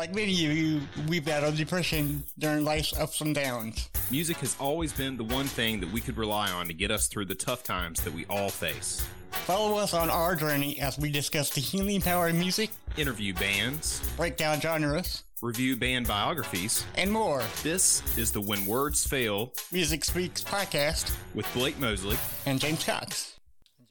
Like 0.00 0.14
many 0.14 0.32
of 0.46 0.56
you, 0.56 0.80
we've 1.08 1.26
battled 1.26 1.56
depression 1.56 2.24
during 2.38 2.64
life's 2.64 2.98
ups 2.98 3.20
and 3.20 3.34
downs. 3.34 3.90
Music 4.10 4.38
has 4.38 4.56
always 4.58 4.94
been 4.94 5.18
the 5.18 5.24
one 5.24 5.44
thing 5.44 5.78
that 5.80 5.92
we 5.92 6.00
could 6.00 6.16
rely 6.16 6.50
on 6.50 6.68
to 6.68 6.72
get 6.72 6.90
us 6.90 7.06
through 7.06 7.26
the 7.26 7.34
tough 7.34 7.62
times 7.62 8.00
that 8.04 8.14
we 8.14 8.24
all 8.30 8.48
face. 8.48 9.06
Follow 9.30 9.76
us 9.76 9.92
on 9.92 10.08
our 10.08 10.34
journey 10.34 10.80
as 10.80 10.98
we 10.98 11.10
discuss 11.12 11.50
the 11.50 11.60
healing 11.60 12.00
power 12.00 12.28
of 12.28 12.34
music, 12.34 12.70
Interview 12.96 13.34
bands, 13.34 14.00
break 14.16 14.38
down 14.38 14.58
genres, 14.58 15.24
review 15.42 15.76
band 15.76 16.08
biographies. 16.08 16.86
and 16.94 17.12
more. 17.12 17.42
This 17.62 18.02
is 18.16 18.32
the 18.32 18.40
When 18.40 18.64
Words 18.64 19.06
Fail 19.06 19.52
Music 19.70 20.02
Speaks 20.06 20.42
podcast 20.42 21.14
with 21.34 21.46
Blake 21.52 21.78
Mosley. 21.78 22.16
and 22.46 22.58
James 22.58 22.82
Cox. 22.84 23.38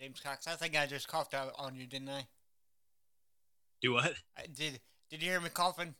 James 0.01 0.19
Cox, 0.21 0.47
I 0.47 0.55
think 0.55 0.75
I 0.75 0.87
just 0.87 1.07
coughed 1.07 1.35
out 1.35 1.53
on 1.59 1.75
you, 1.75 1.85
didn't 1.85 2.09
I? 2.09 2.25
Do 3.83 3.93
what? 3.93 4.13
I 4.35 4.47
did. 4.51 4.79
Did 5.09 5.23
you 5.23 5.29
hear 5.31 5.41
me 5.41 5.49
coughing? 5.49 5.95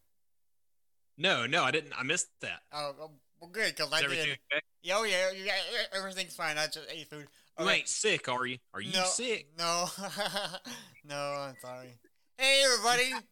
No, 1.18 1.46
no, 1.46 1.64
I 1.64 1.72
didn't. 1.72 1.94
I 1.98 2.04
missed 2.04 2.28
that. 2.42 2.62
Oh, 2.72 2.94
well, 2.98 3.50
good, 3.52 3.76
because 3.76 3.92
I 3.92 4.04
everything 4.04 4.26
did. 4.28 4.38
okay? 4.54 4.62
Yeah, 4.84 4.96
oh, 4.98 5.04
yeah, 5.04 5.32
yeah, 5.32 5.52
everything's 5.98 6.36
fine. 6.36 6.58
I 6.58 6.66
just 6.66 6.88
ate 6.92 7.08
food. 7.10 7.22
You 7.58 7.64
Alright. 7.66 7.80
ain't 7.80 7.88
sick, 7.88 8.30
are 8.30 8.46
you? 8.46 8.58
Are 8.74 8.82
you 8.82 8.94
no, 8.94 9.04
sick? 9.06 9.48
No, 9.58 9.88
no, 11.06 11.16
I'm 11.16 11.56
sorry. 11.62 11.90
Hey, 12.38 12.64
everybody. 12.66 13.14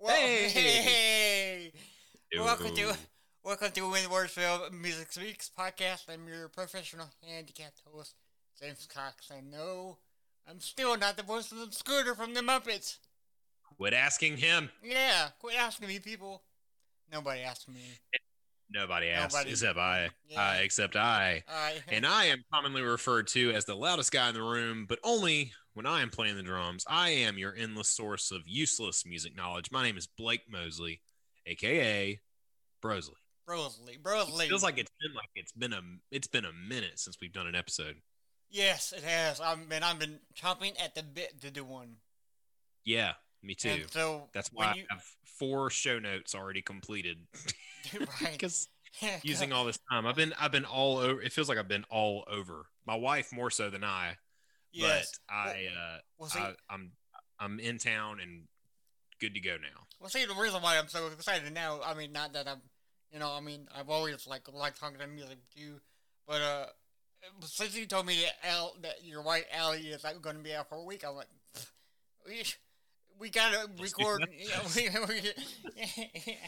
Well, 0.00 0.14
Hey. 0.14 0.48
hey. 0.50 1.72
Welcome 2.36 2.72
to 2.76 2.96
welcome 3.42 3.72
to 3.72 3.90
When 3.90 4.08
Words 4.08 4.30
Fail 4.30 4.68
Music 4.70 5.10
Speaks 5.10 5.50
podcast. 5.58 6.04
I'm 6.08 6.28
your 6.28 6.46
professional 6.48 7.08
handicapped 7.28 7.82
host, 7.84 8.14
James 8.62 8.86
Cox. 8.86 9.28
And 9.36 9.50
no, 9.50 9.98
I'm 10.48 10.60
still 10.60 10.96
not 10.96 11.16
the 11.16 11.24
voice 11.24 11.50
of 11.50 11.58
the 11.58 11.66
scooter 11.72 12.14
from 12.14 12.34
the 12.34 12.42
Muppets. 12.42 12.98
Quit 13.78 13.94
asking 13.94 14.36
him. 14.38 14.70
Yeah, 14.82 15.28
quit 15.38 15.56
asking 15.56 15.88
me, 15.88 15.98
people. 16.00 16.42
Nobody 17.12 17.42
asked 17.42 17.68
me. 17.68 17.80
Nobody 18.70 19.08
asked, 19.08 19.34
Nobody. 19.34 19.50
except 19.52 19.78
I. 19.78 20.10
Yeah. 20.28 20.42
Uh, 20.42 20.54
except 20.60 20.96
I. 20.96 21.42
I 21.48 21.76
And 21.88 22.04
I 22.04 22.26
am 22.26 22.44
commonly 22.52 22.82
referred 22.82 23.28
to 23.28 23.50
as 23.52 23.64
the 23.64 23.74
loudest 23.74 24.12
guy 24.12 24.28
in 24.28 24.34
the 24.34 24.42
room, 24.42 24.84
but 24.86 24.98
only 25.04 25.52
when 25.74 25.86
I 25.86 26.02
am 26.02 26.10
playing 26.10 26.36
the 26.36 26.42
drums. 26.42 26.84
I 26.86 27.10
am 27.10 27.38
your 27.38 27.54
endless 27.56 27.88
source 27.88 28.30
of 28.30 28.42
useless 28.46 29.06
music 29.06 29.34
knowledge. 29.36 29.70
My 29.70 29.84
name 29.84 29.96
is 29.96 30.06
Blake 30.06 30.42
Mosley, 30.50 31.00
aka 31.46 32.20
Brosley. 32.84 33.14
Brosley, 33.48 33.98
Brosley. 34.02 34.48
Feels 34.48 34.62
like 34.62 34.76
it's 34.76 34.90
been 35.00 35.14
like 35.14 35.30
it's 35.34 35.52
been 35.52 35.72
a 35.72 35.80
it's 36.10 36.26
been 36.28 36.44
a 36.44 36.52
minute 36.52 36.98
since 36.98 37.16
we've 37.22 37.32
done 37.32 37.46
an 37.46 37.54
episode. 37.54 37.96
yes, 38.50 38.92
it 38.94 39.04
has. 39.04 39.40
I've 39.40 39.66
been 39.68 39.82
I've 39.82 39.98
been 39.98 40.18
chomping 40.36 40.78
at 40.82 40.94
the 40.94 41.02
bit 41.02 41.40
to 41.40 41.50
do 41.50 41.64
one. 41.64 41.96
Yeah, 42.84 43.12
me 43.48 43.54
too. 43.54 43.70
And 43.70 43.90
so 43.90 44.28
That's 44.32 44.50
why 44.52 44.74
you- 44.76 44.84
I 44.90 44.94
have 44.94 45.04
four 45.38 45.70
show 45.70 45.98
notes 45.98 46.34
already 46.34 46.62
completed 46.62 47.18
right. 47.98 48.08
because 48.32 48.68
using 49.22 49.52
all 49.52 49.64
this 49.64 49.78
time, 49.90 50.06
I've 50.06 50.16
been 50.16 50.32
I've 50.38 50.52
been 50.52 50.64
all 50.64 50.98
over. 50.98 51.20
It 51.20 51.32
feels 51.32 51.48
like 51.48 51.58
I've 51.58 51.68
been 51.68 51.84
all 51.90 52.24
over. 52.30 52.66
My 52.86 52.94
wife 52.96 53.32
more 53.32 53.50
so 53.50 53.70
than 53.70 53.84
I, 53.84 54.16
yes. 54.72 55.12
but 55.28 55.34
I 55.34 55.66
uh, 55.66 55.98
Well, 56.18 56.28
see, 56.28 56.38
I, 56.40 56.54
I'm 56.70 56.92
I'm 57.40 57.58
in 57.60 57.78
town 57.78 58.20
and 58.20 58.44
good 59.20 59.34
to 59.34 59.40
go 59.40 59.56
now. 59.56 59.86
well, 60.00 60.10
see, 60.10 60.24
the 60.24 60.34
reason 60.34 60.62
why 60.62 60.78
I'm 60.78 60.88
so 60.88 61.06
excited 61.08 61.52
now, 61.52 61.80
I 61.84 61.94
mean, 61.94 62.12
not 62.12 62.32
that 62.32 62.48
I'm, 62.48 62.60
you 63.12 63.18
know, 63.18 63.30
I 63.32 63.40
mean, 63.40 63.68
I've 63.76 63.90
always 63.90 64.26
like 64.26 64.42
liked 64.52 64.80
talking 64.80 64.98
to 64.98 65.06
music 65.06 65.38
too, 65.56 65.80
but 66.26 66.40
uh, 66.40 66.66
since 67.42 67.76
you 67.76 67.86
told 67.86 68.06
me 68.06 68.20
that 68.22 68.48
Al, 68.50 68.74
that 68.82 69.04
your 69.04 69.22
wife 69.22 69.44
Allie 69.52 69.80
is 69.88 70.02
like 70.02 70.20
going 70.20 70.36
to 70.36 70.42
be 70.42 70.54
out 70.54 70.68
for 70.68 70.76
a 70.76 70.84
week, 70.84 71.04
I'm 71.06 71.14
like, 71.14 71.28
we, 73.20 73.30
gotta 73.30 73.68
record. 73.78 74.26
Yeah, 74.38 74.60
we, 74.76 74.88
we, 75.06 76.38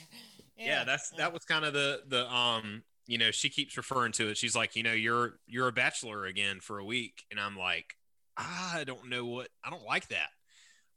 Yeah, 0.61 0.85
that's 0.85 1.11
that 1.11 1.33
was 1.33 1.45
kind 1.45 1.65
of 1.65 1.73
the 1.73 2.03
the 2.07 2.31
um 2.31 2.83
you 3.07 3.19
know 3.19 3.31
she 3.31 3.49
keeps 3.49 3.77
referring 3.77 4.13
to 4.13 4.29
it. 4.29 4.37
She's 4.37 4.55
like, 4.55 4.77
you 4.77 4.83
know, 4.83 4.93
you're 4.93 5.39
you're 5.47 5.69
a 5.69 5.73
bachelor 5.73 6.27
again 6.27 6.61
for 6.61 6.79
a 6.79 6.85
week, 6.85 7.25
and 7.31 7.41
I'm 7.41 7.57
like, 7.57 7.97
I 8.37 8.85
don't 8.87 9.09
know 9.09 9.25
what 9.25 9.49
I 9.65 9.71
don't 9.71 9.85
like 9.85 10.09
that. 10.09 10.31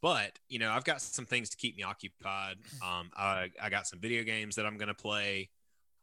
But 0.01 0.37
you 0.49 0.59
know, 0.59 0.69
I've 0.69 0.83
got 0.83 1.01
some 1.01 1.25
things 1.25 1.49
to 1.51 1.57
keep 1.57 1.77
me 1.77 1.83
occupied. 1.83 2.57
Um, 2.83 3.11
I 3.15 3.49
I 3.61 3.69
got 3.69 3.87
some 3.87 3.99
video 3.99 4.23
games 4.23 4.55
that 4.55 4.65
I'm 4.65 4.77
gonna 4.77 4.93
play 4.93 5.49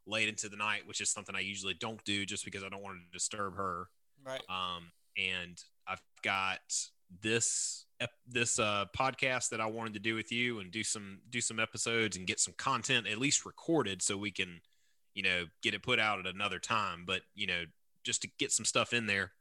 late 0.07 0.27
into 0.27 0.49
the 0.49 0.57
night, 0.57 0.87
which 0.87 0.99
is 0.99 1.11
something 1.11 1.35
I 1.35 1.41
usually 1.41 1.75
don't 1.75 2.03
do 2.03 2.25
just 2.25 2.43
because 2.43 2.63
I 2.63 2.69
don't 2.69 2.81
want 2.81 2.97
to 2.97 3.17
disturb 3.17 3.55
her. 3.57 3.87
right. 4.25 4.41
Um, 4.49 4.91
and 5.17 5.61
I've 5.87 6.01
got 6.23 6.59
this 7.21 7.85
this 8.27 8.59
uh, 8.59 8.85
podcast 8.97 9.49
that 9.49 9.61
I 9.61 9.65
wanted 9.65 9.93
to 9.93 9.99
do 9.99 10.15
with 10.15 10.31
you 10.31 10.59
and 10.59 10.71
do 10.71 10.83
some 10.83 11.19
do 11.29 11.41
some 11.41 11.59
episodes 11.59 12.17
and 12.17 12.27
get 12.27 12.39
some 12.39 12.53
content 12.57 13.07
at 13.07 13.17
least 13.17 13.45
recorded 13.45 14.01
so 14.01 14.17
we 14.17 14.31
can, 14.31 14.61
you 15.13 15.23
know, 15.23 15.45
get 15.61 15.73
it 15.73 15.83
put 15.83 15.99
out 15.99 16.19
at 16.19 16.33
another 16.33 16.59
time. 16.59 17.03
But 17.05 17.21
you 17.35 17.47
know, 17.47 17.63
just 18.03 18.21
to 18.23 18.29
get 18.39 18.51
some 18.51 18.65
stuff 18.65 18.93
in 18.93 19.05
there, 19.05 19.31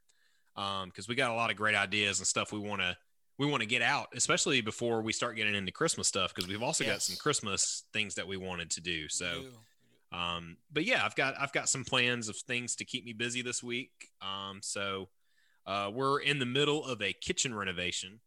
because 0.54 1.08
we 1.08 1.14
got 1.14 1.30
a 1.30 1.34
lot 1.34 1.50
of 1.50 1.56
great 1.56 1.74
ideas 1.74 2.18
and 2.18 2.26
stuff 2.26 2.52
we 2.52 2.58
want 2.58 2.82
to 2.82 2.96
we 3.38 3.46
want 3.46 3.62
to 3.62 3.68
get 3.68 3.82
out, 3.82 4.08
especially 4.14 4.60
before 4.60 5.00
we 5.00 5.12
start 5.12 5.36
getting 5.36 5.54
into 5.54 5.72
Christmas 5.72 6.08
stuff. 6.08 6.34
Because 6.34 6.48
we've 6.48 6.62
also 6.62 6.84
got 6.84 7.02
some 7.02 7.16
Christmas 7.16 7.84
things 7.92 8.16
that 8.16 8.26
we 8.26 8.36
wanted 8.36 8.70
to 8.72 8.80
do. 8.80 9.08
So. 9.08 9.42
Um, 10.12 10.56
but 10.72 10.84
yeah, 10.84 11.04
I've 11.04 11.14
got 11.14 11.34
I've 11.38 11.52
got 11.52 11.68
some 11.68 11.84
plans 11.84 12.28
of 12.28 12.36
things 12.36 12.74
to 12.76 12.84
keep 12.84 13.04
me 13.04 13.12
busy 13.12 13.42
this 13.42 13.62
week. 13.62 14.08
Um, 14.20 14.58
so 14.60 15.08
uh, 15.66 15.90
we're 15.92 16.20
in 16.20 16.40
the 16.40 16.46
middle 16.46 16.84
of 16.84 17.00
a 17.00 17.12
kitchen 17.12 17.54
renovation. 17.54 18.18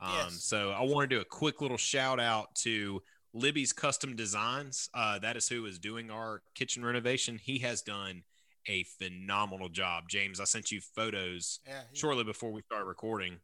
Um, 0.00 0.12
Yes. 0.14 0.44
so 0.44 0.70
I 0.70 0.82
want 0.82 1.08
to 1.08 1.16
do 1.16 1.20
a 1.20 1.24
quick 1.24 1.60
little 1.60 1.76
shout 1.76 2.20
out 2.20 2.54
to 2.56 3.02
Libby's 3.32 3.72
Custom 3.72 4.16
Designs. 4.16 4.88
Uh, 4.94 5.18
that 5.18 5.36
is 5.36 5.48
who 5.48 5.66
is 5.66 5.78
doing 5.78 6.10
our 6.10 6.42
kitchen 6.54 6.84
renovation. 6.84 7.38
He 7.42 7.58
has 7.60 7.82
done 7.82 8.22
a 8.66 8.84
phenomenal 8.98 9.68
job. 9.68 10.08
James, 10.08 10.40
I 10.40 10.44
sent 10.44 10.70
you 10.70 10.80
photos 10.80 11.60
yeah, 11.66 11.82
he- 11.90 11.98
shortly 11.98 12.24
before 12.24 12.52
we 12.52 12.62
start 12.62 12.86
recording. 12.86 13.40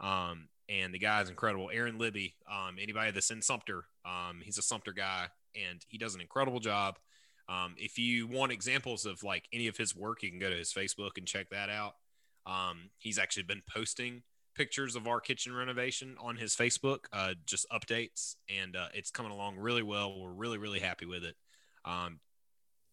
Um, 0.00 0.48
and 0.68 0.92
the 0.94 0.98
guy 0.98 1.20
is 1.22 1.28
incredible. 1.30 1.70
Aaron 1.72 1.98
Libby, 1.98 2.34
um, 2.50 2.76
anybody 2.80 3.10
that's 3.10 3.30
in 3.30 3.42
Sumter, 3.42 3.84
um, 4.04 4.40
he's 4.42 4.58
a 4.58 4.62
Sumter 4.62 4.92
guy 4.92 5.26
and 5.54 5.84
he 5.88 5.98
does 5.98 6.14
an 6.14 6.20
incredible 6.20 6.58
job. 6.58 6.98
Um, 7.48 7.74
if 7.78 7.98
you 7.98 8.26
want 8.26 8.50
examples 8.52 9.04
of 9.04 9.22
like 9.22 9.44
any 9.52 9.68
of 9.68 9.76
his 9.76 9.94
work, 9.94 10.22
you 10.22 10.30
can 10.30 10.38
go 10.40 10.48
to 10.50 10.56
his 10.56 10.72
Facebook 10.72 11.18
and 11.18 11.26
check 11.26 11.50
that 11.50 11.68
out. 11.70 11.94
Um, 12.46 12.90
he's 12.98 13.18
actually 13.18 13.42
been 13.44 13.62
posting 13.72 14.22
pictures 14.54 14.96
of 14.96 15.06
our 15.06 15.20
kitchen 15.20 15.54
renovation 15.54 16.16
on 16.20 16.36
his 16.36 16.54
Facebook, 16.54 17.04
uh, 17.12 17.34
just 17.46 17.66
updates, 17.70 18.36
and 18.48 18.76
uh, 18.76 18.88
it's 18.94 19.10
coming 19.10 19.32
along 19.32 19.56
really 19.58 19.82
well. 19.82 20.18
We're 20.20 20.32
really, 20.32 20.58
really 20.58 20.80
happy 20.80 21.06
with 21.06 21.24
it. 21.24 21.36
Um, 21.84 22.20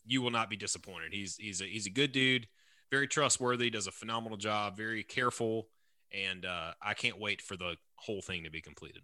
you 0.06 0.22
will 0.22 0.32
not 0.32 0.50
be 0.50 0.58
disappointed. 0.58 1.14
He's 1.14 1.36
he's 1.38 1.62
a 1.62 1.66
he's 1.66 1.86
a 1.86 1.92
good 1.92 2.12
dude, 2.12 2.48
very 2.90 3.08
trustworthy, 3.08 3.70
does 3.70 3.88
a 3.88 3.92
phenomenal 3.92 4.38
job, 4.38 4.76
very 4.76 5.04
careful, 5.04 5.68
and 6.12 6.46
uh, 6.46 6.74
I 6.82 6.94
can't 6.94 7.20
wait 7.20 7.42
for 7.42 7.56
the 7.56 7.76
whole 7.96 8.22
thing 8.22 8.44
to 8.44 8.50
be 8.50 8.62
completed. 8.62 9.04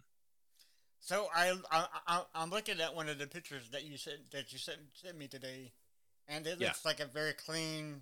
So 1.00 1.28
I, 1.34 1.54
I, 1.72 2.24
I'm 2.36 2.50
looking 2.50 2.82
at 2.82 2.96
one 2.96 3.08
of 3.08 3.18
the 3.20 3.28
pictures 3.28 3.70
that 3.72 3.86
you 3.86 3.98
sent 3.98 4.32
that 4.32 4.52
you 4.52 4.58
sent 4.60 4.80
sent 4.94 5.18
me 5.18 5.28
today, 5.28 5.72
and 6.28 6.46
it 6.48 6.60
Yeah. 6.60 6.68
looks 6.68 6.84
like 6.84 7.00
a 7.00 7.06
very 7.06 7.34
clean. 7.34 8.02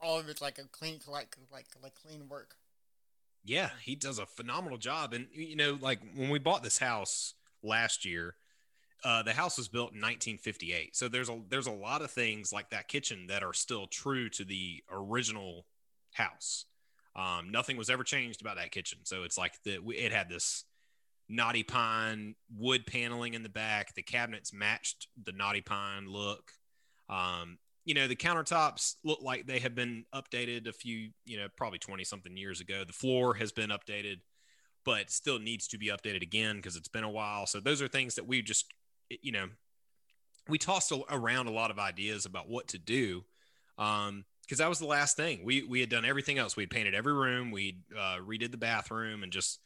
All 0.00 0.18
of 0.20 0.28
it's 0.28 0.42
like 0.42 0.58
a 0.58 0.64
clean, 0.64 1.00
like 1.08 1.36
like 1.50 1.66
like 1.82 1.94
clean 1.94 2.28
work. 2.28 2.56
Yeah, 3.46 3.70
he 3.82 3.94
does 3.94 4.18
a 4.18 4.26
phenomenal 4.26 4.76
job. 4.76 5.14
And 5.14 5.28
you 5.32 5.56
know, 5.56 5.78
like 5.80 6.00
when 6.14 6.30
we 6.30 6.38
bought 6.38 6.62
this 6.62 6.78
house 6.78 7.34
last 7.62 8.04
year, 8.04 8.34
uh, 9.04 9.22
the 9.22 9.32
house 9.32 9.56
was 9.56 9.68
built 9.68 9.92
in 9.92 10.00
1958. 10.00 10.96
So 10.96 11.08
there's 11.08 11.28
a 11.28 11.40
there's 11.48 11.68
a 11.68 11.72
lot 11.72 12.02
of 12.02 12.10
things 12.10 12.52
like 12.52 12.70
that 12.70 12.88
kitchen 12.88 13.28
that 13.28 13.44
are 13.44 13.52
still 13.52 13.86
true 13.86 14.28
to 14.30 14.44
the 14.44 14.82
original 14.90 15.66
house. 16.12 16.64
Um, 17.14 17.50
nothing 17.50 17.76
was 17.76 17.88
ever 17.88 18.02
changed 18.04 18.40
about 18.40 18.56
that 18.56 18.72
kitchen. 18.72 18.98
So 19.04 19.22
it's 19.22 19.38
like 19.38 19.62
the 19.64 19.80
it 19.90 20.12
had 20.12 20.28
this 20.28 20.64
knotty 21.28 21.62
pine 21.62 22.34
wood 22.56 22.84
paneling 22.84 23.34
in 23.34 23.42
the 23.42 23.48
back. 23.48 23.94
The 23.94 24.02
cabinets 24.02 24.52
matched 24.52 25.06
the 25.22 25.32
knotty 25.32 25.60
pine 25.60 26.08
look. 26.08 26.50
Um, 27.08 27.58
you 27.86 27.94
know, 27.94 28.08
the 28.08 28.16
countertops 28.16 28.96
look 29.04 29.20
like 29.22 29.46
they 29.46 29.60
have 29.60 29.76
been 29.76 30.04
updated 30.12 30.68
a 30.68 30.72
few, 30.72 31.10
you 31.24 31.38
know, 31.38 31.46
probably 31.56 31.78
20 31.78 32.02
something 32.02 32.36
years 32.36 32.60
ago. 32.60 32.82
The 32.84 32.92
floor 32.92 33.34
has 33.34 33.52
been 33.52 33.70
updated, 33.70 34.16
but 34.84 35.08
still 35.08 35.38
needs 35.38 35.68
to 35.68 35.78
be 35.78 35.86
updated 35.86 36.20
again 36.20 36.56
because 36.56 36.74
it's 36.74 36.88
been 36.88 37.04
a 37.04 37.10
while. 37.10 37.46
So 37.46 37.60
those 37.60 37.80
are 37.80 37.86
things 37.86 38.16
that 38.16 38.26
we 38.26 38.42
just, 38.42 38.66
you 39.08 39.30
know, 39.30 39.46
we 40.48 40.58
tossed 40.58 40.92
around 41.08 41.46
a 41.46 41.52
lot 41.52 41.70
of 41.70 41.78
ideas 41.78 42.26
about 42.26 42.48
what 42.48 42.68
to 42.68 42.78
do. 42.78 43.24
Um, 43.78 44.24
because 44.42 44.58
that 44.58 44.68
was 44.68 44.78
the 44.78 44.86
last 44.86 45.16
thing 45.16 45.40
we 45.44 45.64
we 45.64 45.80
had 45.80 45.88
done 45.88 46.04
everything 46.04 46.38
else. 46.38 46.56
We'd 46.56 46.70
painted 46.70 46.94
every 46.94 47.12
room, 47.12 47.50
we 47.50 47.78
uh, 47.96 48.18
redid 48.18 48.52
the 48.52 48.56
bathroom, 48.56 49.24
and 49.24 49.32
just 49.32 49.60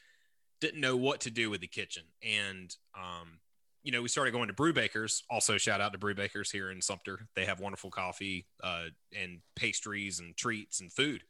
didn't 0.61 0.81
know 0.81 0.97
what 0.97 1.21
to 1.21 1.31
do 1.31 1.51
with 1.51 1.61
the 1.61 1.67
kitchen. 1.67 2.05
And 2.23 2.75
um, 2.95 3.41
you 3.83 3.93
know, 3.93 4.03
we 4.03 4.09
started 4.09 4.33
going 4.33 4.49
to 4.49 4.55
Brew 4.55 4.73
Bakers. 4.73 5.23
Also, 5.31 5.57
shout 5.57 5.81
out 5.81 5.93
to 5.93 5.99
Brew 5.99 6.15
Bakers 6.15 6.51
here 6.51 6.71
in 6.71 6.83
Sumter. 6.83 7.27
They 7.35 7.47
have 7.47 7.61
wonderful 7.61 7.91
coffee 7.91 8.47
uh, 8.63 8.87
and 9.19 9.41
pastries 9.57 10.21
and 10.21 10.37
treats 10.37 10.81
and 10.81 10.93
food. 10.93 11.25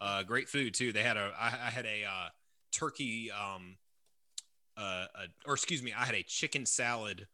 Uh, 0.00 0.22
great 0.22 0.48
food 0.48 0.74
too. 0.74 0.92
They 0.92 1.02
had 1.02 1.16
a 1.16 1.32
I, 1.38 1.46
I 1.46 1.70
had 1.70 1.86
a 1.86 2.04
uh, 2.04 2.28
turkey 2.70 3.30
um, 3.30 3.76
uh, 4.76 5.06
a, 5.14 5.48
or 5.48 5.54
excuse 5.54 5.82
me, 5.82 5.92
I 5.92 6.04
had 6.04 6.14
a 6.14 6.22
chicken 6.22 6.66
salad 6.66 7.26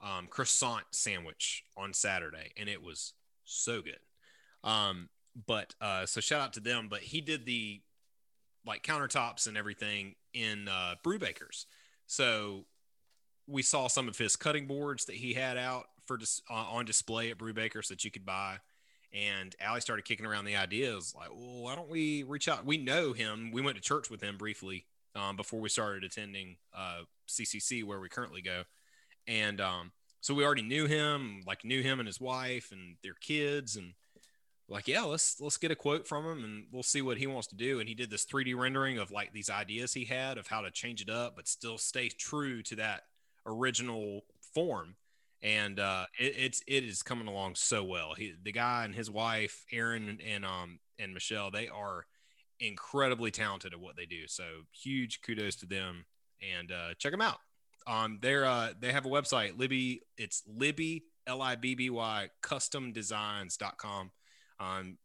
um, 0.00 0.26
croissant 0.28 0.84
sandwich 0.92 1.64
on 1.76 1.92
Saturday, 1.92 2.52
and 2.56 2.68
it 2.68 2.82
was 2.82 3.14
so 3.44 3.82
good. 3.82 3.98
Um, 4.62 5.08
but 5.46 5.74
uh, 5.80 6.06
so 6.06 6.20
shout 6.20 6.40
out 6.40 6.52
to 6.54 6.60
them. 6.60 6.88
But 6.88 7.00
he 7.00 7.20
did 7.20 7.46
the 7.46 7.82
like 8.66 8.82
countertops 8.82 9.46
and 9.46 9.56
everything 9.56 10.14
in 10.32 10.68
uh, 10.68 10.94
Brewbakers. 11.04 11.66
So 12.06 12.66
we 13.46 13.62
saw 13.62 13.88
some 13.88 14.08
of 14.08 14.18
his 14.18 14.36
cutting 14.36 14.66
boards 14.66 15.04
that 15.06 15.16
he 15.16 15.34
had 15.34 15.56
out 15.56 15.86
for 16.06 16.16
dis- 16.16 16.42
uh, 16.50 16.54
on 16.54 16.84
display 16.84 17.30
at 17.30 17.38
Brewbakers 17.38 17.88
that 17.88 18.04
you 18.04 18.10
could 18.10 18.24
buy. 18.24 18.58
And 19.12 19.54
Allie 19.60 19.80
started 19.80 20.04
kicking 20.04 20.26
around 20.26 20.44
the 20.44 20.56
ideas 20.56 21.14
like, 21.16 21.30
well, 21.30 21.62
why 21.62 21.76
don't 21.76 21.88
we 21.88 22.24
reach 22.24 22.48
out? 22.48 22.66
We 22.66 22.78
know 22.78 23.12
him. 23.12 23.52
We 23.52 23.62
went 23.62 23.76
to 23.76 23.82
church 23.82 24.10
with 24.10 24.20
him 24.20 24.36
briefly 24.36 24.86
um, 25.14 25.36
before 25.36 25.60
we 25.60 25.68
started 25.68 26.02
attending 26.02 26.56
uh, 26.76 27.02
CCC, 27.28 27.84
where 27.84 28.00
we 28.00 28.08
currently 28.08 28.42
go. 28.42 28.64
And 29.28 29.60
um, 29.60 29.92
so 30.20 30.34
we 30.34 30.44
already 30.44 30.62
knew 30.62 30.86
him, 30.86 31.42
like 31.46 31.64
knew 31.64 31.80
him 31.80 32.00
and 32.00 32.08
his 32.08 32.20
wife 32.20 32.72
and 32.72 32.96
their 33.04 33.14
kids. 33.14 33.76
And 33.76 33.94
like, 34.68 34.88
yeah, 34.88 35.02
let's 35.02 35.40
let's 35.40 35.58
get 35.58 35.70
a 35.70 35.76
quote 35.76 36.08
from 36.08 36.24
him 36.24 36.42
and 36.42 36.64
we'll 36.72 36.82
see 36.82 37.02
what 37.02 37.18
he 37.18 37.28
wants 37.28 37.46
to 37.48 37.56
do. 37.56 37.78
And 37.78 37.88
he 37.88 37.94
did 37.94 38.10
this 38.10 38.26
3D 38.26 38.56
rendering 38.56 38.98
of 38.98 39.12
like 39.12 39.32
these 39.32 39.50
ideas 39.50 39.92
he 39.92 40.06
had 40.06 40.38
of 40.38 40.48
how 40.48 40.60
to 40.62 40.70
change 40.72 41.00
it 41.00 41.10
up, 41.10 41.36
but 41.36 41.46
still 41.46 41.78
stay 41.78 42.08
true 42.08 42.62
to 42.62 42.76
that 42.76 43.04
original 43.46 44.22
form. 44.54 44.96
And 45.42 45.78
uh, 45.78 46.06
it, 46.18 46.34
it's 46.36 46.62
it 46.66 46.84
is 46.84 47.02
coming 47.02 47.28
along 47.28 47.56
so 47.56 47.84
well. 47.84 48.14
He, 48.16 48.34
the 48.42 48.52
guy 48.52 48.84
and 48.84 48.94
his 48.94 49.10
wife, 49.10 49.64
Aaron 49.72 50.18
and, 50.26 50.44
um 50.44 50.78
and 50.98 51.12
Michelle, 51.12 51.50
they 51.50 51.68
are 51.68 52.06
incredibly 52.60 53.30
talented 53.30 53.72
at 53.72 53.80
what 53.80 53.96
they 53.96 54.06
do. 54.06 54.26
So 54.26 54.44
huge 54.72 55.20
kudos 55.22 55.56
to 55.56 55.66
them 55.66 56.06
and 56.56 56.72
uh, 56.72 56.94
check 56.98 57.12
them 57.12 57.20
out. 57.20 57.38
Um, 57.86 58.18
they're 58.22 58.46
uh, 58.46 58.72
they 58.78 58.92
have 58.92 59.06
a 59.06 59.10
website, 59.10 59.58
Libby. 59.58 60.00
It's 60.16 60.42
Libby 60.46 61.04
L 61.26 61.42
I 61.42 61.56
B 61.56 61.74
B 61.74 61.90
Y 61.90 62.30
customdesigns.com. 62.42 64.10
Um, 64.60 64.98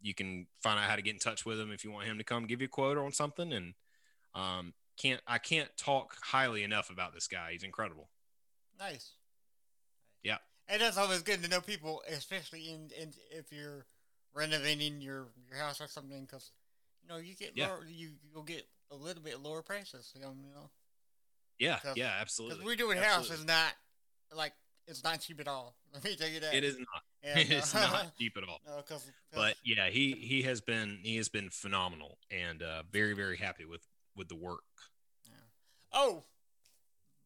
you 0.00 0.14
can 0.14 0.46
find 0.62 0.78
out 0.78 0.88
how 0.88 0.96
to 0.96 1.02
get 1.02 1.14
in 1.14 1.18
touch 1.18 1.46
with 1.46 1.58
him 1.58 1.72
if 1.72 1.84
you 1.84 1.90
want 1.90 2.06
him 2.06 2.18
to 2.18 2.24
come 2.24 2.46
give 2.46 2.60
you 2.60 2.66
a 2.66 2.68
quote 2.68 2.98
on 2.98 3.12
something. 3.12 3.52
And 3.52 3.74
um, 4.34 4.74
can't 4.96 5.20
I 5.26 5.38
can't 5.38 5.68
talk 5.76 6.16
highly 6.22 6.62
enough 6.62 6.90
about 6.90 7.14
this 7.14 7.26
guy. 7.28 7.52
He's 7.52 7.62
incredible. 7.62 8.08
Nice. 8.78 9.12
Yeah. 10.22 10.38
And 10.68 10.80
that's 10.82 10.96
always 10.98 11.22
good 11.22 11.42
to 11.42 11.48
know 11.48 11.60
people, 11.60 12.02
especially 12.08 12.68
in, 12.70 12.90
in 13.00 13.12
if 13.30 13.52
you're 13.52 13.86
renovating 14.34 15.00
your 15.00 15.26
your 15.48 15.58
house 15.58 15.80
or 15.80 15.86
something, 15.88 16.22
because 16.22 16.50
you 17.02 17.08
know 17.08 17.16
you 17.16 17.34
get 17.34 17.52
Yeah. 17.54 17.68
lower, 17.68 17.86
you 17.86 18.10
you'll 18.32 18.42
get 18.42 18.66
a 18.90 18.96
little 18.96 19.22
bit 19.22 19.40
lower 19.40 19.62
prices. 19.62 20.10
You 20.14 20.20
know, 20.22 20.34
you 20.42 20.50
know, 20.54 20.70
Yeah, 21.58 21.78
Cause- 21.78 21.96
yeah, 21.96 22.08
because 22.18 22.20
absolutely. 22.22 22.76
redoing 22.76 22.96
house 23.02 23.30
Absolutely. 23.30 23.36
is 23.42 23.46
not 23.46 23.72
like 24.34 24.52
it's 24.88 25.02
not 25.02 25.20
cheap 25.20 25.40
at 25.40 25.48
all. 25.48 25.74
Let 25.94 26.04
me 26.04 26.16
tell 26.16 26.28
you 26.28 26.40
that. 26.40 26.54
It 26.54 26.64
is 26.64 26.78
not. 26.78 27.02
And, 27.22 27.38
it's 27.50 27.74
uh, 27.74 27.80
not 27.80 28.16
cheap 28.18 28.36
at 28.36 28.44
all. 28.48 28.60
No, 28.66 28.76
because 28.76 29.10
But 29.32 29.56
yeah, 29.64 29.88
he 29.88 30.12
he 30.12 30.42
has 30.42 30.60
been 30.60 31.00
he 31.02 31.16
has 31.16 31.28
been 31.28 31.50
phenomenal 31.50 32.18
and 32.30 32.62
uh, 32.62 32.82
very 32.90 33.14
very 33.14 33.36
happy 33.36 33.64
with 33.64 33.82
with 34.16 34.28
the 34.28 34.36
work. 34.36 34.62
oh, 35.92 36.24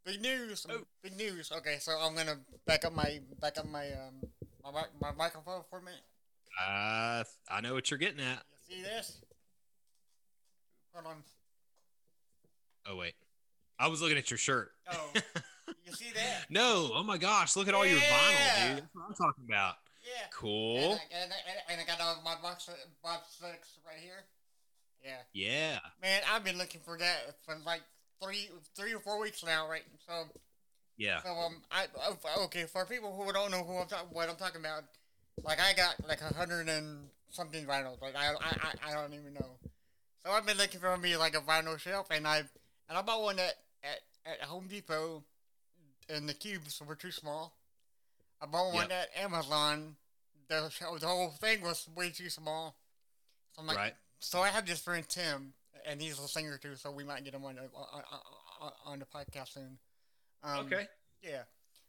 big 0.04 0.20
news! 0.20 0.66
Oh. 0.68 0.80
Big 1.02 1.16
news. 1.16 1.50
Okay, 1.58 1.76
so 1.80 1.92
I'm 1.92 2.14
gonna 2.14 2.38
back 2.66 2.84
up 2.84 2.94
my 2.94 3.20
back 3.40 3.58
up 3.58 3.66
my 3.68 3.86
um 3.92 4.20
my 4.62 4.70
mic- 4.72 5.00
my 5.00 5.12
microphone 5.12 5.62
for 5.70 5.78
a 5.78 5.82
minute. 5.82 6.00
Uh, 6.60 7.24
I 7.50 7.60
know 7.62 7.74
what 7.74 7.90
you're 7.90 7.98
getting 7.98 8.20
at. 8.20 8.42
You 8.68 8.76
see 8.76 8.82
this? 8.82 9.22
Hold 10.94 11.06
on. 11.06 11.16
Oh 12.88 12.96
wait, 12.96 13.14
I 13.78 13.86
was 13.88 14.02
looking 14.02 14.18
at 14.18 14.30
your 14.30 14.38
shirt. 14.38 14.72
Oh, 14.90 15.10
you 15.86 15.92
see 15.92 16.10
that? 16.14 16.46
no, 16.50 16.90
oh 16.94 17.02
my 17.02 17.18
gosh, 17.18 17.56
look 17.56 17.68
at 17.68 17.74
all 17.74 17.86
your 17.86 17.98
Yeah. 17.98 18.02
vinyl, 18.04 18.74
dude. 18.76 18.84
That's 18.84 18.94
what 18.94 19.04
I'm 19.06 19.14
talking 19.14 19.44
about. 19.48 19.74
Yeah. 20.02 20.26
Cool. 20.32 20.76
And 20.78 21.00
I, 21.12 21.22
and, 21.22 21.32
I, 21.68 21.72
and 21.72 21.80
I 21.80 21.84
got 21.84 22.00
all 22.00 22.20
my 22.24 22.34
box 22.42 22.68
box 23.02 23.36
six 23.40 23.78
right 23.86 24.00
here. 24.02 24.24
Yeah, 25.02 25.22
Yeah. 25.32 25.78
man, 26.02 26.22
I've 26.30 26.44
been 26.44 26.58
looking 26.58 26.80
for 26.80 26.98
that 26.98 27.36
for 27.44 27.56
like 27.64 27.82
three 28.22 28.48
three 28.76 28.92
or 28.94 29.00
four 29.00 29.20
weeks 29.20 29.44
now, 29.44 29.68
right? 29.68 29.82
So, 30.06 30.24
Yeah. 30.96 31.22
so 31.22 31.30
um, 31.30 31.62
I 31.70 31.86
oh, 31.96 32.44
okay 32.44 32.64
for 32.64 32.84
people 32.86 33.14
who 33.14 33.32
don't 33.32 33.50
know 33.50 33.64
who 33.64 33.76
I'm 33.76 33.86
talking, 33.86 34.08
what 34.12 34.28
I'm 34.28 34.36
talking 34.36 34.60
about, 34.60 34.84
like 35.42 35.60
I 35.60 35.72
got 35.74 35.96
like 36.06 36.20
a 36.20 36.32
hundred 36.34 36.68
and 36.68 37.08
something 37.30 37.64
vinyls, 37.64 38.00
like 38.02 38.16
I, 38.16 38.34
I 38.34 38.90
I 38.90 38.94
don't 38.94 39.14
even 39.14 39.34
know. 39.34 39.58
So 40.24 40.32
I've 40.32 40.44
been 40.44 40.58
looking 40.58 40.80
for 40.80 40.96
me 40.96 41.16
like 41.16 41.34
a 41.34 41.40
vinyl 41.40 41.78
shelf, 41.78 42.08
and 42.10 42.26
I 42.26 42.38
and 42.88 42.98
I 42.98 43.02
bought 43.02 43.22
one 43.22 43.38
at 43.38 43.54
at, 43.82 44.00
at 44.26 44.42
Home 44.42 44.66
Depot, 44.68 45.24
and 46.08 46.28
the 46.28 46.34
cubes 46.34 46.80
were 46.86 46.94
too 46.94 47.10
small. 47.10 47.56
I 48.40 48.46
bought 48.46 48.72
one 48.72 48.90
at 48.90 49.08
Amazon. 49.16 49.96
The, 50.48 50.70
the 51.00 51.06
whole 51.06 51.30
thing 51.30 51.62
was 51.62 51.88
way 51.94 52.10
too 52.10 52.28
small. 52.28 52.74
So 53.52 53.60
I'm 53.60 53.66
like, 53.66 53.76
right. 53.76 53.94
So 54.20 54.40
I 54.40 54.48
have 54.48 54.66
this 54.66 54.80
friend 54.80 55.04
Tim, 55.08 55.52
and 55.86 56.00
he's 56.00 56.18
a 56.18 56.28
singer 56.28 56.56
too. 56.58 56.76
So 56.76 56.92
we 56.92 57.02
might 57.04 57.24
get 57.24 57.34
him 57.34 57.44
on 57.44 57.56
the 57.56 57.62
on, 57.62 58.02
on, 58.60 58.72
on 58.86 58.98
the 59.00 59.04
podcast 59.06 59.54
soon. 59.54 59.78
Um, 60.44 60.66
okay. 60.66 60.86
Yeah, 61.22 61.42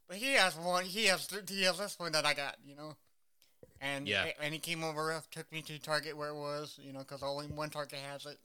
but 0.08 0.16
he 0.16 0.32
has 0.32 0.56
one. 0.56 0.84
He 0.84 1.06
has 1.06 1.28
he 1.48 1.62
has 1.62 1.78
this 1.78 1.98
one 1.98 2.12
that 2.12 2.26
I 2.26 2.34
got. 2.34 2.56
You 2.66 2.76
know, 2.76 2.96
and 3.80 4.06
Yeah. 4.08 4.26
and 4.42 4.52
he 4.52 4.58
came 4.60 4.82
over, 4.84 5.22
took 5.30 5.50
me 5.52 5.62
to 5.62 5.78
Target 5.78 6.16
where 6.16 6.28
it 6.30 6.34
was. 6.36 6.78
You 6.82 6.92
know, 6.92 6.98
because 7.00 7.22
only 7.22 7.46
one 7.46 7.70
Target 7.70 7.98
has 8.10 8.26
it. 8.26 8.38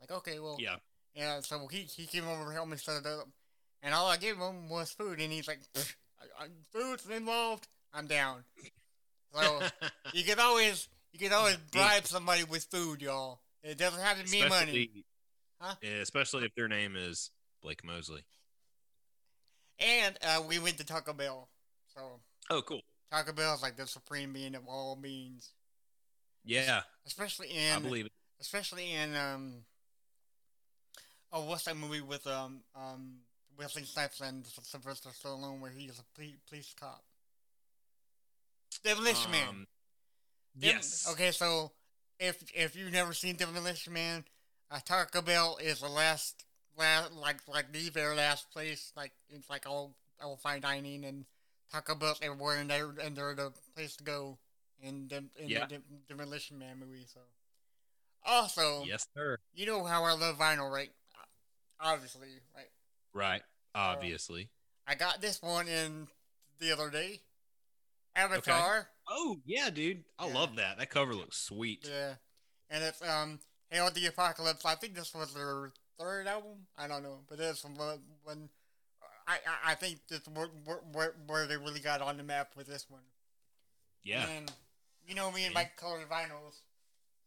Like 0.00 0.10
okay, 0.18 0.38
well 0.38 0.56
Yeah. 0.60 0.76
yeah. 1.14 1.40
So 1.40 1.66
he 1.68 1.78
he 1.78 2.06
came 2.06 2.28
over 2.28 2.44
to 2.46 2.52
help 2.52 2.68
me 2.68 2.76
set 2.76 2.98
it 3.00 3.06
up, 3.06 3.26
and 3.82 3.94
all 3.94 4.06
I 4.08 4.16
gave 4.18 4.36
him 4.36 4.68
was 4.68 4.90
food, 4.92 5.20
and 5.20 5.32
he's 5.32 5.48
like, 5.48 5.60
I, 5.76 6.44
I, 6.44 6.46
"Food's 6.72 7.08
involved. 7.08 7.66
I'm 7.92 8.06
down." 8.06 8.44
So 9.32 9.60
you 10.12 10.22
can 10.24 10.38
always 10.38 10.88
you 11.14 11.20
can 11.20 11.32
always 11.32 11.56
bribe 11.72 12.06
somebody 12.06 12.42
with 12.44 12.64
food, 12.64 13.00
y'all. 13.00 13.40
It 13.62 13.78
doesn't 13.78 14.00
have 14.02 14.22
to 14.22 14.30
be 14.30 14.40
money. 14.40 14.50
especially, 14.50 15.04
Huh? 15.60 15.74
especially 16.02 16.44
if 16.44 16.54
their 16.56 16.68
name 16.68 16.96
is 16.96 17.30
Blake 17.62 17.84
Mosley. 17.84 18.24
And 19.78 20.18
uh, 20.22 20.42
we 20.46 20.58
went 20.58 20.76
to 20.78 20.84
Taco 20.84 21.12
Bell. 21.12 21.48
So 21.94 22.20
Oh, 22.50 22.60
cool. 22.62 22.80
Taco 23.12 23.32
Bell 23.32 23.54
is 23.54 23.62
like 23.62 23.76
the 23.76 23.86
supreme 23.86 24.32
being 24.32 24.54
of 24.56 24.66
all 24.68 24.96
beans, 24.96 25.52
Yeah, 26.44 26.82
especially 27.06 27.48
in 27.50 27.76
I 27.76 27.78
believe 27.78 28.06
it. 28.06 28.12
especially 28.40 28.92
in 28.92 29.14
um. 29.14 29.64
Oh, 31.32 31.46
what's 31.46 31.64
that 31.64 31.76
movie 31.76 32.00
with 32.00 32.26
um 32.26 32.62
um 32.76 33.18
Wesley 33.56 33.84
Snipes 33.84 34.20
and 34.20 34.44
Sylvester 34.62 35.10
Stallone 35.10 35.60
where 35.60 35.70
he's 35.70 35.98
a 36.00 36.02
police, 36.16 36.34
police 36.48 36.74
cop? 36.78 37.04
Demolition 38.82 39.30
Man. 39.30 39.48
Um, 39.48 39.54
Dem- 39.54 39.66
yes. 40.58 41.06
Okay, 41.12 41.30
so 41.30 41.72
if 42.18 42.42
if 42.54 42.76
you've 42.76 42.92
never 42.92 43.12
seen 43.12 43.36
Demolition 43.36 43.92
Man, 43.92 44.24
uh, 44.70 44.80
Taco 44.84 45.22
Bell 45.22 45.58
is 45.62 45.80
the 45.80 45.88
last 45.88 46.44
last 46.76 47.12
like 47.12 47.38
like 47.48 47.72
the 47.72 47.88
very 47.90 48.16
last 48.16 48.50
place 48.50 48.92
like 48.96 49.12
it's 49.30 49.48
like 49.48 49.66
all 49.68 49.94
all 50.22 50.36
fine 50.36 50.60
dining 50.60 51.04
and 51.04 51.24
Taco 51.70 51.94
Bell's 51.94 52.18
everywhere 52.22 52.56
and 52.58 52.68
they're 52.70 52.90
and 53.02 53.16
they're 53.16 53.34
the 53.34 53.52
place 53.74 53.96
to 53.96 54.04
go 54.04 54.38
in 54.80 55.08
the 55.08 55.18
in 55.40 55.48
Yeah. 55.48 55.60
the 55.66 55.74
Dem- 55.74 55.84
Demolition 56.08 56.58
Man 56.58 56.78
movie. 56.78 57.04
So 57.12 57.20
also, 58.24 58.84
Yes, 58.84 59.06
sir. 59.14 59.38
you 59.54 59.66
know 59.66 59.84
how 59.84 60.04
I 60.04 60.12
love 60.12 60.38
vinyl, 60.38 60.70
right? 60.72 60.90
Obviously, 61.80 62.28
right? 62.56 62.70
Right. 63.12 63.42
Obviously. 63.74 64.48
I 64.86 64.94
got 64.94 65.20
this 65.20 65.42
one 65.42 65.68
in 65.68 66.08
the 66.58 66.72
other 66.72 66.88
day. 66.90 67.20
Avatar. 68.16 68.88
Oh 69.08 69.36
yeah, 69.44 69.70
dude. 69.70 70.04
I 70.18 70.26
Yeah. 70.28 70.34
love 70.34 70.56
that. 70.56 70.78
That 70.78 70.90
cover 70.90 71.14
looks 71.14 71.38
sweet. 71.38 71.86
Yeah, 71.88 72.14
and 72.70 72.82
it's 72.84 73.02
um 73.02 73.40
Hail 73.70 73.90
the 73.90 74.06
Apocalypse. 74.06 74.64
I 74.64 74.74
think 74.76 74.94
this 74.94 75.14
was 75.14 75.34
their 75.34 75.72
third 75.98 76.26
album. 76.26 76.66
I 76.76 76.88
don't 76.88 77.02
know, 77.02 77.20
but 77.28 77.38
it's 77.40 77.64
when 77.64 78.48
I, 79.26 79.34
I 79.36 79.72
I 79.72 79.74
think 79.74 80.00
this 80.08 80.20
where, 80.28 80.48
where 80.92 81.14
where 81.26 81.46
they 81.46 81.56
really 81.56 81.80
got 81.80 82.00
on 82.02 82.16
the 82.16 82.22
map 82.22 82.52
with 82.56 82.66
this 82.66 82.86
one. 82.88 83.02
Yeah. 84.02 84.26
And 84.28 84.50
you 85.06 85.14
know 85.14 85.30
me 85.30 85.44
and 85.44 85.54
Yeah. 85.54 85.60
my 85.62 85.70
colored 85.76 86.08
vinyls, 86.08 86.60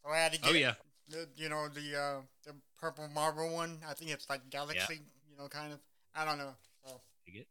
so 0.03 0.09
I 0.11 0.17
had 0.17 0.33
to 0.33 0.39
get 0.39 0.49
Oh 0.51 0.53
yeah. 0.53 0.73
the 1.09 1.27
you 1.35 1.49
know 1.49 1.67
the 1.67 1.95
uh 1.99 2.21
the 2.43 2.55
purple 2.79 3.07
marble 3.09 3.51
one. 3.53 3.79
I 3.87 3.93
think 3.93 4.11
it's 4.11 4.29
like 4.29 4.49
Galaxy. 4.49 5.01
You 5.29 5.37
know, 5.37 5.47
kind 5.47 5.73
of. 5.73 5.79
I 6.15 6.25
don't 6.25 6.37
know. 6.39 6.55
So 6.85 7.01
Dig 7.25 7.35
it. 7.37 7.47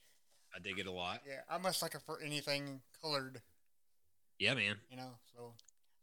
I 0.55 0.59
dig 0.59 0.79
it 0.79 0.87
a 0.87 0.91
lot. 0.93 1.21
yeah, 1.29 1.41
I'm 1.49 1.65
a 1.67 1.73
sucker 1.73 2.01
for 2.01 2.21
anything 2.21 2.81
colored. 3.01 3.43
Yeah, 4.39 4.55
man. 4.55 4.77
You 4.91 4.97
know, 4.97 5.11
so 5.35 5.53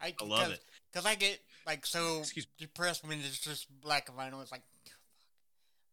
I 0.02 0.14
I 0.20 0.26
love 0.26 0.52
it. 0.52 0.60
Cause 0.94 1.06
I 1.06 1.16
get 1.16 1.40
like 1.66 1.86
so 1.86 2.20
Excuse 2.20 2.48
depressed 2.58 3.08
when 3.08 3.20
it's 3.20 3.40
just 3.40 3.68
black 3.82 4.10
and 4.10 4.18
vinyl. 4.18 4.42
It's 4.42 4.52
like, 4.52 4.62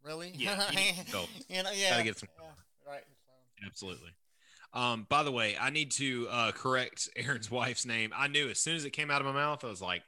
really? 0.05 0.33
Yeah, 0.37 0.71
you 0.71 0.77
need 0.77 1.07
to 1.07 1.13
go. 1.13 1.25
you 1.49 1.63
know, 1.63 1.71
yeah. 1.75 1.91
Gotta 1.91 2.05
get 2.05 2.19
some 2.19 2.29
yeah, 2.39 2.93
right. 2.93 3.03
So. 3.25 3.67
Absolutely. 3.67 4.11
Um, 4.73 5.07
by 5.09 5.23
the 5.23 5.33
way, 5.33 5.57
I 5.61 5.71
need 5.71 5.91
to 5.93 6.29
uh, 6.31 6.53
correct 6.53 7.09
Aaron's 7.17 7.51
wife's 7.51 7.85
name. 7.87 8.13
I 8.17 8.29
knew 8.29 8.49
as 8.49 8.59
soon 8.59 8.77
as 8.77 8.85
it 8.85 8.91
came 8.91 9.11
out 9.11 9.21
of 9.21 9.27
my 9.27 9.33
mouth, 9.33 9.65
I 9.65 9.69
was 9.69 9.83
like, 9.83 10.03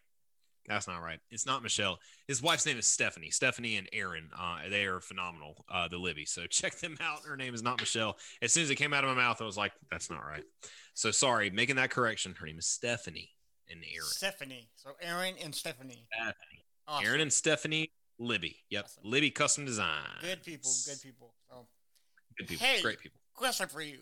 That's 0.68 0.86
not 0.86 1.02
right. 1.02 1.18
It's 1.30 1.46
not 1.46 1.62
Michelle. 1.62 1.98
His 2.28 2.40
wife's 2.40 2.66
name 2.66 2.78
is 2.78 2.86
Stephanie. 2.86 3.30
Stephanie 3.30 3.76
and 3.76 3.88
Aaron. 3.92 4.30
Uh, 4.38 4.58
they 4.70 4.84
are 4.84 5.00
phenomenal. 5.00 5.64
Uh, 5.68 5.88
the 5.88 5.98
Libby. 5.98 6.24
So 6.24 6.46
check 6.50 6.78
them 6.78 6.96
out. 7.00 7.20
Her 7.26 7.36
name 7.36 7.54
is 7.54 7.62
not 7.62 7.80
Michelle. 7.80 8.16
As 8.40 8.52
soon 8.52 8.62
as 8.64 8.70
it 8.70 8.76
came 8.76 8.92
out 8.92 9.04
of 9.04 9.10
my 9.10 9.16
mouth, 9.16 9.40
I 9.40 9.44
was 9.44 9.56
like, 9.56 9.72
"That's 9.90 10.10
not 10.10 10.20
right." 10.20 10.44
So 10.94 11.10
sorry, 11.10 11.50
making 11.50 11.76
that 11.76 11.90
correction. 11.90 12.34
Her 12.38 12.46
name 12.46 12.58
is 12.58 12.66
Stephanie 12.66 13.30
and 13.70 13.80
Aaron. 13.92 14.06
Stephanie. 14.06 14.68
So 14.76 14.90
Aaron 15.00 15.34
and 15.42 15.54
Stephanie. 15.54 16.06
Stephanie. 16.12 16.64
Awesome. 16.86 17.06
Aaron 17.06 17.20
and 17.20 17.32
Stephanie 17.32 17.92
Libby. 18.18 18.56
Yep. 18.70 18.84
Awesome. 18.84 19.02
Libby 19.04 19.30
Custom 19.30 19.64
Design. 19.64 20.04
Good 20.20 20.42
people. 20.42 20.70
Good 20.86 21.02
people. 21.02 21.34
So, 21.48 21.66
Good 22.38 22.48
people. 22.48 22.66
Hey. 22.66 22.82
Great 22.82 23.00
people. 23.00 23.20
question 23.34 23.68
for 23.68 23.82
you: 23.82 23.98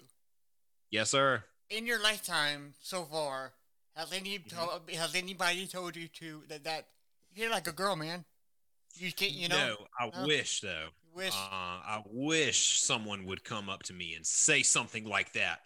Yes, 0.90 1.10
sir. 1.10 1.42
In 1.70 1.86
your 1.86 2.02
lifetime 2.02 2.74
so 2.80 3.04
far, 3.04 3.52
has 3.96 4.12
any 4.12 4.38
Mm-hmm. 4.38 4.94
has 4.94 5.14
anybody 5.14 5.66
told 5.66 5.96
you 5.96 6.08
to 6.08 6.42
that 6.48 6.64
that 6.64 6.86
you're 7.34 7.50
like 7.50 7.66
a 7.66 7.72
girl, 7.72 7.96
man? 7.96 8.24
You 8.94 9.12
can't, 9.12 9.32
you 9.32 9.48
know. 9.48 9.76
no, 10.00 10.10
I 10.12 10.20
No? 10.20 10.26
wish 10.26 10.60
though. 10.60 10.88
Wish. 11.14 11.34
Uh, 11.34 11.36
I 11.50 12.02
wish 12.06 12.80
someone 12.80 13.24
would 13.26 13.42
come 13.44 13.68
up 13.68 13.82
to 13.84 13.92
me 13.92 14.14
and 14.14 14.24
say 14.26 14.62
something 14.62 15.04
like 15.04 15.32
that, 15.32 15.60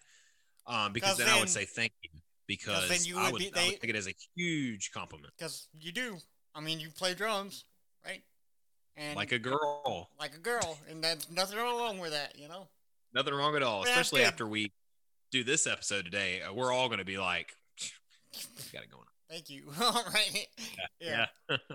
um, 0.66 0.92
because 0.92 1.10
'Cause 1.10 1.18
then, 1.18 1.28
I 1.28 1.38
would 1.38 1.50
say 1.50 1.64
thank 1.64 1.92
you. 2.02 2.10
Because 2.46 2.88
then 2.90 3.04
you 3.04 3.18
I 3.18 3.24
would 3.24 3.32
would, 3.32 3.38
be- 3.40 3.52
I 3.58 3.66
would 3.68 3.80
take 3.80 3.90
it 3.90 3.96
as 3.96 4.06
a 4.06 4.14
huge 4.36 4.90
compliment, 4.92 5.32
Because 5.38 5.68
you 5.78 5.92
do. 5.92 6.18
I 6.54 6.60
mean, 6.60 6.78
you 6.80 6.90
play 6.90 7.14
drums, 7.14 7.64
right? 8.04 8.22
And 8.96 9.16
like 9.16 9.32
a 9.32 9.38
girl. 9.38 10.10
like 10.20 10.34
a 10.34 10.38
girl, 10.38 10.78
and 10.88 11.02
there's 11.02 11.30
nothing 11.30 11.56
wrong 11.58 11.98
with 11.98 12.12
that, 12.12 12.38
you 12.38 12.48
know. 12.48 12.68
Nothing 13.14 13.34
wrong 13.34 13.56
at 13.56 13.62
all. 13.62 13.82
That's 13.84 13.90
Especially 13.92 14.24
after 14.24 14.46
we 14.46 14.72
do 15.30 15.42
this 15.42 15.66
episode 15.66 16.04
today, 16.04 16.42
uh, 16.42 16.52
we're 16.52 16.72
all 16.72 16.88
going 16.88 16.98
to 16.98 17.04
be 17.04 17.18
like, 17.18 17.54
got 18.72 18.82
it 18.82 18.90
going. 18.90 19.02
on. 19.02 19.06
Thank 19.30 19.50
you. 19.50 19.64
All 19.80 20.04
right. 20.12 20.46
Yeah. 21.00 21.26
Yeah. 21.48 21.56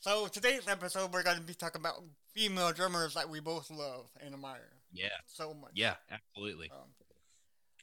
So 0.00 0.26
today's 0.26 0.68
episode, 0.68 1.14
we're 1.14 1.22
going 1.22 1.38
to 1.38 1.42
be 1.42 1.54
talking 1.54 1.80
about 1.80 2.02
female 2.34 2.72
drummers 2.72 3.14
that 3.14 3.30
we 3.30 3.40
both 3.40 3.70
love 3.70 4.10
and 4.22 4.34
admire 4.34 4.60
yeah. 4.92 5.08
so 5.26 5.54
much. 5.54 5.70
Yeah. 5.74 5.94
Absolutely. 6.10 6.70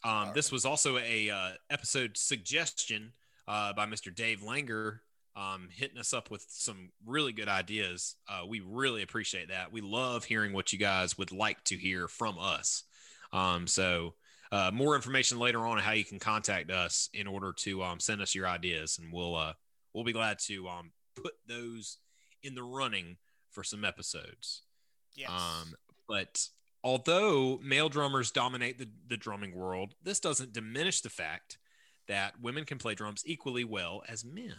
Um, 0.04 0.20
Um, 0.28 0.32
this 0.36 0.52
was 0.52 0.64
also 0.64 1.00
a 1.00 1.32
uh, 1.32 1.50
episode 1.72 2.18
suggestion 2.18 3.14
uh, 3.48 3.74
by 3.74 3.88
Mr. 3.88 4.14
Dave 4.14 4.42
Langer, 4.42 5.00
um, 5.36 5.70
hitting 5.72 5.98
us 5.98 6.14
up 6.14 6.30
with 6.30 6.46
some 6.48 6.92
really 7.08 7.34
good 7.34 7.48
ideas. 7.48 8.16
Uh, 8.28 8.46
we 8.48 8.60
really 8.60 9.02
appreciate 9.02 9.50
that. 9.50 9.72
We 9.72 9.82
love 9.82 10.24
hearing 10.24 10.54
what 10.54 10.72
you 10.72 10.80
guys 10.80 11.18
would 11.18 11.32
like 11.32 11.64
to 11.66 11.76
hear 11.76 12.08
from 12.08 12.38
us. 12.40 12.84
Um, 13.34 13.66
so, 13.66 14.14
uh, 14.52 14.72
more 14.74 14.96
information 14.96 15.40
later 15.40 15.66
on 15.66 15.78
how 15.78 15.92
you 15.92 16.04
can 16.04 16.20
contact 16.20 16.70
us 16.70 17.10
in 17.14 17.28
order 17.28 17.54
to 17.54 17.84
um, 17.84 18.00
send 18.00 18.22
us 18.22 18.36
your 18.36 18.48
ideas, 18.48 19.00
and 19.00 19.12
we'll 19.14 19.36
uh, 19.36 19.54
we'll 19.94 20.04
be 20.04 20.14
glad 20.14 20.40
to 20.40 20.68
um, 20.68 20.92
put 21.16 21.34
those 21.48 21.98
in 22.44 22.56
the 22.56 22.64
running 22.64 23.18
for 23.50 23.64
some 23.64 23.86
episodes. 23.86 24.64
yes. 25.16 25.30
Um, 25.30 25.74
but 26.08 26.48
although 26.84 27.60
male 27.64 27.90
drummers 27.90 28.32
dominate 28.32 28.78
the, 28.78 28.90
the 29.08 29.18
drumming 29.18 29.56
world, 29.56 29.96
this 30.04 30.20
doesn't 30.20 30.54
diminish 30.54 31.02
the 31.02 31.10
fact 31.10 31.58
that 32.12 32.34
women 32.42 32.66
can 32.66 32.78
play 32.78 32.94
drums 32.94 33.24
equally 33.26 33.64
well 33.64 34.04
as 34.10 34.26
men. 34.26 34.56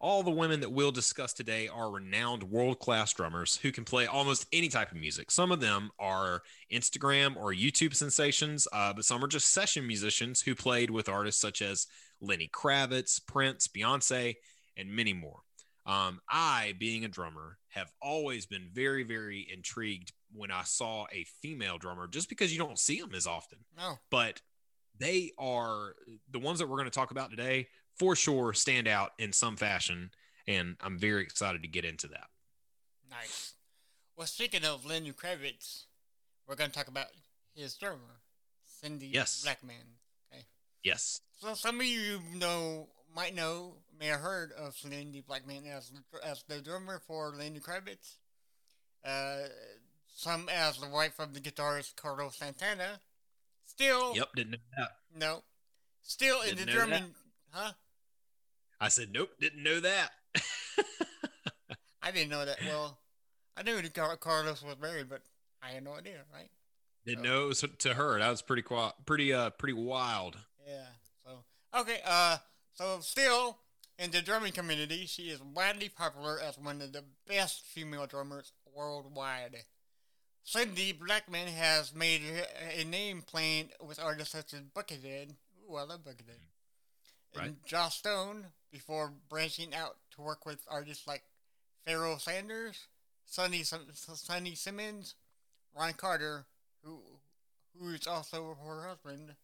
All 0.00 0.22
the 0.24 0.30
women 0.30 0.60
that 0.60 0.72
we'll 0.72 0.90
discuss 0.90 1.32
today 1.32 1.68
are 1.68 1.90
renowned 1.90 2.42
world 2.42 2.80
class 2.80 3.12
drummers 3.12 3.56
who 3.56 3.70
can 3.70 3.84
play 3.84 4.06
almost 4.06 4.46
any 4.52 4.68
type 4.68 4.90
of 4.90 4.98
music. 4.98 5.30
Some 5.30 5.52
of 5.52 5.60
them 5.60 5.90
are 5.98 6.42
Instagram 6.72 7.36
or 7.36 7.52
YouTube 7.52 7.94
sensations, 7.94 8.66
uh, 8.72 8.92
but 8.92 9.04
some 9.04 9.24
are 9.24 9.28
just 9.28 9.52
session 9.52 9.86
musicians 9.86 10.40
who 10.40 10.54
played 10.54 10.90
with 10.90 11.08
artists 11.08 11.40
such 11.40 11.62
as 11.62 11.86
Lenny 12.20 12.50
Kravitz, 12.52 13.24
Prince, 13.24 13.68
Beyonce, 13.68 14.34
and 14.76 14.90
many 14.90 15.12
more. 15.12 15.40
Um, 15.86 16.20
I, 16.28 16.74
being 16.78 17.04
a 17.04 17.08
drummer, 17.08 17.58
have 17.68 17.90
always 18.02 18.44
been 18.44 18.68
very, 18.72 19.04
very 19.04 19.48
intrigued 19.52 20.12
when 20.32 20.50
I 20.50 20.62
saw 20.64 21.06
a 21.12 21.24
female 21.40 21.78
drummer, 21.78 22.08
just 22.08 22.28
because 22.28 22.52
you 22.52 22.58
don't 22.58 22.78
see 22.78 23.00
them 23.00 23.14
as 23.14 23.26
often. 23.26 23.58
no. 23.76 23.98
But 24.10 24.40
they 24.98 25.32
are 25.38 25.94
the 26.30 26.38
ones 26.38 26.58
that 26.58 26.68
we're 26.68 26.76
going 26.76 26.90
to 26.90 26.90
talk 26.90 27.10
about 27.10 27.30
today, 27.30 27.68
for 27.96 28.14
sure, 28.16 28.52
stand 28.52 28.86
out 28.88 29.12
in 29.18 29.32
some 29.32 29.56
fashion. 29.56 30.10
And 30.46 30.76
I'm 30.80 30.98
very 30.98 31.22
excited 31.22 31.62
to 31.62 31.68
get 31.68 31.84
into 31.84 32.08
that. 32.08 32.28
Nice. 33.10 33.54
Well, 34.16 34.26
speaking 34.26 34.64
of 34.64 34.84
Lenny 34.86 35.12
Kravitz, 35.12 35.84
we're 36.46 36.56
going 36.56 36.70
to 36.70 36.76
talk 36.76 36.88
about 36.88 37.06
his 37.54 37.74
drummer, 37.74 38.20
Cindy 38.64 39.08
Yes. 39.08 39.42
Blackman. 39.42 39.76
Okay. 40.32 40.44
Yes. 40.82 41.20
So 41.40 41.54
some 41.54 41.80
of 41.80 41.86
you 41.86 42.20
know 42.34 42.88
might 43.14 43.34
know 43.34 43.74
may 43.98 44.06
have 44.06 44.20
heard 44.20 44.52
of 44.52 44.74
Cindy 44.76 45.20
Blackman 45.20 45.66
as 45.66 45.90
as 46.24 46.42
the 46.48 46.60
drummer 46.60 47.00
for 47.06 47.32
Lenny 47.36 47.60
Kravitz. 47.60 48.16
Uh, 49.04 49.48
some 50.14 50.48
as 50.48 50.78
the 50.78 50.88
wife 50.88 51.18
of 51.20 51.34
the 51.34 51.40
guitarist 51.40 51.94
Carlos 51.96 52.36
Santana. 52.36 53.00
Still, 53.68 54.16
Yep. 54.16 54.28
Didn't 54.34 54.50
know 54.52 54.58
that. 54.78 54.90
no, 55.14 55.42
still 56.02 56.40
in 56.42 56.56
Didn't 56.56 56.66
the 56.66 56.72
German. 56.72 57.14
that. 57.52 57.58
huh? 57.60 57.72
I 58.80 58.88
said, 58.88 59.12
nope. 59.12 59.30
Didn't 59.40 59.62
know 59.62 59.80
that. 59.80 60.10
I 62.02 62.10
didn't 62.10 62.30
know 62.30 62.44
that. 62.44 62.58
Well, 62.64 62.98
I 63.56 63.62
knew 63.62 63.80
that 63.80 64.20
Carlos 64.20 64.62
was 64.62 64.76
married, 64.80 65.08
but 65.08 65.22
I 65.62 65.68
had 65.70 65.84
no 65.84 65.94
idea, 65.94 66.22
right? 66.32 66.48
Didn't 67.04 67.26
Oh. 67.26 67.28
know 67.28 67.44
it 67.44 67.48
was 67.48 67.64
to 67.78 67.94
her. 67.94 68.18
That 68.18 68.30
was 68.30 68.42
pretty 68.42 68.62
pretty 69.06 69.32
uh 69.32 69.50
pretty 69.50 69.72
wild. 69.74 70.36
Yeah. 70.66 70.86
So 71.24 71.44
okay. 71.80 72.00
Uh. 72.04 72.38
So 72.74 73.00
still 73.00 73.58
in 73.98 74.10
the 74.12 74.22
drumming 74.22 74.52
community, 74.52 75.06
she 75.06 75.24
is 75.30 75.40
widely 75.42 75.88
popular 75.88 76.38
as 76.40 76.56
one 76.58 76.80
of 76.80 76.92
the 76.92 77.04
best 77.26 77.62
female 77.64 78.06
drummers 78.06 78.52
worldwide. 78.74 79.56
Cindy 80.48 80.92
Blackman 80.92 81.46
has 81.48 81.94
made 81.94 82.22
a- 82.74 82.82
name 82.84 83.20
playing 83.20 83.68
with 83.82 83.98
artists 84.00 84.32
such 84.32 84.54
as 84.54 84.60
Buckethead. 84.62 85.36
Ooh, 85.70 85.76
I 85.76 85.82
love 85.82 86.00
Buckethead. 86.04 86.40
Right. 87.36 87.48
And 87.48 87.64
Joss 87.66 87.96
Stone 87.98 88.46
before 88.70 89.12
branching 89.28 89.74
out 89.74 89.98
to 90.12 90.22
work 90.22 90.46
with 90.46 90.64
artists 90.66 91.06
like 91.06 91.22
Pharoah 91.84 92.18
Sanders, 92.18 92.86
Sonny 93.26 93.62
Sonny 93.62 94.54
Simmons, 94.54 95.14
Ron 95.76 95.92
Carter, 95.92 96.46
who 96.82 97.02
who 97.78 97.90
is 97.90 98.06
also 98.06 98.56
her 98.64 98.88
husband. 98.88 99.34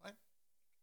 What? 0.00 0.14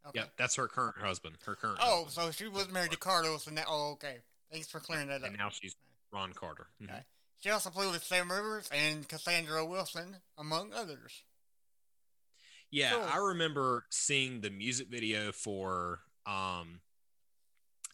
Okay. 0.07 0.19
Yep, 0.19 0.31
that's 0.37 0.55
her 0.55 0.69
current 0.69 0.95
husband. 0.97 1.35
Her 1.45 1.55
current. 1.55 1.79
Oh, 1.81 2.05
husband. 2.05 2.13
so 2.13 2.31
she 2.31 2.47
was 2.47 2.71
married 2.71 2.91
to 2.91 2.97
Carlos, 2.97 3.47
and 3.47 3.57
that. 3.57 3.65
Oh, 3.67 3.91
okay. 3.93 4.19
Thanks 4.49 4.69
for 4.69 4.79
clearing 4.79 5.09
that 5.09 5.23
up. 5.23 5.27
and 5.27 5.37
now 5.37 5.49
she's 5.49 5.75
Ron 6.13 6.31
Carter. 6.31 6.67
Mhm. 6.81 6.85
Okay. 6.89 7.03
She 7.39 7.49
also 7.49 7.69
played 7.69 7.91
with 7.91 8.03
Sam 8.03 8.31
Rivers 8.31 8.69
and 8.73 9.07
Cassandra 9.07 9.63
Wilson, 9.65 10.17
among 10.37 10.73
others. 10.73 11.23
Yeah, 12.71 12.91
Cool. 12.91 13.03
I 13.03 13.17
remember 13.17 13.85
seeing 13.89 14.41
the 14.41 14.49
music 14.49 14.87
video 14.89 15.31
for 15.31 15.99
um 16.25 16.81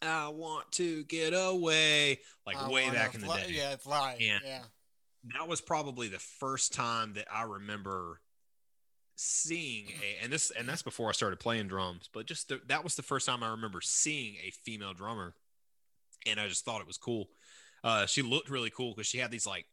I 0.02 0.28
want 0.28 0.70
to 0.72 1.04
get 1.04 1.30
away 1.30 2.18
like 2.46 2.56
I 2.56 2.68
way 2.68 2.90
back 2.90 3.14
in 3.14 3.20
the 3.20 3.26
fly- 3.26 3.42
day. 3.44 3.50
Yeah, 3.52 3.76
fly. 3.76 4.12
And- 4.20 4.42
Yeah. 4.44 4.62
That 5.32 5.48
was 5.48 5.62
probably 5.62 6.08
the 6.08 6.18
first 6.18 6.74
time 6.74 7.14
that 7.14 7.26
I 7.32 7.44
remember 7.44 8.20
seeing 9.16 9.86
a 10.02 10.22
and 10.24 10.30
this 10.32 10.50
and 10.50 10.68
that's 10.68 10.82
before 10.82 11.08
I 11.08 11.12
started 11.12 11.38
playing 11.40 11.68
drums, 11.68 12.10
but 12.12 12.26
just 12.26 12.48
the, 12.48 12.60
that 12.66 12.82
was 12.84 12.96
the 12.96 13.02
first 13.02 13.24
time 13.26 13.42
I 13.42 13.50
remember 13.52 13.80
seeing 13.80 14.34
a 14.46 14.50
female 14.50 14.92
drummer 14.92 15.34
and 16.26 16.38
I 16.40 16.48
just 16.48 16.64
thought 16.64 16.80
it 16.82 16.86
was 16.86 16.98
cool. 16.98 17.28
Uh 17.84 18.06
she 18.06 18.22
looked 18.22 18.50
really 18.50 18.70
cool 18.70 18.94
cuz 18.94 19.06
she 19.06 19.18
had 19.18 19.30
these 19.30 19.46
like 19.46 19.66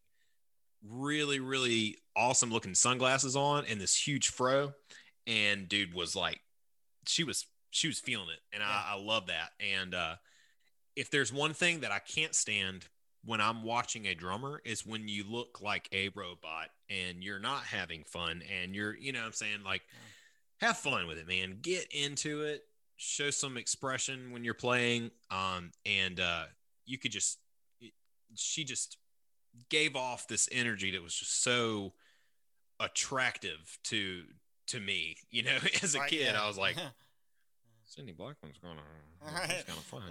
really 0.87 1.39
really 1.39 1.97
awesome 2.15 2.51
looking 2.51 2.75
sunglasses 2.75 3.35
on 3.35 3.65
and 3.65 3.79
this 3.81 3.95
huge 3.95 4.27
fro. 4.29 4.73
And 5.25 5.67
dude 5.69 5.93
was 5.93 6.15
like 6.15 6.41
she 7.07 7.23
was 7.23 7.47
she 7.71 7.87
was 7.87 7.99
feeling 7.99 8.29
it. 8.29 8.41
And 8.53 8.61
Yeah. 8.61 8.69
I, 8.69 8.93
I 8.95 8.99
love 9.01 9.27
that. 9.27 9.51
And 9.59 9.95
uh 9.95 10.15
if 10.95 11.09
there's 11.09 11.31
one 11.31 11.53
thing 11.53 11.79
that 11.79 11.91
i 11.91 11.99
can't 11.99 12.35
stand 12.35 12.85
when 13.23 13.39
i'm 13.39 13.63
watching 13.63 14.07
a 14.07 14.13
drummer 14.13 14.61
is 14.65 14.85
when 14.85 15.07
you 15.07 15.23
look 15.23 15.61
like 15.61 15.87
a 15.93 16.09
robot 16.09 16.69
and 16.89 17.23
you're 17.23 17.39
not 17.39 17.63
having 17.63 18.03
fun 18.03 18.43
and 18.51 18.75
you're 18.75 18.95
you 18.97 19.13
know 19.13 19.19
what 19.19 19.27
i'm 19.27 19.31
saying? 19.33 19.63
Like 19.63 19.83
have 20.59 20.77
fun 20.77 21.07
with 21.07 21.17
it 21.17 21.27
man. 21.27 21.59
Get 21.61 21.87
into 21.91 22.41
it. 22.41 22.63
Show 22.97 23.29
some 23.31 23.55
expression 23.57 24.31
when 24.31 24.43
you're 24.43 24.53
playing. 24.53 25.11
Um 25.29 25.71
and 25.85 26.19
uh 26.19 26.45
you 26.85 26.97
could 26.97 27.11
just 27.11 27.37
she 28.35 28.63
just 28.63 28.97
gave 29.69 29.95
off 29.95 30.27
this 30.27 30.47
energy 30.51 30.91
that 30.91 31.01
was 31.03 31.13
just 31.15 31.43
so 31.43 31.93
attractive 32.79 33.77
to 33.83 34.23
to 34.67 34.79
me 34.79 35.15
you 35.29 35.43
know 35.43 35.57
as 35.83 35.95
a 35.95 35.99
Right, 35.99 36.09
kid 36.09 36.31
yeah. 36.33 36.41
i 36.41 36.47
was 36.47 36.57
like 36.57 36.77
cindy 37.85 38.13
blackman's 38.13 38.57
gonna 38.57 38.81
that's 39.23 39.63
kind 39.63 39.77
of 39.77 39.83
fun 39.85 40.03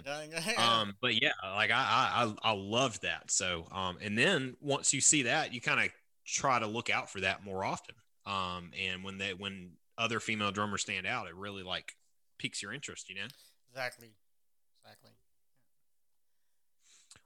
um 0.57 0.95
but 1.01 1.21
yeah 1.21 1.31
like 1.55 1.71
I, 1.71 1.75
I 1.75 2.23
i 2.45 2.51
i 2.51 2.53
loved 2.53 3.01
that 3.01 3.31
so 3.31 3.65
um 3.71 3.97
and 4.01 4.17
then 4.17 4.55
once 4.61 4.93
you 4.93 5.01
see 5.01 5.23
that 5.23 5.53
you 5.53 5.59
kind 5.61 5.79
of 5.81 5.89
try 6.25 6.59
to 6.59 6.67
look 6.67 6.89
out 6.89 7.09
for 7.09 7.21
that 7.21 7.43
more 7.43 7.63
often 7.65 7.95
um 8.25 8.71
and 8.79 9.03
when 9.03 9.17
they 9.17 9.33
when 9.33 9.71
other 9.97 10.19
female 10.19 10.51
drummers 10.51 10.83
stand 10.83 11.07
out 11.07 11.27
it 11.27 11.35
really 11.35 11.63
like 11.63 11.93
piques 12.37 12.61
your 12.61 12.71
interest 12.71 13.09
you 13.09 13.15
know 13.15 13.27
exactly. 13.69 14.11
Exactly. 14.83 15.11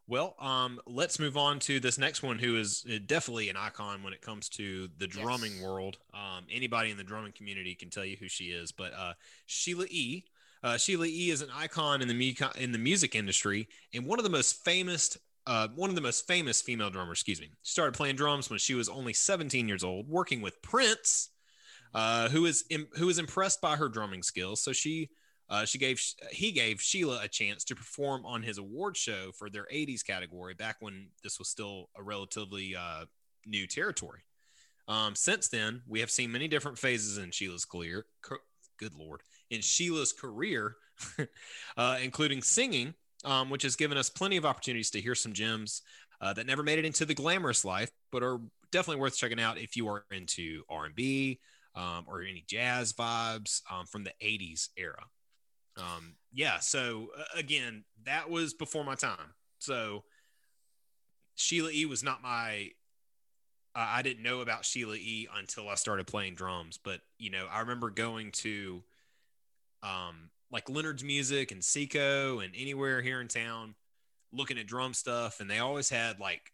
Well, 0.07 0.35
um, 0.39 0.79
let's 0.85 1.19
move 1.19 1.35
on 1.35 1.59
to 1.61 1.79
this 1.79 1.97
next 1.97 2.21
one, 2.21 2.37
who 2.37 2.57
is 2.57 2.85
uh, 2.87 2.99
definitely 3.05 3.49
an 3.49 3.57
icon 3.57 4.03
when 4.03 4.13
it 4.13 4.21
comes 4.21 4.49
to 4.49 4.87
the 4.99 5.07
drumming 5.07 5.53
Yes. 5.53 5.63
world. 5.63 5.97
Um, 6.13 6.45
anybody 6.51 6.91
in 6.91 6.97
the 6.97 7.03
drumming 7.03 7.31
community 7.31 7.73
can 7.73 7.89
tell 7.89 8.05
you 8.05 8.15
who 8.15 8.27
she 8.29 8.45
is, 8.45 8.71
but 8.71 8.93
uh, 8.93 9.13
Sheila 9.47 9.85
E. 9.89 10.23
Uh, 10.63 10.77
Sheila 10.77 11.05
E. 11.07 11.29
is 11.31 11.41
an 11.41 11.49
icon 11.55 12.01
in 12.01 12.07
the 12.07 12.13
mu- 12.13 12.49
in 12.59 12.71
the 12.71 12.77
music 12.77 13.15
industry 13.15 13.67
and 13.93 14.05
one 14.05 14.19
of 14.19 14.23
the 14.23 14.29
most 14.31 14.63
famous. 14.63 15.17
Uh, 15.47 15.67
one 15.75 15.91
of 15.91 15.95
the 15.95 16.01
most 16.01 16.25
famous 16.25 16.59
female 16.59 16.89
drummers, 16.89 17.17
excuse 17.19 17.39
me. 17.39 17.51
She 17.61 17.71
started 17.71 17.93
playing 17.93 18.15
drums 18.15 18.49
when 18.49 18.57
she 18.57 18.73
was 18.73 18.89
only 18.89 19.13
17 19.13 19.67
years 19.67 19.83
old, 19.83 20.07
working 20.09 20.41
with 20.41 20.59
Prince, 20.63 21.29
uh, 21.93 22.29
who 22.29 22.45
is 22.47 22.65
im- 22.71 22.87
who 22.97 23.05
was 23.05 23.19
impressed 23.19 23.61
by 23.61 23.75
her 23.75 23.87
drumming 23.87 24.23
skills. 24.23 24.59
So 24.61 24.71
she 24.73 25.09
uh, 25.49 25.65
she 25.65 25.77
gave 25.77 26.01
he 26.31 26.51
gave 26.51 26.81
Sheila 26.81 27.21
a 27.23 27.27
chance 27.27 27.63
to 27.65 27.75
perform 27.75 28.25
on 28.25 28.41
his 28.41 28.57
award 28.57 28.97
show 28.97 29.31
for 29.37 29.49
their 29.49 29.67
80s 29.71 30.05
category 30.05 30.53
back 30.53 30.77
when 30.79 31.07
this 31.23 31.37
was 31.37 31.49
still 31.49 31.89
a 31.95 32.03
relatively 32.03 32.75
uh, 32.75 33.05
new 33.45 33.67
territory. 33.67 34.21
Um, 34.87 35.15
since 35.15 35.47
then, 35.47 35.81
we 35.87 35.99
have 35.99 36.11
seen 36.11 36.31
many 36.31 36.47
different 36.47 36.77
phases 36.77 37.17
in 37.17 37.31
Sheila's 37.31 37.65
career. 37.65 38.05
Good 38.77 38.93
lord, 38.95 39.21
in 39.49 39.61
Sheila's 39.61 40.11
career, 40.11 40.75
uh, 41.77 41.97
including 42.03 42.41
singing, 42.41 42.93
um, 43.23 43.49
which 43.49 43.63
has 43.63 43.75
given 43.75 43.97
us 43.97 44.09
plenty 44.09 44.37
of 44.37 44.45
opportunities 44.45 44.89
to 44.91 45.01
hear 45.01 45.15
some 45.15 45.33
gems 45.33 45.81
uh, 46.21 46.33
that 46.33 46.45
never 46.45 46.63
made 46.63 46.79
it 46.79 46.85
into 46.85 47.05
the 47.05 47.13
glamorous 47.13 47.63
life, 47.63 47.89
but 48.11 48.23
are 48.23 48.39
definitely 48.71 49.01
worth 49.01 49.17
checking 49.17 49.39
out 49.39 49.57
if 49.57 49.77
you 49.77 49.87
are 49.87 50.05
into 50.11 50.63
R&B 50.69 51.39
um, 51.75 52.05
or 52.07 52.21
any 52.21 52.43
jazz 52.47 52.93
vibes 52.93 53.61
um, 53.71 53.85
from 53.85 54.03
the 54.03 54.13
80s 54.21 54.69
era. 54.77 55.03
Um, 55.77 56.15
yeah. 56.33 56.59
So 56.59 57.09
uh, 57.17 57.23
again, 57.37 57.83
that 58.05 58.29
was 58.29 58.53
before 58.53 58.83
my 58.83 58.95
time. 58.95 59.33
So 59.59 60.03
Sheila 61.35 61.71
E 61.71 61.85
was 61.85 62.03
not 62.03 62.21
my. 62.21 62.71
Uh, 63.75 63.87
I 63.89 64.01
didn't 64.01 64.23
know 64.23 64.39
about 64.39 64.63
Sheila 64.63 64.95
E 64.95 65.27
until 65.35 65.67
I 65.67 65.75
started 65.75 66.07
playing 66.07 66.35
drums. 66.35 66.79
But 66.81 67.01
you 67.17 67.29
know, 67.29 67.47
I 67.51 67.59
remember 67.59 67.89
going 67.89 68.31
to, 68.31 68.83
um, 69.83 70.29
like 70.51 70.69
Leonard's 70.69 71.03
Music 71.03 71.51
and 71.51 71.63
Seco 71.63 72.39
and 72.39 72.53
anywhere 72.55 73.01
here 73.01 73.19
in 73.19 73.27
town, 73.27 73.75
looking 74.31 74.57
at 74.57 74.67
drum 74.67 74.93
stuff, 74.93 75.39
and 75.39 75.49
they 75.49 75.59
always 75.59 75.89
had 75.89 76.19
like 76.19 76.53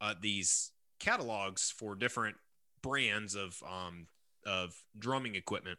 uh, 0.00 0.14
these 0.20 0.72
catalogs 0.98 1.70
for 1.70 1.94
different 1.94 2.36
brands 2.82 3.34
of 3.34 3.62
um 3.68 4.06
of 4.46 4.74
drumming 4.98 5.34
equipment 5.34 5.78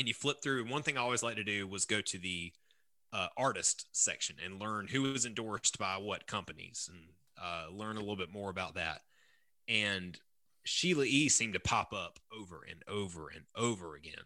and 0.00 0.08
you 0.08 0.14
flip 0.14 0.42
through. 0.42 0.66
One 0.66 0.82
thing 0.82 0.96
I 0.96 1.02
always 1.02 1.22
like 1.22 1.36
to 1.36 1.44
do 1.44 1.68
was 1.68 1.84
go 1.84 2.00
to 2.00 2.18
the 2.18 2.52
uh, 3.12 3.28
artist 3.36 3.86
section 3.92 4.36
and 4.44 4.60
learn 4.60 4.88
who 4.88 5.12
is 5.12 5.26
endorsed 5.26 5.78
by 5.78 5.96
what 5.98 6.26
companies 6.26 6.88
and 6.90 7.00
uh, 7.40 7.66
learn 7.70 7.96
a 7.96 8.00
little 8.00 8.16
bit 8.16 8.32
more 8.32 8.50
about 8.50 8.74
that. 8.74 9.02
And 9.68 10.18
Sheila 10.64 11.04
E 11.04 11.28
seemed 11.28 11.54
to 11.54 11.60
pop 11.60 11.92
up 11.92 12.18
over 12.36 12.66
and 12.68 12.82
over 12.88 13.28
and 13.28 13.44
over 13.56 13.94
again. 13.94 14.24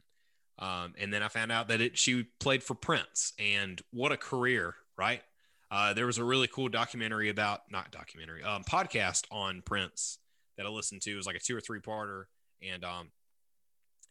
Um, 0.59 0.95
and 0.99 1.12
then 1.12 1.23
I 1.23 1.28
found 1.28 1.50
out 1.50 1.69
that 1.69 1.81
it, 1.81 1.99
she 1.99 2.26
played 2.38 2.62
for 2.62 2.75
Prince, 2.75 3.33
and 3.38 3.81
what 3.90 4.12
a 4.12 4.16
career, 4.16 4.76
right? 4.97 5.23
Uh, 5.71 5.93
there 5.93 6.07
was 6.07 6.19
a 6.19 6.25
really 6.25 6.47
cool 6.47 6.69
documentary 6.69 7.28
about, 7.28 7.62
not 7.73 7.90
documentary, 7.90 8.45
um, 8.45 8.62
podcast 8.62 9.25
on 9.33 9.62
Prince 9.62 10.19
that 10.57 10.66
I 10.66 10.69
listened 10.69 11.02
to. 11.02 11.12
It 11.12 11.16
was 11.16 11.26
like 11.26 11.35
a 11.35 11.40
two 11.40 11.57
or 11.57 11.61
three 11.61 11.81
parter, 11.81 12.25
and 12.62 12.85
um, 12.85 13.11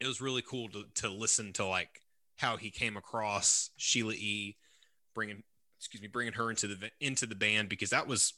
it 0.03 0.07
was 0.07 0.19
really 0.22 0.41
cool 0.41 0.67
to, 0.69 0.83
to 0.95 1.10
listen 1.10 1.53
to 1.53 1.65
like 1.65 2.01
how 2.38 2.57
he 2.57 2.69
came 2.69 2.98
across 2.98 3.69
Sheila 3.77 4.13
E, 4.13 4.57
bringing 5.15 5.43
excuse 5.79 6.01
me, 6.01 6.07
bringing 6.07 6.33
her 6.33 6.50
into 6.50 6.67
the 6.67 6.91
into 7.00 7.25
the 7.25 7.36
band 7.36 7.69
because 7.69 7.91
that 7.91 8.07
was 8.07 8.33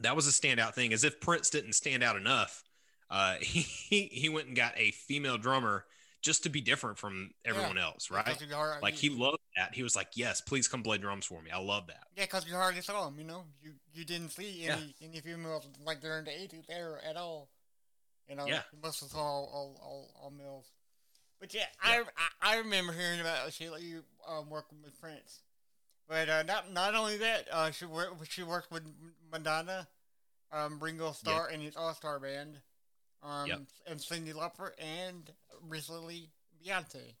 that 0.00 0.16
was 0.16 0.26
a 0.26 0.30
standout 0.30 0.74
thing. 0.74 0.92
As 0.92 1.04
if 1.04 1.20
Prince 1.20 1.50
didn't 1.50 1.74
stand 1.74 2.02
out 2.02 2.16
enough, 2.16 2.62
uh, 3.10 3.36
he 3.40 3.62
he 4.12 4.28
went 4.28 4.48
and 4.48 4.56
got 4.56 4.74
a 4.76 4.90
female 4.90 5.38
drummer 5.38 5.84
just 6.20 6.42
to 6.44 6.48
be 6.48 6.62
different 6.62 6.96
from 6.96 7.30
everyone 7.44 7.76
else, 7.76 8.10
right? 8.10 8.24
Because 8.24 8.40
you 8.40 8.54
hard- 8.54 8.82
Like 8.82 8.94
he 8.94 9.10
loved 9.10 9.36
that. 9.58 9.74
He 9.74 9.82
was 9.82 9.94
like, 9.94 10.08
"Yes, 10.14 10.40
please 10.40 10.66
come 10.68 10.82
play 10.82 10.96
drums 10.98 11.26
for 11.26 11.40
me. 11.42 11.50
I 11.50 11.58
love 11.58 11.86
that." 11.88 12.04
Yeah, 12.16 12.24
because 12.24 12.46
you 12.48 12.54
hardly 12.54 12.80
saw 12.80 13.08
him. 13.08 13.18
You 13.18 13.24
know, 13.24 13.44
you 13.62 13.72
you 13.92 14.04
didn't 14.04 14.30
see 14.30 14.62
Yeah. 14.64 14.76
any 14.76 14.94
any 15.02 15.20
females 15.20 15.66
like 15.84 16.00
during 16.00 16.24
the 16.24 16.30
'80s 16.30 16.64
era 16.70 16.98
at 17.08 17.16
all. 17.16 17.48
You 18.28 18.36
know, 18.36 18.46
Yeah. 18.46 18.62
must 18.82 19.00
have 19.00 19.14
all 19.14 19.50
all, 19.52 19.80
all, 19.82 20.10
all 20.22 20.30
males. 20.30 20.66
But 21.40 21.52
yeah, 21.52 21.66
I, 21.82 22.02
I 22.42 22.54
I 22.54 22.56
remember 22.58 22.92
hearing 22.92 23.20
about 23.20 23.52
Sheila 23.52 23.78
you 23.78 24.02
um, 24.26 24.48
working 24.48 24.78
with 24.82 24.98
Prince. 25.00 25.40
But 26.08 26.28
uh, 26.28 26.42
not 26.44 26.72
not 26.72 26.94
only 26.94 27.16
that, 27.18 27.48
uh, 27.50 27.70
she 27.70 27.84
worked 27.86 28.30
she 28.30 28.42
worked 28.42 28.70
with 28.70 28.82
Madonna, 29.30 29.88
um, 30.52 30.78
Ringo 30.80 31.12
Starr 31.12 31.48
and 31.48 31.62
his 31.62 31.76
All 31.76 31.92
Star 31.94 32.18
Band, 32.18 32.60
um, 33.22 33.48
Yep. 33.48 33.60
and 33.88 34.00
Cyndi 34.00 34.32
Lauper, 34.32 34.70
and 34.78 35.30
recently 35.62 36.30
Beyonce. 36.64 37.14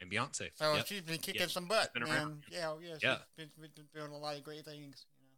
And 0.00 0.10
Beyonce. 0.10 0.50
So 0.54 0.74
Yep. 0.76 0.86
she's 0.86 1.00
been 1.02 1.18
kicking 1.18 1.40
Yep. 1.42 1.50
some 1.50 1.66
butt, 1.68 1.92
Been 1.94 2.02
around. 2.02 2.44
Yeah, 2.50 2.74
yeah, 2.82 2.94
she's 2.94 3.02
Yeah. 3.02 3.18
Been, 3.36 3.50
been 3.58 3.88
doing 3.94 4.12
a 4.12 4.18
lot 4.18 4.36
of 4.36 4.44
great 4.44 4.64
things. 4.64 5.06
You 5.18 5.24
know. 5.26 5.32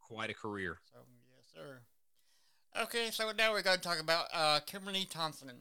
Quite 0.00 0.30
a 0.30 0.34
career. 0.34 0.78
So 0.92 0.98
yes, 1.36 1.46
sir. 1.52 1.82
Okay, 2.76 3.10
so 3.12 3.30
now 3.38 3.52
we're 3.52 3.62
going 3.62 3.76
to 3.76 3.82
talk 3.82 4.00
about 4.00 4.26
uh, 4.34 4.58
Kimberly 4.66 5.04
Thompson. 5.04 5.52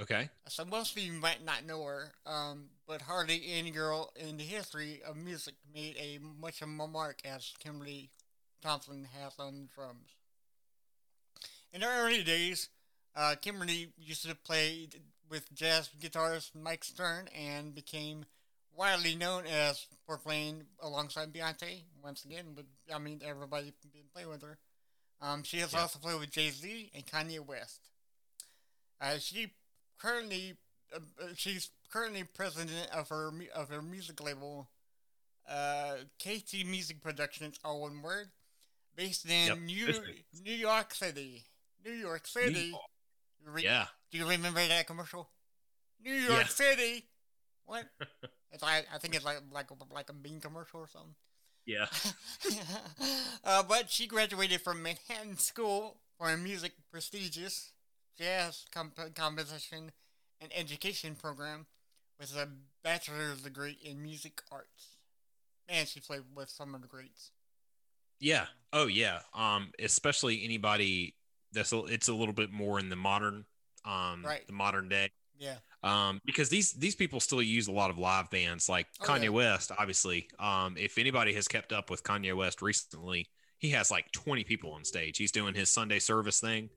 Okay. 0.00 0.28
So 0.46 0.64
most 0.64 0.96
of 0.96 1.02
you 1.02 1.12
might 1.12 1.44
not 1.44 1.66
know 1.66 1.82
her, 1.82 2.12
um, 2.24 2.66
but 2.86 3.02
hardly 3.02 3.42
any 3.52 3.72
girl 3.72 4.12
in 4.14 4.36
the 4.36 4.44
history 4.44 5.00
of 5.04 5.16
music 5.16 5.54
made 5.74 5.96
a 5.98 6.20
much 6.40 6.62
of 6.62 6.68
a 6.68 6.86
mark 6.86 7.18
as 7.24 7.52
Kimberly 7.58 8.10
Thompson 8.62 9.08
has 9.20 9.32
on 9.40 9.62
the 9.62 9.68
drums. 9.74 10.10
In 11.72 11.80
her 11.80 12.06
early 12.06 12.22
days, 12.22 12.68
uh, 13.16 13.34
Kimberly 13.40 13.88
used 13.98 14.28
to 14.28 14.36
play 14.36 14.88
with 15.28 15.52
jazz 15.54 15.90
guitarist 16.00 16.54
Mike 16.54 16.84
Stern 16.84 17.28
and 17.36 17.74
became 17.74 18.26
widely 18.76 19.16
known 19.16 19.44
as 19.46 19.86
for 20.06 20.18
playing 20.18 20.62
alongside 20.80 21.32
Beyonce. 21.32 21.80
Once 22.04 22.24
again, 22.24 22.54
but 22.54 22.66
I 22.94 22.98
mean 22.98 23.22
everybody 23.24 23.72
been 23.92 24.02
playing 24.12 24.28
with 24.28 24.42
her. 24.42 24.58
Um, 25.20 25.42
she 25.42 25.58
has 25.58 25.72
Yeah. 25.72 25.80
also 25.80 25.98
played 25.98 26.20
with 26.20 26.30
Jay 26.30 26.50
Z 26.50 26.90
and 26.94 27.06
Kanye 27.06 27.40
West. 27.40 27.80
Uh, 29.00 29.18
she 29.18 29.52
currently 29.98 30.56
uh, 30.94 30.98
uh, 31.20 31.26
she's 31.34 31.70
currently 31.90 32.22
president 32.24 32.88
of 32.92 33.08
her 33.08 33.30
of 33.54 33.68
her 33.70 33.82
music 33.82 34.20
label, 34.22 34.68
uh, 35.48 35.96
KT 36.18 36.64
Music 36.64 37.00
Productions, 37.00 37.58
all 37.64 37.80
one 37.82 38.02
word, 38.02 38.30
based 38.94 39.24
in 39.26 39.46
Yep. 39.48 39.58
New 39.58 39.92
New 40.44 40.52
York 40.54 40.94
City. 40.94 41.44
New 41.84 41.92
York 41.92 42.26
City. 42.26 42.66
York. 42.68 42.82
Re- 43.44 43.62
Yeah. 43.64 43.86
Do 44.10 44.18
you 44.18 44.28
remember 44.28 44.66
that 44.66 44.86
commercial? 44.86 45.30
New 46.00 46.12
York 46.14 46.40
Yeah. 46.42 46.46
City. 46.48 47.08
What? 47.64 47.88
it's 48.52 48.62
like 48.62 48.86
I 48.92 48.98
think 48.98 49.14
it's 49.14 49.24
like 49.24 49.38
like 49.50 49.70
a- 49.70 49.94
like 49.94 50.08
a 50.10 50.12
bean 50.12 50.40
commercial 50.40 50.80
or 50.80 50.88
something. 50.88 51.14
Yeah. 51.66 51.86
uh, 53.44 53.62
but 53.64 53.90
she 53.90 54.06
graduated 54.06 54.60
from 54.60 54.82
Manhattan 54.82 55.36
School 55.36 55.96
for 56.18 56.30
a 56.30 56.36
music 56.36 56.72
prestigious 56.90 57.72
jazz 58.18 58.64
comp- 58.72 59.14
composition 59.14 59.90
and 60.40 60.50
education 60.54 61.14
program 61.14 61.66
with 62.18 62.34
a 62.36 62.48
bachelor's 62.82 63.42
degree 63.42 63.76
in 63.82 64.02
music 64.02 64.40
arts. 64.50 64.96
And 65.68 65.86
she 65.88 66.00
played 66.00 66.22
with 66.34 66.48
some 66.48 66.74
of 66.74 66.82
the 66.82 66.88
greats. 66.88 67.32
Yeah. 68.20 68.46
Oh 68.72 68.86
yeah. 68.86 69.20
Um, 69.34 69.72
especially 69.78 70.44
anybody 70.44 71.14
that's 71.52 71.72
a, 71.72 71.84
it's 71.84 72.08
a 72.08 72.14
little 72.14 72.32
bit 72.34 72.52
more 72.52 72.78
in 72.78 72.88
the 72.88 72.96
modern, 72.96 73.44
um, 73.84 74.24
Right. 74.24 74.46
the 74.46 74.52
modern 74.52 74.88
day. 74.88 75.10
Yeah. 75.38 75.56
Um, 75.86 76.20
because 76.24 76.48
these 76.48 76.72
these 76.72 76.96
people 76.96 77.20
still 77.20 77.40
use 77.40 77.68
a 77.68 77.72
lot 77.72 77.90
of 77.90 77.98
live 77.98 78.28
bands, 78.30 78.68
like 78.68 78.88
Oh, 79.00 79.04
Kanye 79.04 79.24
yeah. 79.24 79.28
West. 79.28 79.70
Obviously, 79.78 80.28
um, 80.40 80.76
if 80.76 80.98
anybody 80.98 81.32
has 81.34 81.46
kept 81.46 81.72
up 81.72 81.90
with 81.90 82.02
Kanye 82.02 82.36
West 82.36 82.60
recently, 82.60 83.28
he 83.58 83.70
has 83.70 83.90
like 83.90 84.10
20 84.10 84.42
people 84.44 84.72
on 84.72 84.84
stage. 84.84 85.16
He's 85.16 85.30
doing 85.30 85.54
his 85.54 85.70
Sunday 85.70 86.00
service 86.00 86.40
thing, 86.40 86.70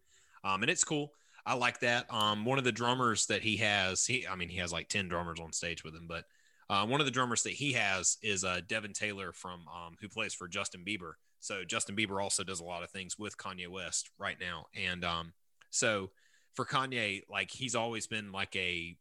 um, 0.43 0.62
and 0.62 0.69
it's 0.69 0.84
cool. 0.84 1.12
I 1.43 1.56
like 1.56 1.80
that. 1.80 2.06
Um, 2.13 2.45
one 2.45 2.60
of 2.60 2.63
the 2.63 2.72
drummers 2.72 3.26
that 3.28 3.41
he 3.41 3.58
has, 3.58 4.06
he 4.06 4.28
I 4.28 4.36
mean, 4.36 4.50
he 4.50 4.58
has 4.60 4.72
like 4.72 4.89
10 4.89 5.08
drummers 5.08 5.39
on 5.39 5.54
stage 5.54 5.84
with 5.84 5.95
him, 5.95 6.06
but 6.08 6.26
uh, 6.69 6.86
one 6.86 7.00
of 7.00 7.08
the 7.08 7.12
drummers 7.12 7.41
that 7.43 7.54
he 7.54 7.74
has 7.74 8.17
is 8.22 8.43
uh, 8.43 8.62
Devin 8.67 8.93
Taylor 8.93 9.32
from 9.32 9.62
um, 9.67 9.95
who 10.00 10.08
plays 10.08 10.36
for 10.36 10.48
Justin 10.48 10.84
Bieber. 10.86 11.13
So 11.39 11.63
Justin 11.63 11.95
Bieber 11.95 12.22
also 12.22 12.43
does 12.43 12.60
a 12.60 12.65
lot 12.65 12.84
of 12.84 12.91
things 12.91 13.17
with 13.17 13.38
Kanye 13.38 13.69
West 13.69 14.12
right 14.19 14.38
now, 14.39 14.67
and 14.76 15.04
um, 15.04 15.34
so 15.72 16.12
for 16.56 16.66
Kanye, 16.66 17.24
like 17.30 17.52
he's 17.52 17.76
always 17.76 18.08
been 18.08 18.32
like 18.32 18.56
a. 18.56 18.98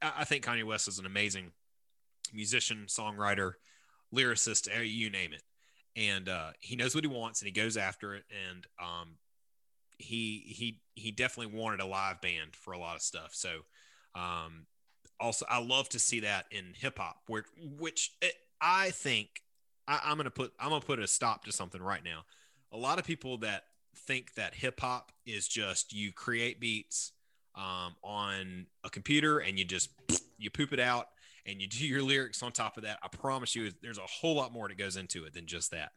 I 0.00 0.24
think 0.24 0.44
Kanye 0.44 0.64
West 0.64 0.88
is 0.88 0.98
an 0.98 1.06
amazing 1.06 1.52
musician, 2.32 2.86
songwriter, 2.88 3.52
lyricist, 4.14 4.68
eh, 4.74 4.82
you 4.82 5.10
name 5.10 5.32
it, 5.32 5.42
and 5.94 6.28
uh, 6.28 6.50
he 6.60 6.76
knows 6.76 6.94
what 6.94 7.04
he 7.04 7.08
wants 7.08 7.40
and 7.40 7.46
he 7.46 7.52
goes 7.52 7.76
after 7.76 8.14
it. 8.14 8.24
And 8.30 8.66
um, 8.80 9.16
he 9.98 10.44
he 10.46 10.80
he 10.94 11.10
definitely 11.10 11.58
wanted 11.58 11.80
a 11.80 11.86
live 11.86 12.20
band 12.20 12.54
for 12.54 12.72
a 12.72 12.78
lot 12.78 12.96
of 12.96 13.02
stuff. 13.02 13.30
So 13.32 13.60
um, 14.14 14.66
also, 15.20 15.46
I 15.48 15.62
love 15.62 15.88
to 15.90 15.98
see 15.98 16.20
that 16.20 16.46
in 16.50 16.72
hip 16.74 16.98
hop, 16.98 17.16
where 17.26 17.44
which 17.78 18.12
it, 18.20 18.34
I 18.60 18.90
think 18.90 19.28
I, 19.88 20.00
I'm 20.04 20.16
gonna 20.16 20.30
put 20.30 20.52
I'm 20.58 20.70
gonna 20.70 20.80
put 20.80 20.98
a 20.98 21.06
stop 21.06 21.44
to 21.44 21.52
something 21.52 21.82
right 21.82 22.04
now. 22.04 22.24
A 22.72 22.76
lot 22.76 22.98
of 22.98 23.04
people 23.04 23.38
that 23.38 23.64
think 23.96 24.34
that 24.34 24.54
hip 24.54 24.80
hop 24.80 25.12
is 25.24 25.48
just 25.48 25.92
you 25.92 26.12
create 26.12 26.60
beats 26.60 27.12
um, 27.54 27.96
on 28.02 28.66
a 28.84 28.90
computer 28.90 29.38
and 29.38 29.58
you 29.58 29.64
just 29.64 29.90
you 30.38 30.50
poop 30.50 30.72
it 30.72 30.80
out 30.80 31.08
and 31.46 31.60
you 31.60 31.66
do 31.66 31.86
your 31.86 32.02
lyrics 32.02 32.42
on 32.42 32.52
top 32.52 32.76
of 32.76 32.82
that. 32.82 32.98
I 33.02 33.08
promise 33.08 33.54
you, 33.54 33.70
there's 33.82 33.98
a 33.98 34.02
whole 34.02 34.34
lot 34.34 34.52
more 34.52 34.68
that 34.68 34.78
goes 34.78 34.96
into 34.96 35.24
it 35.24 35.34
than 35.34 35.46
just 35.46 35.70
that, 35.70 35.92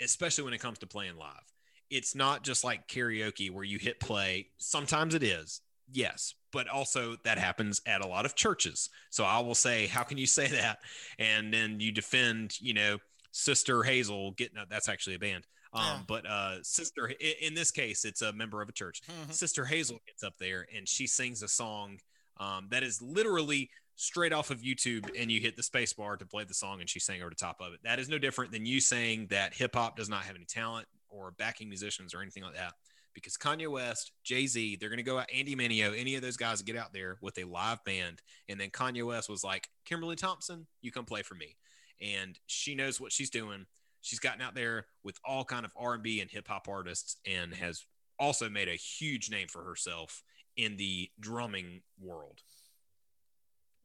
especially 0.00 0.44
when 0.44 0.54
it 0.54 0.60
comes 0.60 0.78
to 0.78 0.86
playing 0.86 1.16
live. 1.16 1.52
It's 1.90 2.14
not 2.14 2.42
just 2.42 2.64
like 2.64 2.88
karaoke 2.88 3.50
where 3.50 3.64
you 3.64 3.78
hit 3.78 4.00
play. 4.00 4.48
Sometimes 4.58 5.14
it 5.14 5.22
is, 5.22 5.60
yes, 5.92 6.34
but 6.52 6.68
also 6.68 7.16
that 7.24 7.38
happens 7.38 7.80
at 7.86 8.00
a 8.00 8.06
lot 8.06 8.24
of 8.24 8.34
churches. 8.34 8.88
So 9.10 9.24
I 9.24 9.40
will 9.40 9.54
say, 9.54 9.86
how 9.86 10.02
can 10.02 10.18
you 10.18 10.26
say 10.26 10.48
that? 10.48 10.78
And 11.18 11.52
then 11.52 11.80
you 11.80 11.92
defend, 11.92 12.60
you 12.60 12.74
know, 12.74 12.98
Sister 13.32 13.82
Hazel 13.82 14.32
getting 14.32 14.58
up. 14.58 14.68
that's 14.70 14.88
actually 14.88 15.16
a 15.16 15.18
band. 15.18 15.44
Um, 15.74 15.84
yeah. 15.84 15.98
but 16.06 16.26
uh, 16.26 16.62
sister, 16.62 17.12
in 17.42 17.54
this 17.54 17.70
case, 17.70 18.04
it's 18.04 18.22
a 18.22 18.32
member 18.32 18.62
of 18.62 18.68
a 18.68 18.72
church. 18.72 19.02
Mm-hmm. 19.02 19.32
Sister 19.32 19.64
Hazel 19.64 20.00
gets 20.06 20.22
up 20.22 20.34
there 20.38 20.66
and 20.74 20.88
she 20.88 21.06
sings 21.06 21.42
a 21.42 21.48
song 21.48 21.98
um, 22.38 22.68
that 22.70 22.82
is 22.82 23.02
literally 23.02 23.70
straight 23.96 24.32
off 24.32 24.50
of 24.50 24.60
YouTube, 24.60 25.08
and 25.18 25.30
you 25.30 25.40
hit 25.40 25.56
the 25.56 25.62
space 25.62 25.92
bar 25.92 26.16
to 26.16 26.26
play 26.26 26.44
the 26.44 26.54
song, 26.54 26.80
and 26.80 26.88
she 26.88 26.98
sang 26.98 27.20
over 27.20 27.30
the 27.30 27.36
top 27.36 27.60
of 27.60 27.72
it. 27.72 27.80
That 27.84 27.98
is 27.98 28.08
no 28.08 28.18
different 28.18 28.52
than 28.52 28.66
you 28.66 28.80
saying 28.80 29.28
that 29.30 29.54
hip 29.54 29.74
hop 29.74 29.96
does 29.96 30.08
not 30.08 30.24
have 30.24 30.36
any 30.36 30.44
talent 30.44 30.86
or 31.08 31.30
backing 31.32 31.68
musicians 31.68 32.14
or 32.14 32.20
anything 32.20 32.42
like 32.42 32.56
that. 32.56 32.72
Because 33.14 33.36
Kanye 33.36 33.70
West, 33.70 34.10
Jay 34.24 34.48
Z, 34.48 34.76
they're 34.80 34.88
going 34.88 34.96
to 34.96 35.04
go 35.04 35.18
out, 35.18 35.30
Andy 35.32 35.54
Mineo, 35.54 35.96
any 35.96 36.16
of 36.16 36.22
those 36.22 36.36
guys 36.36 36.62
get 36.62 36.76
out 36.76 36.92
there 36.92 37.16
with 37.20 37.38
a 37.38 37.44
live 37.44 37.82
band. 37.84 38.20
And 38.48 38.58
then 38.58 38.70
Kanye 38.70 39.06
West 39.06 39.28
was 39.28 39.44
like, 39.44 39.68
Kimberly 39.84 40.16
Thompson, 40.16 40.66
you 40.82 40.90
come 40.90 41.04
play 41.04 41.22
for 41.22 41.36
me. 41.36 41.54
And 42.00 42.36
she 42.46 42.74
knows 42.74 43.00
what 43.00 43.12
she's 43.12 43.30
doing 43.30 43.66
she's 44.04 44.20
gotten 44.20 44.42
out 44.42 44.54
there 44.54 44.86
with 45.02 45.18
all 45.24 45.44
kind 45.44 45.64
of 45.64 45.72
r&b 45.76 46.20
and 46.20 46.30
hip-hop 46.30 46.68
artists 46.68 47.16
and 47.26 47.52
has 47.54 47.84
also 48.18 48.48
made 48.48 48.68
a 48.68 48.74
huge 48.74 49.30
name 49.30 49.48
for 49.48 49.64
herself 49.64 50.22
in 50.56 50.76
the 50.76 51.10
drumming 51.18 51.80
world 52.00 52.42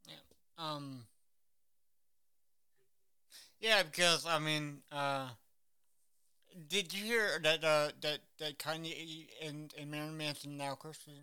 yeah 0.06 0.14
um 0.58 1.04
yeah 3.60 3.82
because 3.82 4.26
i 4.26 4.38
mean 4.38 4.78
uh 4.92 5.28
did 6.68 6.92
you 6.92 7.04
hear 7.04 7.40
that 7.42 7.64
uh 7.64 7.88
that 8.00 8.18
that 8.38 8.58
kanye 8.58 9.26
and 9.42 9.72
and 9.78 9.90
marilyn 9.90 10.16
manson 10.16 10.56
now 10.56 10.74
christian 10.74 11.14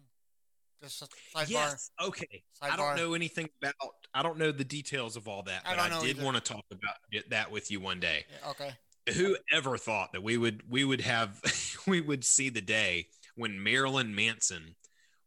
just 0.79 1.01
sidebar. 1.35 1.49
Yes. 1.49 1.89
Okay. 1.99 2.43
Sidebar. 2.61 2.71
I 2.71 2.75
don't 2.75 2.97
know 2.97 3.15
anything 3.15 3.49
about. 3.59 3.73
I 4.13 4.21
don't 4.21 4.37
know 4.37 4.51
the 4.51 4.63
details 4.63 5.15
of 5.15 5.27
all 5.27 5.41
that, 5.41 5.63
but 5.65 5.79
I, 5.79 5.87
I 5.87 6.01
did 6.01 6.17
either. 6.17 6.23
want 6.23 6.37
to 6.37 6.53
talk 6.53 6.65
about 6.71 7.23
that 7.31 7.49
with 7.51 7.71
you 7.71 7.79
one 7.79 7.99
day. 7.99 8.25
Yeah, 8.29 8.51
okay 8.51 8.75
who 9.15 9.37
ever 9.53 9.77
thought 9.77 10.11
that 10.13 10.23
we 10.23 10.37
would 10.37 10.63
we 10.69 10.83
would 10.83 11.01
have 11.01 11.41
we 11.87 12.01
would 12.01 12.23
see 12.23 12.49
the 12.49 12.61
day 12.61 13.07
when 13.35 13.61
Marilyn 13.61 14.15
Manson 14.15 14.75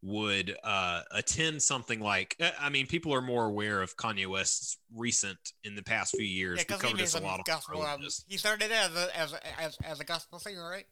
would 0.02 0.56
uh, 0.64 1.02
attend 1.10 1.62
something 1.62 2.00
like 2.00 2.40
I 2.58 2.70
mean 2.70 2.86
people 2.86 3.14
are 3.14 3.20
more 3.20 3.44
aware 3.44 3.82
of 3.82 3.96
Kanye 3.96 4.26
West's 4.26 4.78
recent 4.94 5.38
in 5.64 5.74
the 5.74 5.82
past 5.82 6.16
few 6.16 6.24
years. 6.24 6.58
Yeah, 6.58 6.76
because 6.76 7.12
he 7.12 7.18
a 7.18 7.22
lot 7.22 7.40
of 7.40 7.46
gospel 7.46 7.84
albums. 7.84 8.24
He 8.28 8.38
started 8.38 8.72
as 8.72 8.94
a, 8.96 9.18
as 9.18 9.32
a, 9.32 9.60
as 9.60 9.78
as 9.84 10.00
a 10.00 10.04
gospel 10.04 10.38
singer, 10.38 10.68
right? 10.68 10.86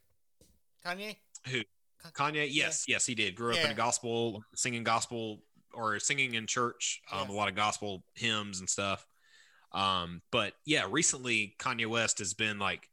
Kanye. 0.85 1.17
Who? 1.47 1.63
Kanye. 2.13 2.49
Yes, 2.51 2.85
yeah. 2.87 2.95
yes, 2.95 3.07
he 3.07 3.15
did. 3.15 3.35
Grew 3.35 3.53
up 3.53 3.57
yeah. 3.57 3.67
in 3.67 3.71
a 3.73 3.75
gospel, 3.75 4.45
singing 4.55 4.85
gospel 4.85 5.43
or 5.73 5.99
singing 5.99 6.35
in 6.35 6.47
church. 6.47 7.01
Um, 7.11 7.21
yes. 7.21 7.29
A 7.31 7.33
lot 7.33 7.49
of 7.49 7.55
gospel 7.55 8.05
hymns 8.15 8.61
and 8.61 8.69
stuff. 8.69 9.07
Um, 9.73 10.23
but 10.31 10.55
yeah, 10.65 10.87
recently 10.89 11.55
Kanye 11.59 11.87
West 11.87 12.19
has 12.21 12.35
been 12.35 12.59
like 12.59 12.89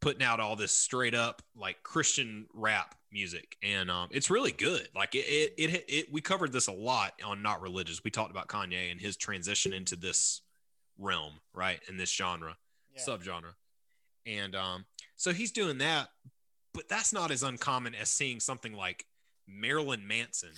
putting 0.00 0.22
out 0.22 0.40
all 0.40 0.56
this 0.56 0.72
straight 0.72 1.14
up 1.14 1.42
like 1.56 1.82
Christian 1.82 2.46
rap 2.54 2.94
music, 3.10 3.56
and 3.62 3.90
um, 3.90 4.08
it's 4.12 4.30
really 4.30 4.52
good. 4.52 4.88
Like 4.94 5.14
it, 5.14 5.26
it, 5.26 5.54
it, 5.58 5.84
it, 5.88 6.12
we 6.12 6.20
covered 6.20 6.52
this 6.52 6.68
a 6.68 6.72
lot 6.72 7.14
on 7.24 7.42
Not 7.42 7.60
Religious. 7.60 8.04
We 8.04 8.10
talked 8.10 8.30
about 8.30 8.48
Kanye 8.48 8.90
and 8.90 9.00
his 9.00 9.16
transition 9.16 9.72
into 9.72 9.96
this 9.96 10.42
realm, 10.98 11.34
right, 11.54 11.80
in 11.88 11.96
this 11.96 12.10
genre, 12.12 12.56
yeah. 12.94 13.02
subgenre, 13.02 13.54
and 14.26 14.54
um, 14.54 14.84
so 15.16 15.32
he's 15.32 15.50
doing 15.50 15.78
that. 15.78 16.08
But 16.72 16.88
that's 16.88 17.12
not 17.12 17.30
as 17.30 17.42
uncommon 17.42 17.94
as 17.94 18.10
seeing 18.10 18.38
something 18.38 18.74
like 18.74 19.06
Marilyn 19.48 20.06
Manson 20.06 20.50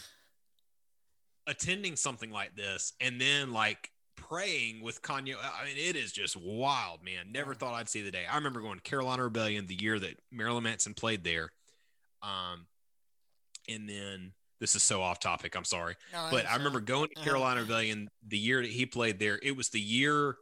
attending 1.47 1.97
something 1.97 2.31
like 2.31 2.55
this, 2.55 2.93
and 3.01 3.21
then 3.21 3.53
like 3.53 3.91
praying 4.29 4.83
with 4.83 5.03
Kanye. 5.03 5.35
I 5.37 5.64
mean, 5.64 5.77
it 5.77 5.97
is 5.97 6.12
just 6.12 6.37
wild, 6.37 7.03
man. 7.05 7.33
Never 7.33 7.55
thought 7.55 7.75
I'd 7.75 7.88
see 7.88 8.03
the 8.03 8.11
day. 8.11 8.25
I 8.31 8.37
remember 8.37 8.61
going 8.61 8.79
to 8.79 8.83
Carolina 8.83 9.25
Rebellion 9.25 9.67
the 9.67 9.81
year 9.81 9.99
that 9.99 10.19
Marilyn 10.31 10.64
Manson 10.64 10.95
played 10.95 11.25
there. 11.25 11.53
Um, 12.23 12.67
and 13.69 13.88
then 13.88 14.33
this 14.61 14.75
is 14.75 14.83
so 14.83 15.03
off 15.03 15.21
topic. 15.21 15.57
I'm 15.57 15.64
sorry, 15.64 15.95
no, 16.12 16.29
but 16.31 16.47
I 16.47 16.57
remember 16.57 16.81
going 16.81 17.09
to 17.11 17.17
uh-huh. 17.17 17.25
Carolina 17.25 17.61
Rebellion 17.61 18.09
the 18.27 18.38
year 18.38 18.62
that 18.62 18.71
he 18.71 18.87
played 18.87 19.19
there. 19.19 19.38
It 19.43 19.57
was 19.57 19.69
the 19.71 19.81
year. 19.81 20.37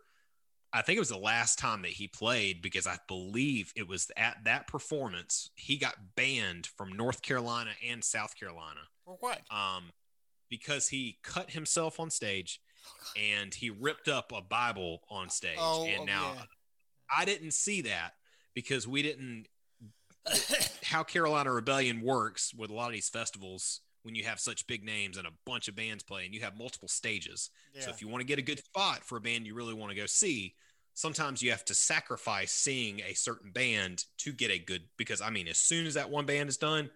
I 0.72 0.82
think 0.82 0.96
it 0.96 1.00
was 1.00 1.08
the 1.08 1.16
last 1.16 1.58
time 1.58 1.82
that 1.82 1.92
he 1.92 2.08
played 2.08 2.60
because 2.60 2.86
I 2.86 2.98
believe 3.08 3.72
it 3.76 3.88
was 3.88 4.10
at 4.16 4.36
that 4.44 4.66
performance 4.66 5.50
he 5.54 5.78
got 5.78 5.94
banned 6.16 6.66
from 6.66 6.92
North 6.92 7.22
Carolina 7.22 7.70
and 7.86 8.02
South 8.02 8.38
Carolina. 8.38 8.80
For 9.04 9.16
what? 9.20 9.40
Um, 9.50 9.92
because 10.50 10.88
he 10.88 11.18
cut 11.22 11.50
himself 11.50 11.98
on 11.98 12.10
stage 12.10 12.60
and 13.16 13.54
he 13.54 13.70
ripped 13.70 14.08
up 14.08 14.32
a 14.32 14.42
Bible 14.42 15.02
on 15.10 15.28
stage. 15.28 15.56
Oh, 15.58 15.86
and 15.86 16.02
oh, 16.02 16.04
now 16.04 16.32
yeah. 16.34 16.42
I 17.16 17.24
didn't 17.24 17.52
see 17.52 17.82
that 17.82 18.14
because 18.54 18.86
we 18.86 19.02
didn't. 19.02 19.46
how 20.82 21.04
Carolina 21.04 21.52
Rebellion 21.52 22.00
works 22.00 22.52
with 22.52 22.70
a 22.70 22.74
lot 22.74 22.88
of 22.88 22.92
these 22.92 23.08
festivals 23.08 23.80
when 24.06 24.14
you 24.14 24.22
have 24.22 24.38
such 24.38 24.66
big 24.68 24.84
names 24.84 25.18
and 25.18 25.26
a 25.26 25.32
bunch 25.44 25.66
of 25.66 25.74
bands 25.74 26.04
playing, 26.04 26.32
you 26.32 26.40
have 26.40 26.56
multiple 26.56 26.86
stages. 26.86 27.50
Yeah. 27.74 27.82
So 27.82 27.90
if 27.90 28.00
you 28.00 28.06
want 28.06 28.20
to 28.20 28.26
get 28.26 28.38
a 28.38 28.42
good 28.42 28.60
spot 28.60 29.02
for 29.02 29.18
a 29.18 29.20
band 29.20 29.48
you 29.48 29.54
really 29.56 29.74
want 29.74 29.90
to 29.90 29.96
go 29.96 30.06
see, 30.06 30.54
sometimes 30.94 31.42
you 31.42 31.50
have 31.50 31.64
to 31.64 31.74
sacrifice 31.74 32.52
seeing 32.52 33.00
a 33.00 33.14
certain 33.14 33.50
band 33.50 34.04
to 34.18 34.32
get 34.32 34.52
a 34.52 34.60
good 34.60 34.82
because 34.96 35.20
I 35.20 35.30
mean 35.30 35.48
as 35.48 35.58
soon 35.58 35.86
as 35.86 35.94
that 35.94 36.08
one 36.08 36.24
band 36.24 36.48
is 36.48 36.56
done, 36.56 36.88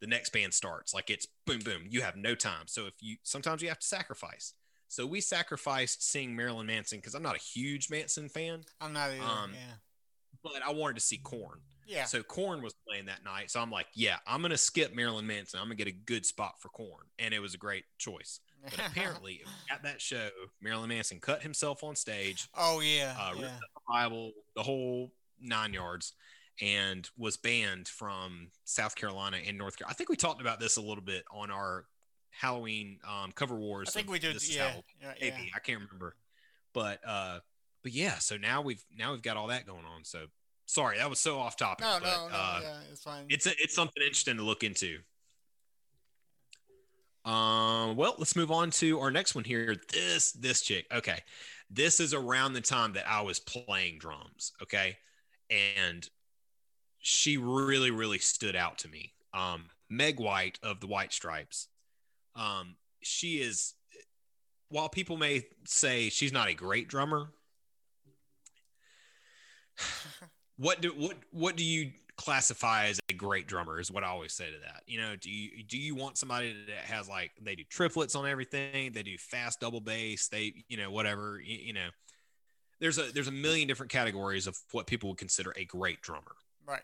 the 0.00 0.08
next 0.08 0.30
band 0.32 0.52
starts. 0.54 0.92
Like 0.92 1.08
it's 1.08 1.28
boom 1.46 1.60
boom. 1.60 1.82
You 1.88 2.02
have 2.02 2.16
no 2.16 2.34
time. 2.34 2.66
So 2.66 2.86
if 2.86 2.94
you 3.00 3.16
sometimes 3.22 3.62
you 3.62 3.68
have 3.68 3.78
to 3.78 3.86
sacrifice. 3.86 4.52
So 4.96 5.04
we 5.04 5.20
sacrificed 5.20 6.02
seeing 6.02 6.34
Marilyn 6.34 6.66
Manson 6.66 7.00
because 7.00 7.14
I'm 7.14 7.22
not 7.22 7.36
a 7.36 7.38
huge 7.38 7.90
Manson 7.90 8.30
fan. 8.30 8.62
I'm 8.80 8.94
not 8.94 9.10
either. 9.10 9.22
Um, 9.22 9.50
yeah. 9.52 9.74
But 10.42 10.62
I 10.66 10.72
wanted 10.72 10.94
to 10.94 11.02
see 11.02 11.18
Korn. 11.18 11.58
Yeah. 11.86 12.04
So 12.04 12.22
Korn 12.22 12.62
was 12.62 12.72
playing 12.88 13.04
that 13.04 13.22
night. 13.22 13.50
So 13.50 13.60
I'm 13.60 13.70
like, 13.70 13.88
yeah, 13.92 14.16
I'm 14.26 14.40
gonna 14.40 14.56
skip 14.56 14.94
Marilyn 14.94 15.26
Manson. 15.26 15.60
I'm 15.60 15.66
gonna 15.66 15.74
get 15.74 15.86
a 15.86 15.92
good 15.92 16.24
spot 16.24 16.62
for 16.62 16.70
Korn, 16.70 17.04
and 17.18 17.34
it 17.34 17.40
was 17.40 17.52
a 17.52 17.58
great 17.58 17.84
choice. 17.98 18.40
But 18.64 18.86
apparently, 18.86 19.42
at 19.70 19.82
that 19.82 20.00
show, 20.00 20.30
Marilyn 20.62 20.88
Manson 20.88 21.20
cut 21.20 21.42
himself 21.42 21.84
on 21.84 21.94
stage. 21.94 22.48
Oh 22.56 22.80
yeah. 22.80 23.14
Uh, 23.20 23.34
yeah. 23.34 23.40
the 23.42 23.80
Bible, 23.86 24.32
the 24.54 24.62
whole 24.62 25.12
nine 25.42 25.74
yards, 25.74 26.14
and 26.62 27.06
was 27.18 27.36
banned 27.36 27.86
from 27.86 28.48
South 28.64 28.96
Carolina 28.96 29.36
and 29.46 29.58
North 29.58 29.76
Carolina. 29.76 29.92
I 29.92 29.94
think 29.94 30.08
we 30.08 30.16
talked 30.16 30.40
about 30.40 30.58
this 30.58 30.78
a 30.78 30.82
little 30.82 31.04
bit 31.04 31.24
on 31.30 31.50
our 31.50 31.84
Halloween 32.38 32.98
um, 33.08 33.32
cover 33.32 33.54
wars. 33.56 33.88
I 33.88 33.92
think 33.92 34.10
we 34.10 34.18
did. 34.18 34.36
Yeah, 34.48 34.72
yeah, 35.00 35.12
maybe 35.20 35.36
yeah. 35.44 35.50
I 35.54 35.58
can't 35.60 35.80
remember, 35.80 36.16
but 36.74 37.00
uh, 37.06 37.38
but 37.82 37.92
yeah. 37.92 38.18
So 38.18 38.36
now 38.36 38.60
we've 38.62 38.84
now 38.96 39.12
we've 39.12 39.22
got 39.22 39.36
all 39.36 39.46
that 39.48 39.66
going 39.66 39.84
on. 39.84 40.04
So 40.04 40.26
sorry, 40.66 40.98
that 40.98 41.08
was 41.08 41.18
so 41.18 41.38
off 41.38 41.56
topic. 41.56 41.86
No, 41.86 41.98
but, 42.00 42.04
no, 42.04 42.28
no. 42.28 42.34
Uh, 42.34 42.60
yeah, 42.62 42.76
it's 42.92 43.02
fine. 43.02 43.26
It's 43.30 43.46
a, 43.46 43.50
it's 43.58 43.74
something 43.74 44.02
interesting 44.02 44.36
to 44.36 44.42
look 44.42 44.62
into. 44.62 44.98
Um, 47.24 47.96
well, 47.96 48.14
let's 48.18 48.36
move 48.36 48.50
on 48.52 48.70
to 48.72 49.00
our 49.00 49.10
next 49.10 49.34
one 49.34 49.44
here. 49.44 49.74
This 49.92 50.32
this 50.32 50.60
chick. 50.60 50.86
Okay, 50.92 51.20
this 51.70 52.00
is 52.00 52.12
around 52.12 52.52
the 52.52 52.60
time 52.60 52.92
that 52.92 53.08
I 53.08 53.22
was 53.22 53.40
playing 53.40 53.98
drums. 53.98 54.52
Okay, 54.62 54.98
and 55.50 56.06
she 56.98 57.38
really 57.38 57.90
really 57.90 58.18
stood 58.18 58.56
out 58.56 58.78
to 58.78 58.88
me. 58.88 59.14
Um, 59.32 59.64
Meg 59.88 60.20
White 60.20 60.58
of 60.62 60.80
the 60.80 60.86
White 60.86 61.12
Stripes. 61.12 61.68
Um, 62.36 62.76
she 63.02 63.36
is, 63.36 63.74
while 64.68 64.88
people 64.88 65.16
may 65.16 65.46
say 65.64 66.10
she's 66.10 66.32
not 66.32 66.48
a 66.48 66.54
great 66.54 66.88
drummer, 66.88 67.28
what 70.56 70.80
do 70.80 70.90
what 70.90 71.16
what 71.30 71.56
do 71.56 71.64
you 71.64 71.92
classify 72.16 72.86
as 72.86 73.00
a 73.08 73.12
great 73.12 73.46
drummer? 73.46 73.78
Is 73.80 73.90
what 73.90 74.04
I 74.04 74.08
always 74.08 74.32
say 74.32 74.46
to 74.46 74.58
that. 74.64 74.82
You 74.86 75.00
know, 75.00 75.16
do 75.16 75.30
you 75.30 75.62
do 75.64 75.78
you 75.78 75.94
want 75.94 76.18
somebody 76.18 76.54
that 76.66 76.84
has 76.84 77.08
like 77.08 77.32
they 77.40 77.54
do 77.54 77.64
triplets 77.68 78.14
on 78.14 78.26
everything? 78.26 78.92
They 78.92 79.02
do 79.02 79.16
fast 79.18 79.60
double 79.60 79.80
bass. 79.80 80.28
They 80.28 80.64
you 80.68 80.76
know 80.76 80.90
whatever 80.90 81.40
you, 81.44 81.56
you 81.56 81.72
know. 81.72 81.88
There's 82.80 82.98
a 82.98 83.12
there's 83.12 83.28
a 83.28 83.32
million 83.32 83.68
different 83.68 83.90
categories 83.90 84.46
of 84.46 84.58
what 84.72 84.86
people 84.86 85.08
would 85.10 85.18
consider 85.18 85.54
a 85.56 85.64
great 85.64 86.02
drummer. 86.02 86.36
Right. 86.66 86.82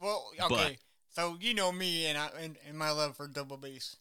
Well, 0.00 0.30
okay. 0.40 0.48
But, 0.48 0.76
so 1.10 1.36
you 1.40 1.54
know 1.54 1.72
me 1.72 2.06
and 2.06 2.16
I 2.16 2.28
and, 2.40 2.56
and 2.68 2.78
my 2.78 2.90
love 2.90 3.16
for 3.16 3.26
double 3.26 3.56
bass 3.56 3.96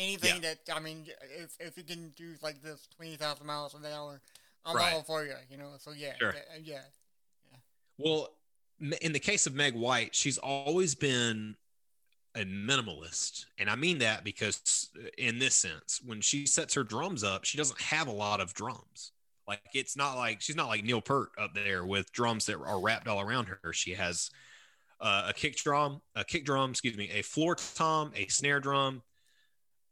anything 0.00 0.42
yeah. 0.42 0.54
that 0.66 0.76
I 0.76 0.80
mean, 0.80 1.06
if 1.38 1.56
if 1.60 1.76
you 1.76 1.84
can 1.84 2.12
do 2.16 2.34
like 2.42 2.62
this 2.62 2.88
twenty 2.96 3.16
thousand 3.16 3.46
miles 3.46 3.74
an 3.74 3.84
hour, 3.84 4.20
I'm 4.64 4.76
right. 4.76 4.94
all 4.94 5.02
for 5.02 5.24
you. 5.24 5.34
You 5.50 5.58
know, 5.58 5.72
so 5.78 5.92
yeah, 5.92 6.12
sure. 6.18 6.34
yeah, 6.34 6.58
yeah. 6.62 7.56
Well, 7.98 8.30
in 9.00 9.12
the 9.12 9.18
case 9.18 9.46
of 9.46 9.54
Meg 9.54 9.74
White, 9.74 10.14
she's 10.14 10.38
always 10.38 10.94
been 10.94 11.56
a 12.34 12.44
minimalist. 12.44 13.46
And 13.58 13.68
I 13.68 13.76
mean 13.76 13.98
that 13.98 14.24
because, 14.24 14.88
uh, 14.96 15.08
in 15.18 15.38
this 15.38 15.54
sense, 15.54 16.00
when 16.04 16.20
she 16.20 16.46
sets 16.46 16.74
her 16.74 16.84
drums 16.84 17.24
up, 17.24 17.44
she 17.44 17.58
doesn't 17.58 17.80
have 17.80 18.08
a 18.08 18.12
lot 18.12 18.40
of 18.40 18.54
drums. 18.54 19.12
Like, 19.46 19.60
it's 19.74 19.96
not 19.96 20.16
like 20.16 20.40
she's 20.40 20.56
not 20.56 20.68
like 20.68 20.84
Neil 20.84 21.00
Peart 21.00 21.30
up 21.38 21.54
there 21.54 21.84
with 21.84 22.12
drums 22.12 22.46
that 22.46 22.56
are 22.56 22.80
wrapped 22.80 23.08
all 23.08 23.20
around 23.20 23.48
her. 23.48 23.72
She 23.72 23.94
has 23.94 24.30
uh, 25.00 25.26
a 25.28 25.32
kick 25.32 25.56
drum, 25.56 26.00
a 26.14 26.24
kick 26.24 26.44
drum, 26.44 26.70
excuse 26.70 26.96
me, 26.96 27.10
a 27.12 27.22
floor 27.22 27.56
tom, 27.74 28.12
a 28.14 28.28
snare 28.28 28.60
drum, 28.60 29.02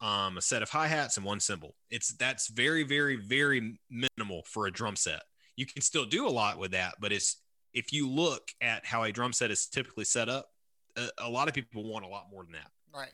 um, 0.01 0.39
a 0.39 0.43
set 0.43 0.63
of 0.63 0.71
hi 0.71 0.87
hats, 0.87 1.17
and 1.17 1.27
one 1.27 1.41
cymbal. 1.41 1.75
It's 1.91 2.15
that's 2.15 2.49
very, 2.49 2.85
very, 2.85 3.17
very 3.17 3.79
minimal 3.91 4.43
for 4.45 4.67
a 4.67 4.73
drum 4.73 4.97
set. 4.97 5.23
You 5.57 5.67
can 5.67 5.83
still 5.83 6.05
do 6.05 6.27
a 6.27 6.31
lot 6.31 6.59
with 6.59 6.71
that, 6.73 6.95
but 7.01 7.13
it's 7.13 7.43
if 7.75 7.93
you 7.93 8.09
look 8.09 8.51
at 8.61 8.87
how 8.87 9.03
a 9.03 9.13
drum 9.13 9.33
set 9.33 9.51
is 9.51 9.67
typically 9.67 10.05
set 10.05 10.29
up, 10.29 10.51
a, 10.97 11.09
a 11.19 11.29
lot 11.29 11.49
of 11.49 11.55
people 11.55 11.85
want 11.85 12.05
a 12.05 12.09
lot 12.09 12.27
more 12.31 12.43
than 12.45 12.53
that. 12.53 12.71
Right. 12.95 13.13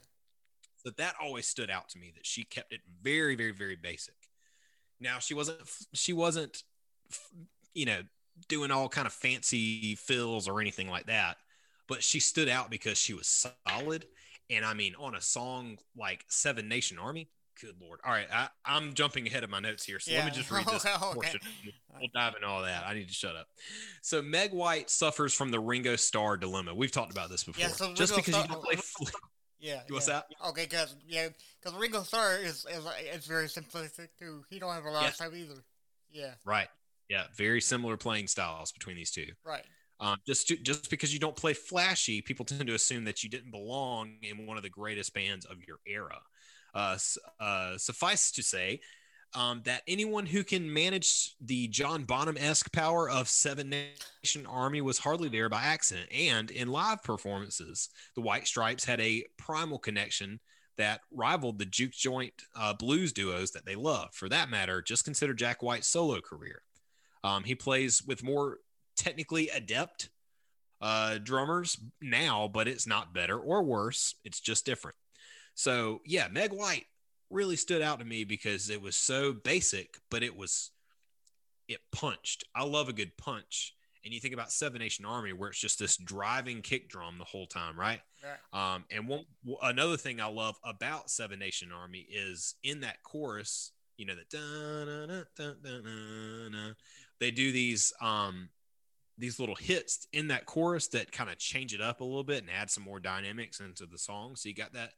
So 0.84 0.90
that 0.98 1.14
always 1.20 1.46
stood 1.46 1.70
out 1.70 1.88
to 1.90 1.98
me 1.98 2.12
that 2.14 2.26
she 2.26 2.44
kept 2.44 2.72
it 2.72 2.80
very, 3.02 3.34
very, 3.34 3.52
very 3.52 3.76
basic. 3.76 4.14
Now 5.00 5.18
she 5.18 5.34
wasn't, 5.34 5.58
she 5.94 6.12
wasn't, 6.12 6.62
you 7.72 7.86
know, 7.86 8.00
doing 8.48 8.70
all 8.70 8.88
kind 8.88 9.06
of 9.06 9.12
fancy 9.12 9.94
fills 9.96 10.46
or 10.48 10.60
anything 10.60 10.88
like 10.88 11.06
that, 11.06 11.38
but 11.88 12.02
she 12.02 12.20
stood 12.20 12.48
out 12.48 12.70
because 12.70 12.98
she 12.98 13.14
was 13.14 13.48
solid. 13.66 14.06
And 14.50 14.64
I 14.64 14.74
mean, 14.74 14.94
on 14.98 15.14
a 15.14 15.20
song 15.20 15.78
like 15.96 16.24
Seven 16.28 16.68
Nation 16.68 16.98
Army, 16.98 17.28
good 17.60 17.74
lord. 17.80 18.00
All 18.04 18.12
right, 18.12 18.26
I, 18.32 18.48
I'm 18.64 18.94
jumping 18.94 19.26
ahead 19.26 19.44
of 19.44 19.50
my 19.50 19.60
notes 19.60 19.84
here, 19.84 19.98
so 20.00 20.12
let 20.12 20.24
me 20.26 20.30
just 20.32 20.50
read 20.50 20.66
this 20.66 20.84
Okay. 20.86 21.14
portion. 21.14 21.40
We'll 21.98 22.08
dive 22.14 22.34
into 22.34 22.46
all 22.46 22.62
that. 22.62 22.84
I 22.86 22.94
need 22.94 23.08
to 23.08 23.14
shut 23.14 23.36
up. 23.36 23.46
So 24.02 24.20
Meg 24.20 24.52
White 24.52 24.90
suffers 24.90 25.32
from 25.32 25.50
the 25.50 25.60
Ringo 25.60 25.96
Starr 25.96 26.36
dilemma. 26.36 26.74
We've 26.74 26.90
talked 26.92 27.12
about 27.12 27.30
this 27.30 27.44
before. 27.44 27.62
Yeah, 27.62 27.68
so 27.68 27.94
just 27.94 28.14
because 28.14 28.34
you 28.34 28.42
Starr- 28.42 28.48
don't 28.48 28.62
play. 28.64 28.76
Yeah. 29.60 29.80
What's 29.88 30.08
yeah. 30.08 30.22
that? 30.40 30.48
Okay, 30.50 30.64
because 30.64 30.94
yeah, 31.06 31.28
because 31.62 31.78
Ringo 31.78 32.02
Starr 32.02 32.36
is 32.36 32.66
is 32.70 32.86
it's 33.12 33.26
very 33.26 33.46
simplistic 33.46 34.08
too. 34.18 34.44
He 34.50 34.58
don't 34.58 34.74
have 34.74 34.84
a 34.84 34.90
lot 34.90 35.04
Yes. 35.04 35.18
of 35.20 35.26
time 35.26 35.34
either. 35.34 35.64
Yeah. 36.10 36.34
Right. 36.44 36.68
Yeah, 37.08 37.24
very 37.36 37.60
similar 37.62 37.96
playing 37.96 38.26
styles 38.28 38.72
between 38.72 38.96
these 38.96 39.10
two. 39.10 39.26
Right. 39.44 39.64
Um, 40.04 40.18
just 40.26 40.48
to, 40.48 40.56
just 40.56 40.90
because 40.90 41.14
you 41.14 41.18
don't 41.18 41.34
play 41.34 41.54
flashy, 41.54 42.20
people 42.20 42.44
tend 42.44 42.66
to 42.66 42.74
assume 42.74 43.04
that 43.04 43.24
you 43.24 43.30
didn't 43.30 43.50
belong 43.50 44.16
in 44.20 44.46
one 44.46 44.58
of 44.58 44.62
the 44.62 44.68
greatest 44.68 45.14
bands 45.14 45.46
of 45.46 45.66
your 45.66 45.78
era. 45.86 46.20
Uh, 46.74 46.98
uh, 47.40 47.78
suffice 47.78 48.30
to 48.32 48.42
say 48.42 48.80
um, 49.34 49.62
that 49.64 49.80
anyone 49.88 50.26
who 50.26 50.44
can 50.44 50.70
manage 50.70 51.34
the 51.40 51.68
John 51.68 52.04
Bonham 52.04 52.36
esque 52.38 52.70
power 52.70 53.08
of 53.08 53.30
Seven 53.30 53.70
Nation 53.70 54.44
Army 54.44 54.82
was 54.82 54.98
hardly 54.98 55.30
there 55.30 55.48
by 55.48 55.62
accident. 55.62 56.12
And 56.12 56.50
in 56.50 56.68
live 56.68 57.02
performances, 57.02 57.88
the 58.14 58.20
White 58.20 58.46
Stripes 58.46 58.84
had 58.84 59.00
a 59.00 59.24
primal 59.38 59.78
connection 59.78 60.38
that 60.76 61.00
rivaled 61.12 61.58
the 61.58 61.64
juke 61.64 61.92
joint 61.92 62.34
uh, 62.54 62.74
blues 62.74 63.14
duos 63.14 63.52
that 63.52 63.64
they 63.64 63.76
loved. 63.76 64.14
For 64.14 64.28
that 64.28 64.50
matter, 64.50 64.82
just 64.82 65.06
consider 65.06 65.32
Jack 65.32 65.62
White's 65.62 65.88
solo 65.88 66.20
career. 66.20 66.60
Um, 67.22 67.44
he 67.44 67.54
plays 67.54 68.02
with 68.04 68.22
more 68.22 68.58
technically 68.96 69.48
adept 69.48 70.10
uh, 70.80 71.18
drummers 71.18 71.78
now, 72.02 72.48
but 72.52 72.68
it's 72.68 72.86
not 72.86 73.14
better 73.14 73.38
or 73.38 73.62
worse. 73.62 74.14
It's 74.24 74.40
just 74.40 74.66
different. 74.66 74.96
So 75.54 76.00
yeah, 76.04 76.28
Meg 76.30 76.52
White 76.52 76.84
really 77.30 77.56
stood 77.56 77.82
out 77.82 78.00
to 78.00 78.04
me 78.04 78.24
because 78.24 78.70
it 78.70 78.82
was 78.82 78.96
so 78.96 79.32
basic, 79.32 79.96
but 80.10 80.22
it 80.22 80.36
was 80.36 80.70
it 81.68 81.80
punched. 81.92 82.44
I 82.54 82.64
love 82.64 82.88
a 82.88 82.92
good 82.92 83.16
punch. 83.16 83.74
And 84.04 84.12
you 84.12 84.20
think 84.20 84.34
about 84.34 84.52
Seven 84.52 84.80
Nation 84.80 85.06
Army, 85.06 85.32
where 85.32 85.48
it's 85.48 85.58
just 85.58 85.78
this 85.78 85.96
driving 85.96 86.60
kick 86.60 86.90
drum 86.90 87.16
the 87.16 87.24
whole 87.24 87.46
time, 87.46 87.78
right? 87.78 88.00
Right. 88.22 88.74
Um, 88.74 88.84
and 88.90 89.08
one 89.08 89.24
another 89.62 89.96
thing 89.96 90.20
I 90.20 90.26
love 90.26 90.56
about 90.62 91.08
Seven 91.08 91.38
Nation 91.38 91.70
Army 91.72 92.06
is 92.10 92.54
in 92.62 92.80
that 92.80 93.02
chorus, 93.02 93.72
you 93.96 94.04
know, 94.04 94.14
that 94.14 94.28
they 97.20 97.30
do 97.30 97.52
these 97.52 97.92
um 98.02 98.50
these 99.16 99.38
little 99.38 99.54
hits 99.54 100.06
in 100.12 100.28
that 100.28 100.46
chorus 100.46 100.88
that 100.88 101.12
kind 101.12 101.30
of 101.30 101.38
change 101.38 101.74
it 101.74 101.80
up 101.80 102.00
a 102.00 102.04
little 102.04 102.24
bit 102.24 102.42
and 102.42 102.50
add 102.50 102.70
some 102.70 102.82
more 102.82 102.98
dynamics 102.98 103.60
into 103.60 103.86
the 103.86 103.98
song. 103.98 104.36
So 104.36 104.48
you 104.48 104.54
got 104.54 104.72
that 104.72 104.92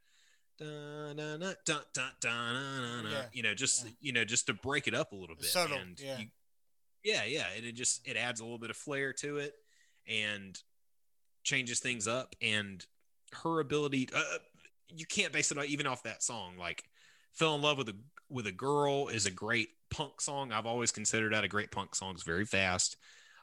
yeah. 3.11 3.25
you 3.33 3.43
know, 3.43 3.55
just 3.55 3.85
yeah. 3.85 3.91
you 4.01 4.13
know, 4.13 4.25
just 4.25 4.47
to 4.47 4.55
break 4.55 4.89
it 4.89 4.95
up 4.95 5.13
a 5.13 5.17
little 5.17 5.37
bit. 5.37 5.47
Subtle, 5.47 5.77
and 5.79 6.01
yeah. 6.01 6.19
You, 6.19 6.27
yeah, 7.05 7.25
yeah. 7.25 7.45
And 7.57 7.67
it 7.67 7.73
just 7.73 8.07
it 8.07 8.17
adds 8.17 8.41
a 8.41 8.45
little 8.45 8.59
bit 8.59 8.71
of 8.71 8.77
flair 8.77 9.13
to 9.15 9.39
it 9.39 9.55
and 10.09 10.59
changes 11.45 11.79
things 11.79 12.09
up 12.09 12.35
and 12.43 12.85
her 13.33 13.61
ability 13.61 14.09
uh, 14.15 14.19
uh 14.19 14.39
you 14.95 15.07
can't 15.07 15.33
base 15.33 15.51
it 15.51 15.59
on, 15.59 15.65
even 15.67 15.87
off 15.87 16.03
that 16.05 16.23
song. 16.23 16.55
Like 16.59 16.85
fell 17.33 17.55
in 17.55 17.63
love 17.63 17.79
with 17.79 17.89
a 17.89 17.97
with 18.29 18.47
a 18.47 18.53
girl 18.53 19.09
is 19.09 19.27
a 19.27 19.31
great 19.31 19.69
punk 19.91 20.21
song. 20.21 20.53
I've 20.53 20.67
always 20.67 20.93
considered 20.93 21.33
that 21.33 21.45
a 21.45 21.49
great 21.49 21.71
punk 21.71 21.95
song. 21.95 22.13
It's 22.15 22.23
very 22.23 22.45
fast. 22.45 22.97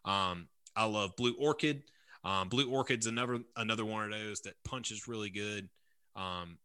Um, 0.05 0.47
I 0.75 0.85
love 0.85 1.15
Blue 1.15 1.35
Orchid. 1.39 1.83
Um, 2.23 2.49
Blue 2.49 2.69
Orchid's 2.69 3.05
another 3.07 3.39
another 3.55 3.85
one 3.85 4.05
of 4.05 4.11
those 4.11 4.41
that 4.41 4.55
punches 4.63 5.07
really 5.07 5.29
good. 5.29 5.69
Um, 6.15 6.57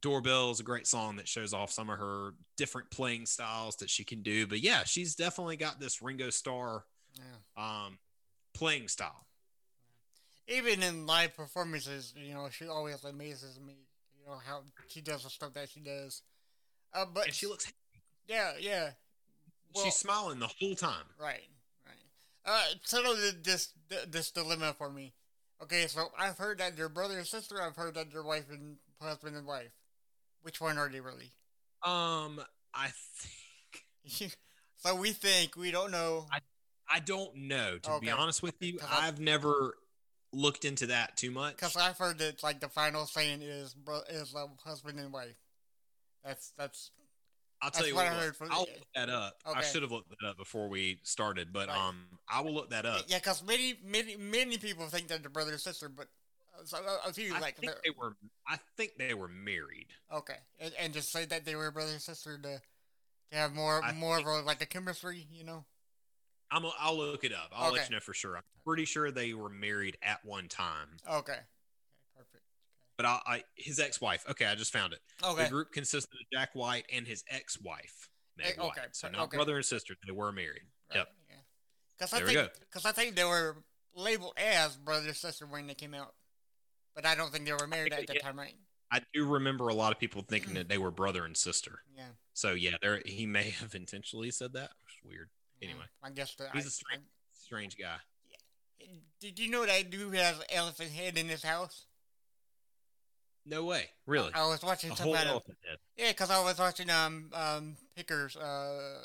Doorbell 0.00 0.50
is 0.50 0.58
a 0.60 0.64
great 0.64 0.86
song 0.88 1.16
that 1.16 1.28
shows 1.28 1.54
off 1.54 1.70
some 1.70 1.88
of 1.88 1.98
her 1.98 2.34
different 2.56 2.90
playing 2.90 3.26
styles 3.26 3.76
that 3.76 3.88
she 3.88 4.02
can 4.02 4.22
do. 4.22 4.46
But 4.46 4.60
yeah, 4.60 4.82
she's 4.84 5.14
definitely 5.14 5.56
got 5.56 5.78
this 5.78 6.02
Ringo 6.02 6.30
Starr 6.30 6.84
Yeah. 7.14 7.24
um, 7.86 7.98
playing 8.54 8.88
style. 8.88 9.26
Even 10.48 10.82
in 10.82 11.06
live 11.06 11.36
performances, 11.36 12.12
you 12.16 12.34
know, 12.34 12.48
she 12.50 12.66
always 12.66 13.04
amazes 13.04 13.58
me. 13.64 13.74
You 14.18 14.26
know 14.26 14.38
how 14.44 14.62
she 14.88 15.00
does 15.00 15.22
the 15.22 15.30
stuff 15.30 15.54
that 15.54 15.70
she 15.70 15.80
does. 15.80 16.22
Uh, 16.92 17.06
but 17.06 17.26
And 17.26 17.34
she 17.34 17.46
looks, 17.46 17.72
yeah, 18.26 18.52
yeah. 18.60 18.90
Well, 19.74 19.84
she's 19.84 19.94
smiling 19.96 20.38
the 20.38 20.50
whole 20.60 20.74
time. 20.74 21.04
Right, 21.18 21.26
right. 21.26 21.40
Uh, 22.46 22.62
settle 22.82 23.16
th- 23.16 23.42
this 23.42 23.72
this 24.08 24.30
dilemma 24.30 24.74
for 24.76 24.90
me. 24.90 25.14
Okay, 25.62 25.86
so 25.86 26.08
I've 26.18 26.36
heard 26.36 26.58
that 26.58 26.76
they're 26.76 26.88
brother 26.88 27.16
and 27.16 27.26
sister. 27.26 27.60
I've 27.62 27.76
heard 27.76 27.94
that 27.94 28.12
they're 28.12 28.22
wife 28.22 28.50
and 28.50 28.76
husband 29.00 29.36
and 29.36 29.46
wife. 29.46 29.72
Which 30.42 30.60
one 30.60 30.76
are 30.76 30.88
they 30.90 31.00
really? 31.00 31.32
Um, 31.82 32.40
I 32.74 32.88
think 34.06 34.36
so 34.76 34.94
we 34.94 35.12
think 35.12 35.56
we 35.56 35.70
don't 35.70 35.90
know. 35.90 36.26
I 36.30 36.38
I 36.90 37.00
don't 37.00 37.34
know 37.36 37.78
to 37.78 37.98
be 38.00 38.10
honest 38.10 38.42
with 38.42 38.54
you. 38.60 38.78
I've 38.90 39.18
never 39.20 39.74
looked 40.32 40.64
into 40.64 40.86
that 40.88 41.16
too 41.16 41.30
much. 41.30 41.56
Because 41.56 41.76
I've 41.76 41.96
heard 41.96 42.18
that 42.18 42.42
like 42.42 42.60
the 42.60 42.68
final 42.68 43.06
saying 43.06 43.40
is 43.42 43.72
bro- 43.72 44.02
is 44.10 44.34
uh, 44.34 44.46
husband 44.64 44.98
and 45.00 45.12
wife. 45.12 45.36
That's 46.24 46.52
that's 46.58 46.90
I'll 47.64 47.70
tell 47.70 47.80
that's 47.80 47.88
you 47.88 47.94
what 47.96 48.04
what. 48.04 48.12
I 48.12 48.18
heard 48.20 48.36
from- 48.36 48.52
I'll 48.52 48.60
look 48.60 48.86
that 48.94 49.08
up. 49.08 49.38
Okay. 49.46 49.58
I 49.58 49.62
should 49.62 49.80
have 49.82 49.90
looked 49.90 50.10
that 50.10 50.26
up 50.28 50.36
before 50.36 50.68
we 50.68 51.00
started, 51.02 51.52
but 51.52 51.68
Right. 51.68 51.78
um, 51.78 52.04
I 52.28 52.40
will 52.42 52.52
look 52.52 52.70
that 52.70 52.84
up. 52.84 53.04
yeah. 53.08 53.18
Because 53.18 53.42
many 53.42 53.78
many 53.82 54.16
many 54.16 54.58
people 54.58 54.86
think 54.88 55.08
that 55.08 55.22
they're 55.22 55.30
brother 55.30 55.52
and 55.52 55.60
sister, 55.60 55.88
but 55.88 56.08
uh, 56.58 56.64
so 56.66 56.76
uh, 56.78 57.08
a 57.08 57.12
few 57.12 57.34
I 57.34 57.38
like 57.38 57.56
think 57.56 57.72
they're- 57.82 57.92
were. 57.98 58.16
I 58.46 58.58
think 58.76 58.92
they 58.98 59.14
were 59.14 59.28
married. 59.28 59.86
okay, 60.12 60.36
and, 60.60 60.72
and 60.78 60.92
just 60.92 61.10
say 61.10 61.24
that 61.24 61.44
they 61.46 61.56
were 61.56 61.70
brother 61.70 61.92
and 61.92 62.02
sister 62.02 62.36
to 62.38 62.60
to 63.30 63.36
have 63.36 63.54
more 63.54 63.82
I 63.82 63.92
more 63.92 64.18
of 64.18 64.26
a 64.26 64.40
like 64.42 64.60
a 64.62 64.66
chemistry, 64.66 65.26
you 65.32 65.44
know. 65.44 65.64
I'm. 66.50 66.64
a- 66.66 66.72
I'll 66.78 66.98
look 66.98 67.24
it 67.24 67.32
up. 67.32 67.50
I'll 67.52 67.72
let 67.72 67.88
you 67.88 67.96
know 67.96 68.00
for 68.00 68.12
sure. 68.14 68.36
I'm 68.36 68.42
pretty 68.64 68.84
sure 68.84 69.10
they 69.10 69.32
were 69.32 69.48
married 69.48 69.96
at 70.02 70.22
one 70.24 70.48
time. 70.48 70.98
Okay. 71.10 71.38
But 72.96 73.06
I, 73.06 73.20
I 73.26 73.42
his 73.56 73.80
ex-wife. 73.80 74.24
Okay, 74.30 74.46
I 74.46 74.54
just 74.54 74.72
found 74.72 74.92
it. 74.92 75.00
Okay. 75.22 75.44
The 75.44 75.50
group 75.50 75.72
consisted 75.72 76.12
of 76.12 76.26
Jack 76.38 76.50
White 76.54 76.84
and 76.92 77.06
his 77.06 77.24
ex-wife, 77.28 78.08
Meg 78.36 78.46
Eh, 78.46 78.50
okay, 78.60 78.62
White. 78.62 78.78
So 78.96 79.08
not 79.08 79.22
okay. 79.22 79.36
brother 79.36 79.56
and 79.56 79.64
sister. 79.64 79.94
They 80.06 80.12
were 80.12 80.30
married. 80.32 80.62
Right, 80.90 80.98
Yep. 80.98 81.08
Yeah. 81.28 81.34
Because 81.98 82.12
I 82.12 82.18
There 82.18 82.26
think 82.28 82.52
because 82.60 82.84
I 82.84 82.92
think 82.92 83.16
they 83.16 83.24
were 83.24 83.56
labeled 83.96 84.34
as 84.36 84.76
brother 84.76 85.06
and 85.08 85.16
sister 85.16 85.46
when 85.46 85.66
they 85.66 85.74
came 85.74 85.94
out, 85.94 86.14
but 86.94 87.04
I 87.06 87.14
don't 87.14 87.32
think 87.32 87.46
they 87.46 87.52
were 87.52 87.66
married 87.66 87.92
at 87.92 88.06
that 88.06 88.12
they- 88.14 88.18
time, 88.18 88.38
right? 88.38 88.54
I 88.92 89.00
do 89.12 89.26
remember 89.26 89.68
a 89.68 89.74
lot 89.74 89.90
of 89.92 89.98
people 89.98 90.22
thinking 90.22 90.54
that 90.54 90.68
they 90.68 90.78
were 90.78 90.92
brother 90.92 91.24
and 91.24 91.36
sister. 91.36 91.80
Yeah. 91.96 92.08
So 92.32 92.52
yeah, 92.52 92.76
there 92.80 93.02
he 93.04 93.26
may 93.26 93.50
have 93.50 93.74
intentionally 93.74 94.30
said 94.30 94.52
that. 94.52 94.70
Which 94.84 94.94
is 95.02 95.08
weird. 95.10 95.30
yeah. 95.60 95.70
Anyway. 95.70 95.84
I 96.00 96.10
guess 96.10 96.34
the, 96.36 96.48
He's 96.52 96.64
I- 96.64 96.68
a 96.68 96.70
strange, 96.70 97.02
strange 97.32 97.76
guy. 97.76 97.96
I- 98.80 99.00
did 99.18 99.38
you 99.40 99.50
know 99.50 99.66
that 99.66 99.90
dude 99.90 100.14
has 100.14 100.38
an 100.38 100.44
elephant 100.50 100.92
head 100.92 101.18
in 101.18 101.28
his 101.28 101.42
house? 101.42 101.86
No 103.46 103.64
way. 103.64 103.90
Really? 104.06 104.30
I 104.34 104.46
was 104.46 104.62
watching 104.62 104.90
A 104.92 104.96
some 104.96 105.06
whole 105.06 105.14
kind 105.16 105.28
of 105.28 105.42
yeah, 105.96 106.08
because 106.10 106.30
I 106.30 106.42
was 106.42 106.58
watching 106.58 106.88
um 106.90 107.30
um 107.34 107.76
Pickers 107.96 108.36
uh 108.36 109.02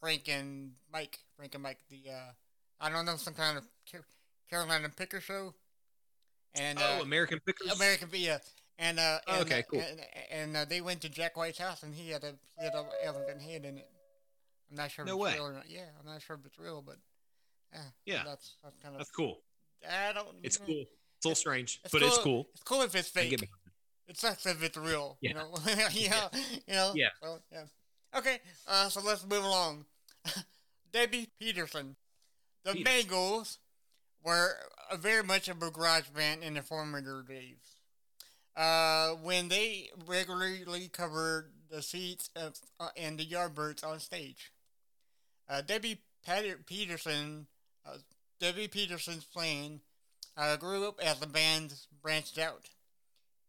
Frank 0.00 0.28
and 0.28 0.72
Mike 0.92 1.18
Frank 1.36 1.54
and 1.54 1.62
Mike 1.62 1.78
the 1.90 2.10
uh 2.10 2.32
I 2.80 2.90
don't 2.90 3.04
know 3.06 3.16
some 3.16 3.34
kind 3.34 3.58
of 3.58 3.64
Carolina 4.50 4.88
Picker 4.96 5.20
show, 5.20 5.54
and 6.54 6.78
Oh, 6.80 6.98
uh, 6.98 7.02
American 7.02 7.40
Pickers. 7.40 7.72
American 7.72 8.08
Via. 8.08 8.40
And 8.78 8.98
uh, 9.00 9.18
Oh, 9.26 9.40
and, 9.40 9.42
okay, 9.42 9.64
cool. 9.68 9.80
And, 9.80 10.00
and 10.30 10.56
uh, 10.56 10.64
they 10.64 10.80
went 10.80 11.00
to 11.00 11.08
Jack 11.08 11.36
White's 11.36 11.58
house, 11.58 11.82
and 11.82 11.92
he 11.94 12.10
had 12.10 12.22
a 12.22 12.34
he 12.56 12.64
had 12.64 12.74
an 12.74 12.86
elephant 13.02 13.42
head 13.42 13.64
in 13.64 13.78
it. 13.78 13.88
I'm 14.70 14.76
not 14.76 14.90
sure 14.90 15.04
if 15.04 15.08
No 15.08 15.14
it's 15.16 15.22
way. 15.24 15.34
real 15.34 15.46
or 15.46 15.52
not. 15.52 15.68
Yeah, 15.68 15.86
I'm 15.98 16.06
not 16.06 16.22
sure 16.22 16.36
if 16.36 16.46
it's 16.46 16.58
real, 16.58 16.80
but 16.82 16.96
Yeah. 18.06 18.22
that's, 18.24 18.56
that's 18.62 18.76
kind 18.78 18.94
of 18.94 18.98
That's 19.00 19.10
cool. 19.10 19.40
I 19.88 20.12
don't. 20.12 20.28
It's 20.42 20.56
cool. 20.56 20.84
It's 21.18 21.24
a 21.24 21.28
little 21.28 21.36
strange, 21.36 21.80
It's 21.84 21.92
but 21.92 22.02
it's 22.02 22.16
cool. 22.18 22.24
cool. 22.24 22.48
It's 22.54 22.62
cool 22.62 22.82
if 22.82 22.94
it's 22.94 23.08
fake. 23.08 23.30
get 23.30 23.40
behind 23.40 23.54
it. 24.06 24.12
It 24.12 24.18
sucks 24.18 24.46
if 24.46 24.62
it's 24.62 24.76
real. 24.76 25.18
You 25.20 25.30
Yeah. 25.30 25.34
know. 25.34 25.54
yeah. 25.92 26.28
You 26.66 26.74
know. 26.74 26.92
Yeah. 26.94 27.08
So, 27.22 27.38
yeah. 27.52 27.64
Okay. 28.16 28.38
Uh, 28.66 28.88
so 28.88 29.00
let's 29.04 29.24
move 29.26 29.44
along. 29.44 29.84
Debbie 30.92 31.28
Peterson. 31.38 31.96
The 32.64 32.72
Peterson. 32.72 32.84
Bangles 32.84 33.58
were 34.24 34.54
very 34.98 35.22
much 35.24 35.48
of 35.48 35.62
a 35.62 35.70
garage 35.70 36.08
band 36.08 36.42
in 36.42 36.54
the 36.54 36.62
formative 36.62 37.26
days. 37.28 37.58
Uh, 38.56 39.10
when 39.22 39.48
they 39.48 39.90
regularly 40.06 40.88
covered 40.92 41.50
the 41.70 41.82
seats 41.82 42.30
of, 42.34 42.54
uh, 42.80 42.88
and 42.96 43.18
the 43.18 43.26
Yardbirds 43.26 43.84
on 43.84 44.00
stage. 44.00 44.52
Uh, 45.48 45.60
Debbie 45.62 46.00
Pat- 46.24 46.66
Peterson, 46.66 47.46
uh, 47.86 47.98
Debbie 48.40 48.68
Peterson's 48.68 49.24
playing 49.24 49.80
uh, 50.38 50.56
grew 50.56 50.86
up 50.86 51.00
as 51.02 51.18
the 51.18 51.26
band 51.26 51.74
branched 52.00 52.38
out, 52.38 52.70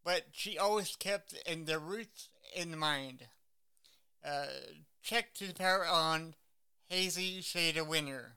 but 0.04 0.24
she 0.32 0.58
always 0.58 0.96
kept 0.96 1.34
in 1.46 1.66
the 1.66 1.78
roots 1.80 2.30
in 2.56 2.78
mind. 2.78 3.28
Uh, 4.26 4.48
check 5.04 5.34
to 5.36 5.48
the 5.48 5.54
power 5.54 5.86
on 5.86 6.34
Hazy 6.90 7.42
Shade 7.42 7.78
of 7.78 7.88
Winter. 7.88 8.34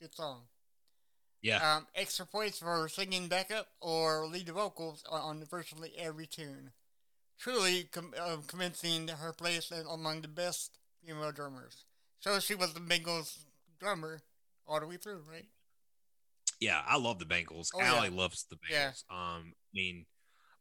Good 0.00 0.14
song. 0.14 0.40
Yeah. 1.40 1.76
Um, 1.76 1.86
extra 1.94 2.26
points 2.26 2.58
for 2.58 2.88
singing 2.88 3.28
backup 3.28 3.68
or 3.80 4.26
lead 4.26 4.48
vocals 4.48 5.04
on, 5.08 5.44
virtually 5.44 5.92
every 5.96 6.26
tune. 6.26 6.72
Truly 7.38 7.84
com- 7.84 8.14
uh, 8.18 8.38
commencing 8.48 9.08
her 9.08 9.32
place 9.32 9.70
among 9.70 10.22
the 10.22 10.28
best 10.28 10.78
female 11.06 11.30
drummers. 11.30 11.84
So 12.18 12.40
she 12.40 12.54
was 12.54 12.72
the 12.72 12.80
Bangles 12.80 13.38
drummer 13.78 14.22
all 14.66 14.80
the 14.80 14.86
way 14.86 14.96
through, 14.96 15.22
right? 15.30 15.46
Yeah, 16.60 16.80
I 16.86 16.96
love 16.98 17.18
the 17.18 17.26
Bangles. 17.26 17.70
Oh, 17.74 17.80
yeah. 17.80 18.08
Loves 18.10 18.46
the 18.50 18.56
Yeah. 18.70 18.78
Bangles. 18.78 19.04
Um, 19.10 19.52
I 19.54 19.70
mean, 19.74 20.06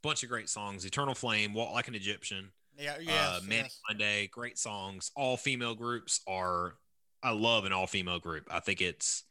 bunch 0.03 0.23
of 0.23 0.29
great 0.29 0.49
songs. 0.49 0.85
Eternal 0.85 1.15
Flame, 1.15 1.53
Walk 1.53 1.73
Like 1.73 1.87
an 1.87 1.95
Egyptian, 1.95 2.51
Yeah, 2.77 2.93
uh, 2.95 2.99
yes, 2.99 3.41
Manic 3.43 3.65
yes. 3.65 3.79
Monday, 3.89 4.27
great 4.27 4.57
songs. 4.57 5.11
All 5.15 5.37
female 5.37 5.75
groups 5.75 6.21
are. 6.27 6.75
I 7.23 7.31
love 7.31 7.65
an 7.65 7.73
all 7.73 7.87
female 7.87 8.19
group. 8.19 8.47
I 8.51 8.59
think 8.59 8.81
it's. 8.81 9.23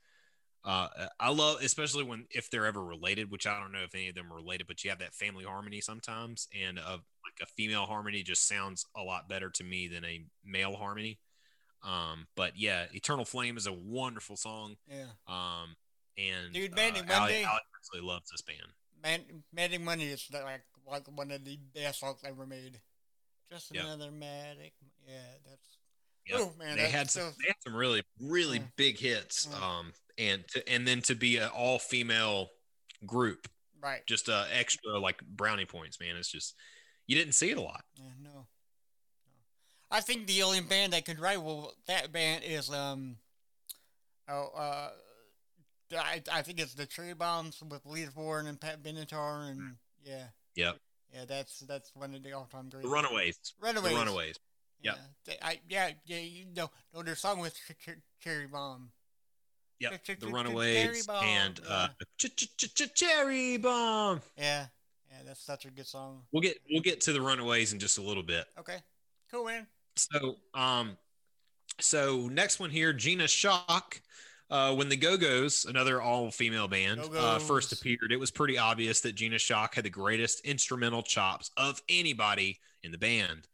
Uh, 0.65 0.89
I 1.21 1.29
love, 1.29 1.59
especially 1.63 2.05
when 2.05 2.27
if 2.31 2.49
they're 2.51 2.65
ever 2.65 2.83
related, 2.83 3.31
which 3.31 3.47
I 3.47 3.61
don't 3.61 3.71
know 3.71 3.83
if 3.85 3.95
any 3.95 4.09
of 4.09 4.15
them 4.15 4.33
are 4.33 4.37
related, 4.37 4.67
but 4.67 4.83
you 4.83 4.89
have 4.91 5.01
that 5.01 5.15
family 5.15 5.45
harmony 5.45 5.83
sometimes, 5.83 6.49
and 6.59 6.79
of 6.79 7.01
like 7.23 7.39
a 7.43 7.47
female 7.47 7.85
harmony 7.85 8.23
just 8.23 8.49
sounds 8.49 8.87
a 8.97 9.03
lot 9.03 9.29
better 9.29 9.51
to 9.51 9.63
me 9.63 9.89
than 9.89 10.05
a 10.07 10.25
male 10.43 10.75
harmony. 10.75 11.21
Um, 11.83 12.27
but 12.35 12.59
yeah, 12.59 12.87
Eternal 12.95 13.27
Flame 13.27 13.59
is 13.59 13.67
a 13.67 13.73
wonderful 13.75 14.37
song. 14.37 14.77
Yeah. 14.89 15.05
Um, 15.29 15.77
and 16.19 16.53
Dude, 16.53 16.73
uh, 16.73 16.77
Manic 16.77 17.09
Allie- 17.11 17.21
Monday- 17.21 17.45
Allie 17.45 17.61
absolutely 17.77 18.09
loves 18.09 18.31
this 18.31 18.43
band. 18.43 18.73
Man, 19.03 19.45
Magic 19.53 19.81
Money 19.81 20.07
is 20.07 20.27
like 20.33 20.63
like 20.87 21.07
one 21.09 21.31
of 21.31 21.45
the 21.45 21.57
best 21.75 22.01
songs 22.01 22.21
ever 22.25 22.47
made. 22.47 22.81
Just 23.51 23.75
Yeah. 23.75 23.83
another 23.83 24.11
Magic. 24.11 24.73
Yeah, 25.07 25.35
that's. 25.47 25.79
Yep. 26.27 26.41
Oh 26.41 26.55
man, 26.59 26.77
they 26.79 26.89
had 26.89 27.11
some, 27.11 27.23
still- 27.33 27.35
they 27.43 27.49
had 27.49 27.57
some 27.63 27.75
really 27.77 28.03
really 28.21 28.59
Yeah. 28.59 28.67
big 28.77 28.99
hits. 28.99 29.47
Yeah. 29.51 29.79
Um, 29.79 29.93
and 30.17 30.47
to, 30.49 30.67
and 30.69 30.87
then 30.89 31.03
to 31.03 31.15
be 31.15 31.37
an 31.37 31.49
all 31.51 31.79
female 31.79 32.51
group, 33.05 33.47
right. 33.81 34.07
just 34.07 34.29
uh 34.31 34.47
extra 34.51 34.99
like 34.99 35.21
brownie 35.27 35.67
points, 35.67 36.01
man. 36.01 36.17
It's 36.17 36.31
just 36.31 36.55
you 37.07 37.15
didn't 37.17 37.35
see 37.35 37.51
it 37.51 37.59
a 37.59 37.63
lot. 37.63 37.85
Yeah, 37.97 38.05
no. 38.23 38.31
no. 38.31 38.47
I 39.91 40.01
think 40.01 40.27
the 40.27 40.43
only 40.43 40.61
band 40.63 40.93
that 40.95 41.05
could 41.05 41.19
rival 41.21 41.75
that 41.87 42.11
band 42.11 42.43
is 42.45 42.71
um. 42.71 43.19
Oh, 44.27 44.49
uh, 44.57 44.91
I, 45.95 46.23
I 46.33 46.43
think 46.43 46.61
it's 46.61 46.75
the 46.75 46.87
Cherry 46.87 47.15
Bombs 47.15 47.63
with 47.69 47.85
Lisa 47.87 48.13
Bourne 48.13 48.47
and 48.47 48.61
Pat 48.61 48.83
Benatar 48.83 49.51
and 49.51 49.77
yeah, 50.05 50.25
Yep. 50.57 50.77
yeah, 51.13 51.25
that's 51.27 51.61
that's 51.61 51.91
one 51.95 52.15
of 52.15 52.23
the 52.23 52.33
all-time 52.33 52.69
great. 52.69 52.83
The 52.83 52.89
Runaways, 52.89 53.39
Runaways. 53.61 53.93
the 53.93 53.99
Runaways. 53.99 54.39
Yeah, 54.83 54.93
Yep. 54.93 55.01
they- 55.25 55.39
I, 55.47 55.61
yeah, 55.69 55.91
yeah. 56.07 56.19
You 56.19 56.45
know, 56.55 56.71
know 56.95 57.03
their 57.03 57.15
song 57.17 57.39
with 57.41 57.55
Ch- 57.55 57.79
Ch- 57.85 57.99
Cherry 58.23 58.47
Bomb. 58.47 58.91
Yep, 59.81 59.93
Ch- 59.93 59.95
ch- 60.03 60.17
ch- 60.17 60.21
the 60.21 60.27
ch- 60.27 60.33
Runaways 60.33 60.83
Cherry 60.85 61.03
Bomb, 61.07 61.25
and 61.25 61.61
uh, 61.69 61.89
yeah. 61.91 62.05
Ch- 62.29 62.37
Ch- 62.37 62.57
Ch- 62.57 62.75
Ch- 62.75 62.95
Cherry 62.95 63.57
Bomb. 63.57 64.21
Yeah, 64.37 64.67
yeah, 65.11 65.19
that's 65.25 65.41
such 65.43 65.65
a 65.65 65.71
good 65.71 65.87
song. 65.87 66.23
We'll 66.33 66.43
get 66.43 66.59
we'll 66.71 66.83
get 66.83 67.01
to 67.03 67.13
the 67.13 67.21
Runaways 67.21 67.73
in 67.73 67.79
just 67.79 67.99
a 67.99 68.03
little 68.03 68.23
bit. 68.23 68.47
Okay, 68.59 68.79
cool, 69.31 69.47
man. 69.47 69.67
So, 69.97 70.37
um, 70.55 70.97
so 71.81 72.29
next 72.29 72.59
one 72.61 72.71
here, 72.71 72.93
Gina 72.93 73.27
Shock. 73.29 74.01
Uh, 74.51 74.75
when 74.75 74.89
the 74.89 74.97
Go 74.97 75.17
Go's, 75.17 75.65
another 75.65 76.03
all 76.03 76.31
female 76.31 76.69
band, 76.69 77.01
uh, 77.17 77.39
first 77.39 77.73
appeared, 77.73 78.13
it 78.13 78.21
was 78.21 78.31
pretty 78.31 78.59
obvious 78.59 79.01
that 79.01 79.15
Gina 79.15 79.39
Shock 79.39 79.75
had 79.75 79.85
the 79.85 79.91
greatest 79.91 80.45
instrumental 80.45 81.03
chops 81.03 81.51
of 81.57 81.81
anybody 81.89 82.61
in 82.83 82.93
the 82.93 82.99
band. 82.99 83.49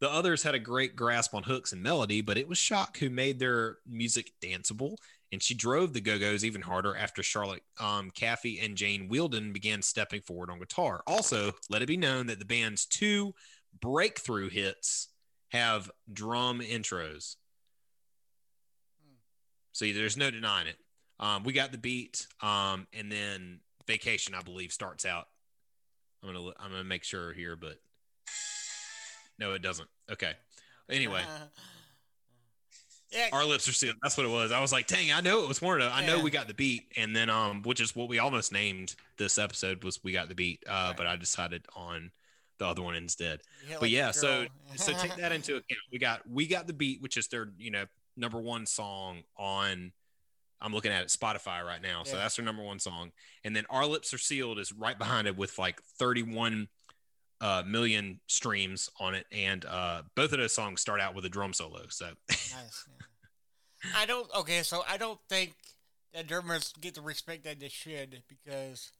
The 0.00 0.10
others 0.10 0.44
had 0.44 0.54
a 0.54 0.60
great 0.60 0.94
grasp 0.94 1.34
on 1.34 1.42
hooks 1.42 1.72
and 1.72 1.82
melody, 1.82 2.20
but 2.20 2.38
it 2.38 2.48
was 2.48 2.56
Shock 2.56 2.98
who 2.98 3.10
made 3.10 3.40
their 3.40 3.78
music 3.84 4.30
danceable, 4.40 4.96
and 5.32 5.42
she 5.42 5.54
drove 5.54 5.92
the 5.92 6.00
Go 6.00 6.18
Go's 6.18 6.44
even 6.44 6.62
harder 6.62 6.96
after 6.96 7.22
Charlotte 7.22 7.62
um, 7.80 8.12
Caffey 8.12 8.64
and 8.64 8.76
Jane 8.76 9.08
Wiedlin 9.10 9.52
began 9.52 9.82
stepping 9.82 10.20
forward 10.20 10.50
on 10.50 10.60
guitar. 10.60 11.02
Also, 11.06 11.52
let 11.68 11.82
it 11.82 11.88
be 11.88 11.96
known 11.96 12.28
that 12.28 12.38
the 12.38 12.44
band's 12.44 12.86
two 12.86 13.34
breakthrough 13.80 14.48
hits 14.48 15.08
have 15.48 15.90
drum 16.12 16.60
intros. 16.60 17.36
So 19.78 19.86
there's 19.92 20.16
no 20.16 20.28
denying 20.28 20.66
it. 20.66 20.76
Um, 21.20 21.44
we 21.44 21.52
got 21.52 21.70
the 21.70 21.78
beat, 21.78 22.26
um, 22.42 22.88
and 22.92 23.12
then 23.12 23.60
vacation, 23.86 24.34
I 24.34 24.42
believe, 24.42 24.72
starts 24.72 25.04
out. 25.06 25.28
I'm 26.20 26.32
gonna 26.32 26.48
I'm 26.58 26.72
gonna 26.72 26.82
make 26.82 27.04
sure 27.04 27.32
here, 27.32 27.54
but 27.54 27.78
no, 29.38 29.52
it 29.52 29.62
doesn't. 29.62 29.88
Okay. 30.10 30.32
Anyway, 30.90 31.22
yeah, 33.12 33.28
our 33.32 33.44
lips 33.44 33.68
are 33.68 33.72
sealed. 33.72 33.94
That's 34.02 34.16
what 34.16 34.26
it 34.26 34.30
was. 34.30 34.50
I 34.50 34.60
was 34.60 34.72
like, 34.72 34.88
dang, 34.88 35.12
I 35.12 35.20
know 35.20 35.44
it 35.44 35.48
was 35.48 35.62
one 35.62 35.80
of. 35.80 35.92
I 35.92 36.04
know 36.04 36.18
we 36.18 36.32
got 36.32 36.48
the 36.48 36.54
beat, 36.54 36.92
and 36.96 37.14
then 37.14 37.30
um, 37.30 37.62
which 37.62 37.80
is 37.80 37.94
what 37.94 38.08
we 38.08 38.18
almost 38.18 38.50
named 38.52 38.96
this 39.16 39.38
episode 39.38 39.84
was 39.84 40.02
we 40.02 40.10
got 40.10 40.28
the 40.28 40.34
beat. 40.34 40.64
Uh, 40.66 40.88
Right. 40.88 40.96
but 40.96 41.06
I 41.06 41.14
decided 41.14 41.66
on 41.76 42.10
the 42.58 42.66
other 42.66 42.82
one 42.82 42.96
instead. 42.96 43.42
hit 43.64 43.74
but 43.74 43.82
like 43.82 43.90
yeah, 43.92 44.10
so 44.10 44.46
so 44.74 44.92
take 44.94 45.14
that 45.14 45.30
into 45.30 45.52
account. 45.52 45.80
We 45.92 46.00
got 46.00 46.28
we 46.28 46.48
got 46.48 46.66
the 46.66 46.72
beat, 46.72 47.00
which 47.00 47.16
is 47.16 47.28
their 47.28 47.48
you 47.58 47.70
know 47.70 47.84
number 48.18 48.40
one 48.40 48.66
song 48.66 49.22
on. 49.36 49.92
I'm 50.60 50.72
looking 50.72 50.90
at 50.90 51.02
it 51.02 51.08
Spotify 51.08 51.64
right 51.64 51.80
now, 51.80 52.02
so 52.02 52.16
that's 52.16 52.34
their 52.34 52.44
number 52.44 52.64
one 52.64 52.80
song. 52.80 53.12
And 53.44 53.54
then 53.54 53.64
"Our 53.70 53.86
Lips 53.86 54.12
Are 54.12 54.18
Sealed" 54.18 54.58
is 54.58 54.72
right 54.72 54.98
behind 54.98 55.28
it 55.28 55.36
with 55.36 55.56
like 55.56 55.80
31 56.00 56.66
uh, 57.40 57.62
million 57.64 58.18
streams 58.26 58.90
on 58.98 59.14
it, 59.14 59.24
and 59.30 59.64
uh, 59.64 60.02
both 60.16 60.32
of 60.32 60.38
those 60.40 60.52
songs 60.52 60.80
start 60.80 61.00
out 61.00 61.14
with 61.14 61.24
a 61.24 61.28
drum 61.28 61.52
solo. 61.52 61.82
So 61.90 62.06
Nice. 62.30 62.52
yeah. 63.84 63.90
I 63.94 64.06
don't. 64.06 64.28
Okay, 64.34 64.62
so 64.64 64.82
I 64.88 64.96
don't 64.96 65.20
think 65.28 65.54
that 66.12 66.26
drummers 66.26 66.72
get 66.80 66.94
the 66.96 67.02
respect 67.02 67.44
that 67.44 67.60
they 67.60 67.68
should 67.68 68.22
because 68.28 68.90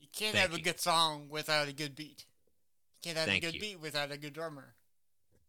you 0.00 0.08
can't 0.16 0.34
Thank 0.34 0.50
have 0.50 0.58
a 0.58 0.62
good 0.62 0.80
song 0.80 1.26
without 1.28 1.68
a 1.68 1.74
good 1.74 1.94
beat. 1.94 2.24
You 2.94 3.08
can't 3.10 3.18
have 3.18 3.26
Thank 3.28 3.42
a 3.42 3.46
good 3.48 3.54
you. 3.56 3.60
beat 3.60 3.80
without 3.80 4.10
a 4.10 4.16
good 4.16 4.32
drummer. 4.32 4.74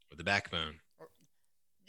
with 0.10 0.18
the 0.18 0.24
backbone, 0.26 0.76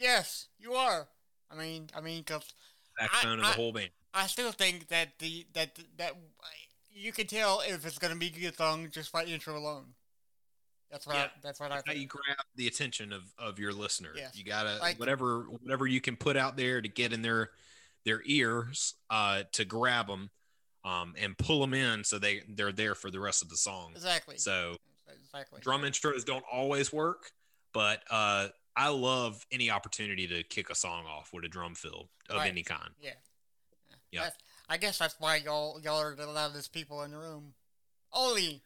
Yes, 0.01 0.47
you 0.59 0.73
are. 0.73 1.07
I 1.51 1.55
mean, 1.55 1.89
I 1.95 2.01
mean, 2.01 2.23
because 2.25 2.53
backbone 2.99 3.39
of 3.39 3.45
I- 3.45 3.51
whole 3.51 3.71
band. 3.71 3.91
I 4.13 4.27
still 4.27 4.51
think 4.51 4.89
that 4.89 5.19
the 5.19 5.45
that 5.53 5.79
that 5.97 6.17
you 6.91 7.13
can 7.13 7.27
tell 7.27 7.61
if 7.65 7.85
it's 7.85 7.97
gonna 7.97 8.15
be 8.15 8.27
a 8.27 8.29
good 8.29 8.57
song 8.57 8.89
just 8.91 9.11
by 9.11 9.23
intro 9.23 9.57
alone. 9.57 9.93
That's 10.91 11.07
what 11.07 11.15
I, 11.15 11.29
that's 11.41 11.59
what 11.61 11.71
I 11.71 11.81
How 11.85 11.93
you 11.93 12.07
grab 12.07 12.35
the 12.55 12.67
attention 12.67 13.13
of, 13.13 13.21
of 13.39 13.57
your 13.57 13.71
listener. 13.71 14.11
Yes. 14.13 14.37
You 14.37 14.43
gotta 14.43 14.77
Like- 14.81 14.99
whatever 14.99 15.43
whatever 15.43 15.87
you 15.87 16.01
can 16.01 16.17
put 16.17 16.35
out 16.35 16.57
there 16.57 16.81
to 16.81 16.89
get 16.89 17.13
in 17.13 17.21
their 17.21 17.51
their 18.03 18.21
ears 18.25 18.95
uh, 19.09 19.43
to 19.53 19.63
grab 19.63 20.07
them 20.07 20.29
um, 20.83 21.13
and 21.17 21.37
pull 21.37 21.61
them 21.61 21.73
in 21.73 22.03
so 22.03 22.19
they 22.19 22.41
they're 22.49 22.71
there 22.71 22.95
for 22.95 23.11
the 23.11 23.19
rest 23.19 23.41
of 23.41 23.49
the 23.49 23.55
song. 23.55 23.91
Exactly. 23.95 24.37
So 24.37 24.75
exactly. 25.07 25.61
drum 25.61 25.83
intros 25.83 26.25
don't 26.25 26.43
always 26.51 26.91
work, 26.91 27.31
but 27.73 28.03
uh, 28.09 28.47
I 28.75 28.89
love 28.89 29.45
any 29.51 29.69
opportunity 29.69 30.27
to 30.27 30.43
kick 30.43 30.69
a 30.69 30.75
song 30.75 31.05
off 31.05 31.31
with 31.33 31.43
a 31.43 31.47
drum 31.49 31.75
fill 31.75 32.09
of 32.29 32.37
Right. 32.37 32.49
any 32.51 32.63
kind. 32.63 32.89
Yeah. 33.01 33.11
Yeah. 34.11 34.23
That's, 34.23 34.37
I 34.69 34.77
guess 34.77 34.97
that's 34.97 35.15
why 35.19 35.37
y'all 35.37 35.79
y'all 35.81 35.99
are 36.01 36.15
the 36.15 36.27
loudest 36.27 36.71
people 36.73 37.01
in 37.03 37.11
the 37.11 37.17
room. 37.17 37.53
Only 38.13 38.61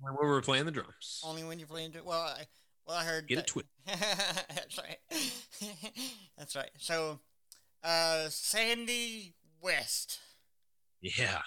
When 0.00 0.14
we 0.20 0.26
were 0.26 0.40
playing 0.42 0.66
the 0.66 0.70
drums, 0.72 1.20
only 1.24 1.42
when 1.44 1.58
you're 1.58 1.68
playing. 1.68 1.94
Well, 2.04 2.20
I, 2.20 2.46
well, 2.86 2.96
I 2.96 3.04
heard. 3.04 3.26
get 3.26 3.36
that- 3.36 3.40
it 3.42 3.46
twisted. 3.48 3.70
that's 4.54 4.78
right. 4.78 4.98
that's 6.36 6.56
right. 6.56 6.70
So, 6.78 7.20
uh, 7.82 8.28
Sandy 8.28 9.34
West, 9.60 10.18
Yeah. 11.00 11.42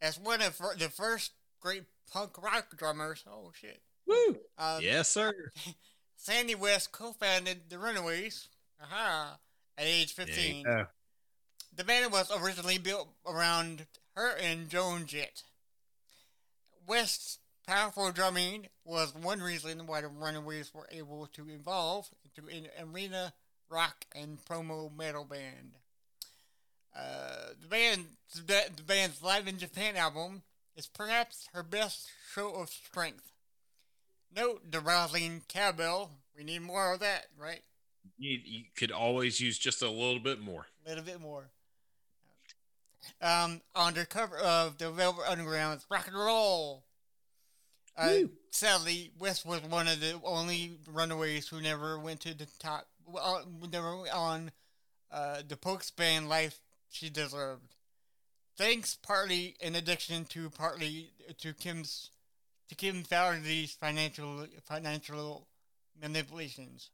as 0.00 0.18
one 0.18 0.42
of 0.42 0.56
the 0.78 0.88
first 0.88 1.32
great 1.60 1.84
punk 2.12 2.40
rock 2.42 2.76
drummers. 2.76 3.24
Oh 3.28 3.50
shit. 3.54 3.80
Woo. 4.06 4.38
Um, 4.58 4.80
yes, 4.82 5.08
sir. 5.08 5.52
Sandy 6.16 6.54
West 6.54 6.92
co-founded 6.92 7.68
the 7.68 7.78
Runaways. 7.78 8.48
Aha! 8.82 9.38
At 9.78 9.84
age 9.86 10.12
15. 10.12 10.64
go. 10.64 10.86
the 11.74 11.84
band 11.84 12.10
was 12.10 12.30
originally 12.30 12.78
built 12.78 13.08
around 13.26 13.86
her 14.14 14.30
and 14.36 14.68
Joan 14.68 15.06
Jett. 15.06 15.42
West's 16.86 17.38
powerful 17.66 18.10
drumming 18.12 18.68
was 18.84 19.14
one 19.14 19.40
reason 19.40 19.86
why 19.86 20.00
the 20.00 20.08
Runaways 20.08 20.72
were 20.72 20.88
able 20.90 21.26
to 21.34 21.48
evolve 21.48 22.08
into 22.24 22.50
an 22.50 22.68
arena 22.80 23.32
rock 23.68 24.06
and 24.14 24.42
proto 24.44 24.90
metal 24.96 25.24
band. 25.24 25.72
Uh, 26.96 27.50
the 27.60 27.68
band, 27.68 28.06
the 28.34 28.82
band's 28.86 29.22
Live 29.22 29.46
in 29.46 29.58
Japan 29.58 29.96
album 29.96 30.42
is 30.76 30.86
perhaps 30.86 31.48
her 31.52 31.62
best 31.62 32.08
show 32.32 32.54
of 32.54 32.70
strength. 32.70 33.32
Note 34.36 34.70
the 34.70 34.80
rousing 34.80 35.42
cowbell. 35.48 36.10
We 36.36 36.44
need 36.44 36.60
more 36.60 36.92
of 36.92 37.00
that, 37.00 37.26
right? 37.38 37.62
You, 38.18 38.38
you 38.44 38.64
could 38.76 38.92
always 38.92 39.40
use 39.40 39.58
just 39.58 39.82
a 39.82 39.90
little 39.90 40.20
bit 40.20 40.40
more. 40.40 40.66
A 40.84 40.88
little 40.90 41.04
bit 41.04 41.20
more. 41.20 41.48
Um, 43.22 43.62
on 43.74 43.94
the 43.94 44.04
cover 44.04 44.36
of 44.36 44.76
the 44.76 44.90
Velvet 44.90 45.24
Underground's 45.26 45.86
Rock 45.90 46.06
and 46.08 46.16
Roll. 46.16 46.84
Uh, 47.96 48.28
sadly, 48.50 49.10
West 49.18 49.46
was 49.46 49.62
one 49.62 49.88
of 49.88 50.00
the 50.00 50.20
only 50.22 50.72
runaways 50.92 51.48
who 51.48 51.62
never 51.62 51.98
went 51.98 52.20
to 52.20 52.36
the 52.36 52.46
top, 52.58 52.86
uh, 53.18 53.40
never 53.72 53.88
on 54.12 54.50
uh, 55.10 55.38
the 55.48 55.56
Pokes 55.56 55.90
band 55.90 56.28
life 56.28 56.60
she 56.90 57.08
deserved. 57.08 57.74
Thanks 58.58 58.98
partly 59.00 59.56
in 59.60 59.74
addition 59.74 60.26
to 60.26 60.50
partly 60.50 61.12
to 61.38 61.54
Kim's 61.54 62.10
to 62.68 62.74
Kim 62.74 63.02
Fowley's 63.04 63.72
financial 63.72 64.46
financial 64.64 65.46
manipulations. 66.00 66.90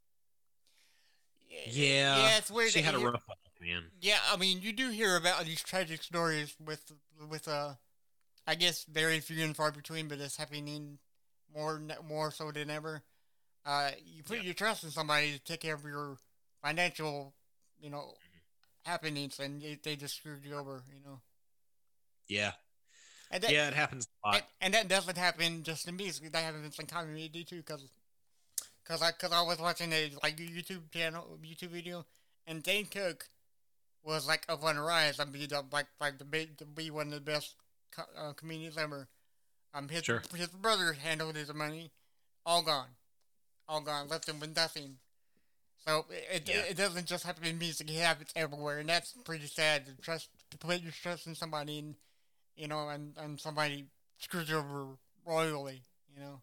Yeah, 1.66 2.16
yeah, 2.16 2.38
it's 2.38 2.50
weird. 2.50 2.70
She 2.70 2.80
had 2.82 2.94
a 2.94 2.98
rough 2.98 3.28
life, 3.28 3.38
man. 3.60 3.82
yeah, 4.00 4.18
I 4.32 4.36
mean, 4.36 4.60
you 4.62 4.72
do 4.72 4.90
hear 4.90 5.16
about 5.16 5.44
these 5.44 5.62
tragic 5.62 6.02
stories 6.02 6.54
with 6.64 6.92
with 7.28 7.46
uh, 7.46 7.74
I 8.46 8.54
guess 8.54 8.84
very 8.84 9.20
few 9.20 9.44
and 9.44 9.54
far 9.54 9.70
between, 9.70 10.08
but 10.08 10.18
it's 10.18 10.36
happening 10.36 10.98
more 11.54 11.80
more 12.08 12.30
so 12.30 12.50
than 12.52 12.70
ever. 12.70 13.02
Uh, 13.64 13.90
you 14.04 14.22
put 14.22 14.38
Yeah. 14.38 14.44
your 14.44 14.54
trust 14.54 14.82
in 14.84 14.90
somebody 14.90 15.32
to 15.32 15.38
take 15.38 15.60
care 15.60 15.74
of 15.74 15.84
your 15.84 16.16
financial, 16.62 17.34
you 17.78 17.90
know, 17.90 18.14
happenings, 18.84 19.38
and 19.38 19.62
they, 19.62 19.78
they 19.82 19.94
just 19.94 20.16
screwed 20.16 20.44
you 20.44 20.56
over, 20.56 20.82
you 20.92 21.00
know. 21.04 21.20
Yeah, 22.28 22.52
And 23.32 23.42
that, 23.42 23.50
yeah, 23.50 23.68
it 23.68 23.74
happens 23.74 24.06
a 24.24 24.28
lot. 24.28 24.36
and, 24.36 24.44
and 24.60 24.74
that 24.74 24.88
doesn't 24.88 25.16
happen 25.16 25.62
just 25.62 25.88
in 25.88 25.96
music. 25.96 26.30
That 26.32 26.44
happens 26.44 26.78
in 26.78 26.86
comedy 26.86 27.44
too, 27.44 27.56
because 27.56 27.88
because 28.84 29.02
I 29.02 29.10
because 29.12 29.32
I 29.32 29.42
was 29.42 29.58
watching 29.58 29.92
a 29.92 30.12
like 30.22 30.36
YouTube 30.36 30.90
channel 30.92 31.38
YouTube 31.42 31.70
video, 31.70 32.04
and 32.46 32.62
Dane 32.62 32.86
Cook 32.86 33.28
was 34.04 34.28
like 34.28 34.44
up 34.48 34.62
on 34.62 34.76
the 34.76 34.82
rise. 34.82 35.18
I 35.18 35.24
mean, 35.24 35.48
like 35.72 35.86
like 36.00 36.18
the 36.18 36.24
big 36.24 36.58
to 36.58 36.66
be 36.66 36.90
one 36.90 37.06
of 37.06 37.14
the 37.14 37.20
best 37.20 37.54
co- 37.90 38.02
uh, 38.16 38.32
comedians 38.34 38.76
ever. 38.76 39.08
Um, 39.74 39.88
his 39.88 40.04
Sure. 40.04 40.22
his 40.36 40.48
brother 40.48 40.92
handled 40.92 41.34
his 41.34 41.52
money, 41.54 41.90
all 42.44 42.62
gone, 42.62 42.88
all 43.66 43.80
gone, 43.80 44.08
left 44.08 44.28
him 44.28 44.40
with 44.40 44.54
nothing. 44.54 44.98
So 45.86 46.04
it, 46.10 46.48
it, 46.48 46.70
it 46.72 46.76
doesn't 46.76 47.06
just 47.06 47.24
happen 47.24 47.44
in 47.44 47.58
music; 47.58 47.90
it 47.90 47.96
happens 47.96 48.30
everywhere, 48.36 48.78
and 48.78 48.88
that's 48.88 49.14
pretty 49.24 49.46
sad. 49.46 49.86
To 49.86 49.94
trust 50.02 50.28
to 50.50 50.58
put 50.58 50.82
your 50.82 50.92
trust 50.92 51.26
in 51.26 51.34
somebody, 51.34 51.78
and 51.78 51.94
you 52.56 52.68
know, 52.68 52.88
and, 52.88 53.16
and 53.18 53.40
somebody 53.40 53.86
screws 54.18 54.48
you 54.48 54.56
over 54.58 54.96
royally, 55.26 55.82
you 56.14 56.20
know. 56.20 56.42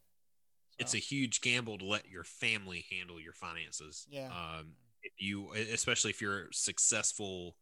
it's 0.78 0.94
a 0.94 0.98
huge 0.98 1.42
gamble 1.42 1.78
to 1.78 1.86
let 1.86 2.10
your 2.10 2.24
family 2.24 2.86
handle 2.92 3.20
your 3.20 3.34
finances. 3.34 4.06
Yeah. 4.10 4.28
Um, 4.28 4.74
if 5.04 5.14
you, 5.18 5.52
especially 5.54 6.12
if 6.12 6.22
you're 6.22 6.48
successful 6.52 7.56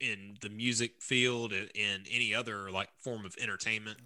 in 0.00 0.36
the 0.40 0.48
music 0.48 1.00
field 1.00 1.52
and 1.52 2.06
any 2.10 2.34
other 2.34 2.70
like 2.70 2.88
form 2.98 3.24
of 3.24 3.34
entertainment, 3.40 3.98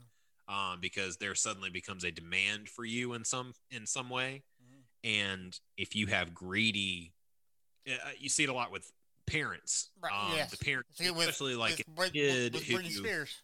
um, 0.49 0.79
because 0.81 1.17
there 1.17 1.35
suddenly 1.35 1.71
becomes 1.71 2.05
a 2.05 2.11
demand 2.11 2.69
for 2.69 2.85
you 2.85 3.15
in 3.15 3.25
some 3.25 3.55
in 3.71 3.87
some 3.87 4.11
way, 4.11 4.43
Mhm. 4.63 4.83
and 5.03 5.61
if 5.77 5.95
you 5.97 6.07
have 6.09 6.35
greedy, 6.35 7.15
uh, 7.89 8.13
you 8.19 8.29
see 8.29 8.45
it 8.45 8.49
a 8.51 8.53
lot 8.55 8.71
with 8.71 8.93
parents. 9.27 9.91
Right, 10.03 10.13
Um, 10.13 10.37
yes. 10.37 10.51
The 10.51 10.65
parents, 10.65 10.91
See, 10.99 11.11
with- 11.11 11.21
especially 11.21 11.55
like 11.57 11.83
with, 11.97 12.09
a 12.09 12.13
kid 12.13 12.55
with 12.55 12.65
who 12.65 12.79
Britney 12.79 12.91
Spears. 12.91 13.35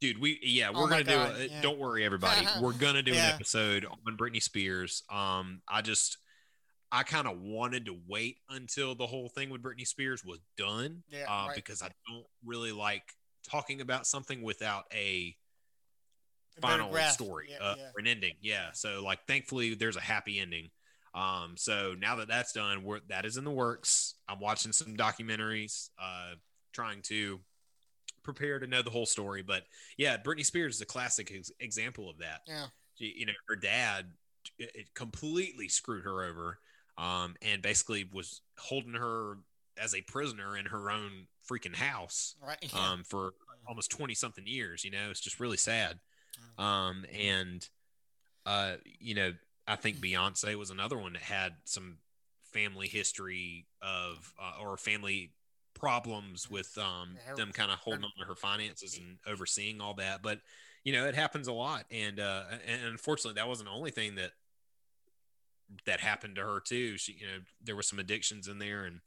Dude, 0.00 0.20
we 0.20 0.38
yeah, 0.42 0.70
Oh 0.72 0.82
we're 0.82 0.88
my 0.90 1.02
gonna 1.02 1.04
God, 1.04 1.36
do. 1.36 1.42
A, 1.42 1.46
yeah. 1.46 1.60
Don't 1.60 1.78
worry, 1.78 2.04
everybody. 2.04 2.46
we're 2.60 2.72
gonna 2.72 3.02
do 3.02 3.12
Yeah. 3.12 3.28
an 3.30 3.34
episode 3.34 3.84
on 3.84 4.16
Britney 4.16 4.40
Spears. 4.42 5.02
Um, 5.10 5.60
I 5.68 5.82
just, 5.82 6.18
I 6.92 7.02
kind 7.02 7.26
of 7.26 7.40
wanted 7.40 7.86
to 7.86 7.96
wait 8.06 8.36
until 8.48 8.94
the 8.94 9.06
whole 9.08 9.28
thing 9.28 9.50
with 9.50 9.60
Britney 9.62 9.86
Spears 9.86 10.24
was 10.24 10.38
done, 10.56 11.02
Yeah, 11.08 11.24
uh, 11.28 11.48
right. 11.48 11.56
because 11.56 11.82
I 11.82 11.90
don't 12.06 12.26
really 12.44 12.70
like 12.72 13.02
talking 13.50 13.80
about 13.80 14.06
something 14.06 14.42
without 14.42 14.84
a 14.92 15.34
final 16.60 16.92
story 17.10 17.48
Yeah, 17.50 17.64
uh, 17.66 17.74
an 17.96 18.06
ending. 18.06 18.34
Yeah. 18.40 18.70
So 18.72 19.02
like, 19.04 19.20
thankfully, 19.26 19.74
there's 19.74 19.96
a 19.96 20.00
happy 20.00 20.38
ending. 20.38 20.70
Um, 21.14 21.54
so 21.56 21.94
now 21.98 22.16
that 22.16 22.28
that's 22.28 22.52
done, 22.52 22.82
we're 22.82 23.00
that 23.08 23.24
is 23.24 23.36
in 23.36 23.44
the 23.44 23.50
works. 23.50 24.14
I'm 24.28 24.40
watching 24.40 24.72
some 24.72 24.96
documentaries, 24.96 25.90
uh, 26.00 26.34
trying 26.72 27.02
to 27.02 27.40
prepare 28.22 28.58
to 28.58 28.66
know 28.66 28.82
the 28.82 28.90
whole 28.90 29.06
story. 29.06 29.42
But 29.42 29.64
yeah, 29.96 30.16
Britney 30.16 30.44
Spears 30.44 30.76
is 30.76 30.80
a 30.80 30.86
classic 30.86 31.32
ex- 31.34 31.52
example 31.60 32.10
of 32.10 32.18
that. 32.18 32.40
Yeah. 32.46 32.66
She, 32.96 33.14
you 33.16 33.26
know, 33.26 33.32
her 33.48 33.56
dad 33.56 34.06
it 34.58 34.70
it 34.74 34.94
completely 34.94 35.68
screwed 35.68 36.04
her 36.04 36.22
over, 36.24 36.58
um, 36.96 37.36
and 37.42 37.62
basically 37.62 38.08
was 38.12 38.42
holding 38.58 38.94
her 38.94 39.38
as 39.80 39.94
a 39.94 40.02
prisoner 40.02 40.56
in 40.56 40.66
her 40.66 40.90
own 40.90 41.26
freaking 41.48 41.74
house 41.74 42.34
Right. 42.44 42.58
Yeah. 42.60 42.90
um, 42.92 43.04
for 43.04 43.32
almost 43.66 43.90
20 43.90 44.14
something 44.14 44.46
years. 44.46 44.84
You 44.84 44.90
know, 44.90 45.10
it's 45.10 45.20
just 45.20 45.40
really 45.40 45.56
sad. 45.56 45.98
Um, 46.58 47.04
and, 47.12 47.66
uh, 48.46 48.74
you 48.98 49.14
know, 49.14 49.32
I 49.68 49.76
think 49.76 49.98
Beyonce 49.98 50.54
was 50.56 50.70
another 50.70 50.96
one 50.96 51.12
that 51.12 51.22
had 51.22 51.54
some 51.64 51.98
family 52.52 52.88
history 52.88 53.66
of, 53.82 54.32
uh, 54.40 54.62
or 54.62 54.76
family 54.76 55.32
problems 55.74 56.50
with, 56.50 56.76
um, 56.78 57.18
them 57.36 57.52
kind 57.52 57.70
of 57.70 57.78
holding 57.78 58.04
on 58.04 58.10
to 58.18 58.24
her 58.24 58.34
finances 58.34 58.98
and 58.98 59.18
overseeing 59.26 59.80
all 59.80 59.94
that. 59.94 60.22
But, 60.22 60.40
you 60.82 60.92
know, 60.92 61.06
it 61.06 61.14
happens 61.14 61.46
a 61.46 61.52
lot. 61.52 61.84
And, 61.90 62.18
uh, 62.18 62.44
and 62.66 62.84
unfortunately, 62.86 63.38
that 63.38 63.46
wasn't 63.46 63.68
the 63.68 63.74
only 63.74 63.90
thing 63.90 64.14
that, 64.14 64.32
that 65.84 66.00
happened 66.00 66.36
to 66.36 66.42
her 66.42 66.60
too. 66.60 66.96
She, 66.96 67.12
you 67.12 67.26
know, 67.26 67.38
there 67.62 67.76
were 67.76 67.82
some 67.82 67.98
addictions 67.98 68.48
in 68.48 68.58
there 68.58 68.84
and, 68.84 69.00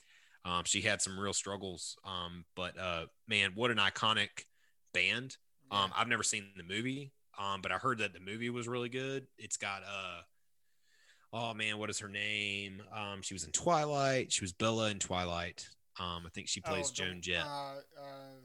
um, 0.45 0.63
she 0.65 0.81
had 0.81 1.01
some 1.01 1.19
real 1.19 1.33
struggles. 1.33 1.97
Um, 2.05 2.45
but, 2.55 2.77
uh, 2.77 3.07
man, 3.27 3.53
what 3.55 3.71
an 3.71 3.77
iconic 3.77 4.45
band. 4.93 5.37
Um, 5.71 5.91
I've 5.95 6.07
never 6.07 6.23
seen 6.23 6.45
the 6.55 6.63
movie, 6.63 7.13
um, 7.39 7.61
but 7.61 7.71
I 7.71 7.77
heard 7.77 7.99
that 7.99 8.13
the 8.13 8.19
movie 8.19 8.49
was 8.49 8.67
really 8.67 8.89
good. 8.89 9.27
It's 9.37 9.57
got 9.57 9.83
uh, 9.83 10.21
oh 11.33 11.53
man, 11.53 11.77
what 11.77 11.89
is 11.89 11.99
her 11.99 12.09
name? 12.09 12.81
Um, 12.95 13.21
she 13.21 13.33
was 13.33 13.43
in 13.43 13.51
Twilight. 13.51 14.31
She 14.31 14.43
was 14.43 14.53
Bella 14.53 14.89
in 14.89 14.99
Twilight. 14.99 15.67
Um, 15.99 16.23
I 16.25 16.29
think 16.33 16.47
she 16.47 16.61
plays 16.61 16.89
Oh, 16.89 16.93
Joan 16.93 17.21
Jett. 17.21 17.43
Uh, 17.45 17.75
uh, 17.99 18.39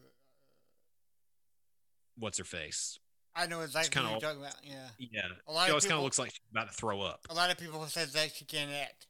What's 2.19 2.39
her 2.39 2.45
face? 2.45 2.99
I 3.35 3.47
know 3.47 3.61
exactly 3.61 3.91
kinda 3.91 4.11
what 4.13 4.23
you're 4.23 4.31
talking 4.31 4.43
about. 4.43 4.57
Yeah. 4.63 4.89
Yeah, 4.99 5.23
A 5.47 5.53
lot 5.53 5.65
she 5.65 5.69
of 5.69 5.73
always 5.73 5.85
kind 5.85 5.99
of 5.99 6.03
looks 6.05 6.19
like 6.19 6.31
she's 6.31 6.41
about 6.51 6.69
to 6.69 6.75
throw 6.75 7.03
up. 7.03 7.27
A 7.29 7.35
lot 7.35 7.51
of 7.51 7.59
people 7.59 7.85
said 7.87 8.09
that 8.09 8.33
she 8.35 8.47
can't 8.47 8.71
act. 8.73 9.07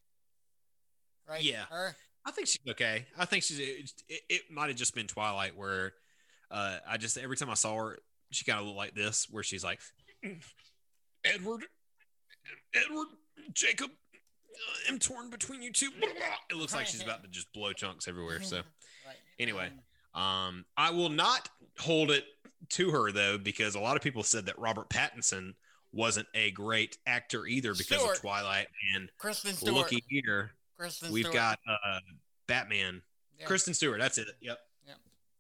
Right. 1.29 1.43
Yeah. 1.43 1.65
Her. 1.71 1.95
I 2.25 2.33
think 2.33 2.49
she's 2.49 2.59
okay. 2.69 3.07
I 3.17 3.25
think 3.25 3.45
she's. 3.45 3.61
It, 3.61 3.93
it, 4.09 4.21
it 4.29 4.43
might 4.51 4.67
have 4.67 4.77
just 4.77 4.97
been 4.97 5.07
Twilight 5.07 5.57
where, 5.57 5.93
uh, 6.51 6.79
I 6.89 6.97
just 6.97 7.17
every 7.19 7.37
time 7.37 7.51
I 7.51 7.55
saw 7.55 7.77
her, 7.77 7.99
she 8.33 8.45
kind 8.45 8.59
of 8.59 8.67
looked 8.67 8.77
like 8.79 8.95
this, 8.97 9.29
where 9.31 9.45
she's 9.45 9.63
like, 9.63 9.79
Edward, 11.25 11.65
Edward, 12.75 13.07
Jacob, 13.53 13.91
uh, 13.91 14.93
I'm 14.93 14.99
torn 14.99 15.31
between 15.31 15.63
you 15.63 15.73
two. 15.73 15.91
It 16.51 16.57
looks 16.57 16.75
like 16.75 16.87
she's 16.87 17.03
about 17.03 17.23
to 17.23 17.29
just 17.29 17.53
blow 17.53 17.73
chunks 17.73 18.09
everywhere. 18.09 18.43
So, 18.43 18.63
Anyway. 19.39 19.71
Um, 20.15 20.65
I 20.79 20.91
will 20.93 21.11
not 21.11 21.51
hold 21.79 22.11
it 22.11 22.25
to 22.71 22.91
her 22.91 23.13
though, 23.13 23.37
because 23.37 23.75
a 23.75 23.81
lot 23.81 23.97
of 23.97 24.03
people 24.03 24.23
said 24.23 24.47
that 24.47 24.59
Robert 24.59 24.89
Pattinson 24.89 25.53
wasn't 25.93 26.27
a 26.35 26.51
great 26.53 26.97
actor 27.07 27.47
either 27.47 27.75
because 27.75 27.99
Stewart. 27.99 28.17
of 28.17 28.21
Twilight 28.23 28.69
and 28.95 29.11
Kristen 29.19 29.53
Stewart. 29.53 29.75
looky 29.75 30.03
here, 30.09 30.53
Kristen 30.79 31.13
we've 31.13 31.25
Stewart. 31.25 31.35
got 31.35 31.59
uh, 31.69 32.01
Batman. 32.47 33.03
Yeah. 33.39 33.47
Kristen 33.47 33.75
Stewart. 33.75 34.01
That's 34.01 34.17
it. 34.19 34.29
Yep. 34.41 34.59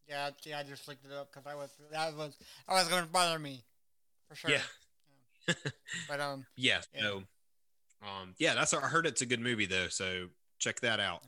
Yeah, 0.08 0.30
yeah, 0.44 0.58
I 0.60 0.62
just 0.62 0.86
looked 0.86 1.04
it 1.04 1.10
up 1.10 1.32
because 1.32 1.46
I 1.50 1.56
was 1.56 1.70
that 1.90 2.14
was 2.14 2.36
that 2.68 2.74
was 2.74 2.88
going 2.88 3.02
to 3.02 3.10
bother 3.10 3.38
me, 3.40 3.64
for 4.28 4.36
sure. 4.36 4.50
Yeah. 4.50 4.60
But 6.08 6.20
um, 6.20 6.46
Yeah. 6.56 6.80
Yeah. 6.94 7.20
So, 8.06 8.22
um, 8.22 8.34
yeah, 8.38 8.54
that's 8.54 8.72
I 8.72 8.80
heard 8.80 9.06
it's 9.06 9.22
a 9.22 9.26
good 9.26 9.40
movie 9.40 9.66
though. 9.66 9.88
So 9.88 10.28
check 10.58 10.80
that 10.80 11.00
out. 11.00 11.22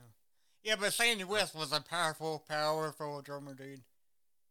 yeah, 0.63 0.77
but 0.79 0.93
Sandy 0.93 1.25
West 1.25 1.55
was 1.55 1.73
a 1.73 1.81
powerful, 1.81 2.45
powerful 2.49 3.21
drummer, 3.23 3.55
dude. 3.55 3.81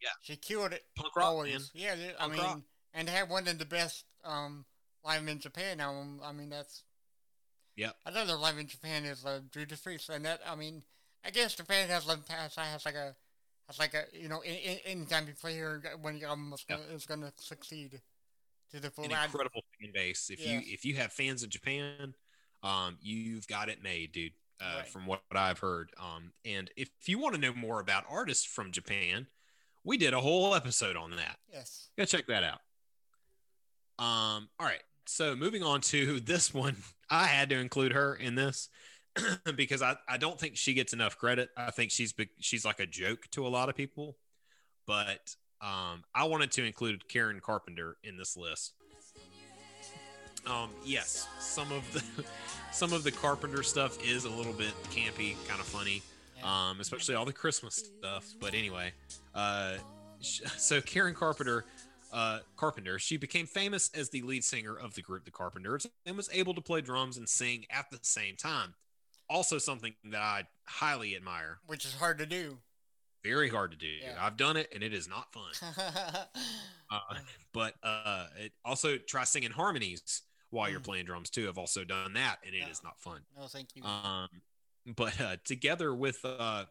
Yeah. 0.01 0.09
She 0.21 0.36
killed 0.36 0.73
it. 0.73 0.84
Punk 0.95 1.15
rock, 1.15 1.25
always. 1.25 1.71
man. 1.73 1.97
Yeah, 1.99 2.11
I 2.19 2.21
Punk 2.21 2.34
mean, 2.34 2.41
rock. 2.41 2.61
and 2.93 3.07
to 3.07 3.13
have 3.13 3.30
one 3.30 3.47
of 3.47 3.57
the 3.57 3.65
best 3.65 4.05
um 4.23 4.65
live 5.03 5.28
in 5.28 5.39
Japan 5.39 5.80
album. 5.80 6.19
I 6.23 6.32
mean, 6.34 6.49
that's 6.49 6.84
Yep. 7.75 7.95
another 8.07 8.36
live 8.36 8.57
in 8.57 8.67
Japan 8.67 9.05
is 9.05 9.23
uh, 9.25 9.41
Judas 9.51 9.80
Priest, 9.80 10.09
and 10.09 10.25
that 10.25 10.41
I 10.47 10.55
mean, 10.55 10.84
I 11.23 11.30
guess 11.30 11.55
Japan 11.55 11.88
has 11.89 12.07
like 12.07 12.28
has, 12.28 12.55
has 12.55 12.86
like 12.86 12.95
a 12.95 13.15
It's 13.69 13.80
like 13.80 13.93
a 13.93 14.05
you 14.13 14.28
know, 14.30 14.41
in, 14.41 14.55
in, 14.55 14.78
anytime 14.86 15.28
you 15.28 15.34
play 15.34 15.53
here, 15.53 15.82
when 16.01 16.17
your 16.17 16.30
album 16.30 16.51
is 16.53 16.63
gonna, 16.67 16.84
is 16.91 17.05
gonna 17.05 17.32
succeed 17.38 18.01
to 18.72 18.80
the 18.80 18.89
full. 18.91 19.05
An 19.05 19.11
incredible 19.11 19.61
fan 19.80 19.91
base. 19.93 20.30
If 20.30 20.39
Yeah. 20.39 20.53
you 20.53 20.61
if 20.65 20.86
you 20.86 20.95
have 20.95 21.11
fans 21.13 21.43
in 21.43 21.49
Japan, 21.49 22.13
um, 22.63 22.97
you've 23.01 23.47
got 23.47 23.70
it 23.70 23.82
made, 23.82 24.11
dude. 24.11 24.34
Uh, 24.59 24.78
Right. 24.80 24.88
From 24.88 25.05
what 25.05 25.22
I've 25.32 25.59
heard, 25.59 25.91
um, 25.99 26.34
and 26.43 26.72
if, 26.76 26.89
if 26.99 27.07
you 27.07 27.20
want 27.20 27.36
to 27.36 27.41
know 27.41 27.53
more 27.53 27.80
about 27.80 28.05
artists 28.09 28.43
from 28.43 28.72
Japan, 28.72 29.28
we 29.84 29.97
did 29.97 30.15
a 30.15 30.20
whole 30.20 30.55
episode 30.55 30.95
on 30.95 31.11
that. 31.11 31.38
Yes. 31.53 31.89
Go 31.95 32.05
check 32.05 32.26
that 32.26 32.43
out. 32.43 32.61
Um, 33.99 34.49
all 34.59 34.65
right. 34.65 34.82
So 35.05 35.36
moving 35.36 35.61
on 35.63 35.82
to 35.82 36.20
this 36.20 36.53
one, 36.53 36.76
I 37.09 37.26
had 37.28 37.49
to 37.49 37.55
include 37.57 37.93
her 37.93 38.15
in 38.15 38.34
this 38.36 38.70
because 39.55 39.82
I, 39.82 39.97
I 40.07 40.18
don't 40.18 40.39
think 40.39 40.57
she 40.57 40.74
gets 40.74 40.91
enough 40.93 41.18
credit. 41.18 41.49
I 41.55 41.72
think 41.72 41.91
she's 41.91 42.13
she's 42.39 42.65
like 42.65 42.80
a 42.80 42.86
joke 42.88 43.28
to 43.32 43.45
a 43.45 43.49
lot 43.49 43.70
of 43.70 43.76
people, 43.76 44.18
but 44.86 45.36
um, 45.62 46.03
I 46.14 46.26
wanted 46.26 46.51
to 46.53 46.66
include 46.66 47.08
Karen 47.08 47.39
Carpenter 47.39 47.97
in 48.03 48.18
this 48.18 48.38
list. 48.38 48.74
Um, 50.45 50.70
yes, 50.86 51.28
some 51.39 51.72
of 51.72 51.91
the 51.93 52.03
some 52.72 52.93
of 52.93 53.03
the 53.03 53.12
Carpenter 53.12 53.64
stuff 53.64 53.97
is 54.05 54.26
a 54.26 54.30
little 54.30 54.53
bit 54.53 54.72
campy, 54.91 55.36
kind 55.47 55.60
of 55.60 55.66
funny 55.66 56.01
um, 56.43 56.80
especially 56.80 57.16
all 57.16 57.26
the 57.26 57.34
Christmas 57.34 57.76
stuff. 57.99 58.34
But 58.39 58.53
anyway, 58.53 58.93
uh, 59.34 59.76
so 60.22 60.82
Karen 60.82 61.14
Carpenter, 61.14 61.66
uh, 62.12 62.39
Carpenter, 62.55 62.99
she 62.99 63.18
became 63.18 63.45
famous 63.45 63.89
as 63.93 64.10
the 64.10 64.22
lead 64.22 64.43
singer 64.43 64.76
of 64.76 64.95
the 64.95 65.01
group 65.01 65.26
The 65.26 65.32
Carpenters 65.32 65.88
and 66.05 66.18
was 66.18 66.30
able 66.34 66.53
to 66.53 66.62
play 66.62 66.82
drums 66.82 67.18
and 67.18 67.28
sing 67.28 67.66
at 67.70 67.86
the 67.91 67.99
same 68.01 68.36
time. 68.36 68.76
Also, 69.30 69.58
something 69.58 69.93
that 70.05 70.22
I 70.22 70.43
highly 70.66 71.16
admire. 71.16 71.60
Which 71.66 71.84
is 71.84 71.95
hard 71.95 72.18
to 72.20 72.26
do. 72.26 72.60
Very 73.24 73.49
hard 73.49 73.72
to 73.72 73.78
do. 73.78 73.88
Yeah. 73.88 74.15
I've 74.20 74.38
done 74.38 74.55
it, 74.57 74.70
and 74.74 74.84
it 74.84 74.93
is 74.93 75.07
not 75.07 75.34
fun. 75.34 75.51
Uh, 76.89 76.99
but 77.53 77.74
uh, 77.84 78.28
it 78.38 78.53
also 78.63 78.97
try 78.97 79.26
singing 79.26 79.51
harmonies 79.51 80.22
while 80.51 80.70
you're 80.70 80.80
Mm. 80.80 80.86
playing 80.86 81.05
drums 81.05 81.30
too. 81.30 81.49
I've 81.49 81.57
also 81.57 81.84
done 81.84 82.13
that, 82.13 82.38
and 82.45 82.55
it 82.55 82.63
is 82.72 82.82
not 82.82 82.97
fun. 83.01 83.22
no, 83.38 83.47
thank 83.47 83.76
you. 83.76 83.84
Um, 83.84 84.30
but 84.95 85.20
uh, 85.20 85.36
together 85.43 85.93
with 85.93 86.24
uh, 86.24 86.63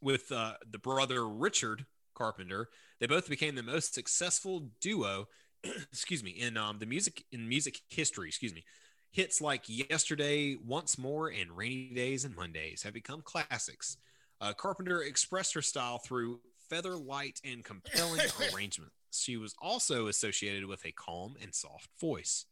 with 0.00 0.32
uh, 0.32 0.54
the 0.70 0.78
brother 0.78 1.28
Richard 1.28 1.84
Carpenter, 2.14 2.68
they 2.98 3.06
both 3.06 3.28
became 3.28 3.54
the 3.56 3.62
most 3.62 3.92
successful 3.94 4.70
duo. 4.80 5.28
excuse 5.92 6.24
me, 6.24 6.30
in 6.30 6.56
um, 6.56 6.78
the 6.78 6.86
music 6.86 7.24
in 7.30 7.46
music 7.46 7.80
history. 7.90 8.28
Excuse 8.28 8.54
me, 8.54 8.64
hits 9.10 9.42
like 9.42 9.64
"Yesterday," 9.66 10.56
"Once 10.64 10.96
More," 10.96 11.28
and 11.28 11.54
"Rainy 11.54 11.90
Days 11.94 12.24
and 12.24 12.34
Mondays" 12.34 12.82
have 12.84 12.94
become 12.94 13.20
classics. 13.22 13.98
Uh, 14.42 14.52
Carpenter 14.52 15.02
expressed 15.02 15.54
her 15.54 15.62
style 15.62 15.98
through 15.98 16.40
feather 16.68 16.96
light 16.96 17.40
and 17.44 17.64
compelling 17.64 18.20
arrangements. 18.54 18.92
She 19.12 19.38
was 19.38 19.54
also 19.62 20.08
associated 20.08 20.66
with 20.66 20.84
a 20.84 20.92
calm 20.92 21.36
and 21.40 21.54
soft 21.54 21.88
voice, 22.00 22.44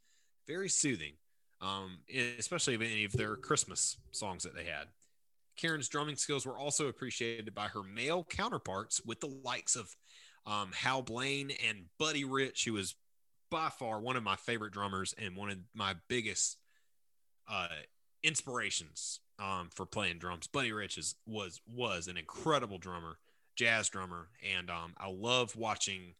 very 0.46 0.68
soothing 0.70 1.14
um, 1.60 1.98
especially 2.38 2.74
of 2.74 2.82
any 2.82 3.04
of 3.04 3.12
their 3.12 3.36
Christmas 3.36 3.96
songs 4.12 4.44
that 4.44 4.54
they 4.54 4.64
had. 4.64 4.86
Karen's 5.56 5.88
drumming 5.88 6.16
skills 6.16 6.46
were 6.46 6.58
also 6.58 6.88
appreciated 6.88 7.54
by 7.54 7.66
her 7.68 7.82
male 7.82 8.24
counterparts, 8.24 9.04
with 9.04 9.20
the 9.20 9.40
likes 9.44 9.76
of 9.76 9.94
um, 10.46 10.72
Hal 10.72 11.02
Blaine 11.02 11.52
and 11.68 11.84
Buddy 11.98 12.24
Rich, 12.24 12.64
who 12.64 12.74
was 12.74 12.94
by 13.50 13.68
far 13.68 14.00
one 14.00 14.16
of 14.16 14.22
my 14.22 14.36
favorite 14.36 14.72
drummers 14.72 15.14
and 15.18 15.36
one 15.36 15.50
of 15.50 15.58
my 15.74 15.96
biggest 16.08 16.56
uh, 17.48 17.68
inspirations 18.22 19.20
um, 19.40 19.70
for 19.74 19.86
playing 19.86 20.18
drums. 20.18 20.46
Buddy 20.46 20.72
Rich 20.72 20.98
is, 20.98 21.14
was 21.26 21.60
was 21.66 22.08
an 22.08 22.16
incredible 22.16 22.78
drummer, 22.78 23.18
jazz 23.56 23.88
drummer, 23.88 24.28
and 24.56 24.70
um, 24.70 24.94
I 24.98 25.10
love 25.10 25.56
watching 25.56 26.14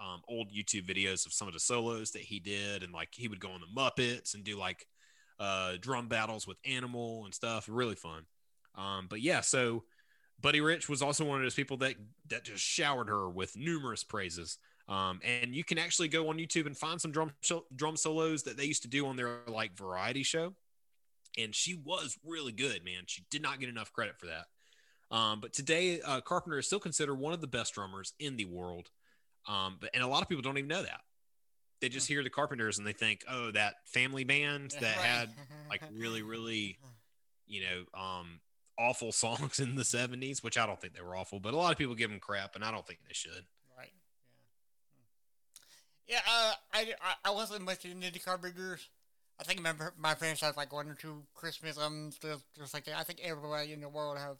um, 0.00 0.22
old 0.28 0.50
YouTube 0.50 0.88
videos 0.88 1.26
of 1.26 1.32
some 1.32 1.48
of 1.48 1.54
the 1.54 1.60
solos 1.60 2.10
that 2.12 2.22
he 2.22 2.40
did, 2.40 2.82
and 2.82 2.92
like 2.92 3.10
he 3.12 3.28
would 3.28 3.40
go 3.40 3.50
on 3.50 3.60
the 3.60 3.80
Muppets 3.80 4.34
and 4.34 4.44
do 4.44 4.58
like 4.58 4.86
uh, 5.38 5.74
drum 5.80 6.08
battles 6.08 6.46
with 6.46 6.58
Animal 6.64 7.24
and 7.24 7.34
stuff. 7.34 7.66
Really 7.70 7.94
fun. 7.94 8.24
Um, 8.74 9.06
but 9.08 9.20
yeah, 9.20 9.40
so 9.40 9.84
Buddy 10.40 10.60
Rich 10.60 10.88
was 10.88 11.02
also 11.02 11.24
one 11.24 11.38
of 11.38 11.44
those 11.44 11.54
people 11.54 11.76
that 11.78 11.94
that 12.28 12.44
just 12.44 12.64
showered 12.64 13.08
her 13.08 13.28
with 13.28 13.56
numerous 13.56 14.02
praises. 14.02 14.58
Um, 14.88 15.20
and 15.24 15.54
you 15.54 15.62
can 15.62 15.78
actually 15.78 16.08
go 16.08 16.28
on 16.28 16.38
YouTube 16.38 16.66
and 16.66 16.76
find 16.76 17.00
some 17.00 17.12
drum 17.12 17.32
drum 17.74 17.96
solos 17.96 18.42
that 18.42 18.56
they 18.56 18.64
used 18.64 18.82
to 18.82 18.88
do 18.88 19.06
on 19.06 19.16
their 19.16 19.40
like 19.46 19.76
variety 19.76 20.24
show. 20.24 20.54
And 21.38 21.54
she 21.54 21.74
was 21.74 22.18
really 22.24 22.52
good, 22.52 22.84
man. 22.84 23.04
She 23.06 23.24
did 23.30 23.42
not 23.42 23.60
get 23.60 23.68
enough 23.68 23.92
credit 23.92 24.18
for 24.18 24.26
that. 24.26 24.46
Um, 25.14 25.40
but 25.40 25.52
today, 25.52 26.00
uh, 26.00 26.20
Carpenter 26.22 26.58
is 26.58 26.66
still 26.66 26.80
considered 26.80 27.16
one 27.16 27.34
of 27.34 27.40
the 27.40 27.46
best 27.46 27.74
drummers 27.74 28.14
in 28.18 28.36
the 28.36 28.46
world. 28.46 28.90
Um, 29.46 29.76
but 29.80 29.90
and 29.92 30.02
a 30.02 30.06
lot 30.06 30.22
of 30.22 30.28
people 30.28 30.42
don't 30.42 30.56
even 30.58 30.68
know 30.68 30.82
that. 30.82 31.00
They 31.80 31.88
just 31.88 32.06
hear 32.06 32.22
the 32.22 32.30
Carpenters 32.30 32.78
and 32.78 32.86
they 32.86 32.92
think, 32.92 33.24
oh, 33.28 33.50
that 33.50 33.74
family 33.86 34.24
band 34.24 34.70
that 34.80 34.96
had 34.96 35.30
like 35.68 35.82
really, 35.92 36.22
really, 36.22 36.78
you 37.46 37.62
know, 37.62 38.00
um, 38.00 38.40
awful 38.78 39.12
songs 39.12 39.60
in 39.60 39.74
the 39.74 39.82
'70s, 39.82 40.42
which 40.42 40.56
I 40.56 40.66
don't 40.66 40.80
think 40.80 40.94
they 40.94 41.02
were 41.02 41.16
awful, 41.16 41.40
but 41.40 41.52
a 41.52 41.56
lot 41.56 41.72
of 41.72 41.78
people 41.78 41.94
give 41.94 42.10
them 42.10 42.20
crap, 42.20 42.54
and 42.54 42.64
I 42.64 42.70
don't 42.70 42.86
think 42.86 43.00
they 43.06 43.12
should. 43.14 43.44
Right. 43.76 43.92
Yeah. 46.06 46.14
Yeah. 46.14 46.20
Uh, 46.26 46.52
I, 46.72 46.94
I 47.02 47.14
I 47.26 47.30
wasn't 47.32 47.64
much 47.64 47.84
into 47.84 48.10
the 48.10 48.18
Carpenters. 48.18 48.88
I 49.42 49.44
think 49.44 49.60
my 49.60 49.72
my 49.98 50.14
parents 50.14 50.40
had 50.40 50.56
like 50.56 50.72
one 50.72 50.88
or 50.88 50.94
two 50.94 51.22
Christmas. 51.34 51.76
Just, 51.76 52.44
just 52.56 52.74
like 52.74 52.84
that. 52.84 52.96
I 52.98 53.02
think 53.02 53.18
everybody 53.24 53.72
in 53.72 53.80
the 53.80 53.88
world 53.88 54.16
have 54.18 54.36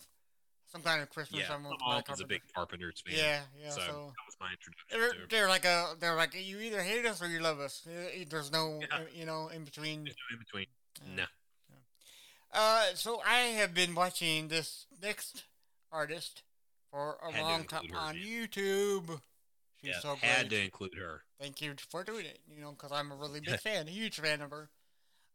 some 0.70 0.80
kind 0.82 1.03
of 1.03 1.11
Christmas 1.11 1.40
Yeah, 1.42 1.57
my 1.59 1.70
mom 1.78 2.03
was 2.09 2.20
a 2.20 2.26
big 2.26 2.40
Carpenters 2.55 3.03
fan. 3.05 3.16
Yeah. 3.18 3.40
Yeah. 3.61 3.70
so, 3.70 3.80
So. 3.80 3.86
that 3.86 4.26
was 4.26 4.36
my 4.40 4.50
introduction. 4.53 4.88
They're, 4.90 5.26
they're 5.28 5.48
like 5.48 5.64
a 5.64 5.96
they're 6.00 6.14
like 6.14 6.34
you 6.34 6.61
either 6.61 6.80
hate 6.82 7.05
us 7.05 7.20
or 7.20 7.26
you 7.26 7.40
love 7.40 7.59
us. 7.59 7.82
Uh, 7.86 8.24
There's 8.30 8.53
no 8.53 8.78
Yeah. 8.80 8.96
uh, 8.96 9.00
you 9.12 9.26
know 9.26 9.48
in 9.48 9.64
between. 9.64 10.05
There's 10.05 10.16
no 10.30 10.36
in 10.36 10.38
between. 10.38 10.66
Uh, 11.03 11.16
No. 11.16 11.24
Uh, 12.55 12.94
so 12.94 13.20
I 13.26 13.38
have 13.59 13.74
been 13.74 13.94
watching 13.94 14.48
this 14.48 14.86
next 15.03 15.44
artist 15.90 16.42
for 16.90 17.16
a 17.26 17.32
Had 17.32 17.42
long 17.42 17.64
time 17.64 17.88
on 17.94 18.14
man. 18.14 18.22
YouTube. 18.24 19.20
She's 19.80 19.90
Yeah, 19.90 20.00
so 20.00 20.14
had 20.16 20.48
great. 20.48 20.59
to 20.59 20.64
include 20.64 20.94
her. 20.98 21.22
Thank 21.40 21.61
you 21.62 21.74
for 21.90 22.05
doing 22.05 22.26
it. 22.26 22.38
You 22.46 22.61
know, 22.61 22.72
because 22.72 22.92
I'm 22.92 23.11
a 23.11 23.16
really 23.16 23.40
big 23.40 23.59
fan, 23.66 23.88
a 23.88 23.90
huge 23.90 24.20
fan 24.20 24.40
of 24.42 24.50
her. 24.50 24.68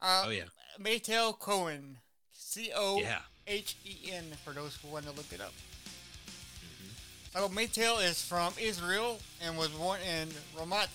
Uh, 0.02 0.24
Oh 0.28 0.30
yeah, 0.30 0.43
Meytal 0.80 1.38
Cohen, 1.38 1.98
C 2.34 2.72
O. 2.76 3.00
H 3.48 3.78
E 3.86 4.12
N, 4.12 4.26
for 4.43 4.52
those 4.54 4.76
who 4.76 4.89
want 4.89 5.06
to 5.06 5.12
look 5.12 5.32
it 5.32 5.39
up. 5.41 5.54
Mhm. 6.62 6.91
So 7.34 7.50
Meytal 7.50 8.04
is 8.04 8.22
from 8.22 8.54
Israel 8.60 9.20
and 9.41 9.58
was 9.58 9.70
born 9.70 10.02
in 10.02 10.30
Ramat, 10.56 10.89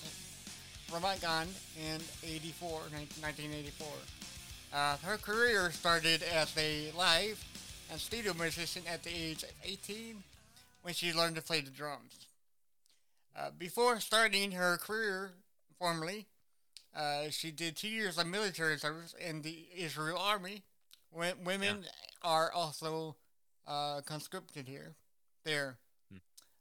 Ramat 0.91 1.21
Gan 1.23 1.49
in 1.83 2.01
84, 2.23 2.83
1984. 2.91 3.89
Uh, 4.73 4.97
her 4.99 5.17
career 5.19 5.73
started 5.73 6.23
as 6.23 6.55
a 6.59 6.91
live 6.93 7.43
and 7.91 7.99
studio 8.01 8.35
musician 8.35 8.83
at 8.87 9.03
the 9.03 9.11
age 9.15 9.43
of 9.43 9.51
18 9.65 10.23
when 10.83 10.93
she 10.95 11.13
learned 11.13 11.37
to 11.37 11.43
play 11.43 11.61
the 11.63 11.71
drums. 11.71 12.27
Uh, 13.35 13.51
before 13.59 13.99
starting 14.01 14.53
her 14.53 14.77
career 14.77 15.33
formally, 15.79 16.27
uh, 16.95 17.31
she 17.31 17.51
did 17.51 17.77
two 17.77 17.89
years 17.89 18.19
of 18.19 18.27
military 18.27 18.79
service 18.79 19.15
in 19.21 19.43
the 19.43 19.67
Israel 19.77 20.19
Army. 20.19 20.63
When 21.11 21.45
women 21.45 21.85
are 22.23 22.51
also 22.53 23.17
uh, 23.67 24.01
conscripted 24.07 24.67
here, 24.67 24.95
there. 25.45 25.77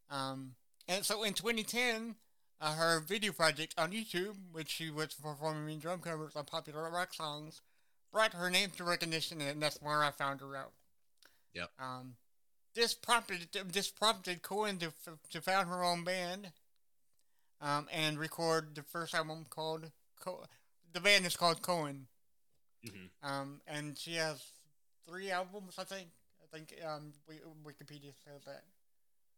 Um, 0.09 0.55
and 0.89 1.05
so 1.05 1.23
in 1.23 1.33
2010, 1.33 2.15
uh, 2.59 2.75
her 2.75 2.99
video 2.99 3.31
project 3.31 3.73
on 3.77 3.91
YouTube, 3.91 4.35
which 4.51 4.69
she 4.69 4.89
was 4.89 5.13
performing 5.13 5.79
drum 5.79 5.99
covers 5.99 6.35
on 6.35 6.45
popular 6.45 6.89
rock 6.89 7.13
songs, 7.13 7.61
brought 8.11 8.33
her 8.33 8.49
name 8.49 8.71
to 8.75 8.83
recognition, 8.83 9.41
and 9.41 9.61
that's 9.61 9.81
where 9.81 10.03
I 10.03 10.11
found 10.11 10.41
her 10.41 10.55
out. 10.55 10.73
Yep. 11.53 11.69
Um, 11.79 12.15
this 12.75 12.93
prompted 12.93 13.47
this 13.71 13.89
prompted 13.89 14.41
Cohen 14.41 14.77
to 14.77 14.87
f- 14.87 15.17
to 15.31 15.41
found 15.41 15.67
her 15.69 15.83
own 15.83 16.03
band, 16.03 16.51
um, 17.61 17.87
and 17.91 18.19
record 18.19 18.75
the 18.75 18.83
first 18.83 19.13
album 19.13 19.45
called 19.49 19.91
Co- 20.21 20.45
the 20.93 20.99
band 21.01 21.25
is 21.25 21.35
called 21.35 21.61
Cohen. 21.61 22.07
Mhm. 22.85 23.09
Um, 23.21 23.61
and 23.67 23.97
she 23.97 24.15
has 24.15 24.41
three 25.05 25.29
albums, 25.31 25.75
I 25.77 25.83
think. 25.83 26.07
I 26.41 26.57
think 26.57 26.73
um, 26.85 27.13
Wikipedia 27.65 28.13
says 28.25 28.41
that. 28.45 28.63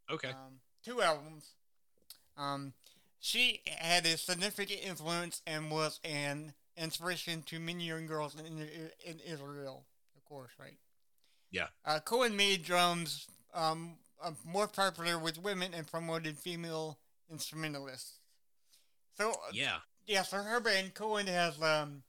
Okay. 0.09 0.29
Um, 0.29 0.59
two 0.83 1.01
albums. 1.01 1.45
Um, 2.37 2.73
she 3.19 3.61
had 3.67 4.05
a 4.05 4.17
significant 4.17 4.81
influence 4.83 5.41
and 5.45 5.71
was 5.71 5.99
an 6.03 6.53
inspiration 6.77 7.41
to 7.43 7.59
many 7.59 7.85
young 7.85 8.05
girls 8.05 8.35
in, 8.35 8.45
in, 8.45 8.91
in 9.05 9.19
Israel, 9.19 9.85
of 10.15 10.25
course, 10.25 10.51
right? 10.59 10.77
Yeah. 11.51 11.67
Uh, 11.85 11.99
Cohen 11.99 12.35
made 12.35 12.63
drums 12.63 13.27
um, 13.53 13.97
uh, 14.21 14.31
more 14.43 14.67
popular 14.67 15.19
with 15.19 15.37
women 15.41 15.73
and 15.73 15.85
promoted 15.85 16.37
female 16.37 16.97
instrumentalists. 17.29 18.19
So, 19.15 19.31
uh, 19.31 19.51
yeah. 19.53 19.77
Yeah, 20.05 20.23
so 20.23 20.37
her 20.37 20.59
band 20.59 20.93
Cohen 20.93 21.27
has 21.27 21.61
um 21.61 22.03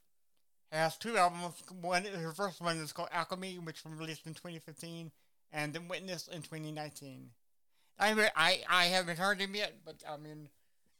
has 0.72 0.96
two 0.96 1.16
albums. 1.16 1.62
One 1.80 2.04
her 2.04 2.32
first 2.32 2.60
one 2.60 2.76
is 2.78 2.92
called 2.92 3.10
Alchemy, 3.12 3.58
which 3.58 3.84
was 3.84 3.94
released 3.94 4.26
in 4.26 4.34
2015, 4.34 5.10
and 5.52 5.72
The 5.72 5.80
Witness 5.80 6.28
in 6.28 6.42
2019. 6.42 7.30
I 7.98 8.30
I 8.34 8.62
I 8.68 8.84
haven't 8.86 9.18
heard 9.18 9.40
him 9.40 9.54
yet, 9.54 9.74
but 9.84 10.02
I 10.08 10.16
mean, 10.16 10.48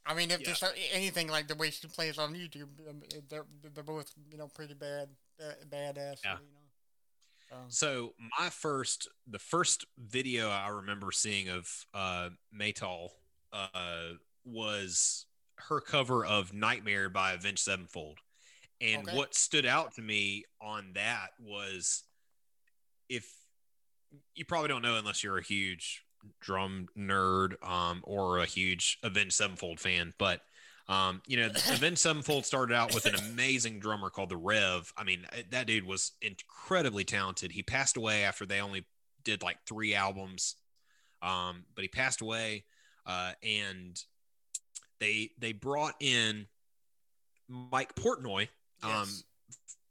I 0.07 0.15
mean, 0.15 0.31
if 0.31 0.41
Yeah. 0.41 0.55
there's 0.61 0.75
anything 0.93 1.29
like 1.29 1.49
the 1.49 1.57
way 1.57 1.71
she 1.71 1.89
plays 1.89 2.19
on 2.19 2.35
YouTube, 2.35 2.69
um, 2.89 3.03
they're 3.29 3.47
they're 3.75 3.83
both 3.83 4.13
you 4.31 4.39
know 4.39 4.49
pretty 4.49 4.75
bad, 4.75 5.09
ba- 5.39 5.57
badass. 5.69 6.21
Yeah. 6.25 6.39
You 6.39 6.47
know. 6.53 6.61
So, 7.51 7.65
So 7.69 8.15
my 8.41 8.49
first, 8.51 9.09
the 9.27 9.39
first 9.39 9.85
video 9.99 10.49
I 10.51 10.69
remember 10.69 11.13
seeing 11.13 11.49
of 11.49 11.87
uh, 11.93 12.31
Meytal 12.57 13.11
uh, 13.53 14.13
was 14.45 15.27
her 15.69 15.81
cover 15.81 16.25
of 16.25 16.53
"Nightmare" 16.53 17.09
by 17.09 17.33
Avenged 17.33 17.63
Sevenfold, 17.63 18.19
and 18.81 19.03
Okay. 19.03 19.17
what 19.17 19.35
stood 19.35 19.67
out 19.67 19.95
to 19.95 20.03
me 20.03 20.45
on 20.61 20.93
that 20.95 21.31
was 21.41 22.05
if 23.09 23.31
you 24.35 24.45
probably 24.45 24.69
don't 24.69 24.83
know 24.83 24.97
unless 24.97 25.23
you're 25.23 25.39
a 25.39 25.43
huge 25.43 26.05
drum 26.41 26.89
nerd 26.97 27.63
um, 27.67 28.01
or 28.05 28.39
a 28.39 28.47
huge 28.47 28.99
Avenged 29.03 29.35
Sevenfold 29.35 29.81
fan, 29.81 30.13
but 30.19 30.41
um, 30.89 31.23
you 31.27 31.37
know, 31.39 31.51
Avenged 31.71 32.01
Sevenfold 32.01 32.45
started 32.45 32.75
out 32.75 32.93
with 32.93 33.07
an 33.07 33.15
amazing 33.15 33.81
drummer 33.81 34.11
called 34.11 34.29
the 34.29 34.37
Rev. 34.37 34.93
I 34.97 35.05
mean, 35.05 35.27
eh, 35.33 35.43
that 35.51 35.67
dude 35.67 35.87
was 35.87 36.13
incredibly 36.21 37.05
talented. 37.05 37.53
He 37.53 37.63
passed 37.63 37.97
away 37.97 38.25
after 38.25 38.45
they 38.45 38.61
only 38.61 38.85
did 39.23 39.43
like 39.43 39.59
three 39.67 39.95
albums, 39.95 40.57
um, 41.23 41.65
but 41.75 41.83
he 41.83 41.89
passed 41.89 42.21
away, 42.21 42.65
uh, 43.07 43.33
and 43.43 44.03
they 45.05 45.31
they 45.39 45.53
brought 45.53 45.95
in 46.01 46.47
Mike 47.49 47.95
Portnoy 47.95 48.49
um, 48.83 48.91
yes. 48.91 49.25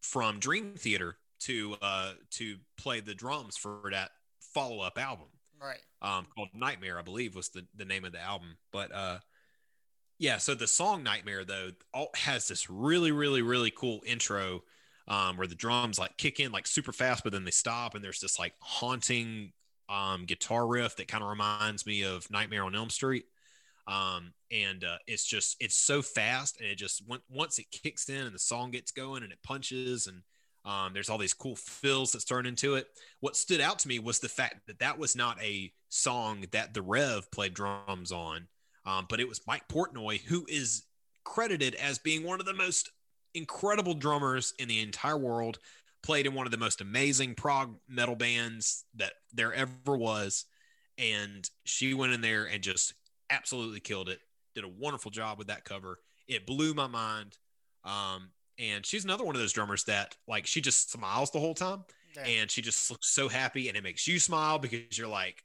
from 0.01 0.39
Dream 0.39 0.73
Theater 0.75 1.17
to 1.41 1.75
uh, 1.81 2.13
to 2.31 2.57
play 2.77 2.99
the 2.99 3.13
drums 3.13 3.55
for 3.55 3.89
that 3.91 4.09
follow 4.39 4.81
up 4.81 4.97
album 4.97 5.27
right. 5.61 5.79
um, 6.01 6.25
called 6.35 6.49
Nightmare, 6.53 6.99
I 6.99 7.01
believe 7.01 7.35
was 7.35 7.49
the, 7.49 7.65
the 7.75 7.85
name 7.85 8.05
of 8.05 8.11
the 8.11 8.21
album. 8.21 8.57
But 8.71 8.93
uh, 8.93 9.19
yeah, 10.17 10.37
so 10.37 10.55
the 10.55 10.67
song 10.67 11.03
Nightmare 11.03 11.45
though 11.45 11.69
all, 11.93 12.09
has 12.15 12.47
this 12.47 12.69
really, 12.69 13.11
really, 13.11 13.41
really 13.41 13.71
cool 13.71 14.01
intro 14.05 14.63
um, 15.07 15.37
where 15.37 15.47
the 15.47 15.55
drums 15.55 15.99
like 15.99 16.17
kick 16.17 16.39
in 16.39 16.51
like 16.51 16.65
super 16.65 16.91
fast, 16.91 17.23
but 17.23 17.33
then 17.33 17.43
they 17.43 17.51
stop, 17.51 17.93
and 17.93 18.03
there's 18.03 18.19
this 18.19 18.39
like 18.39 18.53
haunting 18.59 19.51
um, 19.89 20.25
guitar 20.25 20.65
riff 20.65 20.95
that 20.95 21.07
kind 21.07 21.23
of 21.23 21.29
reminds 21.29 21.85
me 21.85 22.03
of 22.03 22.29
Nightmare 22.31 22.63
on 22.63 22.75
Elm 22.75 22.89
Street. 22.89 23.25
Um, 23.87 24.33
and 24.51 24.83
uh, 24.83 24.97
it's 25.07 25.25
just 25.25 25.57
it's 25.59 25.75
so 25.75 26.01
fast, 26.01 26.59
and 26.59 26.69
it 26.69 26.77
just 26.77 27.03
on- 27.09 27.19
once 27.29 27.59
it 27.59 27.65
kicks 27.71 28.09
in 28.09 28.25
and 28.25 28.33
the 28.33 28.39
song 28.39 28.71
gets 28.71 28.91
going 28.91 29.23
and 29.23 29.31
it 29.31 29.39
punches 29.43 30.07
and 30.07 30.21
um, 30.65 30.91
there's 30.93 31.09
all 31.09 31.17
these 31.17 31.33
cool 31.33 31.55
fills 31.55 32.11
that 32.11 32.25
turn 32.25 32.45
into 32.45 32.75
it. 32.75 32.87
What 33.19 33.35
stood 33.35 33.59
out 33.59 33.79
to 33.79 33.87
me 33.87 33.99
was 33.99 34.19
the 34.19 34.29
fact 34.29 34.67
that 34.67 34.79
that 34.79 34.97
was 34.97 35.15
not 35.15 35.41
a 35.41 35.71
song 35.89 36.45
that 36.51 36.73
the 36.73 36.81
Rev 36.81 37.29
played 37.31 37.53
drums 37.53 38.11
on, 38.11 38.47
um, 38.85 39.05
but 39.09 39.19
it 39.19 39.27
was 39.27 39.41
Mike 39.45 39.67
Portnoy, 39.67 40.21
who 40.21 40.45
is 40.47 40.83
credited 41.25 41.75
as 41.75 41.99
being 41.99 42.23
one 42.23 42.39
of 42.39 42.45
the 42.45 42.53
most 42.53 42.91
incredible 43.33 43.93
drummers 43.93 44.53
in 44.57 44.67
the 44.67 44.81
entire 44.81 45.17
world. 45.17 45.59
Played 46.01 46.25
in 46.25 46.33
one 46.33 46.45
of 46.45 46.51
the 46.51 46.57
most 46.57 46.81
amazing 46.81 47.33
prog 47.33 47.75
metal 47.87 48.15
bands 48.15 48.83
that 48.95 49.13
there 49.33 49.53
ever 49.53 49.95
was, 49.97 50.45
and 50.97 51.49
she 51.63 51.93
went 51.93 52.11
in 52.11 52.19
there 52.19 52.43
and 52.43 52.61
just 52.61 52.93
absolutely 53.33 53.79
killed 53.79 54.09
it. 54.09 54.19
Did 54.55 54.63
a 54.63 54.67
wonderful 54.69 55.11
job 55.11 55.37
with 55.37 55.47
that 55.47 55.65
cover. 55.65 55.99
It 56.27 56.45
blew 56.45 56.73
my 56.73 56.87
mind. 56.87 57.37
Um, 57.83 58.29
and 58.59 58.85
she's 58.85 59.03
another 59.03 59.23
one 59.23 59.35
of 59.35 59.41
those 59.41 59.51
drummers 59.53 59.83
that 59.85 60.15
like 60.27 60.45
she 60.45 60.61
just 60.61 60.91
smiles 60.91 61.31
the 61.31 61.39
whole 61.39 61.55
time 61.55 61.83
Yeah. 62.15 62.23
and 62.23 62.51
she 62.51 62.61
just 62.61 62.89
looks 62.91 63.07
so 63.09 63.27
happy 63.27 63.67
and 63.67 63.75
it 63.75 63.83
makes 63.83 64.07
you 64.07 64.19
smile 64.19 64.59
because 64.59 64.95
you're 64.97 65.07
like 65.07 65.43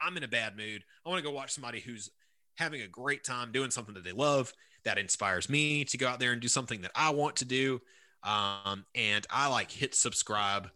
i'm 0.00 0.16
in 0.18 0.24
a 0.24 0.28
bad 0.28 0.54
mood 0.54 0.84
i 1.04 1.08
want 1.08 1.18
to 1.24 1.28
go 1.28 1.34
watch 1.34 1.52
somebody 1.52 1.80
who's 1.80 2.10
having 2.56 2.82
a 2.82 2.86
great 2.86 3.24
time 3.24 3.50
doing 3.50 3.70
something 3.70 3.94
that 3.94 4.04
they 4.04 4.12
love 4.12 4.52
that 4.84 4.98
inspires 4.98 5.48
me 5.48 5.84
to 5.86 5.96
go 5.96 6.06
out 6.06 6.20
there 6.20 6.32
and 6.32 6.42
do 6.42 6.46
something 6.48 6.82
that 6.82 6.90
i 6.94 7.08
want 7.08 7.36
to 7.36 7.46
do 7.46 7.80
um, 8.24 8.84
and 8.94 9.26
i 9.30 9.48
like 9.48 9.70
hit 9.70 9.94
subscribe 9.94 10.68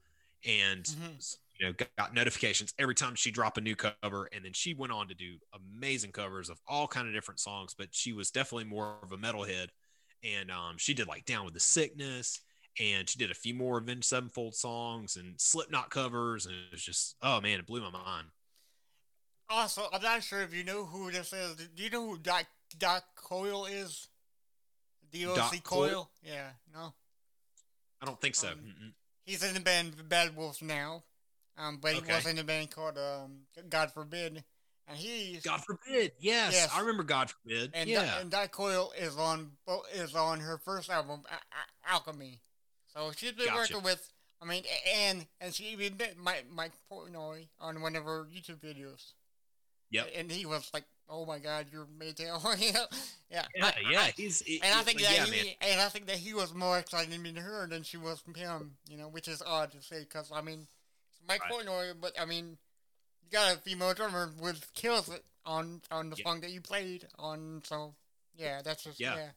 and 0.47 0.85
Mhm. 0.85 1.37
You 1.59 1.67
know 1.67 1.75
got, 1.97 2.15
notifications 2.15 2.73
every 2.79 2.95
time 2.95 3.15
she 3.15 3.31
dropped 3.31 3.59
a 3.59 3.61
new 3.61 3.77
cover 3.77 4.29
and 4.33 4.45
then 4.45 4.53
she 4.53 4.75
went 4.75 4.93
on 4.93 5.09
to 5.09 5.15
do 5.15 5.37
amazing 5.55 6.13
covers 6.13 6.49
of 6.49 6.61
all 6.67 6.87
kind 6.87 7.09
of 7.09 7.15
different 7.15 7.41
songs 7.41 7.75
but 7.77 7.89
she 7.91 8.13
was 8.13 8.31
definitely 8.31 8.65
more 8.65 8.97
of 9.03 9.13
a 9.13 9.17
metalhead 9.17 9.69
and 10.23 10.51
um, 10.51 10.77
she 10.77 10.95
did 10.95 11.09
like 11.09 11.25
down 11.25 11.45
with 11.45 11.55
the 11.55 11.61
sickness 11.61 12.41
and 12.81 13.09
she 13.09 13.19
did 13.19 13.31
a 13.31 13.35
few 13.35 13.55
more 13.55 13.79
Avenged 13.79 14.07
Sevenfold 14.07 14.55
songs 14.55 15.17
and 15.17 15.35
Slipknot 15.41 15.91
covers, 15.91 16.47
and 16.47 16.55
it 16.55 16.73
was 16.73 16.83
just 16.83 17.17
oh 17.23 17.41
man, 17.41 17.59
it 17.59 17.67
blew 17.67 17.81
my 17.81 17.91
mind. 17.91 18.29
Also, 19.49 19.87
I'm 19.93 20.03
not 20.03 20.23
sure 20.23 20.43
if 20.43 20.55
you 20.55 20.65
know 20.65 20.85
who 20.85 21.11
this 21.11 21.33
is. 21.33 21.57
Do 21.57 21.83
you 21.83 21.91
know 21.91 22.07
who 22.07 22.19
Doc 22.19 22.45
Doc 22.79 23.05
Coyle 23.17 23.67
is? 23.67 24.09
DOC 25.13 25.37
Doc 25.37 25.65
Coyle? 25.65 25.89
Coyle? 25.89 26.11
Yeah, 26.23 26.51
no. 26.73 26.93
I 28.01 28.07
don't 28.07 28.21
think 28.21 28.35
so. 28.35 28.49
Um, 28.49 28.95
He's 29.25 29.43
in 29.43 29.55
the 29.55 29.61
band 29.61 30.09
Bad 30.09 30.37
Wolves 30.37 30.63
now, 30.63 31.03
um, 31.59 31.79
but 31.83 31.93
he 31.93 31.99
Okay. 31.99 32.15
was 32.15 32.27
in 32.27 32.39
a 32.39 32.45
band 32.45 32.71
called 32.71 32.97
um, 32.99 33.41
God 33.69 33.93
Forbid, 33.93 34.43
and 34.87 34.97
he's 34.97 35.43
God 35.43 35.61
forbid, 35.65 36.13
yes, 36.19 36.53
Yes. 36.55 36.71
I 36.75 36.81
remember 36.81 37.03
God 37.03 37.31
forbid. 37.31 37.71
and 37.75 37.89
yeah, 37.91 38.23
Doc, 38.31 38.43
and 38.43 38.53
Coyle 38.53 38.93
is 38.99 39.17
on 39.17 39.51
is 39.95 40.15
on 40.15 40.41
her 40.41 40.59
first 40.59 40.89
album, 40.91 41.23
Al- 41.31 41.39
Al- 41.53 41.95
Alchemy. 41.97 42.41
So 42.95 43.13
she's 43.17 43.33
been 43.33 43.47
Gotcha. 43.47 43.75
working 43.75 43.83
with. 43.83 44.13
I 44.41 44.45
mean, 44.47 44.63
and 44.97 45.27
and 45.41 45.53
she 45.53 45.65
even 45.73 45.97
met 45.97 46.17
Mike 46.17 46.47
Mike 46.51 46.73
Portnoy 46.91 47.49
on 47.61 47.81
one 47.83 47.97
of 47.97 48.05
her 48.05 48.25
YouTube 48.33 48.61
videos. 48.61 49.13
Yep. 49.91 50.11
And 50.17 50.31
he 50.31 50.47
was 50.47 50.71
like, 50.73 50.85
"Oh 51.09 51.25
my 51.27 51.39
God, 51.39 51.67
you're 51.73 51.87
Meytal," 51.87 52.61
you 52.61 52.73
know? 52.73 52.85
Yeah. 53.31 53.45
yeah, 53.57 53.65
I- 53.67 53.91
yeah. 53.91 54.01
I- 54.01 54.13
He's 54.17 54.41
he- 54.43 54.61
and 54.63 54.75
I 54.79 54.83
think 54.83 55.01
that 55.01 55.13
yeah, 55.13 55.25
he, 55.25 55.31
man. 55.47 55.55
and 55.61 55.81
I 55.81 55.89
think 55.89 56.07
that 56.07 56.17
he 56.19 56.35
was 56.35 56.55
more 56.55 56.79
excited 56.79 57.13
to 57.13 57.19
meet 57.19 57.37
her 57.37 57.67
than 57.67 57.83
she 57.83 57.97
was 57.97 58.21
from 58.21 58.35
him. 58.35 58.77
You 58.89 58.97
know, 58.97 59.09
which 59.09 59.27
is 59.29 59.43
odd 59.43 59.73
to 59.73 59.83
say 59.83 60.01
because 60.01 60.31
I 60.33 60.41
mean, 60.41 60.67
Mike 61.29 61.43
Right. 61.43 61.53
Portnoy, 61.67 62.01
but 62.01 62.19
I 62.19 62.25
mean, 62.25 62.59
you 63.23 63.31
got 63.31 63.55
a 63.55 63.59
female 63.59 63.95
drummer 63.95 64.33
with 64.41 64.73
kills 64.75 65.09
it 65.09 65.25
on 65.45 65.83
on 65.91 66.11
the 66.11 66.17
Yeah. 66.17 66.25
song 66.25 66.41
that 66.41 66.51
you 66.51 66.61
played 66.61 67.07
on. 67.19 67.63
So 67.65 67.95
yeah, 68.35 68.63
that's 68.63 68.85
just 68.85 68.99
Yeah. 69.01 69.15
yeah, 69.17 69.31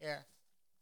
yeah, 0.00 0.22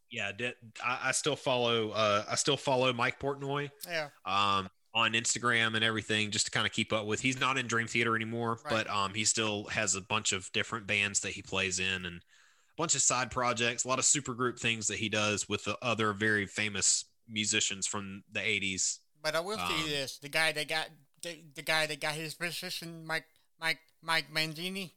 Yeah, 0.09 0.31
de- 0.31 0.55
I, 0.83 1.09
I 1.09 1.11
still 1.11 1.35
follow. 1.35 1.91
Uh, 1.91 2.25
I 2.27 2.35
still 2.35 2.57
follow 2.57 2.91
Mike 2.93 3.19
Portnoy. 3.19 3.69
yeah. 3.87 4.09
um, 4.25 4.69
on 4.93 5.11
Instagram 5.13 5.75
and 5.75 5.83
everything 5.83 6.31
just 6.31 6.45
to 6.45 6.51
kind 6.51 6.65
of 6.65 6.73
keep 6.73 6.91
up 6.91 7.05
with. 7.05 7.21
He's 7.21 7.39
not 7.39 7.55
in 7.57 7.67
Dream 7.67 7.85
Theater 7.87 8.15
anymore, 8.15 8.59
Right. 8.63 8.69
but 8.85 8.89
um, 8.89 9.13
he 9.13 9.25
still 9.25 9.65
has 9.65 9.93
a 9.93 10.01
bunch 10.01 10.31
of 10.31 10.51
different 10.53 10.87
bands 10.87 11.19
that 11.19 11.33
he 11.33 11.43
plays 11.43 11.77
in 11.77 12.03
and 12.05 12.15
a 12.17 12.75
bunch 12.77 12.95
of 12.95 13.01
side 13.03 13.29
projects, 13.29 13.83
a 13.83 13.87
lot 13.89 13.99
of 13.99 14.05
supergroup 14.05 14.59
things 14.59 14.87
that 14.87 14.97
he 14.97 15.07
does 15.07 15.47
with 15.47 15.65
the 15.65 15.77
other 15.83 16.13
very 16.13 16.47
famous 16.47 17.05
musicians 17.27 17.85
from 17.85 18.23
the 18.31 18.39
80s. 18.39 18.99
But 19.21 19.35
I 19.35 19.39
will 19.39 19.59
Um, 19.59 19.67
say 19.69 19.89
this: 19.89 20.17
the 20.19 20.29
guy 20.29 20.51
that 20.51 20.67
got 20.67 20.89
the, 21.21 21.41
the 21.55 21.61
guy 21.61 21.85
that 21.87 21.99
got 21.99 22.13
his 22.15 22.33
position, 22.33 23.05
Mike 23.05 23.25
Mike 23.59 23.79
Mike 24.01 24.31
Mangini, 24.33 24.91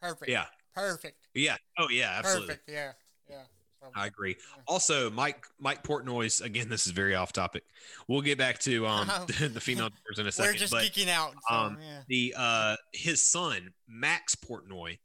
perfect. 0.00 0.30
Yeah. 0.30 0.46
perfect. 0.74 1.26
Yeah. 1.34 1.56
Oh, 1.78 1.88
yeah, 1.90 2.14
absolutely. 2.18 2.46
Perfect. 2.48 2.68
Yeah, 2.68 2.92
yeah. 3.28 3.42
So, 3.82 3.90
I 3.94 4.06
agree. 4.06 4.36
Yeah. 4.38 4.62
Also, 4.66 5.10
Mike 5.10 5.46
Mike 5.58 5.82
Portnoy's 5.82 6.40
again. 6.40 6.68
This 6.68 6.86
is 6.86 6.92
very 6.92 7.14
off 7.14 7.32
topic. 7.32 7.64
We'll 8.08 8.20
get 8.20 8.36
back 8.38 8.58
to 8.60 8.86
um 8.86 9.08
Oh. 9.10 9.24
the, 9.26 9.60
female 9.60 9.88
drummers 9.88 10.18
in 10.18 10.26
a 10.26 10.32
second. 10.32 10.52
we're 10.52 10.58
just 10.58 10.72
but 10.72 10.84
geeking 10.84 11.08
out. 11.08 11.34
So, 11.48 11.54
um, 11.54 11.78
yeah. 11.80 12.02
the 12.08 12.34
uh 12.36 12.76
his 12.92 13.26
son 13.26 13.72
Max 13.88 14.34
Portnoy. 14.34 14.98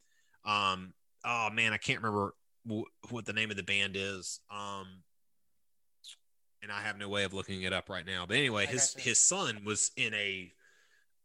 Um, 0.44 0.94
oh 1.24 1.50
man, 1.52 1.74
I 1.74 1.78
can't 1.78 2.00
remember 2.02 2.34
w- 2.66 2.86
what 3.10 3.26
the 3.26 3.34
name 3.34 3.50
of 3.50 3.58
the 3.58 3.64
band 3.64 3.96
is. 3.96 4.40
Um, 4.52 4.88
and 6.66 6.74
I 6.74 6.82
have 6.82 6.98
no 6.98 7.08
way 7.08 7.24
of 7.24 7.34
looking 7.34 7.62
it 7.62 7.72
up 7.74 7.90
right 7.90 8.06
now. 8.06 8.26
But 8.26 8.38
anyway, 8.38 8.64
I 8.64 8.72
his 8.72 8.90
gotcha. 8.96 9.08
his 9.08 9.20
son 9.20 9.62
was 9.64 9.92
in 9.96 10.16
a 10.16 10.52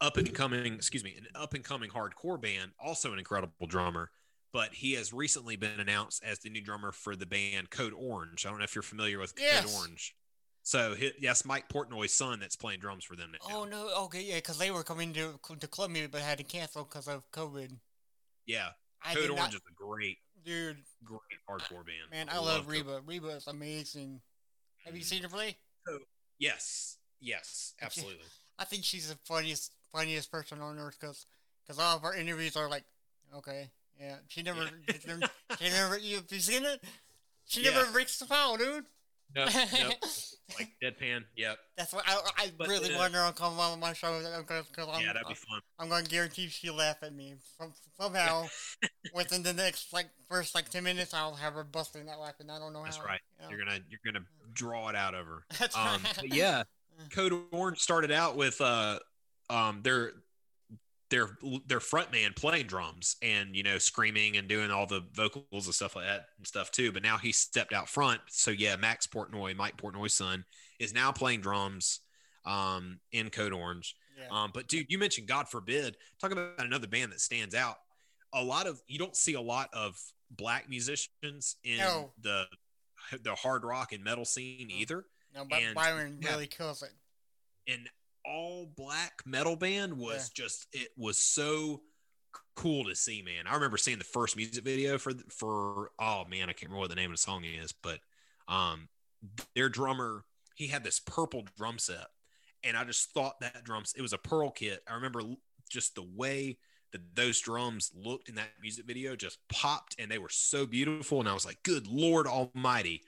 up 0.03 0.19
and 0.19 0.33
coming, 0.35 0.75
excuse 0.75 1.03
me, 1.03 1.15
an 1.17 1.27
up 1.35 1.55
and 1.55 1.65
coming 1.65 1.89
hardcore 1.89 2.41
band, 2.41 2.73
also 2.79 3.13
an 3.13 3.19
incredible 3.19 3.67
drummer. 3.67 4.11
But 4.53 4.75
he 4.75 4.95
has 4.95 5.13
recently 5.13 5.57
been 5.57 5.81
announced 5.81 6.23
as 6.23 6.41
the 6.41 6.51
new 6.51 6.61
drummer 6.61 6.93
for 6.93 7.17
the 7.17 7.25
band 7.25 7.71
Code 7.71 7.95
Orange. 7.97 8.45
I 8.45 8.51
don't 8.51 8.59
know 8.59 8.65
if 8.65 8.75
you're 8.75 8.83
familiar 8.83 9.19
with 9.19 9.35
Code 9.35 9.71
Orange. 9.79 10.15
So 10.63 10.95
hi- 10.99 11.13
yes, 11.19 11.47
Mike 11.47 11.71
Portnoy's 11.71 12.13
son 12.13 12.39
that's 12.39 12.57
playing 12.57 12.81
drums 12.81 13.05
for 13.05 13.17
them 13.17 13.33
now. 13.33 13.57
Oh 13.57 13.65
no! 13.65 13.89
Okay, 14.05 14.23
yeah, 14.23 14.37
because 14.37 14.59
they 14.59 14.71
were 14.71 14.83
coming 14.83 15.15
to 15.15 15.41
to 15.59 15.67
club 15.67 15.91
me, 15.91 16.07
but 16.07 16.21
had 16.21 16.37
to 16.37 16.45
cancel 16.45 16.85
because 16.85 17.09
of 17.09 17.31
COVID. 17.31 17.71
Yeah, 18.47 18.69
I 19.03 19.15
Code 19.15 19.31
Orange 19.31 19.39
not, 19.39 19.55
is 19.55 19.61
a 19.71 19.83
great, 19.83 20.19
dude. 20.45 20.77
great 21.03 21.21
hardcore 21.49 21.87
band. 21.87 22.11
Man, 22.11 22.29
I, 22.31 22.39
love, 22.39 22.67
Code- 22.67 22.73
Reba. 22.73 23.01
Reba 23.07 23.29
is 23.29 23.47
amazing. 23.47 24.21
Have 24.85 24.97
you 24.97 25.03
seen 25.03 25.23
her 25.23 25.29
play? 25.29 25.57
Oh, 25.89 25.99
yes, 26.39 26.99
yes, 27.21 27.75
absolutely. 27.81 28.25
I 28.59 28.65
think 28.65 28.85
she's 28.85 29.09
the 29.09 29.17
funniest 29.25 29.73
funniest 29.93 30.31
person 30.31 30.61
on 30.61 30.79
earth 30.79 30.97
because 31.01 31.27
all 31.79 31.97
of 31.97 32.03
her 32.03 32.15
interviews 32.15 32.57
are 32.57 32.69
like, 32.69 32.85
okay, 33.37 33.71
yeah. 34.01 34.17
She 34.29 34.43
never, 34.43 34.61
she 34.89 35.09
never, 35.09 35.21
she 35.59 35.69
never 35.71 35.99
you, 35.99 36.17
have 36.17 36.27
you 36.31 36.39
seen 36.41 36.65
it? 36.65 36.83
She 37.47 37.65
Yeah. 37.65 37.71
never 37.73 37.91
breaks 37.93 38.19
the 38.19 38.27
foul, 38.27 38.57
dude. 38.57 38.85
Nope, 39.35 39.49
nope. 39.81 39.95
like 40.59 40.69
deadpan. 40.83 41.25
Yep. 41.37 41.59
That's 41.77 41.93
what 41.93 42.05
I, 42.09 42.21
I 42.37 42.53
But, 42.59 42.69
really 42.69 42.93
uh, 42.95 42.99
want 42.99 43.15
her 43.15 43.21
on 43.21 43.33
come 43.35 43.59
on 43.61 43.79
my 43.79 43.93
show 43.93 44.19
because 44.39 44.67
I'm, 44.77 45.01
yeah, 45.01 45.13
that'd 45.13 45.29
be 45.29 45.35
fun. 45.35 45.61
I'm 45.79 45.89
going 45.89 46.05
to 46.05 46.11
guarantee 46.11 46.49
she'll 46.49 46.75
laugh 46.75 46.97
at 47.03 47.15
me 47.15 47.35
Some, 47.59 47.73
somehow. 48.01 48.47
within 49.15 49.43
the 49.43 49.53
next 49.53 49.93
like 49.93 50.09
first 50.29 50.55
like 50.55 50.69
ten 50.69 50.85
minutes, 50.85 51.15
I'll 51.15 51.35
have 51.35 51.55
her 51.55 51.65
busting 51.65 52.07
that 52.07 52.19
laughing. 52.19 52.51
I 52.51 52.59
don't 52.59 52.73
know 52.73 52.83
That's 52.85 52.97
how. 52.97 53.05
right. 53.05 53.21
you 53.39 53.45
know. 53.45 53.51
You're 53.51 53.65
gonna 53.65 53.79
you're 53.89 54.13
gonna 54.13 54.25
draw 54.53 54.89
it 54.89 54.97
out 54.97 55.15
of 55.15 55.27
her. 55.27 55.45
That's 55.59 55.77
Um, 55.77 56.03
right. 56.05 56.33
yeah, 56.33 56.65
Code 57.11 57.33
Orange 57.53 57.79
started 57.79 58.11
out 58.11 58.37
with 58.37 58.61
uh 58.61 58.99
um 59.49 59.81
their 59.83 60.13
their 61.11 61.37
their 61.67 61.81
front 61.81 62.13
man 62.13 62.33
playing 62.35 62.67
drums 62.67 63.17
and 63.23 63.55
you 63.57 63.63
know 63.63 63.79
screaming 63.79 64.37
and 64.37 64.47
doing 64.49 64.71
all 64.71 64.87
the 64.87 65.03
vocals 65.13 65.67
and 65.67 65.75
stuff 65.75 65.97
like 65.97 66.07
that 66.07 66.27
and 66.39 66.47
stuff 66.47 66.71
too. 66.71 66.93
But 66.93 67.03
now 67.03 67.19
he 67.19 67.33
stepped 67.33 67.73
out 67.73 67.89
front. 67.89 68.21
So 68.29 68.51
yeah, 68.51 68.77
Max 68.77 69.07
Portnoy, 69.07 69.57
Mike 69.57 69.77
Portnoy's 69.77 70.15
son, 70.15 70.45
is 70.79 70.95
now 70.95 71.13
playing 71.13 71.41
drums 71.41 72.01
um 72.47 73.01
in 73.13 73.29
Code 73.31 73.53
Orange. 73.53 73.95
yeah. 74.19 74.25
Um, 74.31 74.51
but 74.55 74.67
dude, 74.69 74.87
you 74.89 74.99
mentioned 74.99 75.27
God 75.29 75.49
forbid. 75.49 75.97
Talk 76.21 76.31
about 76.33 76.55
another 76.59 76.87
band 76.87 77.13
that 77.13 77.21
stands 77.21 77.55
out. 77.55 77.77
A 78.33 78.43
lot 78.43 78.67
of 78.67 78.81
you 78.87 78.99
don't 78.99 79.17
see 79.17 79.35
a 79.35 79.41
lot 79.41 79.69
of 79.73 80.01
black 80.31 80.69
musicians 80.71 81.57
in 81.65 81.79
No. 81.79 82.13
the 82.21 82.45
the 83.23 83.35
hard 83.35 83.65
rock 83.65 83.93
and 83.93 84.05
metal 84.05 84.25
scene 84.25 84.71
either. 84.71 85.05
no, 85.35 85.45
but 85.45 85.61
and- 85.61 85.75
Byron 85.75 86.19
yeah. 86.23 86.31
really 86.31 86.47
kills 86.47 86.83
it. 86.83 86.91
An 87.71 87.87
all 88.25 88.67
black 88.77 89.23
metal 89.27 89.57
band 89.57 89.95
was 89.95 90.31
just 90.31 90.67
it 90.73 90.89
was 90.97 91.19
so 91.19 91.81
cool 92.55 92.85
to 92.85 92.95
see, 92.95 93.23
man. 93.23 93.47
I 93.47 93.55
remember 93.55 93.77
seeing 93.77 93.99
the 93.99 94.05
first 94.05 94.37
music 94.37 94.65
video 94.65 94.99
for 94.99 95.13
for 95.31 95.91
oh 95.99 96.25
man, 96.29 96.49
I 96.49 96.53
can't 96.53 96.65
remember 96.65 96.81
what 96.81 96.91
the 96.91 96.97
name 96.97 97.11
of 97.11 97.17
the 97.17 97.23
song 97.23 97.45
is, 97.45 97.73
but 97.73 98.01
um 98.49 98.89
their 99.55 99.69
drummer 99.69 100.25
he 100.55 100.67
had 100.67 100.85
this 100.85 100.99
purple 100.99 101.45
drum 101.57 101.79
set 101.79 102.07
and 102.65 102.77
I 102.77 102.85
just 102.85 103.13
thought 103.13 103.41
that 103.41 103.65
drums 103.65 103.95
it 103.97 104.03
was 104.03 104.13
a 104.13 104.19
pearl 104.19 104.51
kit. 104.51 104.83
I 104.89 104.95
remember 104.95 105.23
just 105.71 105.95
the 105.95 106.07
way 106.15 106.59
that 106.93 107.15
those 107.15 107.41
drums 107.41 107.93
looked 107.95 108.29
in 108.29 108.35
that 108.35 108.49
music 108.61 108.85
video 108.87 109.15
just 109.15 109.39
popped 109.49 109.95
and 109.99 110.11
they 110.11 110.19
were 110.19 110.29
so 110.29 110.67
beautiful 110.67 111.21
and 111.21 111.29
I 111.29 111.35
was 111.35 111.47
like, 111.47 111.63
"Good 111.63 111.87
lord 111.87 112.27
almighty. 112.27 113.03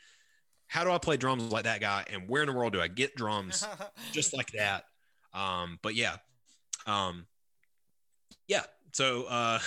How 0.69 0.85
do 0.85 0.91
I 0.91 0.99
play 0.99 1.17
drums 1.17 1.53
like 1.53 1.65
that 1.65 1.81
guy 1.81 2.05
and 2.11 2.29
where 2.29 2.43
in 2.43 2.49
the 2.49 2.55
world 2.55 2.73
do 2.73 2.81
I 2.81 2.89
get 2.89 3.17
drums 3.17 3.67
just 4.13 4.35
like 4.35 4.53
that?" 4.53 4.85
Um 5.35 5.79
but 5.83 5.95
yeah. 5.95 6.17
Um 6.87 7.27
yeah. 8.49 8.63
So 8.93 9.25
uh 9.25 9.59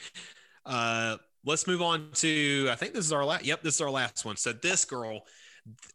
uh 0.66 1.16
let's 1.44 1.66
move 1.66 1.82
on 1.82 2.10
to 2.14 2.68
I 2.70 2.74
think 2.74 2.94
this 2.94 3.04
is 3.04 3.12
our 3.12 3.24
last 3.24 3.44
yep, 3.44 3.62
this 3.62 3.76
is 3.76 3.80
our 3.80 3.90
last 3.90 4.24
one. 4.24 4.36
So 4.36 4.52
this 4.52 4.84
girl 4.84 5.22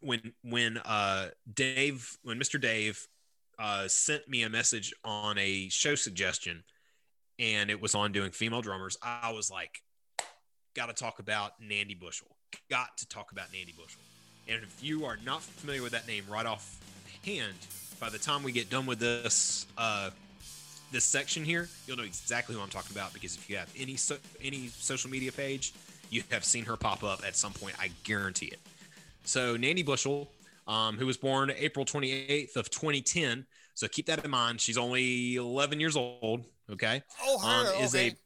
when 0.00 0.32
when 0.42 0.78
uh 0.78 1.28
Dave 1.52 2.16
when 2.22 2.38
Mr. 2.38 2.60
Dave 2.60 3.06
uh 3.58 3.88
sent 3.88 4.28
me 4.28 4.42
a 4.42 4.50
message 4.50 4.92
on 5.04 5.38
a 5.38 5.68
show 5.68 5.94
suggestion 5.94 6.62
and 7.38 7.70
it 7.70 7.80
was 7.80 7.94
on 7.94 8.12
doing 8.12 8.30
female 8.30 8.62
drummers, 8.62 8.96
I 9.02 9.32
was 9.32 9.50
like 9.50 9.82
got 10.76 10.86
to 10.86 10.92
talk 10.92 11.18
about 11.18 11.52
Nandi 11.60 11.94
Bushell. 11.94 12.28
Got 12.70 12.96
to 12.98 13.08
talk 13.08 13.32
about 13.32 13.46
Nandi 13.52 13.72
Bushell. 13.72 14.02
And 14.46 14.62
if 14.62 14.82
you 14.82 15.06
are 15.06 15.18
not 15.24 15.42
familiar 15.42 15.82
with 15.82 15.92
that 15.92 16.06
name 16.06 16.24
right 16.30 16.46
off 16.46 16.78
hand, 17.24 17.56
by 18.00 18.10
the 18.10 18.18
time 18.18 18.42
we 18.42 18.52
get 18.52 18.70
done 18.70 18.86
with 18.86 18.98
this 18.98 19.66
uh 19.76 20.10
this 20.92 21.04
section 21.04 21.44
here, 21.44 21.68
you'll 21.86 21.96
know 21.96 22.04
exactly 22.04 22.54
who 22.54 22.60
I'm 22.60 22.68
talking 22.68 22.96
about 22.96 23.12
because 23.12 23.34
if 23.34 23.50
you 23.50 23.56
have 23.56 23.72
any 23.76 23.96
so, 23.96 24.16
any 24.42 24.68
social 24.68 25.10
media 25.10 25.32
page, 25.32 25.74
you 26.10 26.22
have 26.30 26.44
seen 26.44 26.64
her 26.64 26.76
pop 26.76 27.02
up 27.02 27.22
at 27.26 27.36
some 27.36 27.52
point. 27.52 27.74
I 27.80 27.90
guarantee 28.04 28.46
it. 28.46 28.60
So 29.24 29.56
Nandi 29.56 29.82
Bushell, 29.82 30.28
um, 30.68 30.96
who 30.96 31.06
was 31.06 31.16
born 31.16 31.50
April 31.56 31.84
28th 31.84 32.56
of 32.56 32.70
2010. 32.70 33.46
So 33.74 33.88
keep 33.88 34.06
that 34.06 34.24
in 34.24 34.30
mind. 34.30 34.60
She's 34.60 34.78
only 34.78 35.36
11 35.36 35.80
years 35.80 35.96
old. 35.96 36.44
Okay. 36.70 37.02
oh, 37.22 37.38
her. 37.38 37.76
um, 37.76 37.82
is 37.82 37.94
okay. 37.94 38.08
a- 38.08 38.16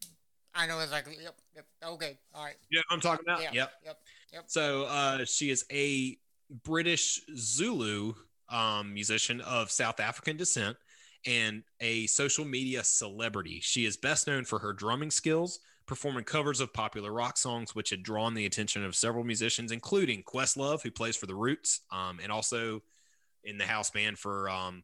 I 0.53 0.67
know 0.67 0.79
exactly. 0.79 1.15
Yep. 1.21 1.35
Yep. 1.55 1.65
Okay. 1.93 2.17
All 2.35 2.43
right. 2.43 2.55
Yeah, 2.69 2.81
I'm 2.89 2.99
talking 2.99 3.25
about. 3.25 3.41
Yeah. 3.41 3.51
Yep. 3.53 3.71
Yep. 3.85 3.97
Yep. 4.33 4.43
So 4.47 4.83
uh, 4.83 5.25
she 5.25 5.49
is 5.49 5.65
a 5.71 6.17
British 6.63 7.21
Zulu 7.35 8.13
um, 8.51 8.93
musician 8.93 9.41
of 9.41 9.71
South 9.71 9.99
African 9.99 10.37
descent 10.37 10.77
and 11.25 11.63
a 11.79 12.07
social 12.07 12.45
media 12.45 12.83
celebrity. 12.83 13.59
She 13.61 13.85
is 13.85 13.95
best 13.97 14.27
known 14.27 14.43
for 14.43 14.59
her 14.59 14.73
drumming 14.73 15.11
skills, 15.11 15.59
performing 15.85 16.23
covers 16.23 16.59
of 16.59 16.73
popular 16.73 17.11
rock 17.11 17.37
songs, 17.37 17.75
which 17.75 17.89
had 17.91 18.01
drawn 18.03 18.33
the 18.33 18.45
attention 18.45 18.83
of 18.83 18.95
several 18.95 19.23
musicians, 19.23 19.71
including 19.71 20.23
Questlove, 20.23 20.81
who 20.81 20.89
plays 20.91 21.15
for 21.15 21.27
the 21.27 21.35
Roots, 21.35 21.81
um, 21.91 22.19
and 22.23 22.31
also 22.31 22.81
in 23.43 23.57
the 23.57 23.65
house 23.65 23.89
band 23.91 24.17
for 24.17 24.49
um, 24.49 24.83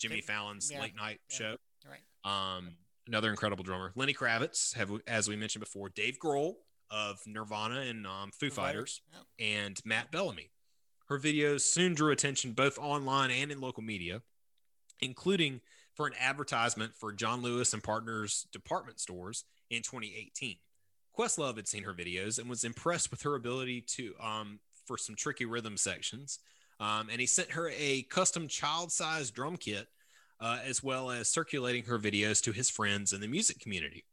Jimmy. 0.00 0.20
Fallon's 0.20 0.70
Yeah. 0.70 0.80
late 0.80 0.96
night 0.96 1.20
Yeah. 1.30 1.36
show. 1.36 1.56
Right. 1.86 2.56
Um, 2.56 2.76
another 3.06 3.30
incredible 3.30 3.64
drummer, 3.64 3.92
Lenny 3.94 4.14
Kravitz, 4.14 4.74
have 4.74 4.90
as 5.06 5.28
we 5.28 5.36
mentioned 5.36 5.60
before, 5.60 5.90
Dave 5.90 6.18
Grohl 6.18 6.54
of 6.90 7.18
Nirvana 7.26 7.80
and 7.80 8.06
um, 8.06 8.30
Foo 8.30 8.50
Fighters, 8.50 9.00
and 9.38 9.80
Matt 9.84 10.10
Bellamy. 10.10 10.50
Her 11.06 11.18
videos 11.18 11.60
soon 11.60 11.94
drew 11.94 12.12
attention 12.12 12.52
both 12.52 12.78
online 12.78 13.30
and 13.30 13.52
in 13.52 13.60
local 13.60 13.82
media, 13.82 14.22
including 15.00 15.60
for 15.94 16.06
an 16.06 16.14
advertisement 16.18 16.94
for 16.94 17.12
John 17.12 17.42
Lewis 17.42 17.72
and 17.72 17.82
Partners 17.82 18.46
department 18.52 19.00
stores 19.00 19.44
in 19.70 19.82
2018. 19.82 20.56
Questlove 21.16 21.56
had 21.56 21.68
seen 21.68 21.84
her 21.84 21.94
videos 21.94 22.38
and 22.38 22.50
was 22.50 22.64
impressed 22.64 23.10
with 23.10 23.22
her 23.22 23.34
ability 23.34 23.82
to 23.82 24.14
um, 24.20 24.58
for 24.86 24.98
some 24.98 25.14
tricky 25.14 25.44
rhythm 25.44 25.76
sections, 25.76 26.40
um, 26.80 27.08
and 27.10 27.20
he 27.20 27.26
sent 27.26 27.52
her 27.52 27.70
a 27.76 28.02
custom 28.02 28.48
child-sized 28.48 29.34
drum 29.34 29.56
kit, 29.56 29.86
uh, 30.40 30.58
as 30.64 30.82
well 30.82 31.10
as 31.10 31.28
circulating 31.28 31.84
her 31.84 31.98
videos 31.98 32.42
to 32.42 32.52
his 32.52 32.68
friends 32.68 33.12
in 33.12 33.20
the 33.20 33.28
music 33.28 33.60
community. 33.60 34.04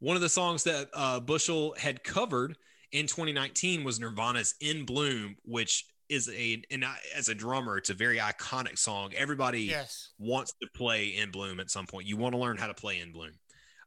One 0.00 0.16
of 0.16 0.22
the 0.22 0.28
songs 0.28 0.64
that 0.64 0.88
uh, 0.92 1.20
Bushell 1.20 1.74
had 1.78 2.02
covered 2.02 2.56
in 2.90 3.06
2019 3.06 3.84
was 3.84 4.00
Nirvana's 4.00 4.54
"In 4.60 4.84
Bloom," 4.84 5.36
which 5.44 5.86
is 6.08 6.28
a 6.28 6.62
and 6.70 6.84
I, 6.84 6.96
as 7.14 7.28
a 7.28 7.34
drummer, 7.34 7.76
it's 7.78 7.90
a 7.90 7.94
very 7.94 8.18
iconic 8.18 8.78
song. 8.78 9.12
Everybody 9.14 9.62
Yes. 9.62 10.10
wants 10.18 10.52
to 10.62 10.68
play 10.74 11.08
in 11.08 11.30
bloom 11.30 11.60
at 11.60 11.70
some 11.70 11.86
point. 11.86 12.06
You 12.06 12.16
want 12.16 12.34
to 12.34 12.38
learn 12.38 12.56
how 12.56 12.66
to 12.66 12.74
play 12.74 13.00
in 13.00 13.12
bloom, 13.12 13.32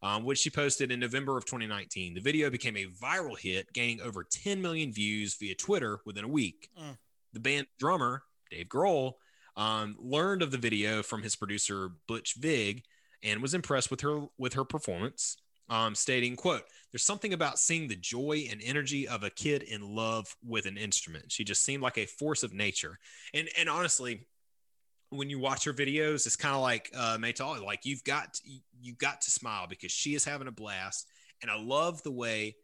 um, 0.01 0.23
which 0.23 0.39
she 0.39 0.49
posted 0.49 0.91
in 0.91 0.99
November 0.99 1.37
of 1.37 1.45
2019. 1.45 2.13
The 2.15 2.21
video 2.21 2.49
became 2.49 2.75
a 2.77 2.85
viral 2.87 3.37
hit, 3.37 3.71
gaining 3.73 4.01
over 4.01 4.23
10 4.23 4.61
million 4.61 4.91
views 4.91 5.35
via 5.35 5.55
Twitter 5.55 5.99
within 6.05 6.23
a 6.25 6.27
week. 6.29 6.69
Mm. 6.79 6.97
The 7.33 7.39
band 7.39 7.67
drummer, 7.77 8.23
Dave 8.49 8.67
Grohl, 8.67 9.13
um, 9.55 9.95
learned 9.99 10.41
of 10.41 10.51
the 10.51 10.57
video 10.57 11.03
from 11.03 11.23
his 11.23 11.35
producer, 11.35 11.89
Butch 12.07 12.35
Vig, 12.35 12.83
and 13.23 13.41
was 13.41 13.53
impressed 13.53 13.89
with 13.91 14.01
her 14.01 14.27
with 14.37 14.53
her 14.53 14.63
performance. 14.63 15.37
Um, 15.69 15.95
stating, 15.95 16.35
"quote 16.37 16.63
There's 16.91 17.03
something 17.03 17.33
about 17.33 17.59
seeing 17.59 17.87
the 17.87 17.95
joy 17.95 18.47
and 18.49 18.61
energy 18.63 19.07
of 19.07 19.23
a 19.23 19.29
kid 19.29 19.63
in 19.63 19.81
love 19.95 20.35
with 20.45 20.65
an 20.65 20.77
instrument. 20.77 21.31
She 21.31 21.43
just 21.43 21.63
seemed 21.63 21.83
like 21.83 21.97
a 21.97 22.05
force 22.05 22.43
of 22.43 22.53
nature." 22.53 22.97
And 23.33 23.49
and 23.57 23.69
honestly, 23.69 24.27
when 25.09 25.29
you 25.29 25.39
watch 25.39 25.65
her 25.65 25.73
videos, 25.73 26.25
it's 26.25 26.35
kind 26.35 26.55
of 26.55 26.61
like 26.61 26.89
uh, 26.95 27.17
Meytal. 27.17 27.63
Like 27.63 27.85
you've 27.85 28.03
got 28.03 28.33
to, 28.35 28.41
you've 28.81 28.97
got 28.97 29.21
to 29.21 29.31
smile 29.31 29.67
because 29.67 29.91
she 29.91 30.15
is 30.15 30.25
having 30.25 30.47
a 30.47 30.51
blast, 30.51 31.07
and 31.41 31.51
I 31.51 31.57
love 31.59 32.03
the 32.03 32.11
way 32.11 32.55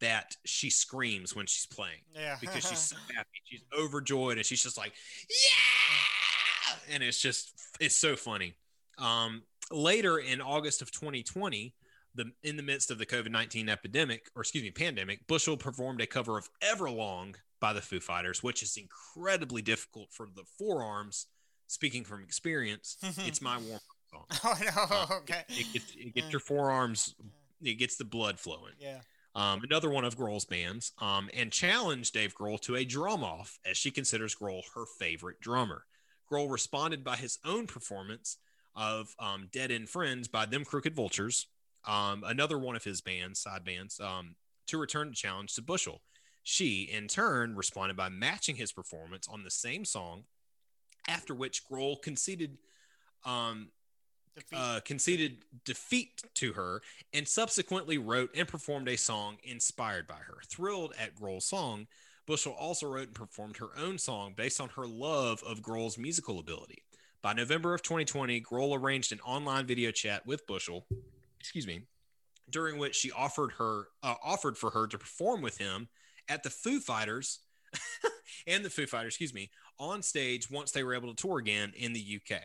that 0.00 0.34
she 0.44 0.68
screams 0.68 1.36
when 1.36 1.46
she's 1.46 1.66
playing 1.66 2.00
Yeah. 2.12 2.36
because 2.40 2.66
she's 2.68 2.78
so 2.80 2.96
happy, 3.14 3.28
she's 3.44 3.62
overjoyed, 3.78 4.36
and 4.36 4.44
she's 4.44 4.62
just 4.62 4.76
like 4.76 4.92
yeah, 5.28 6.94
and 6.94 7.02
it's 7.02 7.20
just 7.20 7.52
it's 7.80 7.96
so 7.96 8.16
funny. 8.16 8.54
Um, 8.98 9.42
later 9.70 10.18
in 10.18 10.40
August 10.40 10.82
of 10.82 10.90
2020, 10.90 11.74
the 12.14 12.32
in 12.42 12.56
the 12.56 12.62
midst 12.62 12.90
of 12.90 12.98
the 12.98 13.06
COVID 13.06 13.30
19 13.30 13.68
epidemic, 13.68 14.30
or 14.34 14.42
excuse 14.42 14.64
me, 14.64 14.70
pandemic, 14.70 15.26
Bushell 15.26 15.56
performed 15.56 16.00
a 16.00 16.06
cover 16.06 16.38
of 16.38 16.48
Everlong 16.62 17.34
by 17.60 17.72
the 17.72 17.80
Foo 17.80 18.00
Fighters, 18.00 18.42
which 18.42 18.62
is 18.62 18.76
incredibly 18.76 19.62
difficult 19.62 20.08
for 20.12 20.26
the 20.34 20.44
forearms. 20.58 21.26
Speaking 21.68 22.04
from 22.04 22.22
experience, 22.22 22.98
it's 23.18 23.40
my 23.40 23.56
warm 23.56 23.76
up 23.76 23.82
song. 24.10 24.24
oh 24.44 24.58
no. 24.60 24.96
Uh, 24.96 25.16
okay. 25.22 25.42
It 25.48 25.72
gets, 25.72 25.94
it 25.96 26.14
gets 26.14 26.30
your 26.30 26.40
forearms, 26.40 27.14
it 27.62 27.74
gets 27.74 27.96
the 27.96 28.04
blood 28.04 28.38
flowing. 28.38 28.74
Yeah. 28.78 28.98
Um, 29.34 29.62
another 29.64 29.88
one 29.88 30.04
of 30.04 30.16
Grohl's 30.16 30.44
bands, 30.44 30.92
um, 30.98 31.30
and 31.32 31.50
challenged 31.50 32.12
Dave 32.12 32.34
Grohl 32.34 32.60
to 32.62 32.76
a 32.76 32.84
drum 32.84 33.24
off 33.24 33.58
as 33.64 33.78
she 33.78 33.90
considers 33.90 34.34
Grohl 34.34 34.62
her 34.74 34.84
favorite 34.98 35.40
drummer. 35.40 35.84
Grohl 36.30 36.50
responded 36.50 37.02
by 37.02 37.16
his 37.16 37.38
own 37.44 37.66
performance 37.66 38.36
of 38.74 39.14
um, 39.18 39.48
Dead 39.50 39.70
End 39.70 39.88
Friends 39.88 40.28
by 40.28 40.46
Them 40.46 40.64
Crooked 40.64 40.94
Vultures, 40.94 41.46
um, 41.86 42.24
another 42.26 42.58
one 42.58 42.76
of 42.76 42.84
his 42.84 43.00
bands, 43.00 43.40
side 43.40 43.64
bands, 43.64 44.00
um, 44.00 44.36
to 44.66 44.78
return 44.78 45.08
the 45.08 45.14
challenge 45.14 45.54
to 45.54 45.62
Bushell. 45.62 46.02
She, 46.42 46.88
in 46.92 47.08
turn, 47.08 47.56
responded 47.56 47.96
by 47.96 48.08
matching 48.08 48.56
his 48.56 48.72
performance 48.72 49.28
on 49.28 49.44
the 49.44 49.50
same 49.50 49.84
song, 49.84 50.24
after 51.08 51.34
which 51.34 51.64
Grohl 51.64 52.00
conceded 52.00 52.58
um, 53.24 53.68
Defeat. 54.34 54.58
uh, 54.58 54.80
conceded 54.80 55.44
defeat 55.66 56.22
to 56.36 56.54
her 56.54 56.80
and 57.12 57.28
subsequently 57.28 57.98
wrote 57.98 58.30
and 58.34 58.48
performed 58.48 58.88
a 58.88 58.96
song 58.96 59.36
inspired 59.44 60.06
by 60.06 60.14
her. 60.14 60.38
Thrilled 60.48 60.94
at 60.98 61.14
Grohl's 61.14 61.44
song, 61.44 61.86
Bushell 62.26 62.52
also 62.52 62.86
wrote 62.86 63.08
and 63.08 63.14
performed 63.14 63.58
her 63.58 63.68
own 63.76 63.98
song 63.98 64.32
based 64.34 64.58
on 64.58 64.70
her 64.70 64.86
love 64.86 65.42
of 65.46 65.60
Grohl's 65.60 65.98
musical 65.98 66.38
ability. 66.38 66.82
By 67.20 67.34
November 67.34 67.74
of 67.74 67.82
2020, 67.82 68.40
Grohl 68.40 68.78
arranged 68.78 69.12
an 69.12 69.20
online 69.20 69.66
video 69.66 69.90
chat 69.90 70.26
with 70.26 70.46
Bushell, 70.46 70.86
excuse 71.42 71.66
me, 71.66 71.82
during 72.48 72.78
which 72.78 72.94
she 72.94 73.10
offered 73.10 73.50
her 73.58 73.88
uh, 74.04 74.14
offered 74.22 74.56
for 74.56 74.70
her 74.70 74.86
to 74.86 74.96
perform 74.96 75.42
with 75.42 75.58
him 75.58 75.88
at 76.28 76.44
the 76.44 76.50
Foo 76.50 76.78
Fighters 76.78 77.40
and 78.46 78.64
the 78.64 78.70
Foo 78.70 78.86
Fighters, 78.86 79.14
excuse 79.14 79.34
me, 79.34 79.50
on 79.76 80.02
stage 80.02 80.48
once 80.50 80.70
they 80.70 80.84
were 80.84 80.94
able 80.94 81.12
to 81.12 81.20
tour 81.20 81.38
again 81.38 81.72
in 81.76 81.92
the 81.92 82.20
UK. 82.20 82.42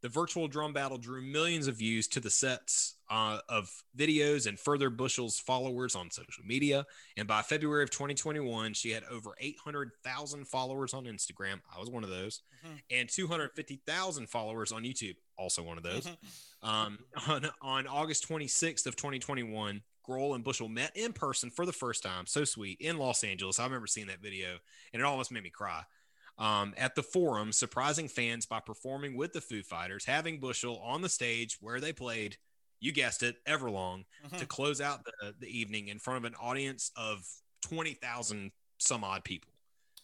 The 0.00 0.08
virtual 0.08 0.46
drum 0.46 0.72
battle 0.72 0.96
drew 0.96 1.20
millions 1.20 1.66
of 1.66 1.76
views 1.76 2.06
to 2.08 2.20
the 2.20 2.30
sets 2.30 2.94
uh, 3.10 3.40
of 3.48 3.82
videos 3.96 4.46
and 4.46 4.58
further 4.58 4.90
Bushell's 4.90 5.40
followers 5.40 5.96
on 5.96 6.10
social 6.10 6.44
media. 6.44 6.86
And 7.16 7.26
by 7.26 7.42
February 7.42 7.82
of 7.82 7.90
2021, 7.90 8.74
she 8.74 8.90
had 8.90 9.02
over 9.10 9.34
800,000 9.40 10.46
followers 10.46 10.94
on 10.94 11.04
Instagram. 11.04 11.60
I 11.74 11.80
was 11.80 11.90
one 11.90 12.04
of 12.04 12.10
those, 12.10 12.42
Mhm. 12.64 12.80
and 12.90 13.08
250,000 13.08 14.28
followers 14.28 14.70
on 14.72 14.84
YouTube. 14.84 15.16
Also 15.36 15.62
one 15.62 15.78
of 15.78 15.82
those. 15.84 16.06
Mhm. 16.06 16.16
Um, 16.62 16.98
on, 17.26 17.50
on 17.60 17.86
August 17.86 18.24
26th 18.28 18.86
of 18.86 18.94
2021, 18.96 19.82
Grohl 20.06 20.34
and 20.34 20.42
Bushell 20.44 20.68
met 20.68 20.96
in 20.96 21.12
person 21.12 21.50
for 21.50 21.66
the 21.66 21.72
first 21.72 22.02
time. 22.02 22.26
So 22.26 22.44
sweet 22.44 22.80
in 22.80 22.98
Los 22.98 23.22
Angeles. 23.24 23.58
I 23.58 23.64
remember 23.64 23.86
seeing 23.86 24.06
that 24.06 24.20
video, 24.20 24.58
and 24.92 25.00
it 25.00 25.04
almost 25.04 25.30
made 25.30 25.42
me 25.42 25.50
cry. 25.50 25.84
Um, 26.38 26.72
at 26.76 26.94
the 26.94 27.02
forum, 27.02 27.52
surprising 27.52 28.06
fans 28.08 28.46
by 28.46 28.60
performing 28.60 29.16
with 29.16 29.32
the 29.32 29.40
Foo 29.40 29.62
Fighters, 29.62 30.04
having 30.04 30.38
Bushell 30.38 30.76
on 30.78 31.02
the 31.02 31.08
stage 31.08 31.58
where 31.60 31.80
they 31.80 31.92
played, 31.92 32.36
you 32.80 32.92
guessed 32.92 33.24
it, 33.24 33.44
Everlong, 33.44 34.04
Mhm. 34.24 34.38
to 34.38 34.46
close 34.46 34.80
out 34.80 35.04
the, 35.04 35.34
the 35.40 35.48
evening 35.48 35.88
in 35.88 35.98
front 35.98 36.18
of 36.18 36.24
an 36.24 36.36
audience 36.36 36.92
of 36.96 37.26
20,000 37.62 38.52
some 38.78 39.02
odd 39.02 39.24
people. 39.24 39.52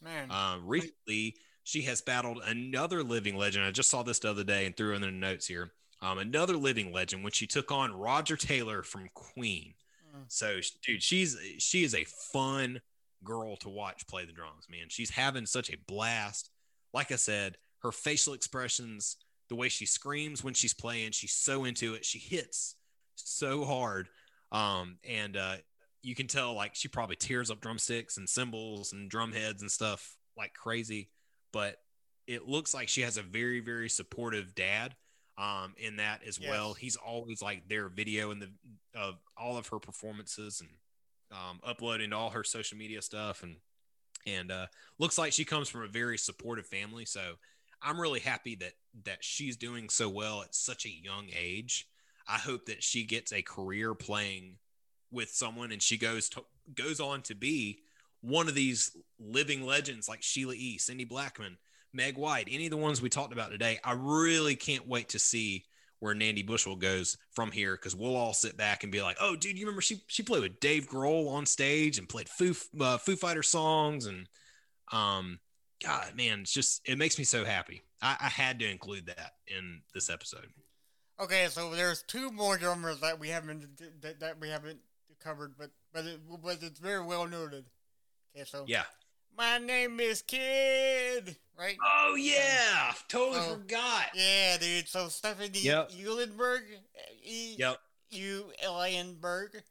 Man. 0.01 0.29
Uh, 0.29 0.59
recently, 0.61 1.37
she 1.63 1.81
has 1.83 2.01
battled 2.01 2.41
another 2.45 3.01
living 3.01 3.37
legend. 3.37 3.65
I 3.65 3.71
just 3.71 3.89
saw 3.89 4.03
this 4.03 4.19
the 4.19 4.29
other 4.29 4.43
day 4.43 4.65
and 4.65 4.75
threw 4.75 4.93
in 4.93 5.01
the 5.01 5.11
notes 5.11 5.47
here. 5.47 5.71
Um, 6.01 6.17
another 6.17 6.57
living 6.57 6.91
legend 6.91 7.23
when 7.23 7.31
she 7.31 7.47
took 7.47 7.71
on 7.71 7.93
Roger 7.93 8.35
Taylor 8.35 8.83
from 8.83 9.09
Queen. 9.13 9.73
Mm. 10.13 10.25
So, 10.27 10.59
dude, 10.83 11.01
she's 11.01 11.37
she 11.59 11.83
is 11.83 11.95
a 11.95 12.03
fun 12.03 12.81
girl 13.25 13.57
to 13.57 13.69
watch 13.69 14.07
play 14.07 14.23
the 14.25 14.31
drums. 14.31 14.65
Man, 14.69 14.87
she's 14.89 15.09
having 15.09 15.45
such 15.45 15.69
a 15.69 15.77
blast. 15.87 16.49
Like 16.93 17.11
I 17.11 17.15
said, 17.17 17.57
her 17.81 17.91
facial 17.91 18.33
expressions, 18.33 19.17
the 19.49 19.55
way 19.55 19.67
she 19.69 19.85
screams 19.85 20.43
when 20.43 20.53
she's 20.53 20.73
playing, 20.73 21.11
she's 21.11 21.33
so 21.33 21.65
into 21.65 21.93
it. 21.95 22.05
She 22.05 22.19
hits 22.19 22.75
so 23.15 23.65
hard, 23.65 24.07
um, 24.51 24.97
and 25.07 25.35
uh, 25.35 25.55
you 26.01 26.15
can 26.15 26.27
tell 26.27 26.53
like 26.53 26.75
she 26.75 26.87
probably 26.87 27.15
tears 27.15 27.51
up 27.51 27.59
drumsticks 27.61 28.17
and 28.17 28.29
cymbals 28.29 28.93
and 28.93 29.09
drum 29.09 29.33
heads 29.33 29.61
and 29.61 29.69
stuff 29.71 30.15
like 30.37 30.53
crazy. 30.53 31.09
But 31.51 31.77
it 32.27 32.47
looks 32.47 32.73
like 32.73 32.87
she 32.89 33.01
has 33.01 33.17
a 33.17 33.21
very 33.21 33.59
very 33.59 33.89
supportive 33.89 34.55
dad 34.55 34.95
um, 35.37 35.73
in 35.77 35.97
that 35.97 36.21
as 36.27 36.39
Yes. 36.39 36.49
well. 36.49 36.73
He's 36.73 36.95
always 36.95 37.41
like 37.41 37.67
their 37.67 37.87
video 37.89 38.31
and 38.31 38.41
the 38.41 38.49
of 38.95 39.15
all 39.37 39.57
of 39.57 39.67
her 39.67 39.79
performances 39.79 40.61
and 40.61 40.69
um, 41.35 41.59
uploading 41.63 42.13
all 42.13 42.29
her 42.29 42.43
social 42.43 42.77
media 42.77 43.01
stuff 43.01 43.43
and 43.43 43.57
and 44.27 44.51
uh, 44.51 44.65
looks 44.97 45.17
like 45.17 45.33
she 45.33 45.45
comes 45.45 45.69
from 45.69 45.83
a 45.83 45.87
very 45.87 46.17
supportive 46.17 46.65
family. 46.65 47.05
So 47.05 47.35
I'm 47.81 47.99
really 47.99 48.19
happy 48.19 48.55
that 48.55 48.73
that 49.03 49.23
she's 49.23 49.57
doing 49.57 49.89
so 49.89 50.09
well 50.09 50.41
at 50.41 50.55
such 50.55 50.85
a 50.85 50.89
young 50.89 51.27
age. 51.37 51.87
I 52.27 52.37
hope 52.37 52.65
that 52.65 52.81
she 52.81 53.03
gets 53.03 53.31
a 53.31 53.41
career 53.41 53.93
playing 53.93 54.57
with 55.11 55.29
someone 55.29 55.71
and 55.71 55.81
she 55.81 55.97
goes 55.97 56.29
to, 56.29 56.43
goes 56.73 56.99
on 56.99 57.21
to 57.23 57.35
be 57.35 57.79
one 58.21 58.47
of 58.47 58.55
these 58.55 58.97
living 59.19 59.63
legends 59.63 60.09
like 60.09 60.23
Sheila 60.23 60.55
E., 60.55 60.79
Cindy 60.79 61.05
Blackman, 61.05 61.57
Meg 61.93 62.17
White, 62.17 62.47
any 62.49 62.65
of 62.65 62.71
the 62.71 62.77
ones 62.77 63.01
we 63.01 63.09
talked 63.09 63.33
about 63.33 63.51
today. 63.51 63.79
I 63.83 63.93
really 63.93 64.55
can't 64.55 64.87
wait 64.87 65.09
to 65.09 65.19
see 65.19 65.65
where 66.05 66.13
Nandi 66.13 66.43
Bushell 66.43 66.75
goes 66.75 67.17
from 67.31 67.51
here 67.51 67.75
because 67.75 67.95
we'll 67.95 68.15
all 68.15 68.33
sit 68.33 68.55
back 68.55 68.83
and 68.83 68.91
be 68.91 69.01
like, 69.01 69.17
"Oh, 69.19 69.35
dude, 69.35 69.57
you 69.57 69.65
remember 69.65 69.81
she 69.81 70.03
she 70.07 70.21
played 70.21 70.43
with 70.43 70.59
Dave 70.59 70.87
Grohl 70.87 71.27
on 71.29 71.47
stage 71.47 71.97
and 71.97 72.07
played 72.07 72.29
Foo 72.29 72.53
uh, 72.79 72.99
Foo 72.99 73.15
Fighter 73.15 73.43
songs 73.43 74.05
and 74.05 74.29
um, 74.91 75.39
God, 75.83 76.15
man, 76.15 76.41
it's 76.41 76.53
just 76.53 76.87
it 76.87 76.97
makes 76.99 77.17
me 77.17 77.23
so 77.23 77.43
happy. 77.43 77.81
I, 78.01 78.15
I 78.21 78.29
had 78.29 78.59
to 78.59 78.69
include 78.69 79.07
that 79.07 79.33
in 79.47 79.81
this 79.93 80.09
episode. 80.09 80.47
Okay, 81.19 81.47
so 81.49 81.71
there's 81.71 82.03
two 82.03 82.31
more 82.31 82.57
drummers 82.57 82.99
that 82.99 83.19
we 83.19 83.29
haven't 83.29 83.65
that, 84.01 84.19
that 84.19 84.39
we 84.39 84.49
haven't 84.49 84.79
covered, 85.19 85.55
but 85.57 85.71
but 85.91 86.05
it, 86.05 86.19
but 86.43 86.61
it's 86.61 86.79
very 86.79 87.03
well 87.03 87.27
noted. 87.27 87.65
Okay, 88.35 88.45
so 88.45 88.65
Yeah. 88.67 88.83
My 89.37 89.57
name 89.57 89.99
is 89.99 90.21
Kid, 90.21 91.35
right? 91.57 91.77
Oh 91.83 92.15
yeah, 92.17 92.93
totally 93.07 93.39
Oh. 93.45 93.53
forgot. 93.55 94.07
Yeah, 94.13 94.57
dude. 94.57 94.87
So 94.87 95.07
Stephanie 95.09 95.49
Yep. 95.59 95.91
Eulenberg, 95.91 96.61
E 97.23 97.55
Yep. 97.57 97.79
U 98.11 98.51
L 98.61 98.81
A 98.81 98.87
N 98.89 99.15
Berg, 99.19 99.63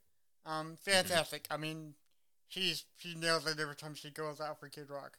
um, 0.44 0.76
fantastic. 0.76 1.46
I 1.50 1.56
mean, 1.56 1.94
she's 2.48 2.84
she 2.98 3.14
nails 3.14 3.46
it 3.46 3.58
every 3.58 3.76
time 3.76 3.94
she 3.94 4.10
goes 4.10 4.40
out 4.40 4.60
for 4.60 4.68
Kid 4.68 4.90
Rock. 4.90 5.18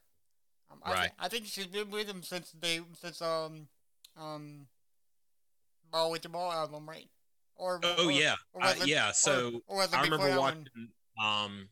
Um, 0.72 0.80
I, 0.84 0.90
thi- 0.90 0.96
Right. 1.00 1.12
I 1.20 1.28
think 1.28 1.46
she's 1.46 1.68
been 1.68 1.90
with 1.92 2.08
him 2.08 2.24
since 2.24 2.52
they 2.60 2.82
since 3.00 3.22
um 3.22 3.68
um 4.18 4.68
Ball 5.92 6.12
with 6.12 6.24
the 6.24 6.30
Ball 6.30 6.52
album, 6.52 6.88
right? 6.90 7.08
Or 7.56 7.80
Oh 7.84 8.08
or- 8.08 8.12
yeah, 8.12 8.36
or 8.54 8.64
uh, 8.64 8.72
it- 8.82 8.88
yeah. 8.88 9.12
So 9.12 9.62
or 9.68 9.78
was 9.78 9.94
I 9.94 10.02
remember 10.02 10.28
that 10.30 10.40
one? 10.40 10.68
watching. 10.76 10.90
Um, 11.18 11.70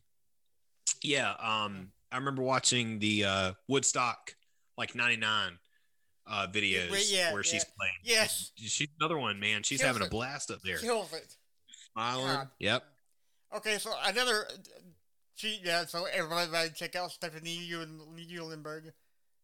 yeah. 1.02 1.34
Um, 1.38 1.92
I 2.14 2.18
remember 2.18 2.42
watching 2.42 3.00
the 3.00 3.24
uh, 3.24 3.52
Woodstock 3.66 4.36
like 4.78 4.94
'99 4.94 5.58
uh, 6.28 6.46
videos 6.46 7.12
yeah, 7.12 7.32
where 7.32 7.42
she's 7.42 7.64
playing. 7.64 7.92
Yes, 8.04 8.52
She's 8.56 8.86
another 9.00 9.18
one, 9.18 9.40
man. 9.40 9.64
She's 9.64 9.80
Kills 9.80 9.92
having 9.94 10.06
a 10.06 10.10
blast 10.10 10.52
up 10.52 10.60
there, 10.62 10.78
kills 10.78 11.12
it. 11.12 11.36
smiling. 11.92 12.26
God. 12.26 12.48
Yep. 12.60 12.84
Okay, 13.56 13.78
so 13.78 13.92
another 14.04 14.46
she 15.34 15.60
yeah. 15.64 15.86
So 15.86 16.04
everybody 16.04 16.70
check 16.74 16.94
out 16.94 17.10
Stephanie 17.10 17.58
Eulen- 17.68 18.00
Eulenberg, 18.30 18.92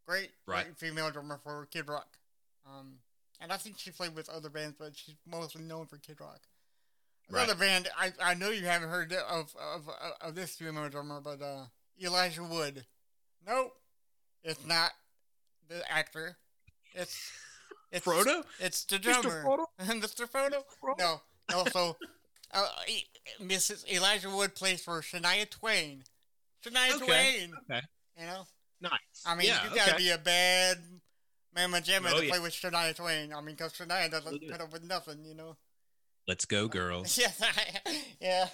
great, 0.06 0.30
Right. 0.46 0.66
great 0.66 0.78
female 0.78 1.10
drummer 1.10 1.40
for 1.42 1.66
Kid 1.72 1.88
Rock. 1.88 2.18
Um, 2.64 2.98
and 3.40 3.52
I 3.52 3.56
think 3.56 3.78
she 3.78 3.90
played 3.90 4.14
with 4.14 4.28
other 4.28 4.48
bands, 4.48 4.76
but 4.78 4.96
she's 4.96 5.16
mostly 5.26 5.62
known 5.62 5.86
for 5.86 5.98
Kid 5.98 6.20
Rock. 6.20 6.40
Right. 7.28 7.42
Another 7.44 7.58
band 7.58 7.88
I, 7.98 8.12
I 8.22 8.34
know 8.34 8.50
you 8.50 8.64
haven't 8.66 8.90
heard 8.90 9.12
of 9.12 9.54
of 9.58 9.88
of, 9.88 10.12
of 10.20 10.34
this 10.36 10.54
female 10.54 10.88
drummer, 10.88 11.20
but 11.20 11.42
uh, 11.42 11.64
Elijah 12.02 12.44
Wood. 12.44 12.84
Nope, 13.46 13.72
it's 14.44 14.66
not 14.66 14.90
the 15.68 15.82
actor. 15.90 16.36
It's 16.94 17.32
it's 17.92 18.04
Frodo. 18.06 18.42
It's 18.58 18.84
the 18.84 18.98
Mr. 18.98 19.02
drummer, 19.02 19.44
Frodo? 19.44 19.64
Mr. 20.00 20.28
Frodo. 20.30 20.62
No, 20.98 21.20
no. 21.50 21.64
So, 21.72 21.96
uh, 22.52 22.68
E- 22.88 23.04
Mrs. 23.42 23.88
Elijah 23.90 24.30
Wood 24.30 24.54
plays 24.54 24.82
for 24.82 25.00
Shania 25.00 25.48
Twain. 25.48 26.04
Shania 26.64 26.94
Okay, 26.96 27.04
Twain. 27.06 27.52
okay. 27.70 27.80
You 28.18 28.26
know, 28.26 28.46
Nice. 28.82 28.90
I 29.26 29.34
mean, 29.34 29.46
yeah, 29.48 29.62
you 29.68 29.74
gotta 29.76 29.94
okay. 29.94 30.02
be 30.04 30.10
a 30.10 30.18
bad 30.18 30.78
mamma 31.54 31.78
jamma 31.80 32.10
Oh, 32.12 32.18
to 32.18 32.24
yeah. 32.24 32.30
play 32.30 32.40
with 32.40 32.52
Shania 32.52 32.94
Twain. 32.94 33.32
I 33.32 33.40
mean, 33.40 33.54
because 33.56 33.72
Shania 33.74 34.10
doesn't 34.10 34.14
Absolutely. 34.14 34.48
put 34.50 34.60
up 34.60 34.72
with 34.72 34.84
nothing. 34.84 35.24
You 35.24 35.34
know. 35.34 35.56
Let's 36.28 36.44
go, 36.44 36.68
girls. 36.68 37.18
Yes, 37.18 37.40
yeah. 38.20 38.48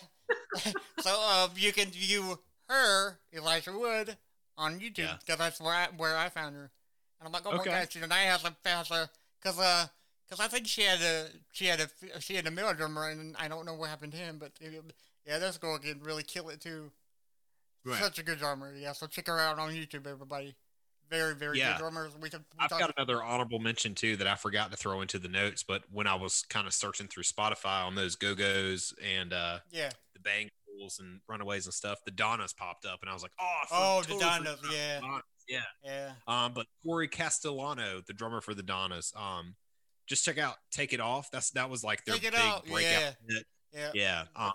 so 1.00 1.20
um, 1.20 1.50
you 1.56 1.72
can 1.72 1.88
view 1.90 2.38
her, 2.68 3.18
Elijah 3.32 3.72
Wood, 3.72 4.16
on 4.58 4.78
YouTube 4.80 4.98
Yeah. 4.98 5.16
because 5.20 5.38
that's 5.38 5.60
where 5.60 5.74
I, 5.74 5.88
where 5.96 6.16
I 6.16 6.28
found 6.28 6.54
her. 6.56 6.70
And 7.20 7.26
I'm 7.26 7.32
like, 7.32 7.42
oh 7.46 7.50
Okay. 7.58 7.70
my 7.70 7.80
gosh, 7.84 7.96
and 7.96 8.12
I 8.12 8.22
has 8.22 8.44
a 8.44 8.54
has 8.68 8.90
a 8.90 9.08
because 9.40 9.58
uh 9.58 9.86
because 10.28 10.44
I 10.44 10.48
think 10.48 10.66
she 10.66 10.82
had 10.82 11.00
a 11.00 11.28
she 11.52 11.66
had 11.66 11.80
a 11.80 12.20
she 12.20 12.34
had 12.34 12.46
a 12.46 12.50
male 12.50 12.72
drummer 12.74 13.08
and 13.08 13.36
I 13.38 13.48
don't 13.48 13.64
know 13.66 13.74
what 13.74 13.88
happened 13.90 14.12
to 14.12 14.18
him, 14.18 14.38
but 14.38 14.52
it, 14.60 14.82
yeah, 15.26 15.38
this 15.38 15.56
girl 15.58 15.78
can 15.78 16.00
really 16.02 16.22
kill 16.22 16.48
it 16.50 16.60
too. 16.60 16.90
Right. 17.84 18.00
Such 18.02 18.18
a 18.18 18.22
good 18.22 18.38
drummer, 18.38 18.74
yeah. 18.74 18.92
So 18.92 19.06
check 19.06 19.28
her 19.28 19.38
out 19.38 19.58
on 19.58 19.70
YouTube, 19.72 20.06
everybody. 20.06 20.56
Very 21.08 21.34
very 21.36 21.58
Yeah. 21.58 21.72
good 21.74 21.78
drummers. 21.82 22.12
We 22.20 22.28
could. 22.28 22.44
I've 22.58 22.68
talk- 22.68 22.80
got 22.80 22.92
another 22.96 23.22
honorable 23.22 23.60
mention 23.60 23.94
too 23.94 24.16
that 24.16 24.26
I 24.26 24.34
forgot 24.34 24.72
to 24.72 24.76
throw 24.76 25.00
into 25.02 25.18
the 25.20 25.28
notes, 25.28 25.62
but 25.62 25.84
when 25.92 26.06
I 26.08 26.16
was 26.16 26.42
kind 26.48 26.66
of 26.66 26.74
searching 26.74 27.06
through 27.06 27.22
Spotify 27.22 27.86
on 27.86 27.94
those 27.94 28.16
Go 28.16 28.34
Go's 28.34 28.92
and 29.02 29.32
uh, 29.32 29.60
yeah. 29.70 29.90
the 30.14 30.18
Bangles 30.76 30.98
and 30.98 31.20
Runaways 31.28 31.66
and 31.66 31.74
stuff, 31.74 31.98
the 32.04 32.10
Donnas 32.10 32.52
popped 32.52 32.84
up, 32.86 33.00
and 33.02 33.10
I 33.10 33.14
was 33.14 33.22
like, 33.22 33.32
oh, 33.40 33.60
Oh, 33.70 34.00
the 34.02 34.08
totally 34.08 34.20
Donnas, 34.24 34.60
forgot 34.60 34.74
yeah. 34.74 35.00
Donnas. 35.00 35.22
yeah. 35.48 35.60
Yeah. 35.84 36.10
Um, 36.26 36.52
but 36.54 36.66
Torry 36.84 37.08
Castellano, 37.08 38.02
the 38.06 38.12
drummer 38.12 38.40
for 38.40 38.54
the 38.54 38.62
Donnas, 38.62 39.12
um, 39.16 39.54
just 40.06 40.24
check 40.24 40.38
out 40.38 40.56
"Take 40.70 40.92
It 40.92 41.00
Off." 41.00 41.30
That's 41.32 41.50
that 41.52 41.68
was 41.68 41.82
like 41.82 42.04
their 42.04 42.14
Take 42.14 42.24
It 42.24 42.32
big 42.32 42.40
Out, 42.40 42.64
breakout. 42.66 42.84
yeah. 42.84 43.10
hit. 43.28 43.46
Yeah. 43.72 43.90
Yeah, 43.94 44.24
um, 44.36 44.52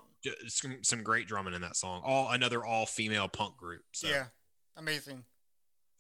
some, 0.48 0.78
some 0.82 1.04
great 1.04 1.28
drumming 1.28 1.54
in 1.54 1.62
that 1.62 1.76
song. 1.76 2.02
All 2.06 2.32
another 2.32 2.66
all 2.66 2.86
female 2.86 3.28
punk 3.28 3.58
group. 3.58 3.84
So 3.92 4.08
Yeah. 4.08 4.26
Amazing. 4.78 5.26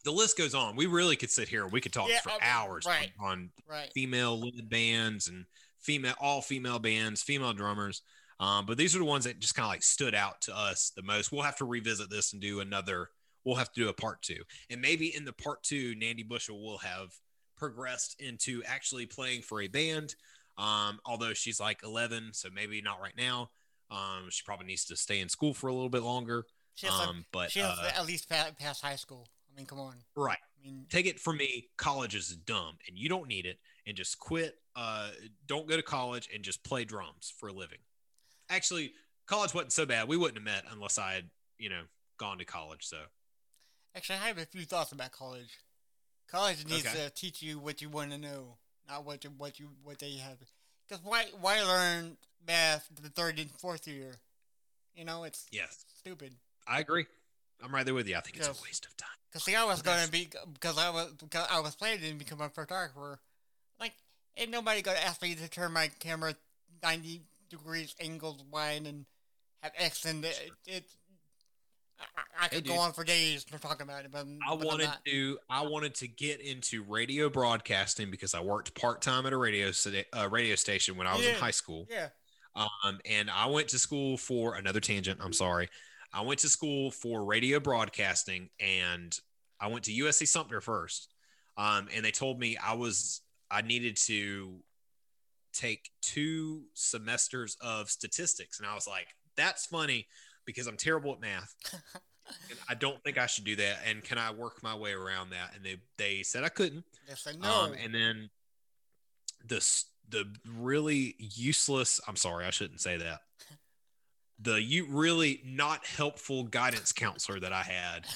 the 0.06 0.12
list 0.12 0.38
goes 0.38 0.56
on. 0.56 0.76
We 0.76 0.86
really 0.88 1.16
could 1.18 1.30
sit 1.30 1.48
here. 1.50 1.68
We 1.68 1.82
could 1.82 1.94
talk 1.94 2.10
Yeah, 2.10 2.22
for 2.22 2.30
I 2.30 2.34
mean, 2.34 2.42
hours 2.44 2.86
right. 2.88 3.12
on, 3.20 3.28
on 3.28 3.52
Right. 3.68 3.92
female 3.94 4.40
led 4.40 4.70
bands 4.70 5.28
and 5.28 5.46
female 5.80 6.16
all 6.20 6.42
female 6.42 6.80
bands, 6.80 7.22
female 7.22 7.54
drummers. 7.54 8.02
Um, 8.42 8.66
but 8.66 8.78
these 8.78 8.96
are 8.96 9.00
the 9.00 9.06
ones 9.06 9.24
that 9.26 9.40
just 9.40 9.56
kind 9.56 9.66
of 9.66 9.70
like 9.70 9.84
stood 9.84 10.16
out 10.16 10.42
to 10.42 10.58
us 10.58 10.92
the 10.96 11.04
most. 11.04 11.32
We'll 11.32 11.44
have 11.44 11.58
to 11.58 11.66
revisit 11.66 12.10
this 12.10 12.34
and 12.34 12.42
do 12.42 12.60
another 12.60 13.10
we'll 13.46 13.56
have 13.56 13.72
to 13.72 13.82
do 13.82 13.90
a 13.90 13.94
part 13.94 14.22
two. 14.22 14.42
And 14.70 14.82
maybe 14.82 15.16
in 15.16 15.26
the 15.26 15.34
part 15.34 15.64
two, 15.64 15.96
Nandi 15.96 16.24
Bushell 16.24 16.62
will 16.62 16.78
have 16.80 17.10
progressed 17.58 18.20
into 18.20 18.64
actually 18.66 19.06
playing 19.06 19.42
for 19.42 19.62
a 19.62 19.68
band. 19.68 20.16
Um, 20.58 21.00
although 21.06 21.34
she's 21.34 21.60
like 21.60 21.80
11, 21.84 22.34
so 22.34 22.50
maybe 22.54 22.82
not 22.82 23.02
right 23.02 23.18
now. 23.18 23.50
Um, 23.90 24.28
she 24.30 24.44
probably 24.46 24.68
needs 24.68 24.86
to 24.86 24.96
stay 24.96 25.20
in 25.20 25.30
school 25.30 25.54
for 25.54 25.68
a 25.68 25.74
little 25.74 25.90
bit 25.90 26.04
longer. 26.04 26.46
She 26.76 26.88
has, 26.88 27.08
Um, 27.08 27.26
but 27.32 27.52
she 27.52 27.60
has 27.60 27.78
uh, 27.78 27.92
at 27.96 28.06
least 28.06 28.30
past 28.30 28.82
high 28.82 28.96
school. 28.96 29.28
I 29.52 29.58
mean, 29.58 29.66
come 29.66 29.80
on. 29.80 29.96
right. 30.16 30.38
I 30.38 30.64
mean, 30.64 30.86
take 30.90 31.08
it 31.08 31.20
from 31.20 31.38
me 31.38 31.70
college 31.76 32.16
is 32.16 32.30
dumb 32.30 32.78
and 32.88 32.96
you 32.98 33.10
don't 33.10 33.28
need 33.28 33.48
it 33.48 33.58
and 33.88 33.98
just 33.98 34.20
quit 34.20 34.60
uh 34.76 35.10
don't 35.48 35.68
go 35.68 35.76
to 35.76 35.82
college 35.82 36.30
and 36.34 36.44
just 36.44 36.64
play 36.64 36.86
drums 36.86 37.34
for 37.36 37.50
a 37.50 37.52
living 37.52 37.80
actually 38.52 38.94
college 39.26 39.54
wasn't 39.54 39.72
so 39.72 39.86
bad 39.86 40.08
we 40.08 40.18
wouldn't 40.18 40.38
have 40.38 40.46
met 40.46 40.64
unless 40.72 40.98
i 40.98 41.14
had 41.14 41.30
you 41.58 41.70
know 41.70 41.82
gone 42.18 42.38
to 42.38 42.46
college 42.46 42.86
so 42.86 42.98
actually, 43.96 44.20
I 44.20 44.28
have 44.28 44.38
a 44.38 44.46
few 44.46 44.64
thoughts 44.64 44.92
about 44.92 45.12
college. 45.12 45.58
College 46.30 46.66
needs 46.66 46.86
Okay. 46.86 46.98
to 47.06 47.10
teach 47.10 47.42
you 47.42 47.60
what 47.60 47.82
you 47.82 47.90
want 47.90 48.12
to 48.12 48.18
know, 48.18 48.56
not 48.88 49.04
what 49.04 49.24
you, 49.26 49.32
what 49.38 49.60
you 49.60 49.68
what 49.84 50.00
they 50.00 50.14
have. 50.14 50.38
Because 50.88 51.04
why 51.04 51.26
why 51.42 51.62
learn 51.62 52.16
math 52.48 52.88
the 53.02 53.10
third 53.10 53.38
and 53.38 53.52
fourth 53.52 53.88
year? 53.88 54.14
You 54.96 55.04
know, 55.04 55.24
it's 55.24 55.46
yes 55.52 55.84
stupid. 56.00 56.34
i 56.68 56.80
agree 56.80 57.06
i'm 57.64 57.74
right 57.74 57.86
there 57.86 57.94
with 57.94 58.08
you 58.08 58.16
i 58.16 58.20
think 58.22 58.38
it's 58.38 58.48
a 58.48 58.64
waste 58.64 58.86
of 58.86 58.96
time 58.98 59.10
Cause 59.34 59.44
see, 59.44 59.56
I 59.56 59.64
was 59.64 59.82
gonna 59.82 60.08
be 60.10 60.28
because 60.54 60.78
I 60.78 60.90
was 60.90 61.14
because 61.14 61.48
I 61.50 61.60
was 61.62 61.76
planning 61.76 62.00
to 62.02 62.14
become 62.16 62.42
a 62.42 62.50
photographer. 62.50 63.20
Like, 63.80 63.94
ain't 64.36 64.52
nobody 64.52 64.82
gonna 64.82 65.00
ask 65.00 65.22
me 65.22 65.36
to 65.36 65.50
turn 65.50 65.72
my 65.72 65.90
camera 66.00 66.36
ninety 66.84 67.22
degrees 67.52 67.96
angled 68.00 68.44
wide 68.52 68.88
and 68.88 69.06
have 69.62 69.74
X 69.78 70.06
in 70.06 70.24
it. 70.24 70.52
it 70.68 70.86
I, 72.00 72.04
I- 72.18 72.46
I 72.46 72.48
Hey, 72.48 72.56
could 72.56 72.68
go 72.68 72.78
on 72.80 72.94
for 72.94 73.04
days 73.04 73.44
talking 73.44 73.84
about 73.84 74.06
it, 74.06 74.12
but 74.12 74.20
I'm- 74.20 74.40
but 74.48 74.66
wanted 74.66 74.90
to 75.06 75.38
i 75.50 75.62
wanted 75.62 75.94
to 75.96 76.08
get 76.08 76.42
into 76.42 76.84
radio 76.84 77.30
broadcasting 77.30 78.10
because 78.10 78.34
i 78.34 78.40
worked 78.40 78.74
part-time 78.74 79.28
at 79.28 79.34
a 79.34 79.38
radio 79.38 79.72
uh, 80.18 80.28
radio 80.30 80.56
station 80.56 80.98
when 80.98 81.06
i 81.06 81.16
was 81.16 81.24
in 81.26 81.36
high 81.36 81.52
school 81.52 81.86
Yeah, 81.92 82.10
Um, 82.56 83.00
and 83.06 83.30
I 83.30 83.46
went 83.46 83.68
to 83.70 83.80
school 83.80 84.18
for 84.18 84.56
another 84.56 84.80
tangent. 84.82 85.20
I'm 85.24 85.32
sorry. 85.34 85.70
I 86.14 86.22
went 86.22 86.40
to 86.42 86.50
school 86.50 86.92
for 86.92 87.24
radio 87.24 87.60
broadcasting 87.60 88.50
and 88.60 89.18
I 89.60 89.68
went 89.68 89.86
to 89.86 89.92
USC 89.94 90.28
Sumter 90.28 90.60
first. 90.60 91.08
Um, 91.58 91.88
and 91.94 92.04
they 92.04 92.12
told 92.12 92.40
me 92.40 92.58
I 92.58 92.74
was, 92.74 93.22
I 93.50 93.62
needed 93.62 93.96
to 94.08 94.60
take 95.54 95.90
two 96.02 96.64
semesters 96.74 97.58
of 97.62 97.90
statistics. 97.90 98.60
And 98.60 98.68
I 98.68 98.76
was 98.76 98.88
like, 98.88 99.08
that's 99.36 99.66
funny 99.66 100.08
because 100.46 100.68
I'm 100.68 100.78
terrible 100.78 101.14
at 101.14 101.22
math. 101.22 101.54
and 102.50 102.60
I 102.70 102.74
don't 102.76 103.02
think 103.04 103.18
I 103.18 103.26
should 103.26 103.46
do 103.46 103.56
that. 103.58 103.80
And 103.88 104.04
can 104.04 104.18
I 104.18 104.32
work 104.32 104.62
my 104.64 104.76
way 104.76 104.92
around 104.94 105.32
that? 105.32 105.52
And 105.56 105.66
they, 105.66 105.78
they 105.98 106.24
said 106.24 106.44
I 106.44 106.50
couldn't. 106.50 106.84
they 107.08 107.16
said 107.16 107.40
no. 107.40 107.50
Um, 107.50 107.74
and 107.84 107.94
then 107.94 108.30
the 109.46 109.66
the 110.10 110.26
really 110.48 111.16
useless. 111.18 112.00
I'm 112.08 112.16
sorry, 112.16 112.46
I 112.46 112.50
shouldn't 112.50 112.82
say 112.82 112.98
that. 112.98 113.20
The 114.44 114.60
you 114.60 114.88
really 114.90 115.40
not 115.46 115.86
helpful 115.86 116.46
guidance 116.46 116.92
counselor 116.92 117.40
that 117.42 117.54
I 117.54 117.62
had 117.62 118.08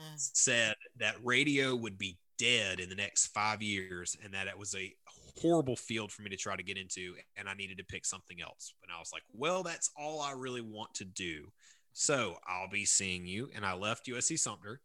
Mm. 0.00 0.14
said 0.16 0.74
that 0.98 1.16
radio 1.22 1.74
would 1.76 1.96
be 1.98 2.18
dead 2.38 2.80
in 2.80 2.88
the 2.88 2.94
next 2.94 3.26
five 3.28 3.62
years, 3.62 4.16
and 4.22 4.32
that 4.34 4.48
it 4.48 4.58
was 4.58 4.74
a 4.74 4.94
horrible 5.40 5.76
field 5.76 6.12
for 6.12 6.22
me 6.22 6.30
to 6.30 6.36
try 6.36 6.56
to 6.56 6.62
get 6.62 6.76
into, 6.76 7.14
and 7.36 7.48
I 7.48 7.54
needed 7.54 7.78
to 7.78 7.84
pick 7.84 8.04
something 8.04 8.40
else. 8.40 8.74
And 8.82 8.92
I 8.94 8.98
was 8.98 9.10
like, 9.12 9.22
well, 9.32 9.62
that's 9.62 9.90
all 9.98 10.20
I 10.20 10.32
really 10.32 10.60
want 10.60 10.94
to 10.94 11.04
do. 11.04 11.50
So 11.92 12.38
I'll 12.46 12.70
be 12.70 12.84
seeing 12.84 13.26
you. 13.26 13.50
And 13.54 13.64
I 13.64 13.74
left 13.74 14.06
USC 14.06 14.38
Sumter 14.38 14.80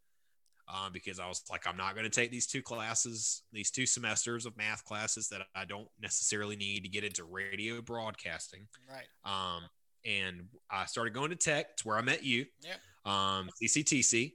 uh, 0.68 0.90
because 0.90 1.18
I 1.18 1.26
was 1.26 1.42
like, 1.50 1.66
I'm 1.66 1.76
not 1.76 1.94
going 1.94 2.04
to 2.04 2.10
take 2.10 2.30
these 2.30 2.46
two 2.46 2.62
classes, 2.62 3.42
these 3.52 3.70
two 3.70 3.86
semesters 3.86 4.46
of 4.46 4.56
math 4.56 4.84
classes 4.84 5.28
that 5.28 5.42
I 5.54 5.64
don't 5.64 5.88
necessarily 6.00 6.56
need 6.56 6.82
to 6.82 6.88
get 6.88 7.04
into 7.04 7.24
radio 7.24 7.80
broadcasting. 7.80 8.66
right. 8.88 9.06
Um, 9.24 9.64
and 10.04 10.48
I 10.70 10.86
started 10.86 11.12
going 11.12 11.30
to 11.30 11.36
tech. 11.36 11.66
It's 11.72 11.84
where 11.84 11.96
I 11.96 12.02
met 12.02 12.22
you. 12.22 12.46
Yeah. 12.62 12.74
Um, 13.04 13.50
CCTC, 13.62 14.34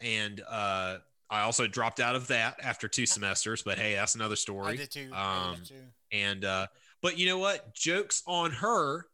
and 0.00 0.40
uh, 0.48 0.98
I 1.32 1.40
also 1.42 1.66
dropped 1.66 1.98
out 1.98 2.14
of 2.14 2.28
that 2.28 2.60
after 2.62 2.86
two 2.88 3.06
semesters. 3.06 3.62
But 3.62 3.78
hey, 3.78 3.94
that's 3.94 4.14
another 4.14 4.34
I 4.34 4.36
story. 4.36 4.76
did 4.76 4.90
too. 4.90 5.10
I 5.12 5.48
Um, 5.50 5.54
did 5.56 5.64
too. 5.66 5.74
And 6.12 6.44
uh, 6.44 6.66
but 7.00 7.18
you 7.18 7.26
know 7.26 7.38
what? 7.38 7.74
Jokes 7.74 8.22
on 8.26 8.50
her, 8.52 9.06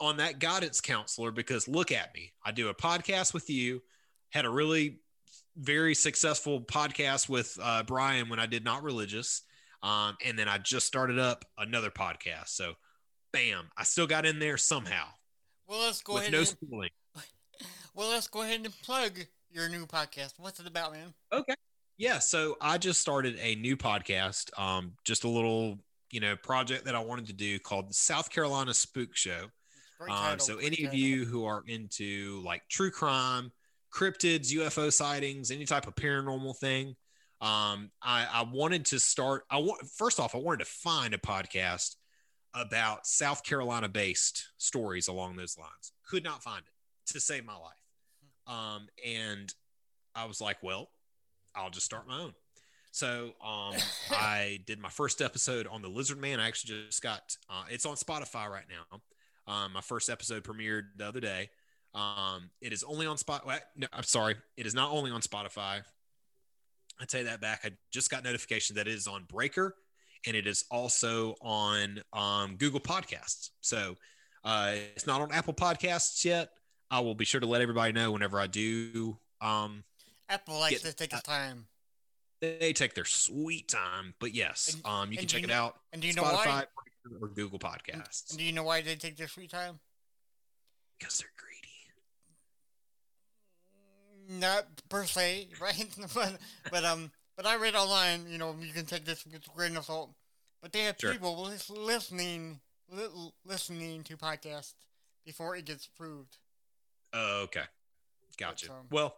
on 0.00 0.16
that 0.18 0.38
guidance 0.40 0.80
counselor, 0.80 1.30
because 1.30 1.68
look 1.68 1.92
at 1.92 2.12
me. 2.14 2.32
I 2.44 2.50
do 2.52 2.68
a 2.68 2.74
podcast 2.74 3.32
with 3.32 3.48
you. 3.48 3.82
Had 4.30 4.44
a 4.44 4.50
really 4.50 4.98
very 5.56 5.94
successful 5.94 6.60
podcast 6.60 7.28
with 7.28 7.56
uh, 7.62 7.84
Brian 7.84 8.28
when 8.28 8.40
I 8.40 8.46
did 8.46 8.64
not 8.64 8.82
religious. 8.82 9.42
Um, 9.84 10.16
and 10.24 10.36
then 10.38 10.48
I 10.48 10.58
just 10.58 10.86
started 10.86 11.18
up 11.20 11.44
another 11.58 11.90
podcast. 11.90 12.48
So, 12.48 12.72
bam, 13.32 13.66
I 13.76 13.84
still 13.84 14.06
got 14.08 14.26
in 14.26 14.38
there 14.40 14.56
somehow 14.56 15.04
Well, 15.68 15.80
let's 15.82 16.02
go 16.02 16.14
with 16.14 16.22
ahead. 16.22 16.32
no 16.32 16.38
and, 16.40 16.48
schooling. 16.48 16.90
well, 17.94 18.08
let's 18.10 18.26
go 18.26 18.42
ahead 18.42 18.62
and 18.64 18.82
plug 18.82 19.20
your 19.54 19.68
new 19.68 19.86
podcast. 19.86 20.34
What's 20.38 20.58
it 20.60 20.66
about, 20.66 20.92
man? 20.92 21.14
Okay. 21.32 21.54
Yeah, 21.96 22.18
so 22.18 22.56
I 22.60 22.76
just 22.76 23.00
started 23.00 23.38
a 23.40 23.54
new 23.54 23.76
podcast, 23.76 24.50
um, 24.58 24.94
just 25.04 25.22
a 25.22 25.28
little, 25.28 25.78
you 26.10 26.18
know, 26.18 26.34
project 26.34 26.84
that 26.86 26.96
I 26.96 26.98
wanted 26.98 27.26
to 27.26 27.32
do 27.32 27.58
called 27.60 27.88
the 27.88 27.94
South 27.94 28.30
Carolina 28.30 28.74
Spook 28.74 29.14
Show. 29.16 29.46
Great 30.00 30.10
Um, 30.10 30.18
title, 30.18 30.44
so 30.44 30.54
great 30.56 30.66
any 30.78 30.84
of 30.86 30.92
you 30.92 31.24
who 31.24 31.44
are 31.44 31.62
into 31.68 32.42
like 32.44 32.62
true 32.68 32.90
crime, 32.90 33.52
cryptids, 33.94 34.52
UFO 34.52 34.92
sightings, 34.92 35.52
any 35.52 35.64
type 35.66 35.86
of 35.86 35.94
paranormal 35.94 36.56
thing, 36.58 36.96
um, 37.40 37.92
I, 38.02 38.26
I 38.32 38.44
wanted 38.50 38.86
to 38.86 38.98
start. 38.98 39.44
I 39.48 39.58
want 39.58 39.88
first 39.96 40.18
off, 40.18 40.34
I 40.34 40.38
wanted 40.38 40.64
to 40.64 40.70
find 40.70 41.14
a 41.14 41.18
podcast 41.18 41.94
about 42.54 43.06
South 43.06 43.44
Carolina 43.44 43.88
based 43.88 44.48
stories 44.58 45.06
along 45.06 45.36
those 45.36 45.56
lines. 45.56 45.92
Could 46.08 46.24
not 46.24 46.42
find 46.42 46.62
it 46.64 47.12
to 47.12 47.20
save 47.20 47.44
my 47.44 47.56
life. 47.56 47.83
Um, 48.46 48.88
and 49.04 49.52
I 50.14 50.26
was 50.26 50.40
like, 50.40 50.62
well, 50.62 50.88
I'll 51.54 51.70
just 51.70 51.86
start 51.86 52.06
my 52.06 52.20
own. 52.20 52.34
So 52.90 53.32
um, 53.44 53.74
I 54.10 54.60
did 54.66 54.78
my 54.78 54.88
first 54.88 55.20
episode 55.20 55.66
on 55.66 55.82
the 55.82 55.88
Lizard 55.88 56.20
Man. 56.20 56.40
I 56.40 56.46
actually 56.46 56.84
just 56.86 57.02
got 57.02 57.36
uh, 57.50 57.64
it's 57.70 57.86
on 57.86 57.96
Spotify 57.96 58.48
right 58.48 58.66
now. 58.68 59.00
Um, 59.46 59.72
my 59.72 59.80
first 59.80 60.08
episode 60.08 60.44
premiered 60.44 60.84
the 60.96 61.06
other 61.06 61.20
day. 61.20 61.50
Um, 61.94 62.50
it 62.60 62.72
is 62.72 62.82
only 62.82 63.06
on 63.06 63.18
Spot. 63.18 63.46
well, 63.46 63.58
No, 63.76 63.86
I'm 63.92 64.04
sorry, 64.04 64.36
it 64.56 64.66
is 64.66 64.74
not 64.74 64.90
only 64.90 65.10
on 65.10 65.20
Spotify. 65.20 65.82
I 67.00 67.04
take 67.06 67.26
that 67.26 67.40
back. 67.40 67.62
I 67.64 67.72
just 67.90 68.10
got 68.10 68.24
notification 68.24 68.76
that 68.76 68.86
it 68.86 68.94
is 68.94 69.06
on 69.06 69.24
Breaker, 69.24 69.74
and 70.26 70.36
it 70.36 70.46
is 70.46 70.64
also 70.70 71.34
on 71.40 72.00
um, 72.12 72.56
Google 72.56 72.80
Podcasts. 72.80 73.50
So 73.60 73.96
uh, 74.44 74.74
it's 74.94 75.06
not 75.06 75.20
on 75.20 75.32
Apple 75.32 75.54
Podcasts 75.54 76.24
yet. 76.24 76.50
I 76.94 77.00
will 77.00 77.16
be 77.16 77.24
sure 77.24 77.40
to 77.40 77.46
let 77.46 77.60
everybody 77.60 77.92
know 77.92 78.12
whenever 78.12 78.38
I 78.38 78.46
do. 78.46 79.18
Um, 79.40 79.82
Apple 80.28 80.60
likes 80.60 80.82
get- 80.82 80.90
to 80.90 80.96
take 80.96 81.12
its 81.12 81.22
time. 81.22 81.66
they 82.40 82.72
take 82.72 82.94
their 82.94 83.04
sweet 83.04 83.66
time, 83.68 84.14
but 84.20 84.32
yes, 84.32 84.74
And- 84.74 84.86
um, 84.86 85.10
you 85.10 85.18
can 85.18 85.26
check 85.26 85.40
you 85.40 85.46
it 85.46 85.48
know- 85.48 85.54
out. 85.64 85.80
And 85.92 86.00
do 86.00 86.06
you 86.06 86.14
know 86.14 86.22
Spotify 86.22 86.46
why? 86.46 86.66
or 87.20 87.28
Google 87.28 87.58
Podcasts 87.58 88.30
and 88.30 88.38
do 88.38 88.44
you 88.44 88.52
know 88.52 88.62
why 88.62 88.80
they 88.80 88.94
take 88.96 89.16
their 89.16 89.26
sweet 89.28 89.50
time? 89.50 89.80
because 90.98 91.18
they're 91.18 91.32
greedy. 91.36 91.58
Not 94.38 94.66
per 94.88 95.04
se, 95.04 95.48
right? 95.60 95.88
but 96.14 96.38
but 96.70 96.84
um, 96.84 97.10
but 97.36 97.44
I 97.46 97.56
read 97.56 97.74
online. 97.74 98.28
You 98.30 98.38
know, 98.38 98.54
you 98.60 98.72
can 98.72 98.86
take 98.86 99.04
this 99.04 99.24
with 99.26 99.34
a 99.34 99.50
grain 99.56 99.76
of 99.76 99.84
salt. 99.84 100.14
But 100.62 100.72
they 100.72 100.84
have 100.84 100.96
Sure. 100.98 101.12
people 101.12 101.50
listening, 101.68 102.60
li- 102.88 103.32
listening 103.44 104.02
to 104.04 104.16
podcasts 104.16 104.74
before 105.26 105.56
it 105.56 105.64
gets 105.66 105.86
approved. 105.86 106.38
Oh, 107.14 107.42
okay, 107.44 107.62
gotcha. 108.38 108.70
um, 108.70 108.86
well, 108.90 109.16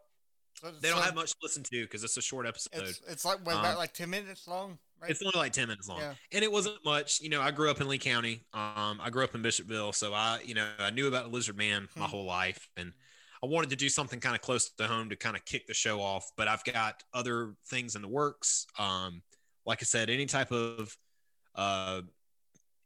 they 0.80 0.88
don't 0.88 0.98
so 0.98 1.04
have 1.04 1.14
much 1.14 1.30
to 1.30 1.36
listen 1.42 1.62
to 1.64 1.82
because 1.82 2.04
it's 2.04 2.16
a 2.16 2.22
short 2.22 2.46
episode. 2.46 2.70
It's 2.82 3.00
it's 3.08 3.24
like 3.24 3.44
what, 3.44 3.54
Um, 3.56 3.60
about 3.60 3.78
like 3.78 3.92
ten 3.92 4.10
minutes 4.10 4.46
long, 4.46 4.78
right? 5.00 5.10
It's 5.10 5.22
only 5.22 5.32
like 5.38 5.52
10 5.52 5.68
minutes 5.68 5.88
long. 5.88 6.00
Yeah. 6.00 6.14
And 6.32 6.42
it 6.44 6.50
wasn't 6.50 6.82
much. 6.84 7.20
You 7.20 7.28
know, 7.28 7.42
I 7.42 7.50
grew 7.50 7.70
up 7.70 7.80
in 7.80 7.88
Lee 7.88 7.98
County. 7.98 8.44
Um, 8.54 9.00
I 9.02 9.10
grew 9.10 9.24
up 9.24 9.34
in 9.34 9.42
Bishopville. 9.42 9.94
So 9.94 10.14
I, 10.14 10.40
you 10.44 10.54
know, 10.54 10.68
I 10.78 10.90
knew 10.90 11.08
about 11.08 11.30
Lizard 11.30 11.56
Man 11.58 11.88
my 11.96 12.04
Hmm. 12.06 12.10
whole 12.10 12.24
life. 12.24 12.68
And 12.78 12.92
I 13.42 13.46
wanted 13.46 13.68
to 13.70 13.76
do 13.76 13.88
something 13.90 14.18
kind 14.20 14.34
of 14.34 14.40
close 14.40 14.70
to 14.70 14.86
home 14.86 15.10
to 15.10 15.16
kind 15.16 15.36
of 15.36 15.44
kick 15.44 15.66
the 15.66 15.74
show 15.74 16.00
off. 16.00 16.30
But 16.38 16.48
I've 16.48 16.64
got 16.64 17.02
other 17.12 17.54
things 17.68 17.94
in 17.94 18.00
the 18.02 18.08
works. 18.08 18.66
Um, 18.78 19.22
like 19.66 19.82
I 19.82 19.84
said, 19.84 20.08
any 20.08 20.24
type 20.26 20.52
of 20.52 20.96
uh, 21.54 22.00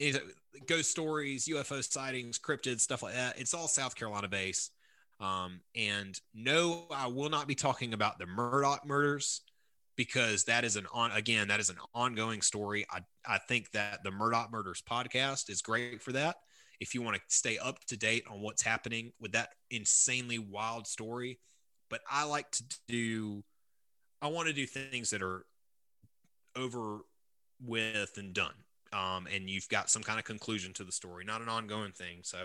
any 0.01 0.13
type- 0.13 0.35
ghost 0.67 0.91
stories, 0.91 1.47
UFO 1.47 1.83
sightings, 1.85 2.39
cryptids, 2.39 2.81
stuff 2.81 3.03
like 3.05 3.15
that. 3.15 3.39
It's 3.39 3.55
all 3.55 3.69
South 3.69 3.95
Carolina 3.95 4.27
based. 4.29 4.73
Um, 5.21 5.61
and 5.77 6.19
no, 6.35 6.87
I 6.91 7.09
will 7.09 7.29
not 7.29 7.47
be 7.47 7.55
talking 7.55 7.93
about 7.93 8.19
the 8.19 8.25
Murdaugh 8.25 8.85
murders 8.87 9.43
because 9.97 10.45
that 10.45 10.65
is 10.65 10.77
an 10.77 10.87
on 10.95 11.13
again 11.13 11.49
that 11.49 11.61
is 11.61 11.69
an 11.69 11.77
ongoing 11.95 12.41
story. 12.41 12.87
I 12.91 13.01
I 13.27 13.37
think 13.37 13.71
that 13.73 14.03
the 14.03 14.11
Murdaugh 14.11 14.51
Murders 14.51 14.83
podcast 14.89 15.51
is 15.51 15.61
great 15.61 16.01
for 16.01 16.13
that. 16.13 16.37
If 16.81 16.95
you 16.95 17.03
want 17.03 17.17
to 17.17 17.23
stay 17.29 17.59
up 17.59 17.85
to 17.89 17.97
date 17.99 18.25
on 18.31 18.41
what's 18.41 18.63
happening 18.63 19.13
with 19.21 19.33
that 19.33 19.51
insanely 19.71 20.39
wild 20.39 20.87
story, 20.87 21.39
but 21.91 22.01
I 22.11 22.25
like 22.25 22.51
to 22.53 22.65
do. 22.89 23.45
I 24.23 24.29
want 24.29 24.49
to 24.49 24.55
do 24.55 24.67
things 24.67 25.11
that 25.11 25.23
are 25.23 25.45
over 26.57 27.01
with 27.63 28.17
and 28.17 28.33
done. 28.33 28.55
Um, 28.93 29.29
and 29.33 29.49
you've 29.49 29.69
got 29.69 29.89
some 29.91 30.03
kind 30.03 30.19
of 30.19 30.25
conclusion 30.25 30.73
to 30.75 30.85
the 30.85 30.93
story, 30.93 31.25
not 31.25 31.43
an 31.43 31.49
ongoing 31.49 31.93
thing. 31.93 32.21
So 32.23 32.39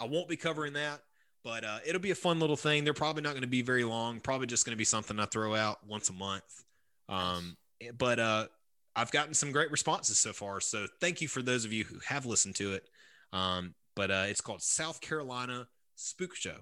I 0.00 0.04
won't 0.04 0.28
be 0.28 0.36
covering 0.36 0.74
that, 0.74 1.00
but 1.44 1.64
uh, 1.64 1.78
it'll 1.86 2.00
be 2.00 2.10
a 2.10 2.16
fun 2.16 2.40
little 2.40 2.56
thing. 2.56 2.84
They're 2.84 2.94
probably 2.94 3.22
not 3.22 3.30
going 3.30 3.42
to 3.42 3.48
be 3.48 3.62
very 3.62 3.84
long. 3.84 4.20
Probably 4.20 4.46
just 4.46 4.64
going 4.64 4.74
to 4.74 4.78
be 4.78 4.84
something 4.84 5.18
I 5.18 5.26
throw 5.26 5.54
out 5.54 5.86
once 5.86 6.10
a 6.10 6.12
month. 6.12 6.64
Um, 7.08 7.56
but 7.96 8.18
uh, 8.18 8.46
I've 8.94 9.10
gotten 9.10 9.34
some 9.34 9.52
great 9.52 9.70
responses 9.70 10.18
so 10.18 10.32
far. 10.32 10.60
So 10.60 10.86
thank 11.00 11.20
you 11.20 11.28
for 11.28 11.42
those 11.42 11.64
of 11.64 11.72
you 11.72 11.84
who 11.84 11.98
have 12.06 12.26
listened 12.26 12.56
to 12.56 12.74
it. 12.74 12.84
Um, 13.32 13.74
but 13.94 14.10
uh, 14.10 14.24
it's 14.28 14.40
called 14.40 14.62
South 14.62 15.00
Carolina 15.00 15.68
Spook 15.94 16.34
Show. 16.34 16.56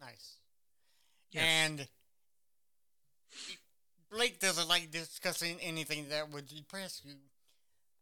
Nice. 0.00 0.36
Yes. 1.30 1.44
And 1.44 1.88
Blake 4.10 4.40
doesn't 4.40 4.68
like 4.68 4.90
discussing 4.90 5.58
anything 5.60 6.06
that 6.10 6.30
would 6.30 6.46
depress 6.46 7.02
you. 7.04 7.14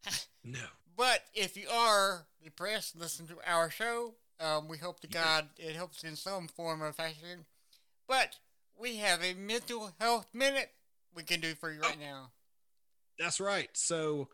no. 0.45 0.59
But 0.97 1.20
if 1.35 1.57
you 1.57 1.68
are 1.68 2.27
depressed, 2.43 2.97
listen 2.97 3.27
to 3.27 3.37
our 3.47 3.70
show. 3.70 4.14
Um, 4.39 4.68
we 4.68 4.78
hope 4.78 5.01
to 5.01 5.07
God 5.07 5.49
it 5.57 5.74
helps 5.74 6.05
in 6.05 6.16
some 6.16 6.49
form 6.49 6.82
or 6.82 6.93
fashion. 6.93 7.47
But 8.09 8.37
we 8.78 8.97
have 8.97 9.22
a 9.22 9.34
mental 9.34 9.93
health 9.99 10.26
minute 10.32 10.70
we 11.14 11.22
can 11.22 11.41
do 11.41 11.55
for 11.55 11.72
you 11.72 11.80
right 11.80 11.97
oh, 11.99 12.05
now. 12.05 12.30
That's 13.18 13.41
right. 13.41 13.70
So 13.72 14.28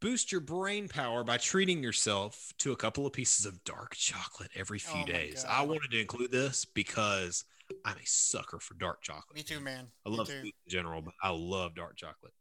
boost 0.00 0.32
your 0.32 0.40
brain 0.40 0.88
power 0.88 1.24
by 1.24 1.36
treating 1.36 1.82
yourself 1.82 2.52
to 2.58 2.72
a 2.72 2.76
couple 2.76 3.06
of 3.06 3.12
pieces 3.12 3.46
of 3.46 3.62
dark 3.64 3.94
chocolate 3.94 4.50
every 4.56 4.78
few 4.78 5.02
oh 5.02 5.06
days. 5.06 5.44
I 5.48 5.62
wanted 5.62 5.90
to 5.92 6.00
include 6.00 6.32
this 6.32 6.64
because 6.64 7.44
I'm 7.84 7.96
a 7.96 8.06
sucker 8.06 8.58
for 8.58 8.74
dark 8.74 9.02
chocolate. 9.02 9.36
Me 9.36 9.42
too, 9.42 9.60
man. 9.60 9.86
I 10.04 10.10
love 10.10 10.28
food 10.28 10.44
in 10.44 10.52
general, 10.68 11.02
but 11.02 11.14
I 11.22 11.30
love 11.30 11.74
dark 11.74 11.96
chocolate. 11.96 12.32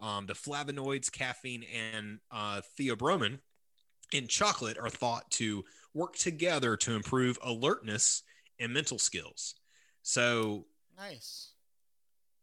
Um, 0.00 0.26
the 0.26 0.34
flavonoids, 0.34 1.10
caffeine, 1.10 1.64
and 1.94 2.18
uh, 2.30 2.60
theobromine 2.78 3.38
in 4.12 4.26
chocolate 4.28 4.78
are 4.78 4.90
thought 4.90 5.30
to 5.32 5.64
work 5.96 6.14
together 6.16 6.76
to 6.76 6.94
improve 6.94 7.38
alertness 7.42 8.22
and 8.60 8.72
mental 8.72 8.98
skills. 8.98 9.54
So 10.02 10.66
nice. 10.96 11.52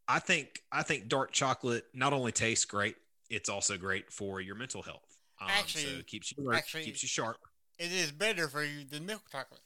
I 0.07 0.19
think 0.19 0.61
I 0.71 0.83
think 0.83 1.07
dark 1.07 1.31
chocolate 1.31 1.85
not 1.93 2.11
only 2.11 2.31
tastes 2.31 2.65
great, 2.65 2.95
it's 3.29 3.49
also 3.49 3.77
great 3.77 4.11
for 4.11 4.41
your 4.41 4.55
mental 4.55 4.81
health. 4.81 5.17
Um, 5.39 5.49
actually, 5.49 5.83
so 5.83 5.89
it 5.99 6.07
keeps 6.07 6.33
you 6.35 6.43
alert, 6.43 6.57
actually, 6.57 6.83
keeps 6.83 7.03
you 7.03 7.07
sharp. 7.09 7.37
It 7.79 7.91
is 7.91 8.11
better 8.11 8.47
for 8.47 8.63
you 8.63 8.83
than 8.85 9.05
milk 9.05 9.23
chocolate. 9.31 9.61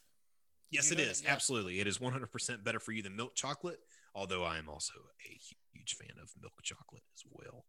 Yes, 0.70 0.92
you 0.92 0.98
it 0.98 1.00
is. 1.00 1.24
Yeah. 1.24 1.32
Absolutely. 1.32 1.80
It 1.80 1.88
is 1.88 2.00
100% 2.00 2.64
better 2.64 2.80
for 2.80 2.92
you 2.92 3.02
than 3.02 3.16
milk 3.16 3.36
chocolate, 3.36 3.80
although 4.14 4.44
I 4.44 4.58
am 4.58 4.68
also 4.70 4.94
a 5.26 5.40
huge 5.74 5.96
fan 5.96 6.22
of 6.22 6.30
milk 6.42 6.54
chocolate 6.62 7.04
as 7.16 7.24
well. 7.32 7.66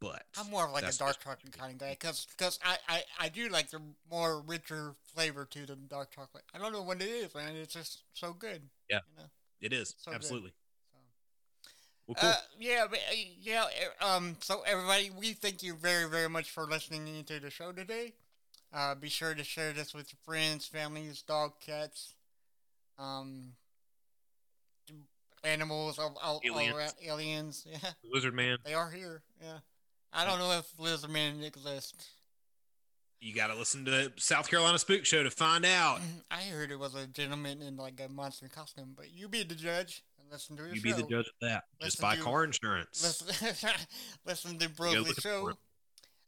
But 0.00 0.24
I'm 0.38 0.50
more 0.50 0.66
of 0.66 0.72
like 0.72 0.84
a 0.84 0.92
dark 0.92 1.18
chocolate 1.22 1.56
kind 1.56 1.72
of 1.72 1.78
guy 1.78 1.90
because 1.98 2.26
because 2.36 2.58
I, 2.62 2.76
I, 2.88 3.02
I 3.20 3.28
do 3.28 3.48
like 3.48 3.70
the 3.70 3.80
more 4.10 4.40
richer 4.40 4.94
flavor 5.14 5.46
to 5.46 5.66
the 5.66 5.76
dark 5.76 6.10
chocolate. 6.10 6.44
I 6.54 6.58
don't 6.58 6.72
know 6.72 6.82
what 6.82 7.00
it 7.00 7.08
is, 7.08 7.34
man. 7.34 7.56
It's 7.56 7.72
just 7.72 8.02
so 8.12 8.32
good. 8.32 8.62
Yeah, 8.90 9.00
you 9.10 9.22
know? 9.22 9.28
it 9.60 9.72
is 9.72 9.94
so 9.98 10.12
absolutely. 10.12 10.52
Well, 12.06 12.16
cool. 12.20 12.28
Uh, 12.28 12.34
yeah, 12.60 12.84
uh, 12.90 12.96
yeah. 13.40 13.64
Um, 14.00 14.36
so 14.40 14.62
everybody, 14.66 15.10
we 15.18 15.32
thank 15.32 15.62
you 15.62 15.74
very, 15.74 16.08
very 16.08 16.28
much 16.28 16.50
for 16.50 16.64
listening 16.64 17.08
into 17.08 17.40
the 17.40 17.50
show 17.50 17.72
today. 17.72 18.12
Uh, 18.74 18.94
be 18.94 19.08
sure 19.08 19.34
to 19.34 19.44
share 19.44 19.72
this 19.72 19.94
with 19.94 20.12
your 20.12 20.18
friends, 20.24 20.66
families, 20.66 21.22
dog, 21.22 21.52
cats, 21.64 22.14
um, 22.98 23.52
animals, 25.44 25.98
all, 25.98 26.18
all, 26.22 26.40
aliens. 26.44 26.72
all 26.72 26.78
around, 26.78 26.92
aliens. 27.04 27.66
Yeah, 27.70 27.90
lizard 28.12 28.34
man. 28.34 28.58
They 28.64 28.74
are 28.74 28.90
here. 28.90 29.22
Yeah, 29.40 29.58
I 30.14 30.24
don't 30.24 30.38
know 30.38 30.52
if 30.52 30.72
lizard 30.78 31.10
man 31.10 31.42
exists. 31.42 32.08
You 33.20 33.34
got 33.34 33.46
to 33.48 33.54
listen 33.56 33.84
to 33.86 34.12
South 34.16 34.48
Carolina 34.50 34.78
Spook 34.78 35.04
Show 35.06 35.22
to 35.22 35.30
find 35.30 35.64
out. 35.64 36.00
I 36.30 36.42
heard 36.42 36.70
it 36.70 36.78
was 36.78 36.94
a 36.94 37.06
gentleman 37.06 37.62
in 37.62 37.76
like 37.76 38.00
a 38.06 38.12
monster 38.12 38.48
costume, 38.48 38.92
but 38.94 39.12
you 39.14 39.28
be 39.28 39.42
the 39.42 39.54
judge 39.54 40.02
and 40.20 40.30
listen 40.30 40.56
to 40.56 40.64
your 40.64 40.74
You 40.74 40.80
show. 40.80 40.84
be 40.84 40.92
the 40.92 41.08
judge 41.08 41.26
of 41.26 41.32
that. 41.40 41.64
Listen 41.80 41.86
Just 41.86 42.00
buy 42.02 42.16
to, 42.16 42.22
car 42.22 42.44
insurance. 42.44 43.02
Listen, 43.02 43.70
listen 44.26 44.58
to 44.58 44.68
Broly 44.68 45.18
Show. 45.20 45.52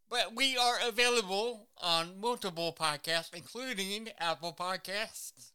But 0.08 0.34
we 0.34 0.56
are 0.56 0.76
available 0.88 1.68
on 1.82 2.20
multiple 2.20 2.74
podcasts, 2.78 3.34
including 3.34 4.08
Apple 4.18 4.56
Podcasts. 4.58 5.50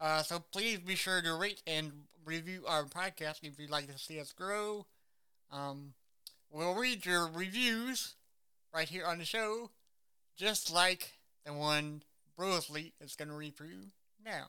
Uh, 0.00 0.22
so 0.22 0.40
please 0.52 0.78
be 0.80 0.96
sure 0.96 1.22
to 1.22 1.34
rate 1.34 1.62
and 1.66 1.92
review 2.24 2.64
our 2.68 2.84
podcast 2.84 3.38
if 3.42 3.58
you'd 3.58 3.70
like 3.70 3.86
to 3.90 3.98
see 3.98 4.20
us 4.20 4.32
grow. 4.32 4.84
Um, 5.50 5.94
we'll 6.50 6.74
read 6.74 7.04
your 7.06 7.28
reviews 7.28 8.14
right 8.74 8.88
here 8.88 9.06
on 9.06 9.18
the 9.18 9.24
show, 9.24 9.70
just 10.36 10.72
like 10.72 11.18
the 11.44 11.52
one 11.52 12.02
Brosley 12.38 12.92
is 13.00 13.16
going 13.16 13.28
to 13.28 13.34
read 13.34 13.54
for 13.54 13.64
you 13.64 13.90
now. 14.24 14.46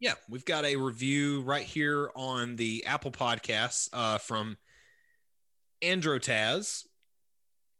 Yeah, 0.00 0.14
we've 0.28 0.44
got 0.44 0.64
a 0.64 0.76
review 0.76 1.40
right 1.42 1.64
here 1.64 2.10
on 2.14 2.56
the 2.56 2.84
Apple 2.86 3.10
Podcasts 3.10 3.88
uh, 3.92 4.18
from 4.18 4.56
Androtaz. 5.82 6.84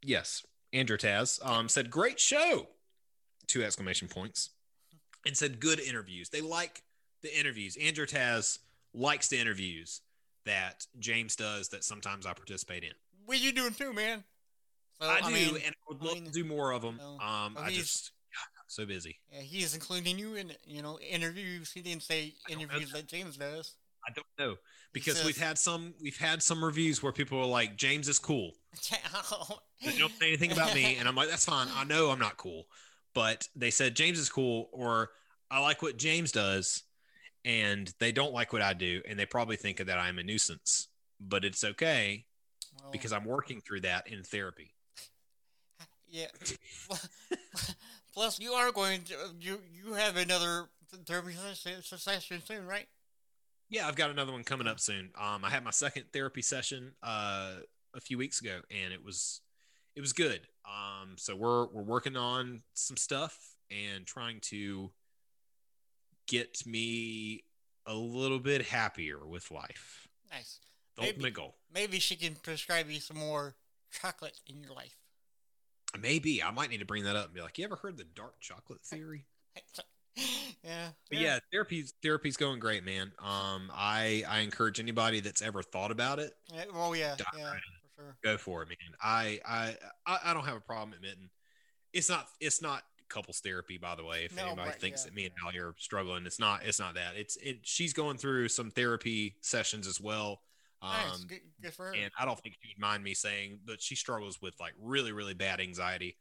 Yes, 0.03 0.45
Androtaz 0.74 1.45
um, 1.47 1.68
said, 1.68 1.91
"Great 1.91 2.18
show!" 2.18 2.68
Two 3.47 3.62
exclamation 3.62 4.09
points, 4.09 4.51
and 5.24 5.36
said, 5.36 5.61
"Good 5.61 5.78
interviews." 5.78 6.28
They 6.28 6.41
like 6.41 6.82
the 7.22 7.39
interviews. 7.39 7.76
Androtaz 7.76 8.59
likes 8.93 9.28
the 9.28 9.39
interviews 9.39 10.01
that 10.45 10.86
James 10.99 11.36
does 11.36 11.68
that 11.68 11.84
sometimes 11.84 12.26
I 12.26 12.32
participate 12.32 12.82
in. 12.82 12.93
What 13.29 13.43
you 13.43 13.53
doing 13.53 13.74
too, 13.74 13.93
man? 13.93 14.24
So, 14.99 15.07
I, 15.07 15.16
I, 15.16 15.20
do, 15.20 15.35
mean, 15.35 15.49
and 15.57 15.74
I 15.74 15.93
would 15.93 16.01
love 16.03 16.12
I 16.12 16.14
mean, 16.14 16.24
to 16.24 16.31
do 16.31 16.45
more 16.45 16.72
of 16.72 16.81
them. 16.81 16.99
um, 16.99 17.20
well, 17.20 17.59
I 17.59 17.70
just 17.70 18.12
God, 18.35 18.49
I'm 18.57 18.64
so 18.68 18.87
busy. 18.87 19.18
Yeah, 19.31 19.43
he 19.43 19.62
is 19.62 19.74
including 19.74 20.18
you 20.18 20.37
in 20.37 20.53
you 20.66 20.81
know 20.81 20.99
interviews. 20.99 21.70
He 21.70 21.83
didn't 21.83 22.05
say 22.05 22.33
interviews 22.49 22.91
that 22.93 23.07
James 23.07 23.37
does. 23.37 23.74
I 24.09 24.12
don't 24.14 24.26
know 24.39 24.57
because 24.95 25.18
says, 25.18 25.26
we've 25.26 25.37
had 25.37 25.59
some 25.59 25.93
we've 26.01 26.16
had 26.16 26.43
some 26.43 26.64
reviews 26.64 27.03
where 27.03 27.12
people 27.12 27.39
are 27.39 27.45
like 27.45 27.76
James 27.76 28.09
is 28.09 28.18
cool. 28.18 28.53
they 29.85 29.99
don't 29.99 30.12
say 30.18 30.29
anything 30.29 30.53
about 30.53 30.74
me, 30.74 30.97
and 30.97 31.07
I'm 31.07 31.14
like 31.14 31.29
that's 31.29 31.45
fine. 31.45 31.68
I 31.76 31.85
know 31.85 32.09
I'm 32.09 32.18
not 32.18 32.39
cool, 32.39 32.64
but 33.12 33.47
they 33.55 33.70
said 33.70 33.95
James 33.95 34.18
is 34.18 34.31
cool, 34.31 34.70
or 34.72 35.11
I 35.51 35.61
like 35.61 35.83
what 35.83 35.99
James 35.99 36.33
does, 36.33 36.83
and 37.45 37.93
they 38.01 38.11
don't 38.11 38.33
like 38.33 38.55
what 38.55 38.62
I 38.62 38.72
do, 38.72 39.03
and 39.07 39.18
they 39.18 39.26
probably 39.26 39.57
think 39.57 39.85
that 39.85 39.99
I'm 39.99 40.18
a 40.18 40.22
nuisance. 40.22 40.89
But 41.20 41.45
it's 41.45 41.62
okay 41.62 42.24
well, 42.83 42.91
because 42.93 43.12
I'm 43.12 43.24
working 43.24 43.61
through 43.61 43.81
that 43.83 44.07
in 44.09 44.22
therapy. 44.22 44.72
Yeah. 46.11 46.29
Plus, 48.14 48.41
you 48.41 48.53
are 48.53 48.72
going 48.72 49.03
to 49.03 49.14
you 49.38 49.61
you 49.71 49.92
have 49.92 50.17
another 50.17 50.64
therapy 51.05 51.34
session 51.83 52.42
soon, 52.42 52.67
right? 52.67 52.87
Yeah, 53.68 53.87
I've 53.87 53.96
got 53.96 54.09
another 54.11 54.33
one 54.33 54.42
coming 54.42 54.67
up 54.67 54.80
soon. 54.80 55.11
Um, 55.21 55.45
I 55.45 55.50
had 55.50 55.63
my 55.63 55.71
second 55.71 56.05
therapy 56.13 56.41
session 56.41 56.92
uh, 57.03 57.57
a 57.95 58.00
few 58.00 58.17
weeks 58.17 58.41
ago, 58.41 58.61
and 58.71 58.95
it 58.95 59.05
was 59.05 59.42
it 59.95 60.00
was 60.00 60.13
good. 60.14 60.41
Um, 60.64 61.17
so 61.17 61.37
we're 61.37 61.67
we're 61.67 61.83
working 61.83 62.17
on 62.17 62.63
some 62.72 62.96
stuff 62.96 63.37
and 63.71 64.07
trying 64.07 64.41
to 64.41 64.91
get 66.26 66.67
me 66.67 67.45
a 67.87 67.95
little 67.95 68.38
bit 68.38 68.63
happier 68.63 69.26
with 69.26 69.50
life. 69.50 70.09
Nice. 70.30 70.61
The 70.99 71.04
maybe, 71.04 71.14
ultimate 71.14 71.34
goal. 71.34 71.54
Maybe 71.72 71.99
she 71.99 72.16
can 72.16 72.34
prescribe 72.34 72.91
you 72.91 73.00
some 73.00 73.18
more 73.18 73.54
chocolate 73.91 74.38
in 74.46 74.61
your 74.61 74.72
life. 74.72 74.96
Maybe 75.99 76.42
I 76.42 76.50
might 76.50 76.70
need 76.70 76.80
to 76.80 76.87
bring 76.87 77.04
that 77.04 77.16
up 77.16 77.26
and 77.26 77.34
be 77.34 77.41
like, 77.41 77.57
"You 77.58 77.64
ever 77.64 77.76
heard 77.76 77.96
the 77.96 78.04
dark 78.04 78.38
chocolate 78.41 78.83
theory?" 78.83 79.25
yeah. 80.62 80.88
But 81.08 81.18
yeah, 81.18 81.20
yeah 81.20 81.38
therapy's 81.50 81.95
therapy's 82.03 82.37
going 82.37 82.58
great, 82.58 82.84
man. 82.84 83.12
Um, 83.18 83.70
I 83.72 84.25
I 84.29 84.41
encourage 84.41 84.80
anybody 84.80 85.20
that's 85.20 85.41
ever 85.41 85.62
thought 85.62 85.91
about 85.91 86.18
it. 86.18 86.34
Yeah, 86.53 86.64
oh 86.75 86.92
yeah, 86.92 87.16
yeah, 87.37 87.53
for 87.53 87.61
sure. 87.96 88.16
Go 88.22 88.37
for 88.37 88.62
it, 88.62 88.68
man. 88.68 88.76
I, 89.03 89.41
I 89.46 89.76
I 90.07 90.34
don't 90.34 90.45
have 90.45 90.57
a 90.57 90.61
problem 90.61 90.92
admitting 90.92 91.30
it's 91.92 92.08
not 92.08 92.26
it's 92.41 92.62
not 92.62 92.83
couples 93.08 93.41
therapy, 93.41 93.79
by 93.79 93.95
the 93.95 94.04
way. 94.04 94.25
If 94.25 94.37
no, 94.37 94.46
anybody 94.46 94.70
right, 94.70 94.80
thinks 94.80 95.03
yeah, 95.03 95.11
that 95.11 95.14
me 95.14 95.25
and 95.26 95.34
Ali 95.45 95.58
are 95.58 95.75
struggling, 95.79 96.26
it's 96.26 96.38
not 96.38 96.64
it's 96.64 96.79
not 96.79 96.95
that. 96.95 97.16
It's 97.16 97.37
it. 97.37 97.61
She's 97.62 97.92
going 97.92 98.18
through 98.18 98.49
some 98.49 98.70
therapy 98.70 99.37
sessions 99.41 99.87
as 99.87 100.00
well. 100.00 100.41
Um, 100.80 100.91
nice. 100.91 101.25
good, 101.25 101.41
good 101.61 101.75
for 101.75 101.87
her. 101.87 101.95
And 101.95 102.11
I 102.18 102.25
don't 102.25 102.38
think 102.41 102.55
she 102.63 102.72
would 102.75 102.80
mind 102.80 103.03
me 103.03 103.14
saying, 103.14 103.61
but 103.64 103.83
she 103.83 103.96
struggles 103.96 104.41
with 104.41 104.55
like 104.61 104.75
really 104.80 105.13
really 105.13 105.34
bad 105.34 105.61
anxiety 105.61 106.17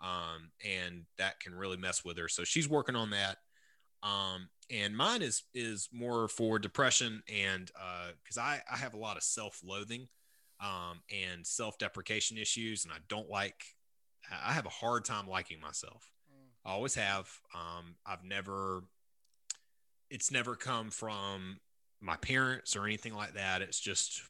um, 0.00 0.50
and 0.64 1.04
that 1.18 1.40
can 1.40 1.54
really 1.54 1.76
mess 1.76 2.04
with 2.04 2.18
her. 2.18 2.28
So 2.28 2.44
she's 2.44 2.68
working 2.68 2.96
on 2.96 3.10
that. 3.10 3.38
Um, 4.02 4.48
and 4.70 4.96
mine 4.96 5.20
is 5.20 5.42
is 5.54 5.88
more 5.92 6.28
for 6.28 6.58
depression 6.58 7.22
and 7.28 7.70
because 8.24 8.38
uh, 8.38 8.42
I 8.42 8.60
I 8.72 8.76
have 8.78 8.94
a 8.94 8.98
lot 8.98 9.16
of 9.18 9.22
self 9.22 9.60
loathing 9.62 10.08
um, 10.60 11.02
and 11.10 11.46
self 11.46 11.76
deprecation 11.78 12.38
issues, 12.38 12.84
and 12.84 12.92
I 12.92 12.98
don't 13.08 13.28
like. 13.28 13.62
I 14.30 14.52
have 14.52 14.66
a 14.66 14.70
hard 14.70 15.04
time 15.04 15.28
liking 15.28 15.60
myself. 15.60 16.10
Mm. 16.32 16.48
I 16.64 16.72
always 16.72 16.94
have. 16.94 17.28
Um, 17.54 17.96
I've 18.06 18.24
never. 18.24 18.84
It's 20.08 20.30
never 20.30 20.56
come 20.56 20.90
from 20.90 21.58
my 22.00 22.16
parents 22.16 22.76
or 22.76 22.84
anything 22.86 23.14
like 23.14 23.34
that. 23.34 23.62
It's 23.62 23.78
just 23.80 24.22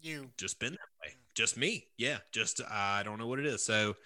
You. 0.00 0.30
just 0.38 0.58
been 0.58 0.72
that 0.72 0.78
way. 1.06 1.14
Just 1.34 1.56
me. 1.56 1.86
Yeah. 1.96 2.18
Just 2.32 2.60
I 2.70 3.02
don't 3.02 3.18
know 3.18 3.26
what 3.26 3.38
it 3.38 3.46
is. 3.46 3.62
So 3.64 3.96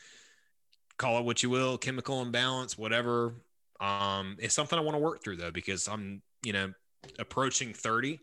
call 0.98 1.18
it 1.18 1.24
what 1.24 1.42
you 1.42 1.50
will, 1.50 1.78
chemical 1.78 2.22
imbalance, 2.22 2.76
whatever. 2.76 3.34
Um, 3.80 4.36
it's 4.38 4.54
something 4.54 4.78
I 4.78 4.82
want 4.82 4.94
to 4.94 5.02
work 5.02 5.22
through 5.24 5.36
though, 5.36 5.50
because 5.50 5.88
I'm, 5.88 6.22
you 6.44 6.52
know, 6.52 6.72
approaching 7.18 7.72
30 7.74 8.20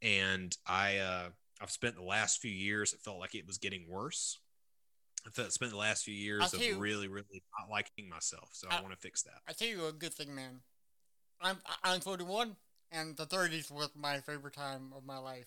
and 0.00 0.56
I 0.66 0.98
uh 0.98 1.28
I've 1.60 1.70
spent 1.70 1.94
the 1.94 2.02
last 2.02 2.40
few 2.40 2.50
years, 2.50 2.92
it 2.92 3.00
felt 3.00 3.18
like 3.20 3.34
it 3.36 3.46
was 3.46 3.58
getting 3.58 3.86
worse. 3.88 4.38
I 5.24 5.30
felt 5.30 5.52
spent 5.52 5.70
the 5.70 5.76
last 5.78 6.04
few 6.04 6.14
years 6.14 6.52
of 6.52 6.60
you- 6.60 6.76
really, 6.78 7.06
really 7.06 7.42
not 7.60 7.70
liking 7.70 8.08
myself. 8.08 8.48
So 8.52 8.66
I, 8.70 8.78
I- 8.78 8.80
want 8.80 8.92
to 8.92 8.98
fix 8.98 9.22
that. 9.22 9.40
I 9.48 9.52
tell 9.52 9.68
you 9.68 9.86
a 9.86 9.92
good 9.92 10.12
thing, 10.12 10.34
man. 10.34 10.60
I'm 11.40 11.58
I'm 11.84 12.00
41, 12.00 12.56
and 12.92 13.16
the 13.16 13.26
30s 13.26 13.70
was 13.70 13.90
my 13.96 14.18
favorite 14.20 14.54
time 14.54 14.92
of 14.96 15.04
my 15.04 15.18
life. 15.18 15.46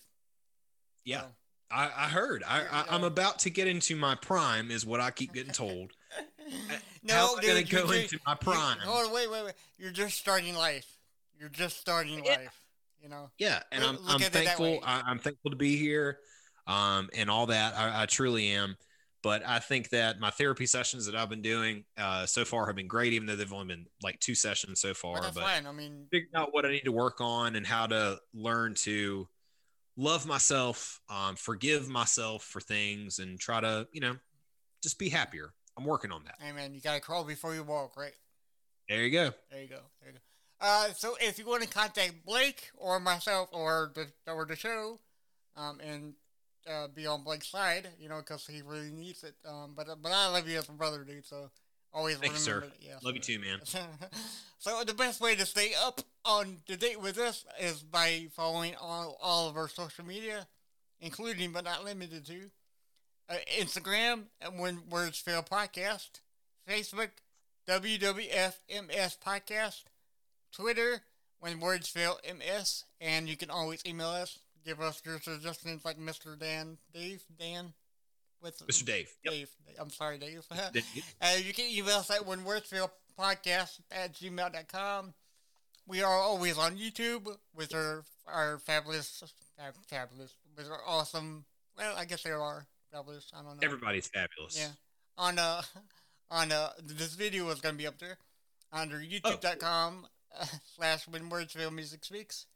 Yeah. 1.03 1.21
So- 1.21 1.27
I, 1.71 1.85
I 1.97 2.07
heard. 2.09 2.43
I, 2.47 2.61
I 2.71 2.85
I'm 2.91 3.03
about 3.03 3.39
to 3.39 3.49
get 3.49 3.67
into 3.67 3.95
my 3.95 4.13
prime, 4.15 4.69
is 4.69 4.85
what 4.85 5.01
I 5.01 5.09
keep 5.09 5.33
getting 5.33 5.51
told. 5.53 5.93
no, 7.03 7.13
How 7.13 7.33
am 7.33 7.39
I 7.39 7.41
gonna 7.41 7.59
you're 7.61 7.81
go 7.81 7.87
just- 7.91 8.13
into 8.13 8.19
my 8.25 8.35
prime? 8.35 8.77
Hold 8.79 9.07
on, 9.07 9.13
wait, 9.13 9.29
wait, 9.31 9.45
wait. 9.45 9.53
You're 9.79 9.91
just 9.91 10.17
starting 10.17 10.55
life. 10.55 10.85
You're 11.39 11.49
just 11.49 11.79
starting 11.79 12.23
Yeah. 12.23 12.31
life. 12.37 12.61
You 13.01 13.09
know. 13.09 13.29
Yeah, 13.39 13.61
and 13.71 13.81
Look- 13.83 13.89
I'm 13.89 13.95
look 14.05 14.09
I'm 14.15 14.21
at 14.21 14.27
it 14.27 14.33
that 14.33 14.45
thankful. 14.45 14.79
I, 14.85 15.01
I'm 15.07 15.17
thankful 15.19 15.51
to 15.51 15.57
be 15.57 15.75
here, 15.75 16.19
um, 16.67 17.09
and 17.15 17.29
all 17.31 17.47
that. 17.47 17.75
I, 17.75 18.03
I 18.03 18.05
truly 18.05 18.47
am. 18.49 18.77
But 19.25 19.41
I 19.43 19.57
think 19.57 19.89
that 19.89 20.19
my 20.19 20.29
therapy 20.29 20.67
sessions 20.67 21.07
that 21.07 21.15
I've 21.15 21.31
been 21.31 21.41
doing 21.41 21.83
uh, 21.97 22.27
so 22.27 22.45
far 22.45 22.67
have 22.67 22.75
been 22.75 22.87
great, 22.87 23.11
even 23.13 23.25
though 23.25 23.35
they've 23.35 23.51
only 23.51 23.65
been 23.65 23.87
like 24.03 24.19
two 24.19 24.35
sessions 24.35 24.79
so 24.79 24.93
far. 24.93 25.15
But 25.15 25.21
that's 25.23 25.35
but 25.35 25.43
fine. 25.45 25.65
I 25.65 25.71
mean, 25.71 26.05
figuring 26.11 26.35
out 26.35 26.53
what 26.53 26.63
I 26.63 26.69
need 26.69 26.83
to 26.83 26.91
work 26.91 27.19
on 27.21 27.55
and 27.55 27.65
how 27.65 27.87
to 27.87 28.19
learn 28.35 28.75
to 28.83 29.27
love 29.97 30.27
myself, 30.27 31.01
um, 31.09 31.37
forgive 31.37 31.89
myself 31.89 32.43
for 32.43 32.61
things, 32.61 33.17
and 33.17 33.39
try 33.39 33.59
to 33.59 33.87
you 33.91 33.99
know 33.99 34.15
just 34.83 34.99
be 34.99 35.09
happier. 35.09 35.55
I'm 35.75 35.85
working 35.85 36.11
on 36.11 36.23
that. 36.25 36.35
hey, 36.39 36.51
man, 36.51 36.75
you 36.75 36.81
gotta 36.81 36.99
crawl 36.99 37.23
before 37.23 37.55
you 37.55 37.63
walk, 37.63 37.97
right? 37.97 38.13
There 38.87 39.01
you 39.01 39.09
go. 39.09 39.31
There 39.49 39.59
you 39.63 39.69
go. 39.69 39.79
There 40.01 40.11
you 40.11 40.13
go. 40.13 40.19
Uh, 40.61 40.89
so 40.93 41.17
if 41.19 41.39
you 41.39 41.47
want 41.47 41.63
to 41.63 41.67
contact 41.67 42.13
Blake 42.27 42.69
or 42.77 42.99
myself 42.99 43.49
or 43.51 43.91
the 43.95 44.05
or 44.31 44.45
the 44.45 44.55
show, 44.55 44.99
um, 45.57 45.79
and 45.79 46.13
uh, 46.69 46.87
be 46.87 47.07
on 47.07 47.23
Blake's 47.23 47.47
side, 47.47 47.87
you 47.99 48.09
know, 48.09 48.17
because 48.17 48.45
he 48.47 48.61
really 48.61 48.91
needs 48.91 49.23
it. 49.23 49.35
Um, 49.47 49.73
but 49.75 49.87
but 50.01 50.11
I 50.11 50.29
love 50.29 50.47
you 50.47 50.57
as 50.57 50.69
a 50.69 50.71
brother, 50.71 51.03
dude. 51.03 51.25
So 51.25 51.49
always 51.95 52.17
Thank 52.17 52.33
you, 52.33 52.39
sir. 52.39 52.63
Yeah, 52.81 52.97
Love 53.03 53.15
you 53.15 53.21
too, 53.21 53.39
man. 53.39 53.59
so 54.59 54.83
the 54.83 54.93
best 54.93 55.21
way 55.21 55.35
to 55.35 55.45
stay 55.45 55.71
up 55.81 56.01
on 56.25 56.57
to 56.67 56.75
date 56.75 56.99
with 57.01 57.17
us 57.17 57.45
is 57.59 57.81
by 57.81 58.27
following 58.33 58.75
all, 58.79 59.17
all 59.21 59.49
of 59.49 59.57
our 59.57 59.69
social 59.69 60.05
media, 60.05 60.47
including 60.99 61.51
but 61.51 61.63
not 61.63 61.85
limited 61.85 62.25
to 62.25 62.51
uh, 63.29 63.35
Instagram 63.57 64.23
and 64.41 64.59
When 64.59 64.89
Words 64.89 65.19
Fail 65.19 65.41
Podcast, 65.41 66.21
Facebook 66.69 67.09
WWFMS 67.67 69.17
Podcast, 69.19 69.83
Twitter 70.51 71.01
When 71.39 71.59
Words 71.59 71.87
Fail 71.87 72.19
MS, 72.23 72.83
and 72.99 73.29
you 73.29 73.37
can 73.37 73.49
always 73.49 73.81
email 73.85 74.09
us. 74.09 74.39
Give 74.65 74.81
us 74.81 75.01
your 75.05 75.19
suggestions, 75.19 75.85
like 75.85 75.99
Mr. 75.99 76.37
Dan, 76.37 76.77
Dave, 76.93 77.23
Dan, 77.39 77.73
with 78.41 78.57
Mr. 78.67 78.85
Dave. 78.85 79.09
Yep. 79.23 79.33
Dave. 79.33 79.49
I'm 79.79 79.89
sorry, 79.91 80.17
Dave. 80.17 80.43
Uh, 81.21 81.35
you 81.43 81.53
can 81.53 81.65
email 81.69 81.97
us 81.97 82.09
at 82.09 82.25
podcast 83.19 83.79
at 83.91 84.13
gmail.com. 84.13 85.13
We 85.87 86.01
are 86.01 86.19
always 86.19 86.57
on 86.57 86.77
YouTube 86.77 87.27
with 87.55 87.73
our 87.75 88.03
our 88.27 88.57
fabulous, 88.57 89.23
uh, 89.59 89.71
fabulous, 89.87 90.33
with 90.57 90.69
our 90.69 90.81
awesome. 90.85 91.45
Well, 91.77 91.93
I 91.95 92.05
guess 92.05 92.23
they 92.23 92.31
are 92.31 92.65
fabulous. 92.91 93.31
I 93.33 93.43
don't 93.43 93.57
know. 93.57 93.59
Everybody's 93.61 94.07
fabulous. 94.07 94.57
Yeah. 94.59 94.69
On 95.17 95.37
uh, 95.37 95.61
on 96.31 96.51
uh, 96.51 96.69
this 96.83 97.13
video 97.13 97.47
is 97.49 97.61
gonna 97.61 97.77
be 97.77 97.87
up 97.87 97.99
there 97.99 98.17
under 98.73 98.97
Oh, 98.97 98.99
YouTube.com 98.99 100.07
uh, 100.39 100.45
slash 100.75 101.07
When 101.07 101.29
Words 101.29 101.53
Fail 101.53 101.71
Music 101.71 102.03
Speaks. 102.03 102.47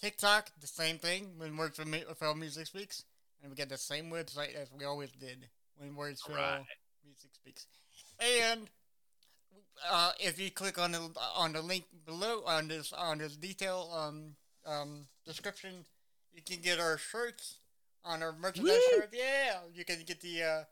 TikTok, 0.00 0.50
the 0.60 0.66
same 0.66 0.98
thing. 0.98 1.32
When 1.36 1.56
Words 1.56 1.76
Fail 1.78 2.14
Fail 2.18 2.34
Music 2.34 2.66
Speaks, 2.66 3.04
and 3.42 3.50
we 3.50 3.56
got 3.56 3.68
the 3.68 3.78
same 3.78 4.10
website 4.10 4.54
as 4.54 4.70
we 4.76 4.84
always 4.84 5.10
did. 5.12 5.48
When 5.76 5.94
Words 5.94 6.22
Fail 6.22 6.36
Alright. 6.36 6.64
Music 7.04 7.30
Speaks, 7.34 7.66
and 8.18 8.68
uh, 9.90 10.12
if 10.18 10.38
you 10.40 10.50
click 10.50 10.78
on 10.78 10.92
the 10.92 11.10
on 11.36 11.52
the 11.52 11.62
link 11.62 11.84
below 12.06 12.42
on 12.46 12.68
this 12.68 12.92
on 12.92 13.18
this 13.18 13.36
detail 13.36 13.90
um 13.94 14.34
um 14.66 15.06
description, 15.26 15.84
you 16.32 16.42
can 16.42 16.60
get 16.62 16.78
our 16.78 16.98
shirts 16.98 17.56
on 18.04 18.22
our 18.22 18.32
merchandise 18.32 18.78
Woo! 18.92 19.00
shirt. 19.00 19.10
Yeah, 19.12 19.58
you 19.74 19.84
can 19.84 20.02
get 20.06 20.20
the 20.20 20.42
uh, 20.42 20.64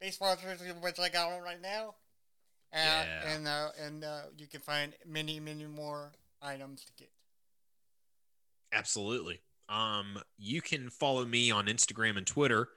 baseball 0.00 0.36
shirts 0.36 0.62
which 0.80 0.98
I 1.00 1.08
got 1.08 1.32
on 1.32 1.42
right 1.42 1.60
now. 1.60 1.94
Uh, 2.72 2.76
Yeah. 2.78 3.34
and 3.34 3.48
uh, 3.48 3.68
and 3.80 4.04
uh, 4.04 4.22
you 4.36 4.46
can 4.46 4.60
find 4.60 4.92
many 5.06 5.40
many 5.40 5.64
more 5.66 6.12
items 6.42 6.84
to 6.84 6.92
get. 6.98 7.10
Absolutely. 8.72 9.42
Um, 9.68 10.18
you 10.38 10.60
can 10.60 10.90
follow 10.90 11.24
me 11.24 11.50
on 11.50 11.66
Instagram 11.66 12.16
and 12.16 12.26
Twitter 12.26 12.68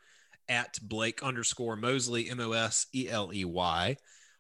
at 0.48 0.80
Blake 0.82 1.22
underscore 1.22 1.76
Mosley, 1.76 2.30
M 2.30 2.40
O 2.40 2.52
S 2.52 2.88
E 2.94 3.08
L 3.10 3.32
E 3.34 3.46
Y. 3.46 3.96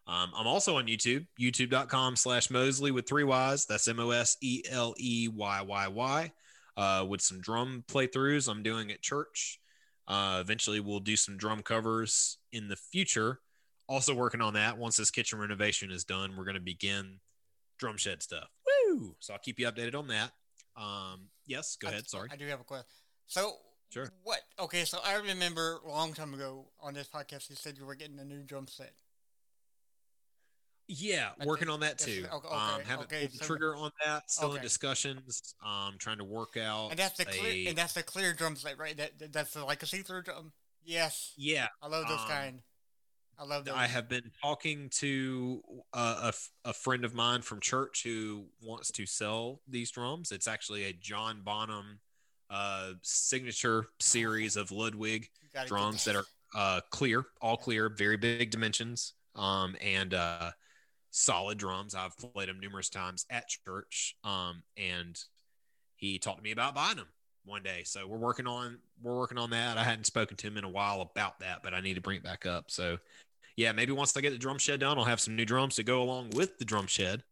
Um, 0.08 0.32
I'm 0.36 0.48
also 0.48 0.78
on 0.78 0.88
YouTube, 0.88 1.28
youtube.com 1.40 2.16
slash 2.16 2.50
Mosley 2.50 2.90
with 2.90 3.08
three 3.08 3.24
Y's. 3.24 3.66
That's 3.66 3.88
M 3.88 4.00
O 4.00 4.10
S 4.10 4.38
E 4.42 4.64
L 4.70 4.96
E 4.98 5.28
Y 5.28 5.62
Y 5.62 5.88
Y. 5.88 6.32
Uh, 6.76 7.06
with 7.08 7.22
some 7.22 7.42
drum 7.42 7.84
playthroughs 7.88 8.50
I'm 8.50 8.64
doing 8.64 8.92
at 8.92 9.02
church. 9.02 9.60
Uh, 10.08 10.40
eventually, 10.42 10.80
we'll 10.80 11.00
do 11.00 11.16
some 11.16 11.38
drum 11.38 11.62
covers 11.62 12.38
in 12.52 12.68
the 12.68 12.76
future. 12.76 13.40
Also, 13.88 14.16
working 14.16 14.42
on 14.42 14.54
that. 14.54 14.78
Once 14.78 14.98
this 14.98 15.12
kitchen 15.12 15.40
renovation 15.40 15.92
is 15.92 16.04
done, 16.04 16.36
we're 16.36 16.46
going 16.46 16.56
to 16.56 16.62
begin 16.62 17.20
drum 17.78 17.98
shed 17.98 18.24
stuff. 18.24 18.48
Woo! 18.66 19.16
So 19.20 19.34
I'll 19.34 19.40
keep 19.40 19.60
you 19.60 19.68
updated 19.68 19.96
on 19.96 20.08
that. 20.08 20.32
Um, 20.80 21.30
yes, 21.46 21.76
go 21.76 21.88
I- 21.88 21.92
ahead. 21.92 22.10
Sorry. 22.10 22.30
I 22.32 22.36
do 22.38 22.46
have 22.48 22.62
a 22.62 22.64
question. 22.64 22.86
So 23.28 23.58
Sure. 23.92 24.12
What? 24.24 24.42
Okay, 24.60 24.86
so 24.86 25.00
I 25.04 25.16
remember 25.16 25.80
a 25.84 25.90
long 25.90 26.14
time 26.14 26.36
ago 26.36 26.68
on 26.80 26.94
this 26.94 27.08
podcast 27.08 27.50
you 27.50 27.56
said 27.56 27.76
you 27.76 27.86
were 27.86 27.96
getting 27.96 28.20
a 28.20 28.24
new 28.24 28.44
drum 28.44 28.68
set. 28.68 28.94
Yeah, 30.88 31.32
I 31.40 31.46
working 31.46 31.66
think- 31.68 31.74
on 31.74 31.80
that 31.82 32.00
too. 32.00 32.26
okay, 32.32 32.48
um, 32.48 32.76
okay, 32.80 32.84
haven't 32.88 33.06
okay, 33.06 33.20
pulled 33.28 33.34
the 33.34 33.38
so- 33.40 33.46
trigger 33.46 33.76
on 33.76 33.92
that. 34.06 34.30
Still 34.32 34.56
in 34.56 34.62
discussions. 34.62 35.56
Um, 35.64 35.96
trying 36.00 36.18
to 36.18 36.24
work 36.24 36.58
out. 36.58 36.90
And 36.92 37.00
that's 37.00 37.18
the 37.18 37.26
clear. 37.26 37.52
a- 37.52 37.68
And 37.68 37.78
that's 37.78 37.94
the 37.94 38.02
clear 38.04 38.34
drum 38.34 38.56
set, 38.56 38.78
right? 38.80 38.98
That, 38.98 39.18
that 39.20 39.34
that's 39.34 39.54
the, 39.54 39.66
like 39.66 39.84
a 39.84 39.86
see-through 39.86 40.24
drum. 40.24 40.52
Yes, 40.84 41.34
yeah, 41.36 41.68
I 41.82 41.88
love 41.88 42.08
those 42.08 42.20
Um, 42.22 42.28
kind. 42.28 42.62
I 43.40 43.46
love 43.46 43.64
those. 43.64 43.76
I 43.76 43.88
have 43.88 44.10
been 44.10 44.32
talking 44.44 44.90
to 44.96 45.62
a 45.94 45.98
a, 45.98 46.28
f- 46.28 46.52
a 46.66 46.74
friend 46.74 47.06
of 47.06 47.14
mine 47.14 47.42
from 47.42 47.62
church 47.62 48.04
who 48.04 48.46
wants 48.62 48.92
to 48.92 49.06
sell 49.06 49.62
these 49.68 49.92
drums. 49.92 50.32
It's 50.32 50.48
actually 50.48 50.84
a 50.84 50.94
John 50.94 51.42
Bonham 51.44 52.00
uh, 52.50 52.94
signature 53.02 53.86
series 54.00 54.58
of 54.58 54.72
Ludwig 54.72 55.30
drums 55.68 56.04
that 56.06 56.16
are 56.18 56.26
uh, 56.56 56.82
clear, 56.90 57.26
all 57.42 57.56
clear, 57.56 57.90
very 57.90 58.18
big 58.18 58.52
dimensions, 58.52 59.14
um, 59.36 59.78
and 59.82 60.14
uh, 60.14 60.52
solid 61.12 61.58
drums. 61.58 61.96
I've 61.96 62.18
played 62.18 62.50
them 62.50 62.60
numerous 62.60 62.90
times 62.90 63.26
at 63.30 63.48
church, 63.48 64.16
um, 64.26 64.64
and 64.76 65.18
he 65.96 66.20
talked 66.20 66.40
to 66.40 66.44
me 66.44 66.52
about 66.52 66.76
buying 66.76 66.98
them 66.98 67.08
one 67.46 67.64
day. 67.64 67.84
So 67.86 68.06
we're 68.06 68.18
working 68.18 68.48
on 68.48 68.80
we're 69.02 69.18
working 69.18 69.38
on 69.38 69.52
that. 69.52 69.78
I 69.78 69.84
hadn't 69.84 70.06
spoken 70.06 70.36
to 70.38 70.48
him 70.48 70.58
in 70.58 70.64
a 70.66 70.70
while 70.70 71.02
about 71.02 71.40
that, 71.40 71.64
but 71.64 71.74
I 71.74 71.80
need 71.80 71.94
to 71.96 72.02
bring 72.02 72.18
it 72.18 72.24
back 72.24 72.46
up. 72.46 72.70
So 72.70 72.98
yeah, 73.60 73.74
maybe 73.74 73.92
once 73.92 74.16
I 74.16 74.22
get 74.22 74.32
the 74.32 74.38
drum 74.38 74.58
shed 74.58 74.80
done, 74.80 74.98
I'll 74.98 75.04
have 75.04 75.20
some 75.20 75.36
new 75.36 75.44
drums 75.44 75.76
to 75.76 75.84
go 75.84 76.02
along 76.02 76.30
with 76.30 76.58
the 76.60 76.64
drum 76.64 76.88
shed, 76.88 77.24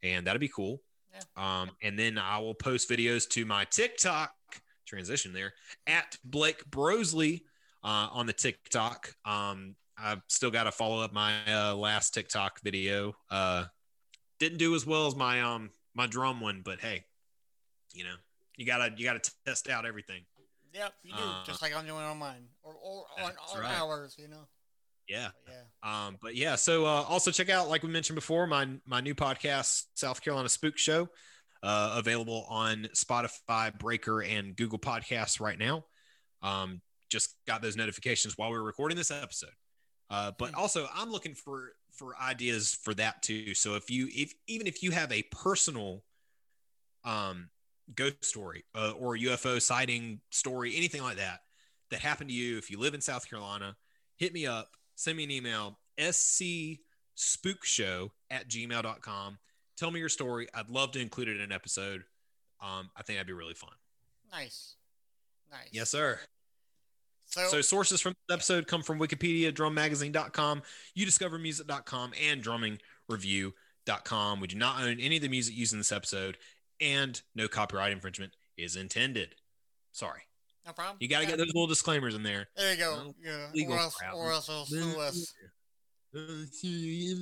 and 0.00 0.24
that'd 0.24 0.40
be 0.40 0.48
cool. 0.48 0.80
Um, 1.36 1.72
and 1.82 1.98
then 1.98 2.18
I 2.18 2.38
will 2.38 2.54
post 2.54 2.88
videos 2.88 3.28
to 3.30 3.44
my 3.44 3.64
TikTok 3.64 4.32
transition 4.86 5.32
there 5.32 5.54
at 5.88 6.18
Blake 6.22 6.62
Brosley 6.70 7.42
uh, 7.82 8.08
on 8.12 8.26
the 8.26 8.32
TikTok. 8.32 9.12
Um, 9.24 9.74
I've 9.98 10.22
still 10.28 10.52
got 10.52 10.64
to 10.64 10.72
follow 10.72 11.02
up 11.02 11.12
my 11.12 11.34
uh, 11.52 11.74
last 11.74 12.14
TikTok 12.14 12.60
video. 12.60 13.16
Uh, 13.28 13.64
didn't 14.38 14.58
do 14.58 14.72
as 14.76 14.86
well 14.86 15.08
as 15.08 15.16
my 15.16 15.42
um 15.42 15.70
my 15.96 16.06
drum 16.06 16.40
one, 16.40 16.62
but 16.64 16.78
hey, 16.78 17.02
you 17.92 18.04
know 18.04 18.14
you 18.56 18.66
gotta 18.66 18.92
you 18.96 19.04
gotta 19.04 19.32
test 19.44 19.68
out 19.68 19.84
everything. 19.84 20.22
Yep, 20.72 20.92
you 21.02 21.12
do. 21.12 21.18
uh, 21.20 21.44
just 21.44 21.60
like 21.60 21.74
I'm 21.74 21.86
doing 21.86 22.04
on 22.04 22.18
mine, 22.18 22.46
or 22.62 22.74
or 22.80 23.06
on, 23.18 23.32
on 23.52 23.60
right. 23.60 23.80
ours. 23.80 24.14
You 24.16 24.28
know. 24.28 24.46
Yeah. 25.08 25.28
But 25.44 25.54
yeah. 25.54 26.06
Um, 26.06 26.16
but 26.20 26.34
yeah, 26.34 26.56
so 26.56 26.84
uh, 26.84 27.04
also 27.08 27.30
check 27.30 27.48
out, 27.48 27.68
like 27.68 27.82
we 27.82 27.88
mentioned 27.88 28.16
before, 28.16 28.46
my 28.46 28.68
my 28.86 29.00
new 29.00 29.14
podcast, 29.14 29.84
South 29.94 30.20
Carolina 30.20 30.48
Spook 30.48 30.78
Show, 30.78 31.08
uh, 31.62 31.94
available 31.96 32.46
on 32.48 32.88
Spotify, 32.94 33.76
Breaker, 33.78 34.22
and 34.22 34.56
Google 34.56 34.78
Podcasts 34.78 35.40
right 35.40 35.58
now. 35.58 35.84
Um, 36.42 36.80
just 37.08 37.34
got 37.46 37.62
those 37.62 37.76
notifications 37.76 38.36
while 38.36 38.50
we 38.50 38.58
were 38.58 38.64
recording 38.64 38.96
this 38.96 39.10
episode. 39.10 39.50
Uh, 40.10 40.32
but 40.38 40.54
also, 40.54 40.88
I'm 40.94 41.10
looking 41.10 41.34
for 41.34 41.72
for 41.92 42.16
ideas 42.20 42.76
for 42.82 42.94
that 42.94 43.22
too. 43.22 43.54
So 43.54 43.74
if 43.74 43.90
you 43.90 44.08
if 44.14 44.34
even 44.46 44.66
if 44.66 44.82
you 44.82 44.90
have 44.90 45.10
a 45.12 45.22
personal 45.30 46.02
um 47.04 47.48
ghost 47.94 48.24
story 48.24 48.64
uh, 48.74 48.92
or 48.98 49.16
UFO 49.16 49.60
sighting 49.60 50.20
story, 50.30 50.76
anything 50.76 51.02
like 51.02 51.16
that 51.16 51.40
that 51.90 52.00
happened 52.00 52.30
to 52.30 52.34
you, 52.34 52.58
if 52.58 52.70
you 52.70 52.78
live 52.78 52.94
in 52.94 53.00
South 53.00 53.28
Carolina, 53.28 53.76
hit 54.16 54.32
me 54.32 54.46
up, 54.46 54.68
send 54.96 55.16
me 55.16 55.24
an 55.24 55.30
email, 55.30 55.78
scspookshow 55.98 56.80
at 58.30 58.48
gmail.com. 58.48 59.38
Tell 59.76 59.90
me 59.90 60.00
your 60.00 60.08
story. 60.08 60.48
I'd 60.54 60.70
love 60.70 60.92
to 60.92 61.00
include 61.00 61.28
it 61.28 61.36
in 61.36 61.42
an 61.42 61.52
episode. 61.52 62.02
Um, 62.60 62.90
I 62.96 63.02
think 63.02 63.18
that'd 63.18 63.26
be 63.26 63.32
really 63.32 63.54
fun. 63.54 63.74
Nice. 64.32 64.74
Nice. 65.50 65.68
Yes, 65.70 65.90
sir. 65.90 66.18
So, 67.26 67.46
So 67.48 67.60
sources 67.60 68.00
from 68.00 68.14
this 68.28 68.34
episode 68.34 68.66
come 68.66 68.82
from 68.82 68.98
Wikipedia, 68.98 69.52
drummagazine.com, 69.52 70.62
youdiscovermusic.com, 70.96 72.12
and 72.22 72.42
drummingreview.com. 72.42 74.40
We 74.40 74.46
do 74.46 74.56
not 74.56 74.82
own 74.82 74.98
any 75.00 75.16
of 75.16 75.22
the 75.22 75.28
music 75.28 75.54
used 75.56 75.72
in 75.72 75.78
this 75.78 75.92
episode, 75.92 76.38
and 76.80 77.20
no 77.34 77.48
copyright 77.48 77.92
infringement 77.92 78.32
is 78.56 78.76
intended. 78.76 79.34
Sorry. 79.92 80.22
No 80.66 80.72
problem. 80.72 80.96
You 81.00 81.08
got 81.08 81.18
to 81.18 81.24
Yeah, 81.24 81.30
get 81.30 81.38
those 81.38 81.46
little 81.48 81.66
disclaimers 81.66 82.14
in 82.14 82.22
there. 82.22 82.48
There 82.56 82.72
you 82.72 82.78
go. 82.78 82.96
no 82.96 83.14
yeah. 83.24 83.46
legal 83.54 83.74
Or 83.74 83.78
else, 83.80 83.94
crap. 83.94 84.14
or 84.14 84.30
else 84.32 84.46
they'll 84.46 84.66
sue 84.66 85.00
us. 85.00 85.32
Oh 86.14 86.46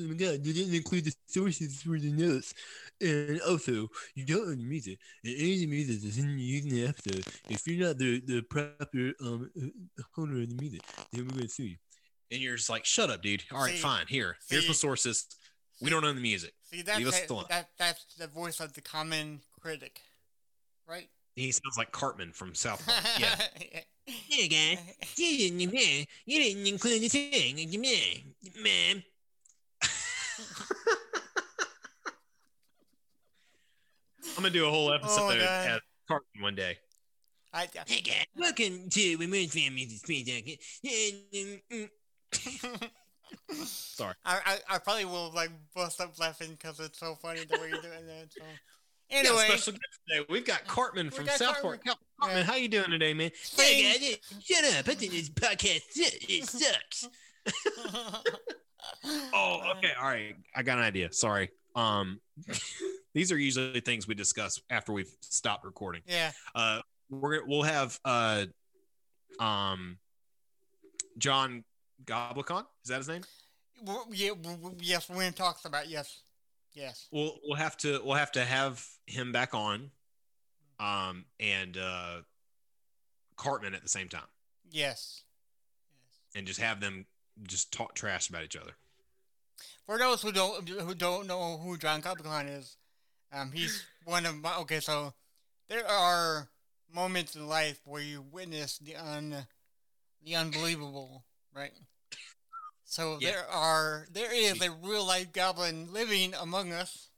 my 0.09 0.15
god, 0.15 0.47
you 0.47 0.53
didn't 0.53 0.75
include 0.75 1.05
the 1.05 1.15
sources 1.27 1.83
for 1.83 1.99
the 1.99 2.12
notes. 2.12 2.55
And 3.01 3.41
also, 3.43 3.89
you 4.15 4.25
don't 4.25 4.49
own 4.49 4.59
the 4.59 4.65
music. 4.65 4.99
And 5.25 5.35
any 5.37 5.55
of 5.55 5.61
the 5.61 5.66
music 5.66 6.03
that's 6.03 6.19
in 6.19 6.39
using 6.39 6.71
the 6.71 6.87
episode, 6.87 7.25
if 7.49 7.66
you're 7.66 7.87
not 7.89 7.99
the, 7.99 8.21
the 8.25 8.43
proper 8.43 9.12
um 9.21 9.51
uh, 9.61 10.03
owner 10.16 10.43
of 10.43 10.49
the 10.49 10.57
music, 10.61 10.83
then 11.12 11.27
we're 11.27 11.35
gonna 11.37 11.49
sue 11.49 11.65
you. 11.65 11.77
And 12.31 12.41
you're 12.41 12.57
just 12.57 12.71
like, 12.71 12.85
shut 12.85 13.11
up, 13.11 13.23
dude. 13.23 13.43
All 13.53 13.59
right, 13.61 13.75
See- 13.75 13.79
fine. 13.81 14.07
Here. 14.09 14.37
Here's 14.49 14.66
the 14.69 14.75
sources. 14.75 15.27
We 15.83 15.91
don't 15.91 16.05
own 16.05 16.15
the 16.15 16.23
music. 16.23 16.53
See, 16.62 16.83
that's 16.83 17.03
that, 17.03 17.49
that, 17.49 17.69
that's 17.79 18.05
the 18.16 18.29
voice 18.29 18.61
of 18.61 18.75
the 18.75 18.81
common 18.81 19.41
critic, 19.61 20.01
right? 20.89 21.09
He 21.35 21.51
sounds 21.51 21.77
like 21.77 21.90
Cartman 21.90 22.32
from 22.32 22.55
South 22.55 22.85
Park. 22.86 22.98
Yeah. 23.19 23.35
yeah. 24.28 24.47
Guy. 24.77 24.94
You 25.16 25.51
didn't, 25.51 26.06
you 26.27 26.43
didn't 26.43 26.66
include 26.66 27.02
the 27.02 27.09
thing, 27.09 27.56
man. 28.62 29.02
I'm 34.36 34.43
gonna 34.43 34.51
do 34.51 34.66
a 34.66 34.70
whole 34.70 34.93
episode 34.93 35.39
Oh, 35.40 35.65
as 35.66 35.81
Cartman 36.06 36.43
one 36.43 36.55
day. 36.55 36.77
I, 37.52 37.69
Hey 37.86 38.01
guys, 38.01 38.27
welcome 38.36 38.90
to 38.90 39.16
Remote 39.16 39.51
Family 39.51 39.89
Speed 39.89 40.28
um, 40.85 41.61
mm. 41.73 42.90
Sorry. 43.65 44.15
I, 44.24 44.40
I, 44.44 44.74
I 44.74 44.78
probably 44.78 45.05
will 45.05 45.31
like 45.32 45.51
bust 45.74 46.01
up 46.01 46.19
laughing 46.19 46.51
because 46.52 46.81
it's 46.81 46.98
so 46.98 47.15
funny 47.15 47.44
the 47.44 47.59
way 47.59 47.69
you're 47.70 47.81
doing 47.81 48.06
that. 48.06 48.27
So, 48.31 48.43
Anyway, 49.10 49.28
anyway, 49.28 49.44
special 49.48 49.72
guest 49.74 50.01
today. 50.09 50.26
We've 50.28 50.44
got 50.47 50.66
Cartman 50.66 51.10
from 51.10 51.26
got 51.26 51.39
South 51.39 51.60
Cartman. 51.60 51.81
Park. 51.85 51.98
Cartman, 52.20 52.44
how 52.44 52.56
you 52.56 52.68
doing 52.68 52.90
today, 52.90 53.12
man? 53.14 53.31
Hey 53.56 53.98
guys, 53.98 54.18
shut 54.43 54.64
up! 54.64 54.89
I 54.89 54.94
think 54.94 55.12
this 55.12 55.28
podcast 55.31 55.81
it 55.97 56.44
sucks. 56.48 57.09
Oh, 59.32 59.62
okay, 59.78 59.90
all 59.98 60.06
right. 60.09 60.36
I 60.55 60.62
got 60.62 60.78
an 60.78 60.85
idea. 60.85 61.10
Sorry. 61.12 61.51
Um, 61.74 62.20
these 63.14 63.32
are 63.32 63.39
usually 63.39 63.81
things 63.81 64.06
we 64.06 64.14
discuss 64.14 64.60
after 64.70 64.93
we've 64.93 65.10
stopped 65.20 65.64
recording. 65.64 66.02
Yeah, 66.06 66.32
Uh, 66.55 66.81
we're 67.10 67.44
we'll 67.47 67.62
have 67.62 67.98
uh, 68.05 68.44
um, 69.40 69.98
John 71.18 71.64
Goblikon. 72.05 72.64
Is 72.85 72.90
that 72.90 72.98
his 72.98 73.09
name? 73.09 73.22
W- 73.85 74.05
yeah, 74.12 74.28
w- 74.31 74.56
w- 74.56 74.76
yes. 74.81 75.09
When 75.09 75.32
talks 75.32 75.64
about 75.64 75.89
yes, 75.89 76.20
yes. 76.74 77.09
We'll 77.10 77.38
we'll 77.44 77.56
have 77.56 77.76
to 77.78 78.01
we'll 78.05 78.16
have 78.16 78.32
to 78.32 78.44
have 78.44 78.86
him 79.06 79.32
back 79.32 79.55
on, 79.55 79.90
um, 80.80 81.24
and 81.40 81.76
uh, 81.76 82.16
Cartman 83.36 83.74
at 83.74 83.82
the 83.82 83.88
same 83.88 84.09
time, 84.09 84.28
Yes. 84.70 85.22
Yes. 85.22 85.22
and 86.34 86.46
just 86.46 86.60
have 86.60 86.80
them 86.80 87.06
just 87.42 87.72
talk 87.72 87.94
trash 87.94 88.28
about 88.28 88.44
each 88.44 88.56
other. 88.56 88.72
For 89.86 89.98
those 89.98 90.22
who 90.22 90.32
don't 90.32 90.68
who 90.68 90.94
don't 90.94 91.26
know 91.26 91.59
who 91.59 91.76
John 91.76 92.01
Goblikon 92.02 92.59
is, 92.59 92.76
um, 93.32 93.52
he's 93.52 93.84
one 94.05 94.24
of 94.26 94.36
my. 94.36 94.56
Okay, 94.59 94.80
so 94.80 95.12
there 95.68 95.86
are 95.86 96.48
moments 96.92 97.34
in 97.36 97.46
life 97.48 97.80
where 97.84 98.02
you 98.02 98.22
witness 98.22 98.78
the 98.78 98.96
un, 98.96 99.46
the 100.24 100.36
unbelievable, 100.36 101.24
right? 101.55 101.72
So 102.95 103.19
Yeah. 103.21 103.33
there 103.33 103.49
are 103.51 104.07
there 104.12 104.33
is 104.33 104.62
a 104.62 104.71
real 104.71 105.05
life 105.05 105.33
goblin 105.33 105.93
living 105.93 106.33
among 106.35 106.73
us. 106.73 107.09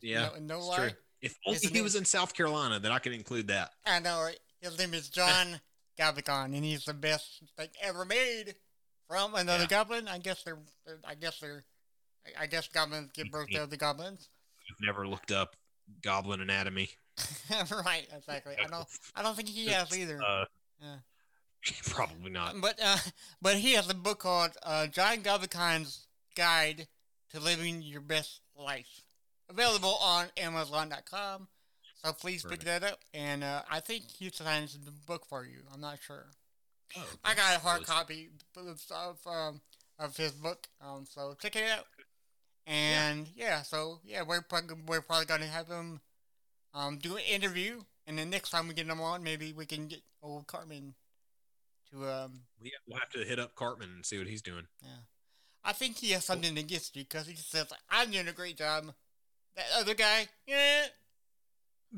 Yeah, 0.00 0.30
no, 0.38 0.58
no 0.58 0.66
lie. 0.66 0.76
true. 0.76 0.90
If 1.20 1.36
only 1.44 1.56
Isn't 1.56 1.74
he 1.74 1.82
was 1.82 1.96
in 1.96 2.04
South 2.04 2.32
Carolina, 2.32 2.78
then 2.78 2.92
I 2.92 3.00
could 3.00 3.12
include 3.12 3.48
that. 3.48 3.72
I 3.84 3.98
know. 3.98 4.28
His 4.60 4.78
name 4.78 4.94
is 4.94 5.08
John 5.08 5.60
Goblikon, 5.98 6.54
and 6.54 6.64
he's 6.64 6.84
the 6.84 6.94
best 6.94 7.42
thing 7.56 7.70
ever 7.82 8.04
made 8.04 8.54
from 9.08 9.34
another 9.34 9.64
Yeah. 9.64 9.68
goblin. 9.68 10.06
I 10.06 10.18
guess 10.18 10.44
they're, 10.44 10.60
they're 10.86 11.00
I 11.04 11.16
guess 11.16 11.40
they're, 11.40 11.64
I- 12.38 12.46
guess 12.46 12.68
goblins 12.68 13.10
give 13.14 13.30
birth 13.32 13.48
to 13.50 13.64
other 13.64 13.76
goblins. 13.76 14.28
I've 14.70 14.80
never 14.86 15.08
looked 15.08 15.32
up 15.32 15.56
Goblin 16.02 16.40
Anatomy. 16.40 16.90
right, 17.84 18.06
exactly. 18.14 18.54
I 18.62 18.68
don't, 18.68 18.86
I 19.16 19.22
don't 19.22 19.34
think 19.34 19.48
he 19.48 19.66
has 19.66 19.96
either. 19.98 20.22
Uh, 20.22 20.44
Yeah. 20.80 20.96
Probably 21.84 22.30
not. 22.30 22.60
But, 22.60 22.78
uh, 22.82 22.98
but 23.40 23.56
he 23.56 23.72
has 23.74 23.88
a 23.88 23.94
book 23.94 24.20
called 24.20 24.50
uh, 24.62 24.86
John 24.86 25.22
Guide 25.22 26.88
to 27.30 27.40
Living 27.40 27.82
Your 27.82 28.00
Best 28.00 28.40
Life, 28.56 29.02
available 29.48 29.96
on 30.02 30.26
Amazon.com. 30.36 31.48
So 32.04 32.12
please 32.12 32.44
pick 32.44 32.60
that 32.64 32.82
up, 32.84 33.00
and 33.14 33.42
uh, 33.42 33.62
I 33.70 33.80
think 33.80 34.04
he 34.10 34.28
signs 34.28 34.78
the 34.84 34.90
book 35.06 35.24
for 35.26 35.46
you. 35.46 35.60
I'm 35.72 35.80
not 35.80 36.00
sure. 36.06 36.26
Oh, 36.98 37.06
I 37.24 37.34
got 37.34 37.56
a 37.56 37.60
hard 37.60 37.86
copy 37.86 38.28
of 38.56 39.16
um, 39.26 39.60
of 39.98 40.14
his 40.14 40.32
book, 40.32 40.66
um, 40.82 41.06
so 41.08 41.34
check 41.40 41.56
it 41.56 41.64
out. 41.70 41.86
And 42.66 43.26
yeah, 43.34 43.62
so 43.62 44.00
yeah, 44.04 44.22
we're 44.22 44.42
probably, 44.42 44.76
we're 44.86 45.00
probably 45.00 45.24
gonna 45.24 45.46
have 45.46 45.68
him 45.68 46.00
um, 46.74 46.98
do 46.98 47.16
an 47.16 47.22
interview, 47.22 47.80
and 48.06 48.18
then 48.18 48.28
next 48.28 48.50
time 48.50 48.68
we 48.68 48.74
get 48.74 48.86
him 48.86 49.00
on, 49.00 49.22
maybe 49.22 49.54
we 49.54 49.64
can 49.64 49.86
get 49.88 50.00
old 50.22 50.46
Cartman 50.46 50.94
to 51.94 52.10
um. 52.10 52.40
We- 52.60 52.72
We'll 52.86 52.98
have 52.98 53.10
to 53.10 53.20
hit 53.24 53.38
up 53.38 53.54
Cartman 53.54 53.90
and 53.94 54.04
see 54.06 54.18
what 54.18 54.26
he's 54.26 54.42
doing. 54.42 54.66
Yeah, 54.82 54.88
I 55.64 55.72
think 55.72 55.96
he 55.98 56.10
has 56.12 56.24
something 56.24 56.56
against 56.58 56.96
you 56.96 57.02
because 57.04 57.26
he 57.26 57.34
says 57.36 57.66
I'm 57.90 58.10
doing 58.10 58.28
a 58.28 58.32
great 58.32 58.56
job. 58.56 58.92
That 59.56 59.66
other 59.78 59.94
guy, 59.94 60.26
yeah, 60.46 60.86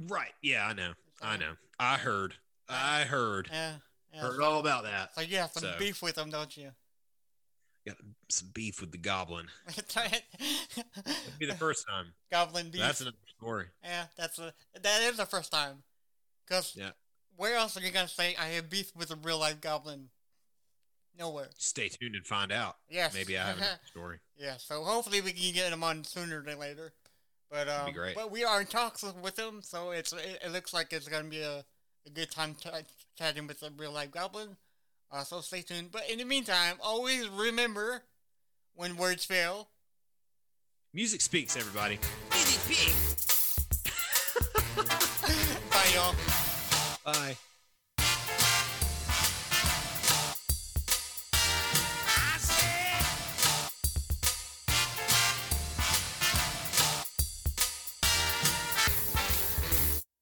Right. 0.09 0.33
Yeah, 0.43 0.67
I 0.67 0.73
know. 0.75 0.93
I 1.23 1.37
know. 1.39 1.53
I 1.79 1.97
heard. 1.97 2.35
I 2.69 3.03
heard. 3.05 3.49
yeah, 3.51 3.77
yeah. 4.13 4.21
Heard 4.21 4.41
all 4.43 4.61
about 4.61 4.85
that. 4.85 5.15
So 5.15 5.23
you 5.23 5.39
have 5.39 5.53
some 5.53 5.63
So- 5.63 5.77
beef 5.79 6.03
with 6.03 6.19
him, 6.19 6.31
don't 6.31 6.55
you? 6.57 6.71
Got 7.87 7.97
some 8.29 8.49
beef 8.53 8.81
with 8.81 8.91
the 8.91 8.99
Goblin. 8.99 9.47
That's 9.77 9.95
right. 9.97 10.23
That'd 11.05 11.39
be 11.39 11.47
the 11.47 11.55
first 11.55 11.87
time. 11.89 12.07
Goblin 12.33 12.71
beef. 12.71 12.81
That's 12.81 13.01
another 13.01 13.17
story. 13.39 13.67
Yeah, 13.85 14.07
that's 14.19 14.39
a 14.41 14.53
that 14.83 15.03
is 15.03 15.17
the 15.19 15.27
first 15.27 15.53
time. 15.53 15.85
Cause 16.49 16.73
Yeah. 16.77 16.91
Where 17.37 17.57
else 17.57 17.77
are 17.77 17.81
you 17.81 17.91
gonna 17.91 18.09
say 18.09 18.35
I 18.39 18.47
have 18.49 18.71
beef 18.71 18.93
with 18.97 19.11
a 19.11 19.17
real 19.17 19.39
life 19.39 19.61
goblin? 19.61 20.09
Nowhere. 21.19 21.49
Stay 21.57 21.89
tuned 21.89 22.15
and 22.15 22.27
find 22.27 22.53
out. 22.53 22.77
Yes. 22.91 23.15
Maybe 23.15 23.39
I 23.39 23.47
have 23.47 23.59
a 23.59 23.81
story. 23.87 24.19
yeah. 24.37 24.57
So 24.59 24.85
hopefully 24.85 25.23
we 25.23 25.33
can 25.33 25.55
get 25.55 25.73
him 25.73 25.83
on 25.83 26.05
sooner 26.05 26.43
than 26.43 26.59
later. 26.59 26.93
But 27.51 27.69
um, 27.69 27.87
be 27.87 27.93
great. 27.93 28.15
but 28.17 28.31
we 28.31 28.45
are 28.45 28.61
in 28.61 28.67
talks 28.67 29.03
with 29.23 29.39
him, 29.39 29.61
so 29.63 29.93
it's 29.93 30.13
it, 30.13 30.41
it 30.45 30.53
looks 30.53 30.75
like 30.75 30.93
it's 30.93 31.09
gonna 31.09 31.29
be 31.29 31.41
a, 31.43 31.65
a 32.07 32.11
good 32.13 32.31
time 32.31 32.55
ch- 32.61 32.67
chatting 33.17 33.47
with 33.47 33.63
a 33.63 33.71
real 33.79 33.93
life 33.93 34.11
goblin. 34.11 34.57
Uh, 35.13 35.23
so 35.23 35.41
stay 35.41 35.63
tuned. 35.63 35.93
But 35.93 36.11
in 36.11 36.19
the 36.19 36.25
meantime, 36.25 36.77
always 36.83 37.29
remember 37.29 38.03
when 38.75 38.97
words 38.97 39.25
fail. 39.25 39.69
Music 40.93 41.21
speaks, 41.21 41.57
everybody. 41.57 41.99
Bye, 45.71 45.91
y'all. 45.95 46.15
Bye. 47.07 47.37